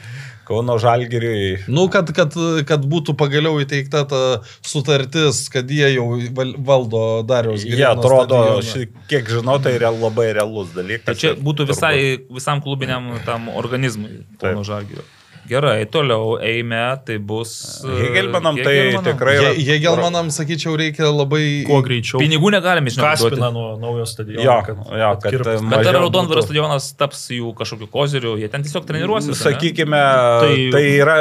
[0.50, 1.60] Kauno Žalgiriui.
[1.70, 2.34] Nu, kad, kad,
[2.66, 4.22] kad būtų pagaliau įteikta ta
[4.66, 8.66] sutartis, kad jie jau val- valdo Dariaus Jie Girėno atrodo, stadioną.
[8.66, 11.06] ši, kiek žinau, tai real, labai realus dalykas.
[11.06, 11.94] Tai čia būtų turbūt- visai,
[12.34, 15.04] visam klubiniam tam organizmui Kauno Taip.
[15.50, 17.52] Gerai, toliau eime, tai bus...
[17.82, 19.06] e, Hegelmanam tai Hegelmanam.
[19.08, 19.48] tikrai yra.
[19.56, 21.42] Je- Jegelmanam, sakyčiau, reikia labai...
[21.66, 22.20] Kuo greičiau.
[22.22, 23.24] Pinigų negalime žinoti.
[23.26, 24.44] Kaspiną nuo naujo stadiono.
[24.46, 25.56] Jo, kad jo, kad atkirptų.
[25.58, 29.42] um, Bet ar mažiau Raudondvario būtų- stadionas taps jų kažkokiu koziriu, jie ten tiesiog treniruosis.
[29.42, 30.02] Sakykime,
[30.44, 31.16] tai, Tai- yra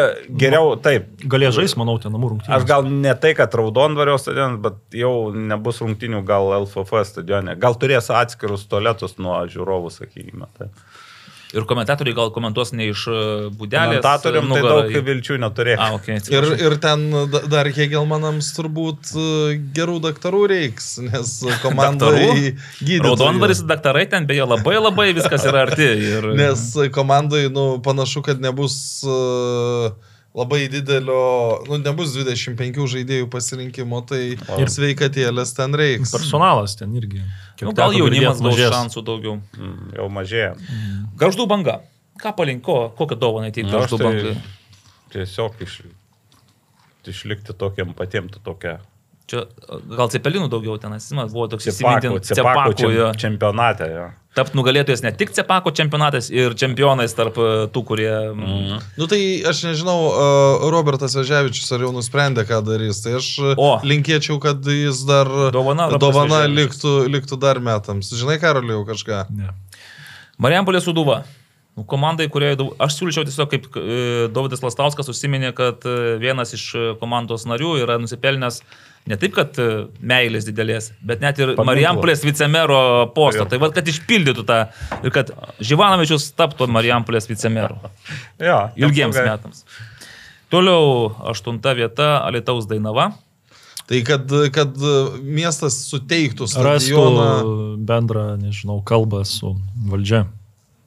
[0.46, 1.10] geriau, taip.
[1.26, 2.54] Galės žaisti, manau, ten namų rungtynės.
[2.60, 7.58] Aš gal ne tai, kad Raudondvario stadionas, bet jau nebus rungtinių gal LFF stadione.
[7.58, 10.46] Gal turės atskirus tualetus nuo žiūrovų, sakykime.
[10.60, 10.70] Tai.
[11.50, 13.22] Ir komentatoriai gal komentuos ne iš e,
[13.58, 14.04] būdelės.
[14.04, 15.80] Komentatoriam tai daug vilčių neturėjo.
[15.82, 21.32] A, okay, Ir, ir ten da- dar Hegelmanams turbūt e, gerų daktarų reiks, nes
[21.66, 22.54] komandai
[22.84, 23.02] gydytojų.
[23.08, 25.90] Raudonvaris daktarai ten beje labai labai viskas yra arti.
[26.12, 26.30] Ir...
[26.38, 28.78] Nes komandai, nu, panašu, kad nebus
[29.10, 29.90] uh,
[30.40, 31.20] labai didelio,
[31.68, 34.22] nu, nebus 25 žaidėjų pasirinkimo, tai
[34.64, 36.14] ir sveikatėlės ten reiks.
[36.16, 37.22] Personalas ten irgi.
[37.60, 39.38] Kiek Nu, gal jaunimas gaus šansų daugiau.
[39.60, 40.53] Mm, Jau mažėja.
[41.20, 41.80] Garždų banga.
[42.20, 44.38] Ką palinko, kokią dovaną įteikti Nu, garždų tai bangai?
[45.14, 45.82] Tiesiog iš,
[47.10, 48.80] išlikti tokiam patiem, tu tokia.
[49.30, 49.44] Čia
[49.94, 53.88] gal cepelinų daugiau ten, atsimenu, buvo toks Cepako, įsimintin- cepako Cepako, čem, čempionate.
[53.94, 54.07] Jo.
[54.40, 58.11] Tapt nugalėtojas ne tik Cepako čempionatas ir čempionais tarp e, tų, kurie...
[58.32, 58.78] Mm.
[58.99, 63.02] Nu tai aš nežinau, uh, Robertas Veževičius ar jau nusprendė, ką darys.
[63.03, 63.72] Tai aš uh, O.
[63.84, 68.14] linkėčiau, kad jis dar Dovana dovana liktų, liktų dar metams.
[68.16, 69.26] Žinai, Karoliau, kažką.
[69.36, 69.52] Ne.
[70.40, 71.26] Marijampolė Suduva.
[71.76, 76.64] Nu, Komandai, kurioje aš siūlyčiau tiesiog, kaip e, Davidas Lastauskas užsiminė, kad e, vienas iš
[76.76, 78.61] e, komandos narių yra nusipelnęs
[79.10, 79.68] ne taip, kad e,
[80.06, 81.56] meilės didelės, bet net ir.
[81.57, 82.80] Marijampolės vicemero
[83.15, 83.48] postą.
[83.49, 84.60] Tai vad, kad išpildytų tą
[85.03, 87.80] ir kad Živanovičius taptų Marijampolės vicemeru
[88.40, 89.31] Jo, ilgiems neblogai.
[89.36, 89.65] metams.
[90.49, 93.11] Toliau aštunta vieta Alitaus Dainava.
[93.90, 94.76] Tai kad, kad
[95.26, 99.56] miestas suteiktų Rastų stadioną bendrą, nežinau, kalbą su
[99.90, 100.27] valdžia.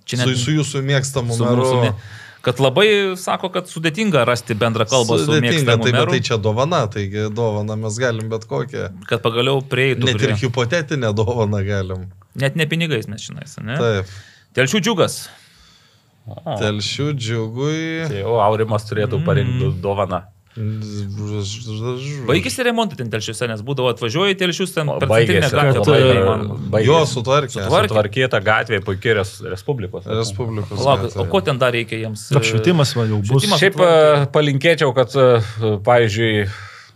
[0.06, 1.62] Čia su, su jūsų mėgstamu su meru.
[1.62, 2.86] mūsų, me- kad labai
[3.16, 6.80] sako, kad sudėtinga rasti bendrą kalbą su Sudėtinga, mėgstamu tai, bet meru, tai čia dovana,
[6.90, 8.88] taigi dovana mes galim bet kokią.
[9.08, 10.04] kad pagaliau prieitų.
[10.10, 12.10] Net ir prie- hipotetinę dovaną galim.
[12.34, 13.76] Net ne pinigais mes žinais, ne?
[13.78, 14.06] Taip.
[14.56, 15.28] Telšių džiugas.
[16.46, 18.08] Telšių džiugui.
[18.08, 19.24] Tai jau Aurimas turėtų Mm.
[19.26, 20.22] parinkti dovaną.
[22.28, 25.84] Baigėsi remontai ten telšiuose, nes būdavo atvažiuoji telšius ten per baigėsi, gatvę.
[26.74, 26.88] baigėsi.
[26.90, 27.54] Jo, sutvarkė.
[27.54, 27.88] Sutvarkė.
[27.88, 30.04] Sutvarkyta gatvė, puikiai res, Respublikos.
[30.04, 30.76] Respublikos.
[30.76, 31.14] Gatvė.
[31.24, 32.26] o ko ten dar reikia jiems?
[32.36, 33.32] Apšvietimas va, jau bus.
[33.32, 33.64] Švietimas.
[33.64, 36.44] Šiaip e, palinkėčiau, kad, e, pavyzdžiui,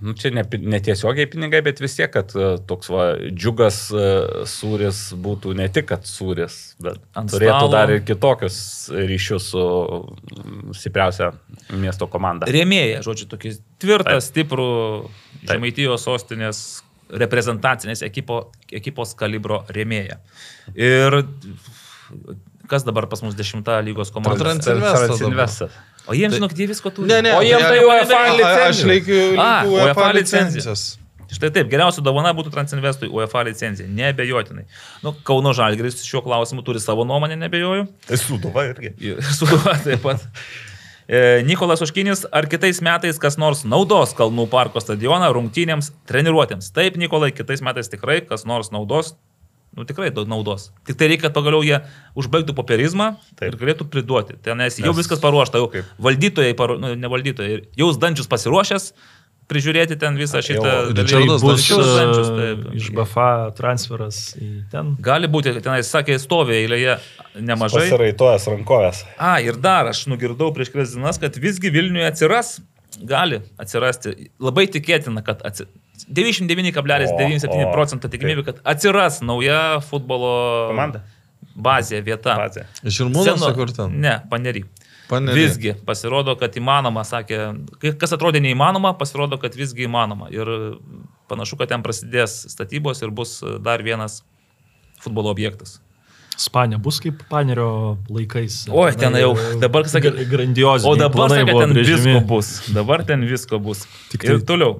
[0.00, 4.06] nu, čia ne, netiesiogiai pinigai, bet vis tiek, kad e, toks va, džiugas e,
[4.50, 7.72] sūris būtų ne tik, kad sūris, bet Ant turėtų stalo.
[7.72, 8.58] dar ir kitokius
[8.92, 11.30] ryšius su mm, stipriausia
[11.80, 12.48] miesto komanda.
[12.50, 14.26] Rėmėja, žodžiu, tokį tvirtą, Taip.
[14.30, 14.72] stiprų.
[15.46, 16.60] Žemaitijos sostinės
[17.06, 20.18] reprezentacinės ekipo, ekipos kalibro rėmėja.
[20.74, 21.20] Ir
[22.70, 24.42] kas dabar pas mus dešimta lygos komanda?
[24.42, 25.76] Transilvestas.
[26.06, 27.08] O jiems, žinok, jie visko turi.
[27.10, 28.68] Ne, ne, O jiem tai ne, UEFA licencija.
[28.70, 30.54] Aš laikiu UEFA UEFA licencija.
[30.54, 30.84] licencijas.
[31.26, 34.62] Štai taip, geriausia dovana būtų Transinvestui UEFA licencija, nebejotinai.
[35.02, 37.88] Nu, Kauno Žalgris šiuo klausimu turi savo nuomonę, nebejoju.
[38.06, 38.92] Tai suduva irgi.
[39.10, 40.22] Ir Suduva taip pat.
[41.06, 46.70] E, Nikolas Oškinis, ar kitais metais kas nors naudos Kalnų parko stadioną rungtynėms, treniruotėms?
[46.74, 49.16] Taip, Nikolai, kitais metais tikrai kas nors naudos.
[49.76, 50.70] Nu, tikrai daug naudos.
[50.88, 51.82] Tik tai reikia, kad pagaliau jie
[52.16, 53.50] užbaigtų popierizmą Taip.
[53.50, 54.38] ir galėtų priduoti.
[54.42, 55.84] Ten nes jau Nes- viskas paruošta, jau Kaip?
[56.00, 58.92] valdytojai, paru, nu, ne valdytojai, jau Zdančius pasiruošęs
[59.50, 60.72] prižiūrėti ten visą šitą.
[60.96, 62.48] Ričardas Zdančius, e,
[62.80, 63.28] iš BFA
[63.58, 64.96] transferas į ten.
[65.02, 66.96] Gali būti, tenai sakė, stovi eilėje
[67.38, 67.84] nemažai.
[67.86, 69.04] Pasiraitojęs rankovės.
[69.18, 72.56] A, ir dar aš nugirdau prieš kelias dienas, kad visgi Vilniuje atsiras,
[73.02, 75.68] gali atsirasti, labai tikėtina, kad atsi...
[76.06, 80.32] 99,97 O, o, procento tikimybė, kad atsiras nauja futbolo
[80.70, 81.00] Komanda?
[81.56, 82.36] bazė, vieta.
[82.38, 82.66] Bazė.
[82.84, 83.96] Žirmūnuose kur ten?
[84.04, 84.66] Ne, panery.
[85.08, 85.38] Panery.
[85.38, 87.40] Visgi pasirodo, kad įmanoma, sakė,
[88.00, 90.28] kas atrodė neįmanoma, pasirodo, kad visgi įmanoma.
[90.34, 90.50] Ir
[91.30, 94.20] panašu, kad ten prasidės statybos ir bus dar vienas
[95.02, 95.78] futbolo objektas.
[96.36, 98.66] Spanė bus kaip panerio laikais.
[98.68, 99.30] Oi, ten jau
[99.62, 100.84] dabar, sakė, grandiozė.
[100.90, 102.50] O dabar, sakė, ten visko bus.
[102.76, 103.86] Dabar ten visko bus.
[104.12, 104.74] Tik ir tai- toliau.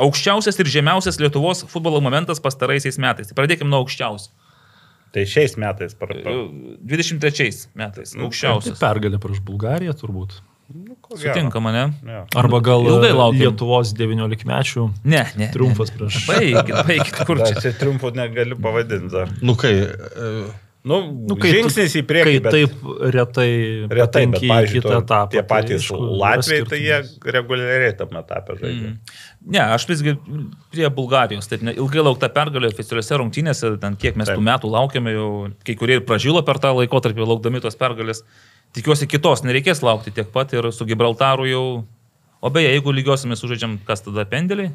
[0.00, 3.28] Aukščiausias ir žemiausias Lietuvos futbolo momentas pastaraisiais metais.
[3.30, 4.32] Tai pradėkime nuo aukščiausio.
[5.14, 5.92] Tai šiais metais.
[5.94, 6.32] Par, par,
[6.82, 8.10] 23 metais.
[8.16, 8.80] Tai Aukščiausias.
[8.80, 10.40] pergalė prieš Bulgariją turbūt.
[11.04, 11.20] ko gero.
[11.34, 11.84] Sutinka mane?
[12.08, 12.24] Jo.
[12.40, 13.42] Arba gal Ilgai e, laukėm.
[13.44, 15.50] Lietuvos 19 mečių Ne, ne.
[15.52, 15.98] triumfas ne.
[16.00, 16.26] prieš.
[16.26, 17.60] Baigit, baigit, kur čia.
[17.60, 19.28] čia triumfų negaliu pavadinti dar.
[19.44, 20.48] Nu kai, e,
[20.84, 20.98] Nu,
[21.28, 22.40] Nu, kai tu- žingsnis į Kai priekį.
[22.44, 22.72] bet- taip
[23.14, 23.48] retai,
[23.88, 25.30] Retai, bet, pavyzdžiui, kitą etapą.
[25.32, 26.98] tie tai patys yra Latvijai, tai jie
[27.32, 28.90] reguliariai tam etapė žaidžia.
[28.90, 28.98] Mm.
[29.54, 30.12] Ne, aš visgi
[30.70, 31.48] prie Bulgarijos.
[31.48, 34.36] Taip, ne, ilgai laukta pergalė oficialiuose rungtynėse, ten kiek mes Taip.
[34.36, 35.30] tų metų laukiame, jau
[35.64, 38.20] kai kurie ir pražilo per tą laikotarpį laukdami tos pergalės.
[38.74, 41.84] tikiuosi kitos nereikės laukti tiek pat ir su Gibraltaru jau.
[42.42, 44.70] O beje, jeigu lygiosime sužaidžiam, kas tada pendeliai?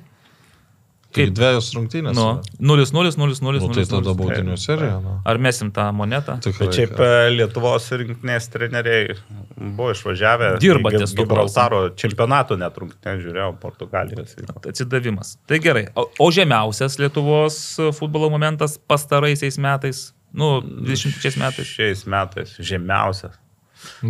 [1.16, 2.14] Kaip dviejos rungtynės.
[2.14, 2.84] Nu, yra.
[2.86, 4.18] 0-0, 0-0, Nu, tai tada 0-0.
[4.20, 5.00] baudinių serija.
[5.02, 5.16] Nu.
[5.26, 6.36] Ar mesim tą monetą?
[6.46, 6.68] Tikrai.
[6.68, 9.16] Bet šiaip e, Lietuvos rinktinės treneriai
[9.58, 10.52] buvo išvažiavę.
[10.62, 14.38] Dirba ties Gibraltaro čempionato netrunkinę žiūrėjau Portugalijos.
[14.70, 15.34] Atsidavimas.
[15.50, 15.88] Tai gerai.
[15.98, 17.58] O, o žemiausias Lietuvos
[17.98, 20.12] futbolo momentas pastaraisiais metais?
[20.30, 21.66] Nu, 26 metais.
[21.74, 23.34] Šiais metais žemiausias.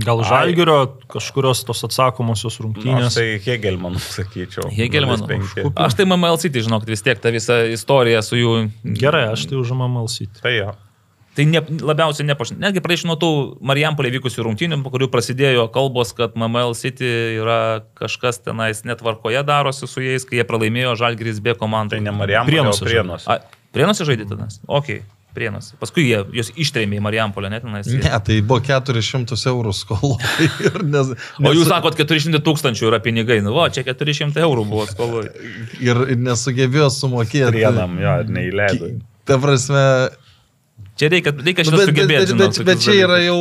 [0.05, 0.77] Gal žalgerio
[1.09, 3.15] kažkurios tos atsakomosios rungtynės.
[3.17, 4.69] tai Hegelmanų, sakyčiau.
[4.73, 5.29] Hegelmanų.
[5.29, 5.73] 0,5.
[5.77, 8.53] Aš tai MML City, žinok, vis tiek tą visą istoriją su jų.
[8.97, 10.41] Gerai, aš tai užimam malsyti.
[10.41, 10.75] Tai jo.
[11.37, 12.59] Tai ne, labiausiai nepažinau.
[12.65, 13.29] Netgi prieš nuo tų
[13.63, 17.07] Marijampolė vykusių rungtynių, po kurių prasidėjo kalbos, kad MML City
[17.39, 21.95] yra kažkas tenais netvarkoje darosi su jais, kai jie pralaimėjo Žalgiris B komandą.
[21.95, 23.39] Tai ne Marijampolė, o Prienuose
[23.71, 24.09] Prienuose.
[24.09, 24.59] Žaidė tenais?
[24.67, 24.99] Ok,
[25.37, 25.75] Prienuose.
[25.77, 27.85] Paskui jie juos ištrėmė į Marijampolę, net tenais.
[27.93, 30.15] Ne, tai buvo 400 eurų skolo.
[30.65, 33.37] Ir nes, O jūs sakot, 400 tūkstančių yra pinigai.
[33.45, 35.21] Nu, va, čia 400 eurų buvo skolų.
[35.85, 37.51] Ir nesugebėjo sumokėti.
[37.53, 38.89] Prienam, jo, ir neįleido.
[39.29, 39.83] Ta prasme,
[40.99, 42.19] Čia reikia, reikia nu, šitą bet, sugebėti.
[42.19, 43.39] bet, žinok, bet, bet čia yra jau,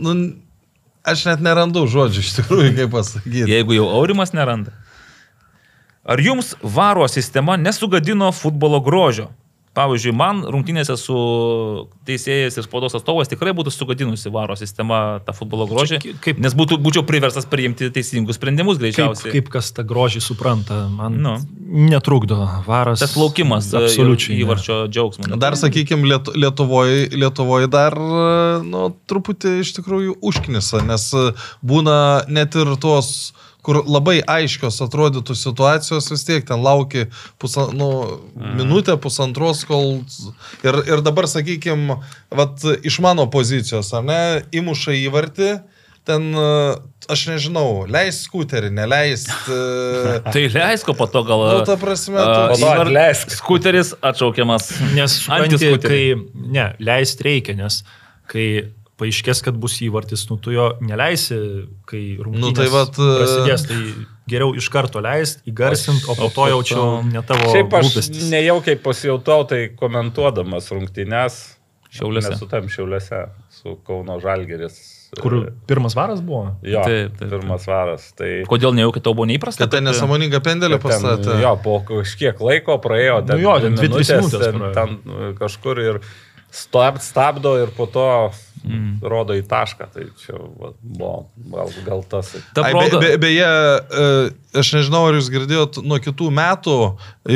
[0.00, 0.14] nu,
[1.04, 3.44] aš net nerandu žodžių iš tikrųjų, kaip pasakyti.
[3.50, 4.72] Jeigu jau aurimas neranda.
[6.08, 9.28] Ar jums varo sistema nesugadino futbolo grožio?
[9.72, 11.14] Pavyzdžiui, man rungtynėse su
[12.04, 16.00] teisėjais ir spaudos atstovas tikrai būtų sugadinusi varo sistema tą futbolo grožį.
[16.20, 19.32] Kaip- Nes būtų, būčiau priverstas priimti teisingus sprendimus Kaip, greičiausiai.
[19.32, 21.38] kaip kas tą grožį supranta, man Nu.
[21.88, 22.36] netrukdo
[22.66, 23.00] varas.
[23.00, 24.36] Tas laukimas e, absoliučiai.
[24.44, 25.38] įvarčio džiaugsmo.
[25.40, 31.32] Dar, sakykime, Liet, Lietuvoje, Lietuvoje dar, nu, truputį iš tikrųjų užknisa, nes e,
[31.64, 33.32] būna net ir tos,
[33.62, 37.04] kur labai aiškios atrodytų situacijos, vis tiek ten lauki
[37.38, 37.90] pusa, nu,
[38.34, 40.00] minutę, pusantros, kol...
[40.66, 42.00] Ir, ir dabar, sakykime,
[42.34, 44.18] vat, iš mano pozicijos, ar ne,
[44.58, 45.52] įmuša įvartį,
[46.02, 46.26] ten,
[47.14, 49.28] aš nežinau, leis skuterį, neleis.
[49.46, 51.44] e, Tai leisko po to gal.
[51.60, 53.30] Nu, ta prasme, tu- to įvar- atleisk.
[53.38, 54.72] Skuteris atšaukiamas.
[54.98, 56.02] Nes supranti, Antiskuterį.
[56.02, 57.84] kai, ne, leist reikia, nes
[58.32, 58.48] kai
[59.02, 61.36] paaiškės, kad bus įvartis, nu tu jo neleisi,
[61.90, 63.80] kai rungtynės Nu, tai vat, e, prasidės, tai
[64.30, 66.80] geriau iš karto leist, įgarsint, o po to jau čia
[67.10, 68.30] ne tavo Šiaip aš rūpestis.
[68.32, 71.42] nejaukiai pasijautau, tai komentuodamas rungtynes.
[71.92, 72.38] Šiauliuose.
[72.40, 73.18] Su tam šiauliuose,
[73.52, 74.78] su Kauno Žalgeris.
[75.20, 75.34] Kur
[75.68, 76.54] pirmas varas buvo?
[76.64, 78.06] Jo, Taip, taip, pirmas varas.
[78.16, 79.66] Tai Kodėl ne jau, kad tau buvo neįprasta?
[79.66, 81.34] Kad ten nesąmoningą pendelį kad ten, pastatė.
[81.42, 85.82] jo, po kažkiek laiko praėjo, ten, Nu jo, ten minutės, minutės ten, ten e, kažkur
[85.84, 86.00] ir
[86.48, 88.06] stab, stabdo ir po to
[88.64, 88.92] mm.
[89.12, 89.88] rodo į tašką.
[89.94, 91.12] Tai čia va, buvo
[91.52, 92.32] gal, gal tas.
[92.56, 94.12] Ta Ai, proga, be, be, beje, e,
[94.62, 96.78] aš nežinau, ar jūs girdėjot, nuo kitų metų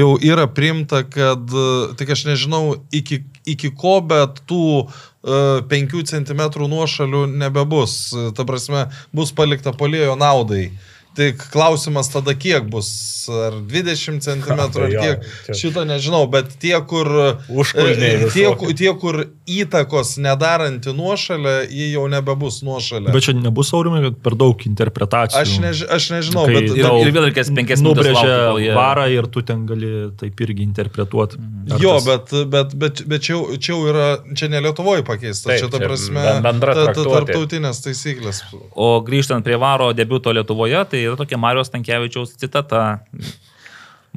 [0.00, 1.66] jau yra priimta, kad, e,
[2.00, 4.96] tik aš nežinau, iki, iki ko, bet tų uh,
[5.26, 8.12] 5 cm nuošalių nebebus.
[8.14, 10.70] E, Ta prasme, bus palikta polėjo naudai.
[11.16, 12.88] Tik klausimas tada kiek bus,
[13.32, 17.08] ar 20 cm, ar Jo, kiek, čia- šito nežinau, bet tie, kur,
[17.48, 23.14] Užkulniai e, tie, tie, kur įtakos nedaranti nuošalė, jie jau nebebus nuošalė.
[23.14, 25.40] Bet čia nebus aurimai, kad per daug interpretacijų.
[25.40, 26.68] Aš, než, aš nežinau, Kai bet...
[26.76, 28.12] ir, ir vėl reikės penkias minutės.
[28.12, 31.40] Nubrėžia varą ir tu ten gali taip irgi interpretuoti.
[31.72, 34.06] Ar Jo, tas- bet, bet, bet, bet čia, jau- čia jau yra,
[34.36, 38.44] čia ne Lietuvoje pakeista, Taip, čia ta prasme, ta, ta, tarptautinės taisyklės.
[38.76, 42.86] O grįžtant prie varo debiuto Lietuvoje, tai yra tokia Marijos Tankievičiaus citata.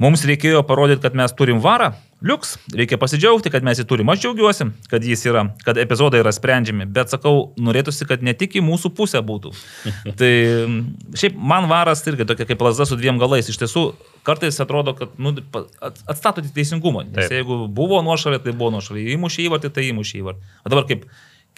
[0.00, 1.90] Mums reikėjo parodyti, kad mes turim varą.
[2.24, 4.08] Liuks, reikia pasidžiaugti, kad mes jį turim.
[4.12, 8.56] Aš džiaugiuosi, kad jis yra, kad epizodai yra sprendžiami, bet sakau, norėtųsi, kad ne tik
[8.60, 9.52] į mūsų pusę būtų.
[10.20, 10.30] Tai
[11.20, 13.48] šiaip man varas irgi tokia kaip lazda su dviem galais.
[13.52, 13.84] Iš tiesų,
[14.24, 17.06] kartais atrodo, kad nu, pa- at- atstato tik teisingumą.
[17.08, 17.36] Nes Taip.
[17.40, 19.04] jeigu buvo nuošalė, tai buvo nuošalė.
[19.16, 20.56] Įmušė įvartį, tai įmušė įvartį.
[20.64, 21.08] O dabar kaip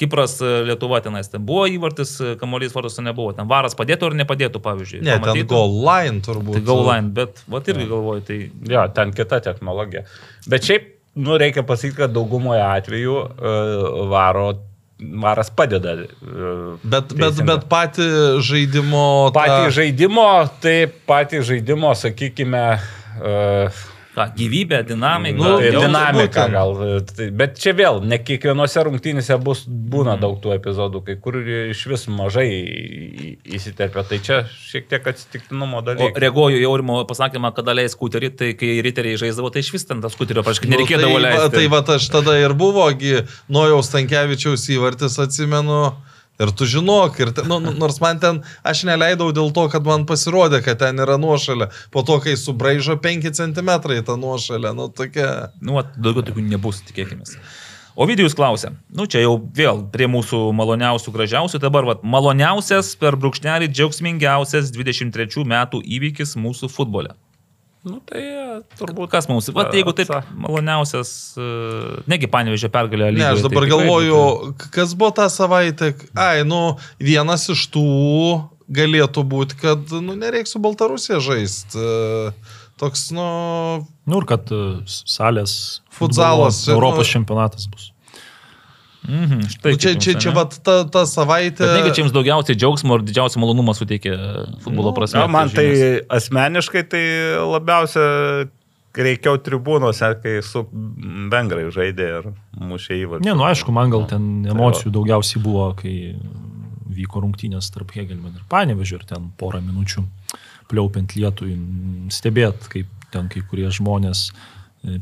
[0.01, 3.35] Kipras e, Lietuva tenais, ten buvo įvartis, e, kamuolys vartuose nebuvo.
[3.36, 5.02] Ten varas padėtų ar nepadėtų, pavyzdžiui.
[5.05, 5.48] Ne, ten Pamatytų.
[5.52, 6.56] goal line turbūt.
[6.59, 8.39] Tai goal line, bet vat irgi galvoju, tai
[8.73, 10.06] Jo, ten kita technologija.
[10.48, 10.89] Bet šiaip,
[11.20, 14.47] nu, reikia pasakyti, kad daugumoje atvejų uh, varo,
[15.23, 15.93] varas padeda.
[16.82, 18.09] Bet, bet, bet patį
[18.48, 19.05] žaidimo...
[19.35, 20.27] tą- Patį žaidimo,
[20.64, 20.77] tai
[21.10, 22.64] patį žaidimo, sakykime,
[23.20, 23.82] uh,
[24.12, 25.39] ką, gyvybė, dinamika.
[25.40, 26.74] Nu, tai jau dinamika gal.
[27.09, 31.86] Tai, bet čia vėl, ne kiekvienose rungtynėse bus, būna daug tų epizodų, kai kur iš
[31.89, 32.47] vis mažai
[33.56, 34.05] įsiterpia.
[34.09, 36.20] Tai čia šiek tiek atsitiktinumo O dalykas.
[36.22, 40.02] reaguoju į Aurimo pasakymą, kada leis skuterį, tai kai riteriai žaisdavo, tai iš vis ten
[40.05, 41.56] tas skuterio, praškai, Nu, nereikėdavo tai, va- leisti.
[41.56, 43.16] Tai va, aš tada ir buvogi,
[43.52, 45.94] Nojaus Tankievičiaus įvartis atsimenu.
[46.43, 49.86] Ir tu žinok, ir ten, nu, nu, nors man ten, aš neleidau dėl to, kad
[49.86, 51.70] man pasirodė, kad ten yra nuošalė.
[51.94, 53.70] Po to, kai subraižo 5 cm
[54.02, 55.52] tą nuošalę, nu tokia...
[55.62, 57.28] Nu, daugiau tokių nebus, tikėkime.
[57.94, 63.69] Ovidijus klausia, nu čia jau vėl prie mūsų maloniausių, gražiausių, dabar vat, maloniausias per brūkšnelį
[63.69, 67.12] džiaugsmingiausias 23 metų įvykis mūsų futbole.
[67.82, 68.42] Nu, tai e,
[68.78, 69.10] turbūt.
[69.10, 71.46] Kas mums, vat, jeigu taip maloniausias, e,
[72.10, 75.92] negi panevežė pergalę Ne, lygoje, aš dabar tai galvoju, būtų- kas buvo tą savaitę.
[76.14, 77.86] Ai, nu, vienas iš tų
[78.70, 81.82] galėtų būti, kad, nu, nereiks su Baltarusija žaisti.
[82.78, 83.26] Toks, nu,
[84.06, 87.91] Nu ir kad e, salės Futsalas, Europos nu- čempionatas bus.
[89.03, 90.37] Mhm, štai nu čia, čia, čia, ane?
[90.39, 91.66] va, ta, ta savaitė.
[91.66, 94.15] Bet negi čia jums daugiausiai džiaugsmo ir didžiausią malonumą suteikia
[94.62, 95.24] futbolo Nu, prasme.
[95.24, 96.07] Ja, man tai žinios?
[96.19, 97.03] asmeniškai tai
[97.43, 98.05] labiausia
[98.95, 100.62] reikiau tribūnose, kai su
[101.33, 102.31] bengrai žaidė ir
[102.61, 103.27] mušė įvartį.
[103.27, 106.15] Ne, nu aišku, man gal ten Tai emocijų daugiausiai buvo, kai
[106.93, 110.05] vyko rungtynės tarp Hegelman ir Panevežio ir ten porą minučių
[110.70, 111.57] pliaupiant lietui,
[112.12, 114.35] stebėt, kaip ten kai kurie žmonės e,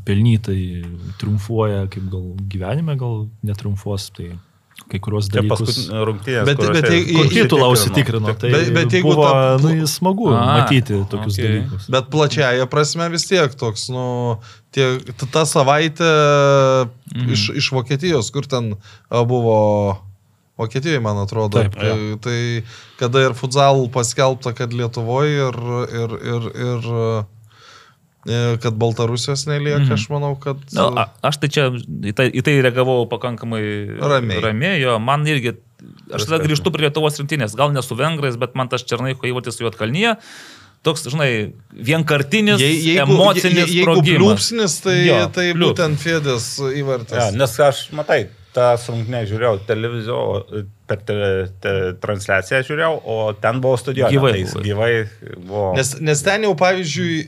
[0.05, 0.83] pelnytai
[1.19, 4.31] triumfuoja, kaip gal gyvenime gal netriumfuos, tai
[4.91, 5.61] kai kuriuos Čia dalykus.
[5.61, 6.41] paskutinė rungtynė.
[6.45, 10.39] Bet- bet jei- Kur titulą užsitikrino, tai Bet- bet jeigu buvo ta- nu, smagu A,
[10.61, 11.47] matyti tokius okei.
[11.47, 11.89] dalykus.
[11.89, 14.39] Bet plačiaja prasme vis tiek toks, nu,
[14.71, 14.99] tie,
[15.31, 17.31] ta- savaitė Mhm.
[17.33, 18.75] iš, iš Vokietijos, kur ten
[19.09, 19.97] buvo
[20.57, 21.61] Vokietijoje, man atrodo.
[21.61, 22.63] Taip, tai, tai
[22.99, 25.57] kada ir futsal paskelbta, kad Lietuvoje ir,
[25.89, 27.25] ir, ir, ir
[28.61, 29.93] kad Baltarusijos nelieka, Mhm.
[29.97, 30.57] aš manau, kad...
[30.77, 33.61] Nu, a, aš tai čia į tai, į tai reagavau pakankamai
[33.97, 34.41] Ramiai.
[34.43, 35.55] ramiai jo, man irgi,
[36.13, 39.57] aš tada grįžtu prie Lietuvos rinktinės, gal ne su vengrais, bet man tas Černaiko įvartis
[39.57, 40.17] su Juotkalnyje,
[40.85, 45.73] toks, žinai, vienkartinis, Jei, jeigu, emocinis je, jeigu pliūpsnis, tai, Jo, tai pliūps.
[45.73, 46.45] būtent Fėdės
[46.77, 47.17] įvartis.
[47.17, 48.23] Ja, nes aš, matai,
[48.53, 50.21] tą sunkinę žiūrėjau televiziją,
[50.89, 51.13] per te,
[51.63, 54.17] te, transliaciją žiūrėjau, o ten buvo studijuoti.
[54.17, 54.89] Gyvai Tai gyvai
[55.45, 55.69] buvo.
[55.77, 57.21] Nes, nes ten jau, pavyzdžiui,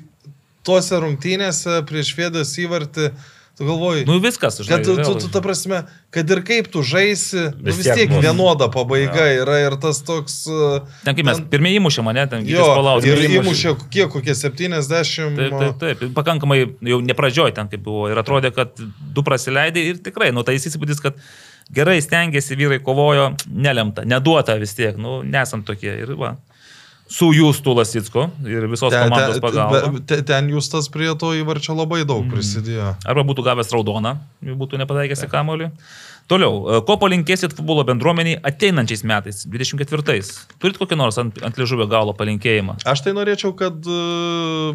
[0.64, 3.10] tuose rungtynėse prieš Fėdės įvartį,
[3.54, 4.80] tu galvoji, Nu viskas, žinai.
[4.80, 8.00] kad tu, tu, tu, ta prasme, kad ir kaip tu žaisi, nu, Vis vis tiek
[8.00, 8.24] tiek bus.
[8.26, 10.40] vienoda pabaiga yra ir tas toks...
[10.50, 13.12] uh, Ten kaip mes pirmieji įmušė mane, ten Jo, palaukė.
[13.14, 15.38] ir įmušė kiek, kokie 70.
[15.38, 16.04] Taip, taip, taip.
[16.18, 18.08] Pakankamai jau nepradžioj ten kaip buvo.
[18.10, 21.22] Ir atrodė, kad du prasileidai ir tikrai, nu tai įspūdis, kad
[21.74, 25.94] gerai stengiasi, vyrai kovojo, nelemta, neduota vis tiek, nu nesam tokie.
[26.08, 26.34] Ir va.
[27.14, 29.84] Su Jūstų Lasicku ir visos Ten, komandos pagalba.
[29.84, 32.96] ten, ten, ten jūs tas prie to įvarčio labai daug prisidėjo.
[33.06, 35.70] Arba būtų gavęs raudoną, būtų nepataikęs į kamolį.
[36.32, 40.32] Toliau, e, ko palinkėsit futbolo bendruomeniai ateinančiais metais, 24-ais?
[40.62, 42.80] Turit kokį nors ant, ant liežuvio galo palinkėjimą?
[42.88, 44.72] Aš tai norėčiau, kad, uh,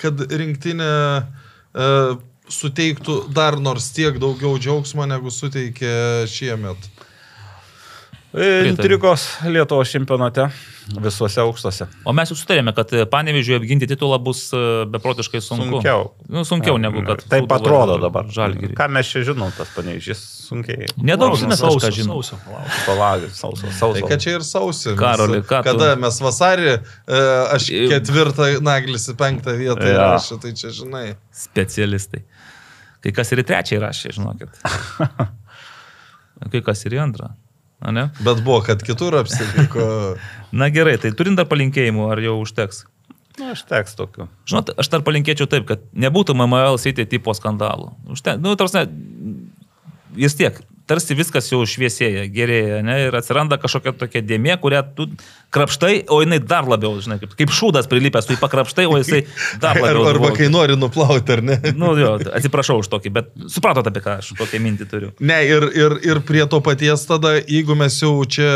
[0.00, 0.92] kad rinktinė
[1.26, 2.14] uh,
[2.48, 6.90] suteiktų dar nors tiek daugiau džiaugsmo, negu suteikė šiemet.
[8.34, 10.48] Intrigos Lietuvos čempionate
[11.00, 11.86] visuose aukštose.
[12.04, 14.58] O mes jau sutarėme, kad panevežiui apginti titulą bus e,
[14.92, 15.78] beprotiškai sunku.
[15.78, 16.02] Sunkiau.
[16.28, 17.22] Nu, sunkiau negu kad.
[17.30, 18.28] Taip atrodo dabar.
[18.30, 18.74] Žalgirį.
[18.76, 20.20] Ką mes čia žinom, tas panevežys
[20.50, 20.90] sunkiai.
[21.00, 22.18] Nedaug mes sausio, žinom.
[22.20, 22.76] sausio, palauk.
[22.86, 24.04] Palaukit, sauso, Tai sauso.
[24.10, 24.88] kad čia ir sausi.
[24.92, 27.22] mes- Karoli, ką tu- Kada mes vasarį, e,
[27.56, 29.96] aš ketvirtą, naglis į penktą vietą Jo.
[29.96, 31.16] įrašė, tai čia žinai.
[31.32, 32.22] Specialistai.
[33.02, 34.50] Kai kas ir į trečią įrašė, žinokit.
[36.52, 37.32] Kai kas ir į antrą.
[37.86, 38.08] A, ne?
[38.18, 39.86] Bet buvo, kad kitur apsiliko.
[40.60, 42.82] Na gerai, tai turint dar palinkėjimų, ar jau užteks?
[43.36, 44.26] Nu, aš teks tokiu.
[44.48, 47.92] Žinot, aš dar palinkėčiau taip, kad nebūtų MML City tipo skandalų.
[48.16, 48.86] Užten, nu, tarsi,
[50.16, 55.08] vis tiek, tarsi viskas jau šviesėja, gerėja, ne, ir atsiranda kažkokia tokia dėmė, kurią tu
[55.54, 59.22] krapštai, o jinai dar labiau, žinai, kaip, kaip šūdas prilipęs, tu jį pakrapštai, o jisai
[59.62, 60.04] dar Ar, labiau.
[60.10, 60.44] arba dvokia.
[60.44, 61.58] kai nori nuplauti, ar ne?
[61.78, 65.12] Nu, jo, atsiprašau už tokį, bet supratote, apie ką aš tokią mintį turiu.
[65.20, 68.50] Ne, ir, ir, ir prie to paties tada, jeigu mes jau čia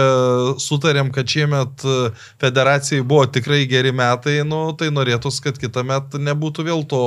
[0.63, 1.97] sutarėm, kad šiemet e,
[2.43, 7.03] federacijai buvo tikrai geri metai, nu, tai norėtųs, kad kitą metą nebūtų vėl to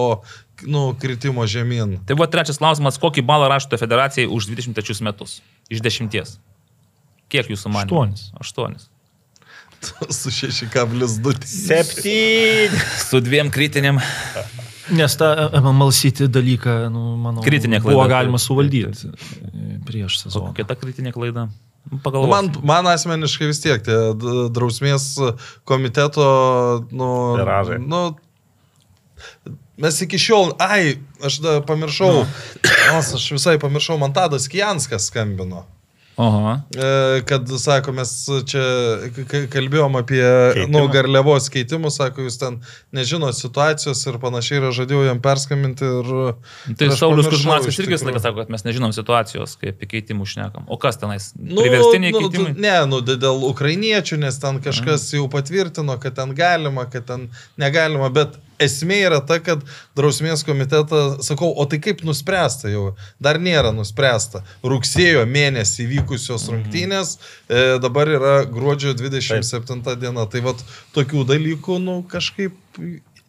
[0.69, 1.97] nu, kritimo žemyn.
[2.05, 5.39] Tai buvo trečias klausimas, kokį balą rašote federacijai už 23 metus?
[5.73, 6.37] Iš dešimties.
[7.33, 7.89] Kiek jūsų manė?
[7.89, 8.25] Aštuonis.
[8.39, 8.89] Aštuonis.
[10.21, 11.33] Su 6,2.
[11.43, 12.69] Septyni.
[13.09, 13.97] Su dviem kritinėm.
[14.93, 17.95] Nes tą MMLCT dalyką, nu, manau, Kritinė klaida.
[17.95, 20.49] buvo galima suvaldyti e, prieš O sezoną.
[20.51, 21.45] kokia ta kritinė klaida?
[21.47, 22.27] Nu, Nu.
[22.31, 23.95] Man, man asmeniškai vis tiek tie
[24.55, 25.07] drausmės
[25.67, 26.23] komiteto,
[26.95, 27.09] nu,
[27.39, 27.79] Viražai.
[27.83, 28.01] nu,
[29.77, 32.25] mes iki šiol, ai, aš da pamiršau,
[32.97, 35.65] Os, aš visai pamiršau, man Tadas Kijanskas skambino.
[36.15, 36.59] Oho.
[36.77, 38.11] E, kad, sako, mes
[38.45, 38.61] čia
[39.49, 40.69] kalbėjom apie Keitimą.
[40.69, 42.59] nu, garliavos keitimus, sako, jūs ten
[42.93, 46.13] nežinot situacijos ir panašiai, ir žadėjau jam perskambinti ir...
[46.69, 49.89] Tai ir aš Saulis iš irgi visą laiką sako, kad mes nežinom situacijos, kaip apie
[49.95, 50.69] keitimų šnekam.
[50.69, 51.31] O kas tenais?
[51.33, 52.53] Nu, nu, keitimai?
[52.61, 57.31] Ne, nu, dė- dėl ukrainiečių, nes ten kažkas jau patvirtino, kad ten galima, kad ten
[57.57, 59.63] negalima, bet esmė yra ta, kad
[59.97, 62.91] drausmės komitetą, sakau, o tai kaip nuspręsta jau?
[63.23, 64.43] Dar nėra nuspręsta.
[64.65, 67.17] Rugsėjo mėnesį vykusios rungtynės,
[67.47, 70.27] e, dabar yra gruodžio 27 diena.
[70.29, 70.61] Tai vad
[70.95, 72.55] tokių dalykų, nu kažkaip,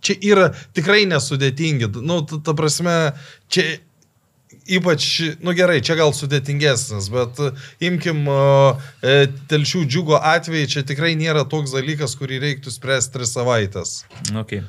[0.04, 1.90] čia yra tikrai nesudėtingi.
[2.04, 2.94] Nu, ta, ta prasme,
[3.52, 3.76] čia
[4.66, 7.40] ypač, nu gerai, čia gal sudėtingesnis, bet
[7.84, 9.16] imkim e,
[9.50, 13.96] telšių džiugo atvejai, čia tikrai nėra toks dalykas, kurį reiktų spręsti tris savaitės.
[14.32, 14.64] Okay.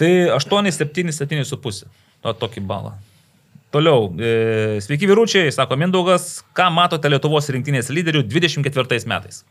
[0.00, 1.82] Tai 8, 7, 7,5.
[2.22, 2.92] O tokį balą.
[3.72, 4.10] Toliau.
[4.20, 9.42] E, sveiki vyručiai, sako Mindaugas, ką matote Lietuvos rinktinės lyderių 24 metais?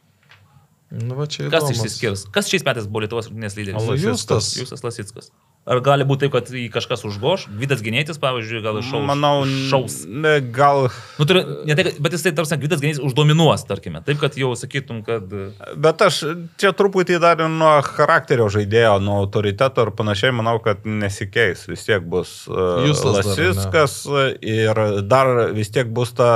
[0.92, 1.72] Nu, va, Kas įdomus.
[1.74, 2.26] išsiskirs?
[2.36, 3.90] Kas šiais metais buvo Lietuvos rinktinės lyderis?
[4.04, 4.52] Justas.
[4.60, 5.32] Justas Lasitskas.
[5.70, 7.44] Ar gali būti taip, kad jį kažkas užgoš?
[7.54, 9.04] Vidas Genėtis, pavyzdžiui, gal šaus.
[9.06, 9.98] Manau, šaus.
[10.10, 10.88] ne, gal.
[11.20, 14.02] Nu, turi, ne tai, bet jis tai, tarsi, Vidas Genėtis uždominuos, tarkime.
[14.08, 15.30] Taip, kad jau sakytum, kad...
[15.78, 16.24] Bet aš
[16.58, 21.68] čia truputį dar ir nuo charakterio žaidėjo, nuo autoriteto ir panašiai manau, kad nesikeis.
[21.70, 24.00] Vis tiek bus uh, Justas dar, Lasiskas
[24.42, 24.82] ir
[25.14, 26.32] dar vis tiek bus ta,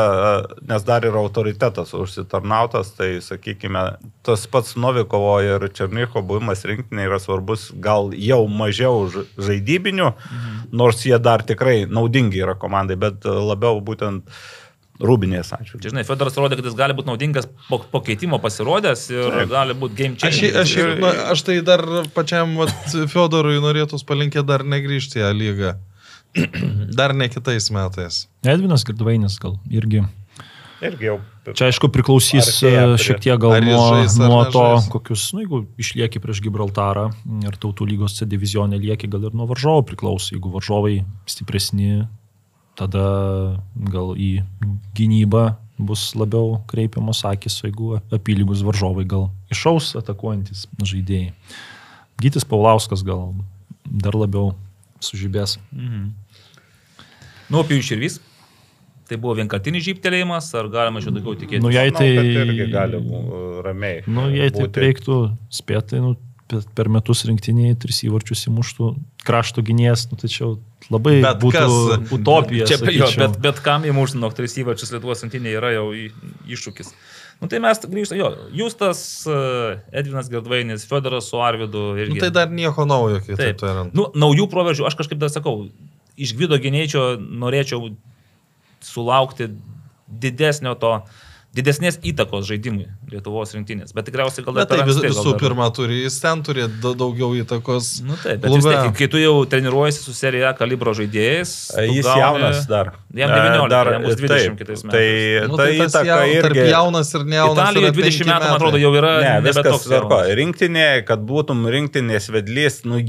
[0.45, 3.88] uh, nes dar yra autoritetas užsitarnautas, tai sakykime,
[4.22, 10.11] tas pats Novikovo ir Černycho buvimas rinktinė yra svarbus gal jau mažiau ž- žaidybinių,
[10.76, 14.27] nors jie dar tikrai naudingi yra komandai, bet uh, labiau būtent
[14.95, 15.82] rūbinės atžvilgiu.
[15.84, 19.50] Čia, žinai, Fedoras rodė, kad jis gali būti naudingas po, po keitimo pasirodęs ir Taip.
[19.52, 20.61] gali būti game Aš, changer.
[20.61, 21.84] aš, ir- na, aš tai dar
[22.16, 22.72] pačiam vat,
[23.11, 25.74] Fiodorui norėtų palinkėti dar negrįžti į A lygą.
[27.00, 28.26] Dar ne kitais metais.
[28.44, 30.02] Edvinas Girdvainis gal irgi.
[30.84, 31.20] Irgi jau.
[31.56, 34.88] Čia aišku priklausys e, šiek tiek gal nuo, žais, ar nuo to, nežais.
[34.92, 37.06] kokius, na, jeigu išlieki prieš Gibraltarą
[37.45, 40.34] ir tautų lygos C divizionė lieki, gal ir nuo varžovų priklauso.
[40.36, 40.98] Jeigu varžovai
[41.32, 42.04] stipresni,
[42.76, 43.06] tada
[43.94, 44.32] gal į
[44.98, 45.45] gynybą
[45.78, 51.34] bus labiau kreipiamos akis, jeigu apylygus varžovai gal išaus atakuojantis žaidėjai.
[52.20, 53.34] Gytis Paulauskas gal
[53.86, 54.54] dar labiau
[55.04, 55.58] sužibės.
[57.45, 58.20] Nu, apie jų širvys.
[59.06, 61.61] Tai buvo vienkartinis žyptelėjimas, ar galima čia daugiau tikėtis?
[61.61, 62.08] Nu, jei Manau, tai...
[62.17, 64.00] kad irgi gali bū- ramiai.
[64.09, 64.82] Nu, jei taip būti.
[64.82, 65.17] reiktų
[65.53, 66.16] spėti, nu,
[66.50, 68.90] pe- per metus rinktiniai tris įvarčius įmuštų
[69.25, 70.50] krašto gynėjas, nu, tai čia jau
[70.93, 72.66] labai Bet būtų kas- utopija.
[72.69, 73.22] Čia, jo, sakyčiau.
[73.27, 75.85] bet, bet kam įmušti nuo tris įvarčius Lietuvos antinėje yra jau
[76.50, 76.92] iššūkis.
[77.42, 79.38] Nu, tai mes grįžtame, jo, Justas, e,
[80.01, 82.09] Edvinas Gerdvainis, Fedoras su Arvidu ir...
[82.14, 83.58] Nu, tai dar nieko naujo, kitaip Taip.
[83.59, 83.93] tariant.
[83.98, 85.66] Nu, naujų proveržių, aš kažkaip dar sakau,
[86.16, 87.90] iš Gvido gynėjčio norėčiau
[88.82, 89.50] sulaukti
[90.08, 91.00] didesnio to,
[91.56, 93.94] didesnės įtakos žaidimui Lietuvos rinktinės.
[93.95, 96.66] Bet tikriausiai gal dar tai vis, anksti gal visų dar- pirma turi, jis ten turi
[96.68, 98.02] da- daugiau įtakos.
[98.04, 101.54] Nu taip, bet vis tiek, kai tu jau treniruojasi su serija kalibro žaidėjais.
[101.72, 102.92] tu Jis gauni- jaunas dar.
[103.14, 104.92] Jam E, 19, jam bus 20 taip, kitais metais.
[104.92, 106.70] Tai Nu, ta tai tas įtaka jau, tarp irgi.
[106.76, 107.56] jaunas ir nejaunas.
[107.56, 110.18] Italijoje yra 20 penki metų, man atrodo, jau yra Ne, viskas toks tvarko.
[110.36, 113.00] Rinktinė, kad būtum rinktinės vedlys, nu,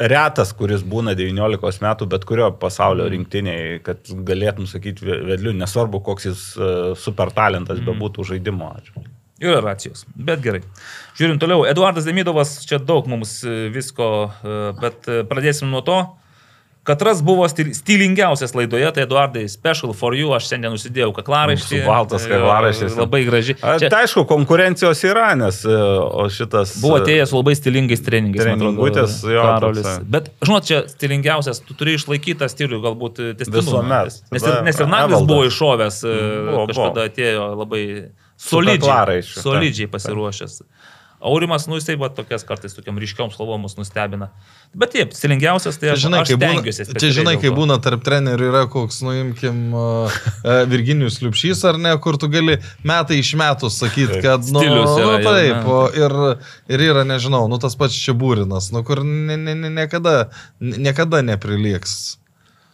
[0.00, 3.12] retas, kuris būna 19 metų, bet kurio pasaulio Mm.
[3.14, 7.86] rinktiniai, kad galėtum sakyti vedliu, nesvarbu, koks jis uh, super talentas Mm.
[7.90, 8.70] bebūtų žaidimo.
[8.76, 9.10] atžvilgiu.
[9.40, 10.60] Yra racijos, bet gerai.
[11.16, 15.96] Žiūrint toliau, Eduardas Demidovas, čia daug mums e, visko, e, bet e, pradėsim nuo to.
[16.82, 21.82] Katras buvo stil, stilingiausias laidoje, tai Eduardai, special for you, aš šiandien užsidėjau kaklaraištį.
[21.84, 22.94] Baltas Jo, kaklaraištis.
[22.96, 23.54] Labai graži.
[23.60, 25.76] A, Čia Tai aišku, konkurencijos yra, nes e,
[26.32, 26.72] šitas...
[26.80, 28.46] buvo atėjęs su labai stilingais treningais.
[28.48, 29.90] Treningutės, jo, Karolis.
[30.08, 33.60] Bet, žinot, čia stilingiausias, tu turi išlaikyti tą stilių, galbūt testinumą.
[33.60, 34.18] Visuomet.
[34.32, 36.16] Nes ir, nes ir Naglis buvo iššovęs, e,
[36.48, 37.08] Buvo, kažkada buvo.
[37.12, 37.84] atėjo labai
[38.40, 40.62] solidžiai, solidžiai pasiruošęs.
[41.20, 44.30] Aurimas, nu jisai va tokias kartais tokiam ryškiom slovom mus nustebina.
[44.72, 46.86] Bet taip, stilingiausias tai Čia aš, žinai, aš kai būna, stengiuosi.
[47.02, 51.92] čia žinai, kai būna tarp trenerių yra koks, nuimkim, uh, uh, Virginijus Liupšys ar ne,
[52.00, 52.56] kur tu gali
[52.88, 56.16] metai iš metų sakyti, kad, nu, Stilius yra nu taip, o, ir,
[56.72, 61.20] ir yra, nežinau, nu tas pats čia būrinas, nu kur ne, ne, ne, niekada, niekada
[61.26, 62.16] neprilieks.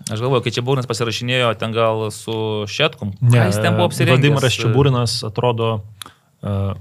[0.07, 2.35] Aš galvoju, kai čia Būrinas pasirašinėjo ten gal su
[2.71, 4.21] Šetkum, Ne, jis ten buvo apsirengęs.
[4.21, 5.71] Vladimiras Čiaburinas atrodo,
[6.45, 6.77] e, m,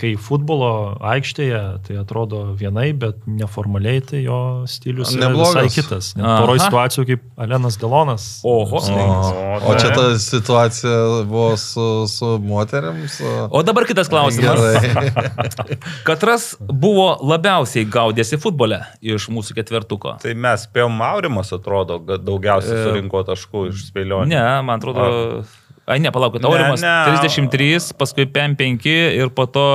[0.00, 4.38] kai futbolo aikštėje, tai atrodo vienai, bet neformaliai tai jo
[4.70, 5.52] stilius yra Neblogas.
[5.68, 6.08] visai kitas.
[6.16, 8.24] Poroj situacijų kaip Alenas Delonas.
[8.48, 8.80] Oho.
[8.80, 10.94] O, o čia ta situacija
[11.28, 13.18] buvo su, su moteriams.
[13.20, 14.56] O, O dabar kitas klausimas.
[14.56, 15.76] Gerai.
[16.08, 20.16] Katras buvo labiausiai gaudėsi futbole iš mūsų ketvertuko?
[20.24, 24.32] Tai mes spėjom Maurimas, atrodo, kad daugiausiai E, surinko taškų iš spėlionės.
[24.32, 25.44] Ne, man atrodo.
[25.90, 26.92] Ai, ne, palaukit, Ne, Aurimas ne.
[27.18, 29.66] 33, paskui PM5 ir po to,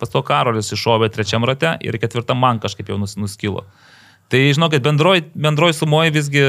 [0.00, 3.14] pas to Karolis iššovė trečiam rate ir ketvirtam man kažkaip jau nus,
[4.30, 6.42] Tai žinokit, bendroj, bendroj sumoje visgi...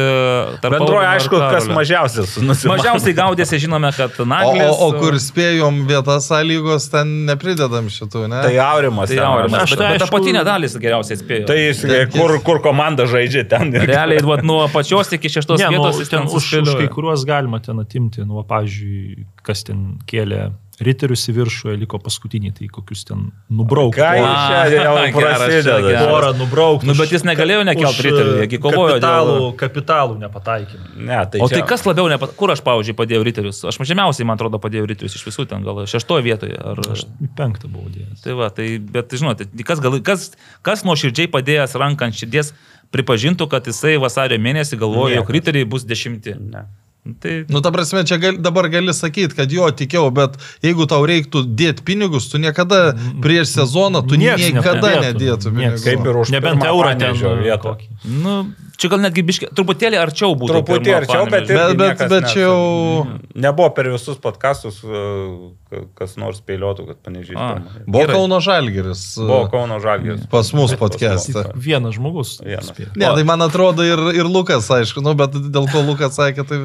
[0.62, 2.76] tarp Bendroji, aišku, kas mažiausias nusimato.
[2.76, 4.68] Mažiausiai gaudėsi, žinome, kad O, Naglis.
[4.70, 8.44] o, o kur spėjom vietas sąlygos, ten nepridedam šitų, ne?
[8.46, 9.10] Tai Aurimas.
[9.10, 9.64] Tai Aurimas.
[9.64, 9.80] rašo.
[9.82, 11.48] Bet, bet aišku- apatinė dalis geriausiai spėjo.
[11.50, 11.82] Tai jis,
[12.14, 13.74] kur, kur komanda žaidžia ten.
[13.74, 16.78] ir- Realiai, vat, nuo pačios iki šeštos Ne, nu, vietos jis ten ten už, už
[16.84, 20.52] kai kuriuos galima ten atimti, nu, va, pavyzdžiui, kas ten kėlė
[20.82, 24.02] riterius į viršų, liko paskutiniai, tai kokius ten nubraukti.
[24.02, 26.02] Ką čia jau prasideda?
[26.10, 26.90] Porą nubraukti.
[26.90, 30.90] Nu, bet jis negalėjo nekelt riterių, jiegi kovojo dėl- kapitalų, kapitalų nepataikymą.
[31.06, 32.28] Ne, tai O tai čia- kas labiau, nepa...
[32.38, 33.62] kur aš, pavyzdžiui, padėjau riterius?
[33.70, 36.58] Aš žemiausiai, man atrodo, padėjau riterius iš visų ten, gal šeštoje vietoje.
[36.58, 36.82] Ar...
[36.98, 37.06] Aš
[37.38, 38.26] penktą buvau dėjęs.
[38.26, 40.32] Tai va, tai, bet žinote, kas, gal, kas,
[40.66, 42.54] kas nuo širdžiai padėjęs ranką ant širdies
[42.92, 46.34] pripažintų, kad jisai vasario mėnesį galvojo, jog riteriai bus dešimti.
[46.52, 46.66] Ne.
[47.02, 51.02] Tai Nu, ta prasme, čia gal, dabar gali sakyti, kad jo tikėjau, bet jeigu tau
[51.10, 55.58] reiktų dėti pinigus, tu niekada prieš sezoną, tu niekada nedėtum.
[55.82, 57.90] Kaip ir už Nebent eurą ten kokį.
[58.22, 58.36] Nu,
[58.82, 60.56] čia gal netgi biški, truputėlį arčiau būtų.
[60.58, 61.48] Truputį pirmo arčiau, bet.
[61.52, 65.52] Bet- bet- bet čia jau- Nebuvo per visus podkastus, uh,
[65.96, 67.38] kas nors spėliotų, kad panežiai.
[67.40, 67.62] A.
[67.88, 68.08] Buvo.
[68.12, 69.04] Kauno Žalgeris.
[69.22, 70.26] Buvo Kauno Žalgis.
[70.32, 71.46] Pas mus podcast'e.
[71.56, 72.34] Vienas žmogus.
[72.44, 72.74] Vienas.
[72.96, 76.60] Ne, tai man atrodo ir, ir Lukas, aišku, nu, bet dėl ko Lukas sakė, tai...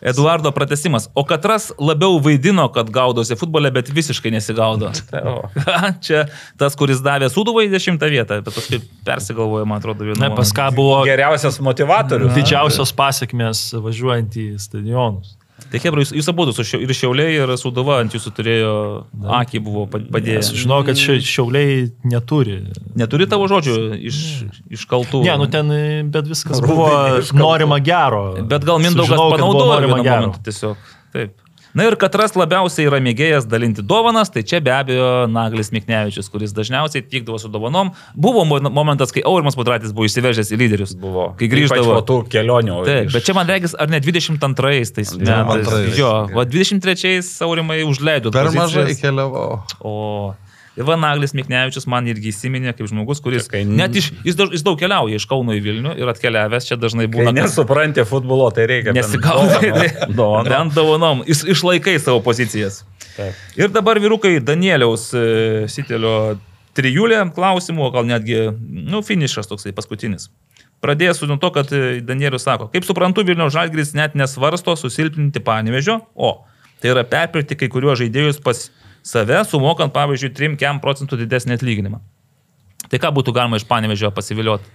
[0.00, 1.10] Eduardo pratesimas.
[1.14, 4.92] O Katras labiau vaidino, kad gaudosi futbole, bet visiškai nesigaudo.
[6.06, 6.24] Čia
[6.58, 10.18] tas, kuris davė Suduvai dešimtą vietą, bet paskui persigalvojo, man atrodo, vienu.
[10.22, 12.32] Na, pas ką buvo Geriausias motivatorius.
[12.34, 15.36] didžiausios pasiekmes važiuojant į stadionus.
[15.70, 18.72] Tai Hebra, jūs, jūs abu su šiau, ir Šiauliai, ir Suduva ant jūsų turėjo
[19.24, 22.58] akį buvo pa- Aš žinau, kad šia- šiauliai neturi.
[22.94, 25.24] Neturi tavo žodžių iš, iš kaltų.
[25.24, 25.66] Ne, nu ten,
[26.12, 28.36] bet viskas Rūbinė buvo norima gero.
[28.46, 30.34] Bet gal Mindaugas buvo panaudojo norima gero.
[30.44, 30.76] tiesiog.
[31.12, 31.32] Taip.
[31.76, 36.54] Na ir Katras labiausiai yra mėgėjas dalinti dovanas, tai čia be abejo Naglis Miknevičius, kuris
[36.56, 37.90] dažniausiai tikdavo su dovanom.
[38.16, 40.94] Buvo mo- momentas, kai Aurimas Pudratis buvo įsivežęs į lyderius.
[40.96, 41.34] Buvo.
[41.36, 41.98] Kai grįždavo.
[41.98, 42.78] Po tų kelionių.
[42.88, 45.68] Taip, iš- bet čia man regis, ar ne 22 tais metais.
[45.68, 45.98] 22.
[46.00, 48.32] Jo, o 23 Aurimai užleido.
[48.32, 49.60] Per mažai keliavau.
[49.84, 50.34] O
[50.76, 54.64] Ivan Naglis Miknevičius man irgi įsiminė kaip žmogus, kuris Kai- net iš, jis, daug, jis
[54.66, 57.32] daug keliauja iš Kauno į Vilnių ir atkeliavęs čia dažnai Kai būna.
[57.32, 58.92] kad- nesupranti futbolo, tai reikia.
[58.92, 59.56] dovanos.
[60.20, 60.48] Dovanos.
[60.52, 61.22] Bent dovanom.
[61.26, 62.82] Jis išlaikai savo pozicijas.
[63.16, 63.32] Taip.
[63.56, 66.36] Ir dabar vyrukai Danieliaus e, Sitelio
[66.76, 70.28] trijulė klausimų, gal netgi, nu, finišas toksai paskutinis.
[70.84, 76.02] Pradėsiu nuo to, kad e, Danielius sako, kaip suprantu, Vilniaus Žalgris net nesvarsto susilpninti panevežio,
[76.14, 76.34] o
[76.82, 78.66] tai yra perpirkti kai kuriuos žaidėjus pas
[79.06, 82.02] save, sumokant, pavyzdžiui, 3 procentų didesnį atlyginimą.
[82.90, 84.68] Tai ką būtų galima iš panevežio pasivilioti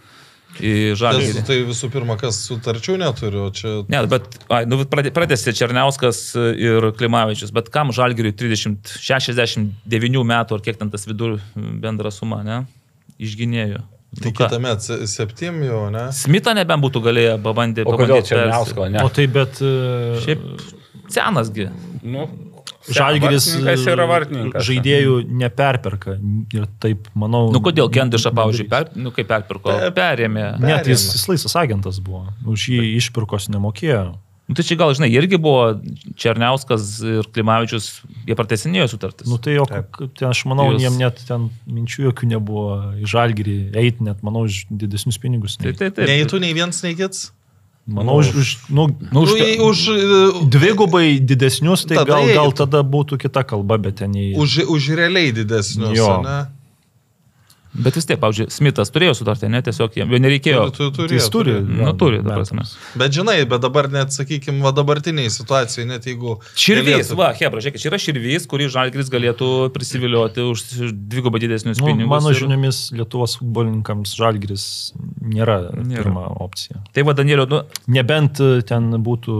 [0.59, 1.37] į Žalgirį?
[1.37, 3.71] Tai, tai visų pirma, kas sutarčių neturi, o čia...
[3.91, 10.57] Ne, bet ai, nu, pradė- pratęsė Černiauskas ir Klimavičius, bet kam Žalgiriui 30, 69 metų
[10.57, 12.61] ar kiek ten tas vidur bendra suma, ne?
[13.21, 13.83] Išginėjo.
[14.11, 16.09] Tai Nu metą septim jau, ne?
[16.11, 17.87] Smita nebent būtų galėję pabandyti.
[17.87, 19.05] O kodėl Černiausko, ne?
[19.07, 19.71] O tai bet e,
[20.25, 20.43] Šiaip
[21.15, 21.69] senasgi.
[22.03, 22.25] Nu,
[22.89, 23.45] Žalgiris
[24.09, 24.65] vartininkas.
[24.65, 26.17] žaidėjų neperperka.
[26.53, 27.51] Ir taip, manau.
[27.53, 29.75] Nu kodėl Kendišą, pavyzdžiui, per, nu, kaip perpirko?
[29.93, 30.59] Perėmė.
[30.59, 32.27] Net jis, jis laisvas agentas buvo.
[32.45, 34.15] Už jį išpirkos nemokėjo.
[34.51, 35.77] Nu, tai čia gal, žinai, irgi buvo
[36.19, 39.29] Černiauskas ir Klimavičius, jie pratesinėjo sutartis.
[39.31, 42.65] Nu tai jo, k- ten, aš manau, Jūs- jiem net ten minčių jokių nebuvo
[42.99, 45.55] į žalgyrį eiti, net manau, už didesnius pinigus.
[45.55, 46.05] tai, nei- tai, tai.
[46.09, 47.31] Nei tu, nei vienas, nei kits.
[47.91, 49.79] Manau, už, už nu, Nu, Už, už, už, už,
[50.47, 54.31] dvigubai didesnius, tai Tada gal, gal tada būtų kita kalba, bet ten į...
[54.39, 55.99] už, už realiai didesnius.
[55.99, 56.23] Jo.
[56.23, 56.60] ne?
[57.73, 60.63] Bet vis tiek, pavyzdžiui, Smithas turėjo sutartį, ne, tiesiog jam jo nereikėjo.
[60.75, 61.53] Tu, tu, Tai jis turi.
[61.63, 62.65] Nu, turi, ta prasme.
[62.99, 66.37] Bet žinai, bet dabar net, sakykime, va dabartiniai situacijai, net jeigu...
[66.55, 71.79] Širvys, galėtų- va, Hebra, žiūrėk, čia yra širvys, kurį Žalgris galėtų prisivilioti už dvigubai didesnius
[71.79, 72.09] Nu, pinigus.
[72.11, 74.65] mano ir- žiniomis, Lietuvos futbolininkams žalgris
[75.21, 76.03] nėra, Nėra.
[76.03, 76.81] pirma opcija.
[76.93, 79.33] Tai va, Danielio, nu, Nebent e, ten būtų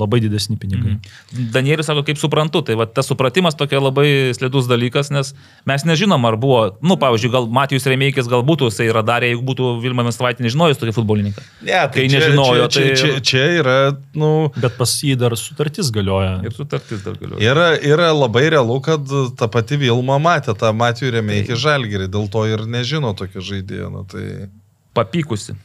[0.00, 0.96] labai didesni pinigai.
[0.98, 1.50] Mhm.
[1.54, 5.34] Danielius sako, kaip suprantu, tai va, tas supratimas tokia labai slidus dalykas, nes
[5.66, 9.68] mes nežinom, ar buvo, nu, pavyzdžiui, gal Matijus Remeikis gal būtų, jisai radarė, jeigu būtų
[9.80, 11.44] Vilma Mesvaitė nežinojus tokį futbolininką.
[11.64, 13.76] Ne, tai Kai čia, nežinojo, čia, tai- čia, čia, čia yra,
[14.20, 16.36] nu, Bet pas jį dar sutartis galioja.
[16.44, 17.40] Ir sutartis dar galiu.
[17.40, 19.00] yra, yra labai realu, kad
[19.40, 23.90] ta pati Vilma matė tą Matijų Remeikį žalgerį, dėl to ir nežino tokio žaidėjo.
[23.94, 24.50] Nu, tai...
[24.94, 25.56] Papykusi.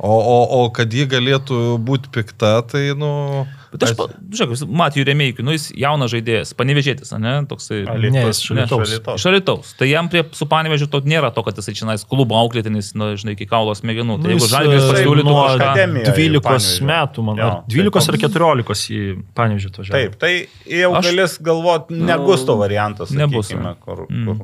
[0.00, 3.46] O, o, o kad ji galėtų būti pikta, tai, nu...
[3.70, 7.84] Bet aš, pa- žiūrėk, Matijų Remeikį, nu, jis jaunas žaidėjas, panevežėtis, ne, toksai.
[7.86, 8.40] Alytus.
[8.50, 9.74] Ne, iš Alytaus.
[9.78, 13.36] Tai jam prie su panevežiu to nėra to, kad jisai čia klubo auklėtinis, nu, žinai,
[13.38, 14.16] iki kaulos smegenų.
[14.24, 15.68] Tai jeigu jis, Žalgiris e, pasiūlytų nuo kažką.
[15.70, 16.88] Akademijoje 12 Panevėžio.
[16.90, 18.24] metų, man, ar 12 ar taip.
[18.26, 19.02] 14 į
[19.38, 20.00] Panežį atvažiavo.
[20.00, 20.32] Taip, tai
[20.80, 23.14] jau Aš- galės galvoti ne Nu, gusto variantas.
[23.14, 23.76] nebus, sakykime, ne.
[23.86, 24.40] Kur, Mm.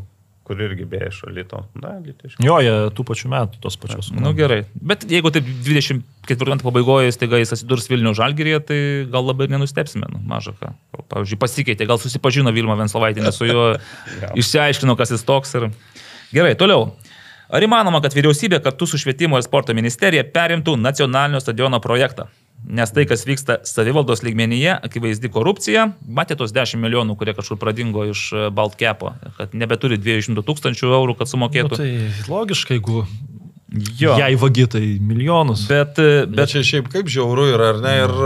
[0.47, 0.60] Kur.
[0.62, 1.62] irgi beje šalito.
[1.75, 2.44] Da, litiškai.
[2.47, 4.12] Jo, jie tų pačių metų, tos pačios.
[4.15, 4.62] Na nu, gerai.
[4.75, 8.78] Bet jeigu taip 24 metų pabaigoje staiga jis atsidurs Vilnių žalgyrėje, tai
[9.12, 10.73] gal labai nenustepsime, nu, maža ką.
[10.94, 13.66] Gal, Pavyzdžiui, pasikeitė, gal susipažino Vilma Venslovaitinė su juo,
[14.41, 15.68] išsiaiškino, kas jis toks ir...
[16.34, 16.91] Gerai, toliau.
[17.47, 22.26] Ar įmanoma, kad vyriausybė kartu su švietimo ir sporto ministerija perimtų nacionalinio stadiono projektą?
[22.66, 28.02] Nes tai, kas vyksta savivaldos lygmenyje, akivaizdi korupcija, matė tos 10 milijonų, kurie kažkur pradingo
[28.10, 31.78] iš e, Baltkepo, kad nebeturi 200 tūkstančių eurų, kad Nu, sumokėtų.
[31.78, 31.90] tai
[32.26, 33.04] logiška, jeigu
[34.00, 34.16] jo.
[34.18, 35.66] jai vagitai milijonus.
[35.70, 37.94] Bet, e, Bet bet čia šiaip kaip žiauru yra, ar ne?
[38.02, 38.16] Ir,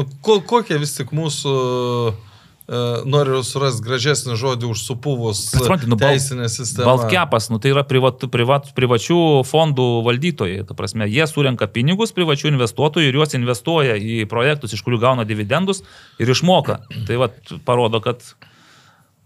[0.00, 2.33] nu, ko, kokie vis tik mūsų, e,
[2.64, 6.86] noriu surasti gražesnį žodį už supuvus supranti, nu, teisinę sistemą.
[6.94, 10.62] Baltkepas, nu, tai yra privat, privat, privačių fondų valdytojai.
[10.64, 15.28] Ta prasme, jie surenka pinigus privačių investuotojų ir juos investuoja į projektus, iš kurių gauna
[15.28, 15.82] dividendus
[16.16, 16.80] ir išmoka.
[17.04, 17.28] Tai va,
[17.68, 18.24] parodo, kad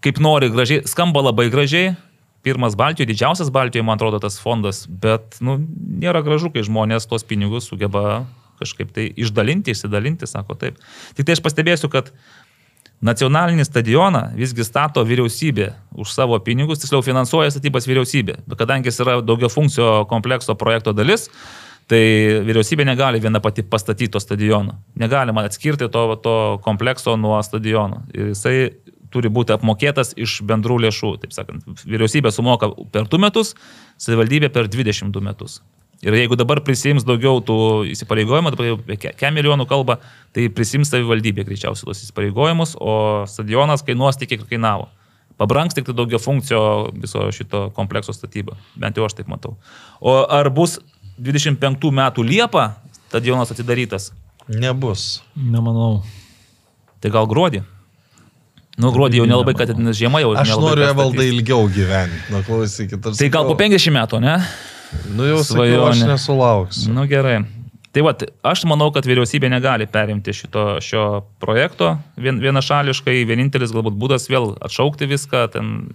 [0.03, 1.95] kaip nori gražiai, skamba labai gražiai.
[2.47, 5.57] Pirmas Baltijoje, didžiausias Baltijoje, man atrodo, tas fondas, bet nu,
[6.03, 8.25] nėra gražu, kai žmonės tuos pinigus sugeba
[8.59, 10.79] kažkaip tai išdalinti, išsidalinti, sako taip.
[11.19, 12.13] Tik tai aš pastebėsiu, kad
[12.99, 15.69] Nacionalinį stadioną visgi stato vyriausybė
[16.03, 18.41] už savo pinigus, tiksliau finansuoja statybas vyriausybė.
[18.51, 21.29] Bet kadangi jis yra daugia funkcijo komplekso projekto dalis,
[21.89, 22.03] tai
[22.49, 24.81] vyriausybė negali viena pati pastatyti to stadiono.
[24.99, 26.35] Negalima atskirti to, to
[26.67, 28.03] komplekso nuo stadiono.
[28.15, 28.57] Ir jisai
[29.15, 31.15] turi būti apmokėtas iš bendrų lėšų.
[31.23, 33.55] Taip sakant, vyriausybė sumoka per 2 metus,
[34.03, 35.61] savivaldybė per 22 metus.
[36.03, 37.55] Ir jeigu dabar prisims daugiau tų
[37.91, 39.97] įsipareigojimų, dabar jau apie ke- kem milijonų kalba,
[40.33, 44.87] tai prisims savivaldybė greičiausiai tos įsipareigojimus, o stadionas kainuos tik kiek kainavo.
[45.39, 48.55] Pabranks tik tai daugia funkcijo viso šito komplekso statyba.
[48.79, 49.57] Bent jau aš taip matau.
[50.01, 50.79] O ar bus
[51.19, 52.77] 25 metų Liepa
[53.09, 54.13] stadionas atidarytas?
[54.49, 55.21] Nebus.
[55.37, 56.05] Nemanau.
[57.03, 57.65] Tai gal gruodį?
[58.79, 60.37] Nu, gruodį jau nelabai, kad nes žiema jau.
[60.39, 62.19] Aš noriu Evaldai ilgiau gyventi.
[62.31, 63.03] Na, klausykit.
[63.03, 64.37] Tai gal po sakau- 50 metų, ne?
[65.15, 66.09] Nu jau sakiau, aš svajonė.
[66.13, 66.93] nesulauksiu.
[66.95, 67.45] Nu gerai.
[67.93, 68.13] Tai va,
[68.45, 73.25] aš manau, kad vyriausybė negali perimti šito, šio projekto vien, vienašališkai.
[73.27, 75.89] Vienintelis galbūt būdas vėl atšaukti viską, ten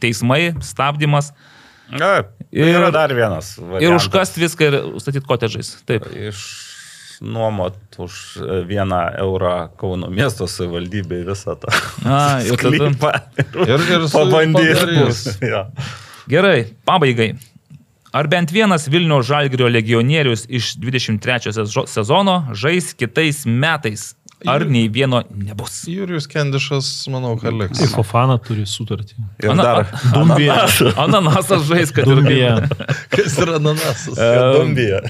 [0.00, 1.32] teismai, stabdymas
[1.90, 2.22] Na,
[2.52, 3.54] Ir- ir yra dar vienas.
[3.58, 4.04] ir variantas.
[4.06, 5.70] užkast viską ir statyti kotedžais.
[5.88, 6.04] Taip.
[7.18, 11.72] Išnuomot už e, vieną eurą Kauno miesto savivaldybei visą tą
[12.04, 13.22] A, ir tada-.
[13.66, 15.40] Ir, ir su- Pabandys.
[15.42, 15.66] Ja.
[16.28, 17.32] Gerai, pabaigai.
[18.16, 24.14] Ar bent vienas Vilnių Žalgirio legionierius iš 23 sezo- sezono žais kitais metais?
[24.46, 25.80] Ar nei vieno nebus?
[25.90, 27.80] Jurijus Kendišas, manau, kad liks.
[27.82, 29.16] Kaip Fofana turi sutartį.
[29.42, 29.88] Ir Ana- dar.
[30.14, 30.60] Dumbija.
[30.96, 32.52] Ananasas žais, kad ir Dumbija.
[33.16, 34.14] Kas yra ananasas?
[34.54, 35.00] Dumbija.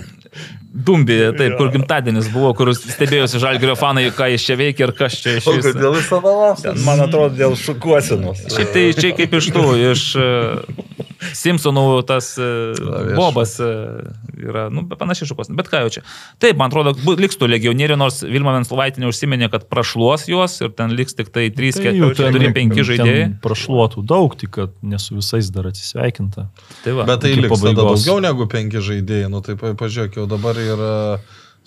[0.73, 5.17] Dumbija, taip, kur gimtadienis buvo, kur stebėjosi Žalgirio fanai, ką jis čia veikia ir kas
[5.20, 5.75] čia iš viso.
[5.77, 6.62] ananasas?
[6.65, 8.44] Ten, man atrodo, dėl šukuosinos.
[8.52, 10.98] Šiaip tai čia kaip iš tų, iš uh,
[11.34, 13.14] Simpsonų tas uh.
[13.18, 14.02] Bobas uh,
[14.38, 15.50] yra, nu, panašiai šukos.
[15.58, 16.02] Bet ką jau čia.
[16.42, 20.70] Taip, man atrodo, bu- liks tų legionierių, nors Vilma Venslovaitinė užsiminė, kad prašluos juos ir
[20.78, 23.26] ten liks tik tai 3, Tai jų 4, 5 žaidėjai.
[23.44, 26.48] Prašluotų daug, tik kad ne su visais dar atsisveikinta.
[26.84, 27.08] Tai va.
[27.08, 29.30] Bet tai liks daugiau negu penki žaidėjai.
[29.32, 30.94] Nu tai pa- pažiūrėk, jau dabar yra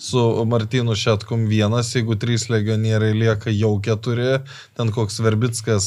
[0.02, 4.40] su Martinu Šetkum vienas, jeigu trys legionieriai lieka jau keturi,
[4.78, 5.86] ten koks Verbickas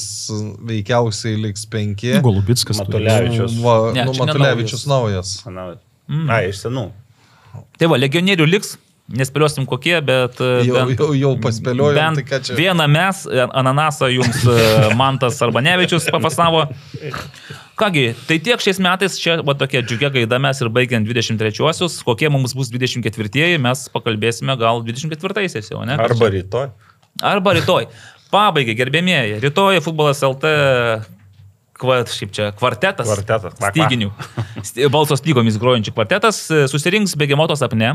[0.68, 2.12] veikiausiai liks penki.
[2.22, 2.78] Golubitskas.
[2.86, 3.04] turi.
[3.08, 3.58] Matulevičius.
[3.64, 5.40] Va, Ne, nu, Matulevičius naujas.
[5.50, 5.72] Na,
[6.04, 6.26] Mm.
[6.28, 6.82] Ai, iš senų.
[7.80, 8.74] Tai va, legionierių liks,
[9.08, 10.36] nespėliosim kokie, bet...
[10.44, 12.56] uh, Jau, bent- jau, jau paspėliojom, Bent tai ką čia.
[12.58, 13.22] vieną mes,
[13.56, 14.58] ananasą jums e,
[15.00, 16.66] Mantas arba Nevičius papasavo.
[17.74, 22.30] Kągi, tai tiek šiais metais, čia va tokia džiugia gaida mes ir baigiant 23-osius, kokie
[22.30, 25.96] mums bus 24-ieji, mes pakalbėsime gal 24-aisiais jau, ne?
[25.98, 26.68] Arba rytoj.
[27.34, 27.88] Arba rytoj.
[28.30, 30.54] Pabaigai, gerbėmieji, rytoj futbolas LT
[31.78, 33.08] kva, šiaip čia, kvartetas.
[33.08, 33.70] Kvartetas, kva, kva.
[33.72, 34.10] Styginių.
[34.62, 37.94] St- Balsos lygomis grojančių kvartetas e, susirinks begemotos apne.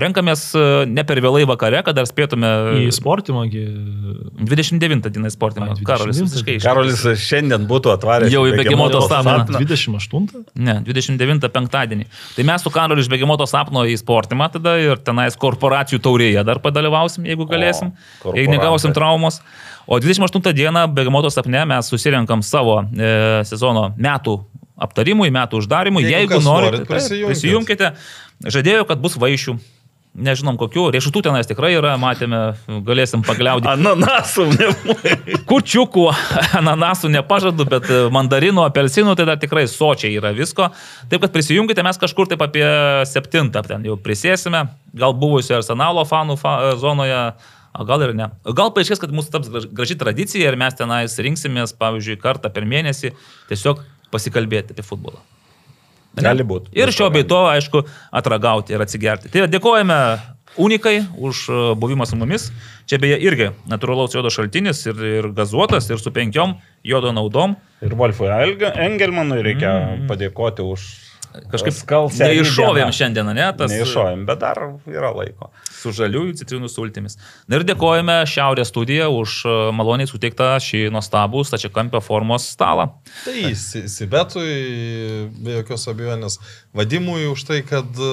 [0.00, 2.50] Renkamės e, ne per vėlai vakare, kad dar spėtume.
[2.84, 3.64] Į sportimągi.
[4.44, 5.72] 29 dieną sportimą.
[5.72, 5.88] 29.
[5.88, 6.66] Karolis visiškai iš.
[6.66, 8.32] Karolis šiandien būtų atvaręs.
[8.34, 9.38] Jau į Begemoto sapną.
[9.56, 10.44] 28.
[10.60, 12.08] Ne, 29 penktadienį.
[12.36, 16.60] Tai mes su Karoliu iš Begemoto sapno į sportimą tada ir tenais korporacijų taurėje dar
[16.64, 17.94] padalyvausim, jeigu galėsim.
[18.24, 19.40] O, jeigu negausim traumos.
[19.86, 24.38] O 28 dieną Begemoto sapne mes susirenkam savo e, sezono metų
[24.80, 26.02] aptarimui, metų uždarimui.
[26.02, 27.30] Jeigu Jeigu, norite, norit, taip, prisijunkit.
[27.30, 27.94] prisijunkite.
[28.56, 29.58] Žadėjau, kad bus vaišių.
[30.14, 30.92] Nežinom kokių.
[30.94, 32.52] Riešutų tenais tikrai yra, matėme,
[32.86, 33.66] galėsim pagliaudyti.
[33.72, 35.38] Ananasų nebūtų.
[35.50, 36.04] Kučiukų,
[36.60, 40.68] ananasų nepažadu, bet mandarinų, apelsinų tai dar tikrai sočiai yra visko.
[41.10, 42.62] Taip kad prisijungite, mes kažkur taip apie
[43.10, 47.18] septintą ten jau prisėsime, gal buvusio arsenalo fanų fa zonoje,
[47.82, 48.30] gal ir ne.
[48.54, 52.68] Gal paaiškės, kad mūsų taps graž- graži tradicija ir mes tenais rinksimės, pavyzdžiui, kartą per
[52.70, 53.14] mėnesį
[53.50, 53.82] tiesiog
[54.14, 55.18] pasikalbėti apie futbolą.
[56.14, 56.22] Ne?
[56.22, 56.70] Gali būt.
[56.78, 57.82] Ir šio bei to, aišku,
[58.14, 59.32] atragauti ir atsigerti.
[59.32, 59.98] Tai dėkojame
[60.54, 62.52] Unikai už e, buvimą su mumis.
[62.86, 66.54] Čia beje irgi natūralaus jodo šaltinis ir, ir gazuotas, ir su penkiom
[66.86, 67.56] jodo naudom.
[67.82, 70.06] Ir Wolfui Engelmanui reikia mm.
[70.06, 70.84] padėkoti už
[71.50, 72.22] Kažkaip skalsę.
[72.28, 73.46] neiššovėm šiandieną, ne?
[73.58, 75.50] Tas Neiššovėm, bet dar yra laiko.
[75.74, 77.18] su žaliųjų citrinų sultimis.
[77.50, 82.86] Na ir dėkojame Šiaurės studiją už e, maloniai suteiktą šį nuostabų stačiakampio formos stalą.
[83.26, 86.38] Tai Si- Sibetui, be jokios abejonės,
[86.76, 88.12] vadimui už tai, kad e,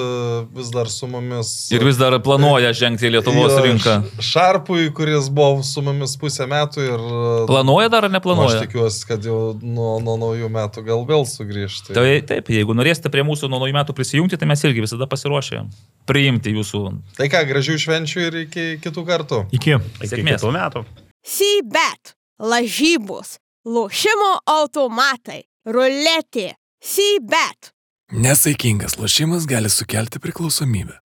[0.58, 1.52] vis dar su mumis.
[1.72, 3.96] Ir vis dar planuoja žengti į Lietuvos rinką.
[4.22, 6.98] Šarpui, kuris buvo su mumis pusę metų ir...
[6.98, 8.60] e, Planuoja dar ar Aš neplanuoja?
[8.66, 11.94] tikiuosi, kad jau nuo, nuo naujų metų gal vėl sugrįžti.
[11.96, 15.62] Tai taip, jeigu norėsite prie mūsų nuo naujų metų prisijungti, tai mes irgi visada pasiruošę
[16.08, 16.82] priimti jūsų
[17.18, 19.42] Tai ką, gražių švenčių ir iki kitų kartų.
[19.58, 19.76] Iki.
[20.00, 20.40] Iki Sėkmės.
[20.40, 20.84] kitų metų.
[21.22, 23.36] Sybet, lažybos,
[23.68, 27.70] lošimo automatai, ruletė, Sybet.
[28.12, 31.01] Nesaikingas lošimas gali sukelti priklausomybę.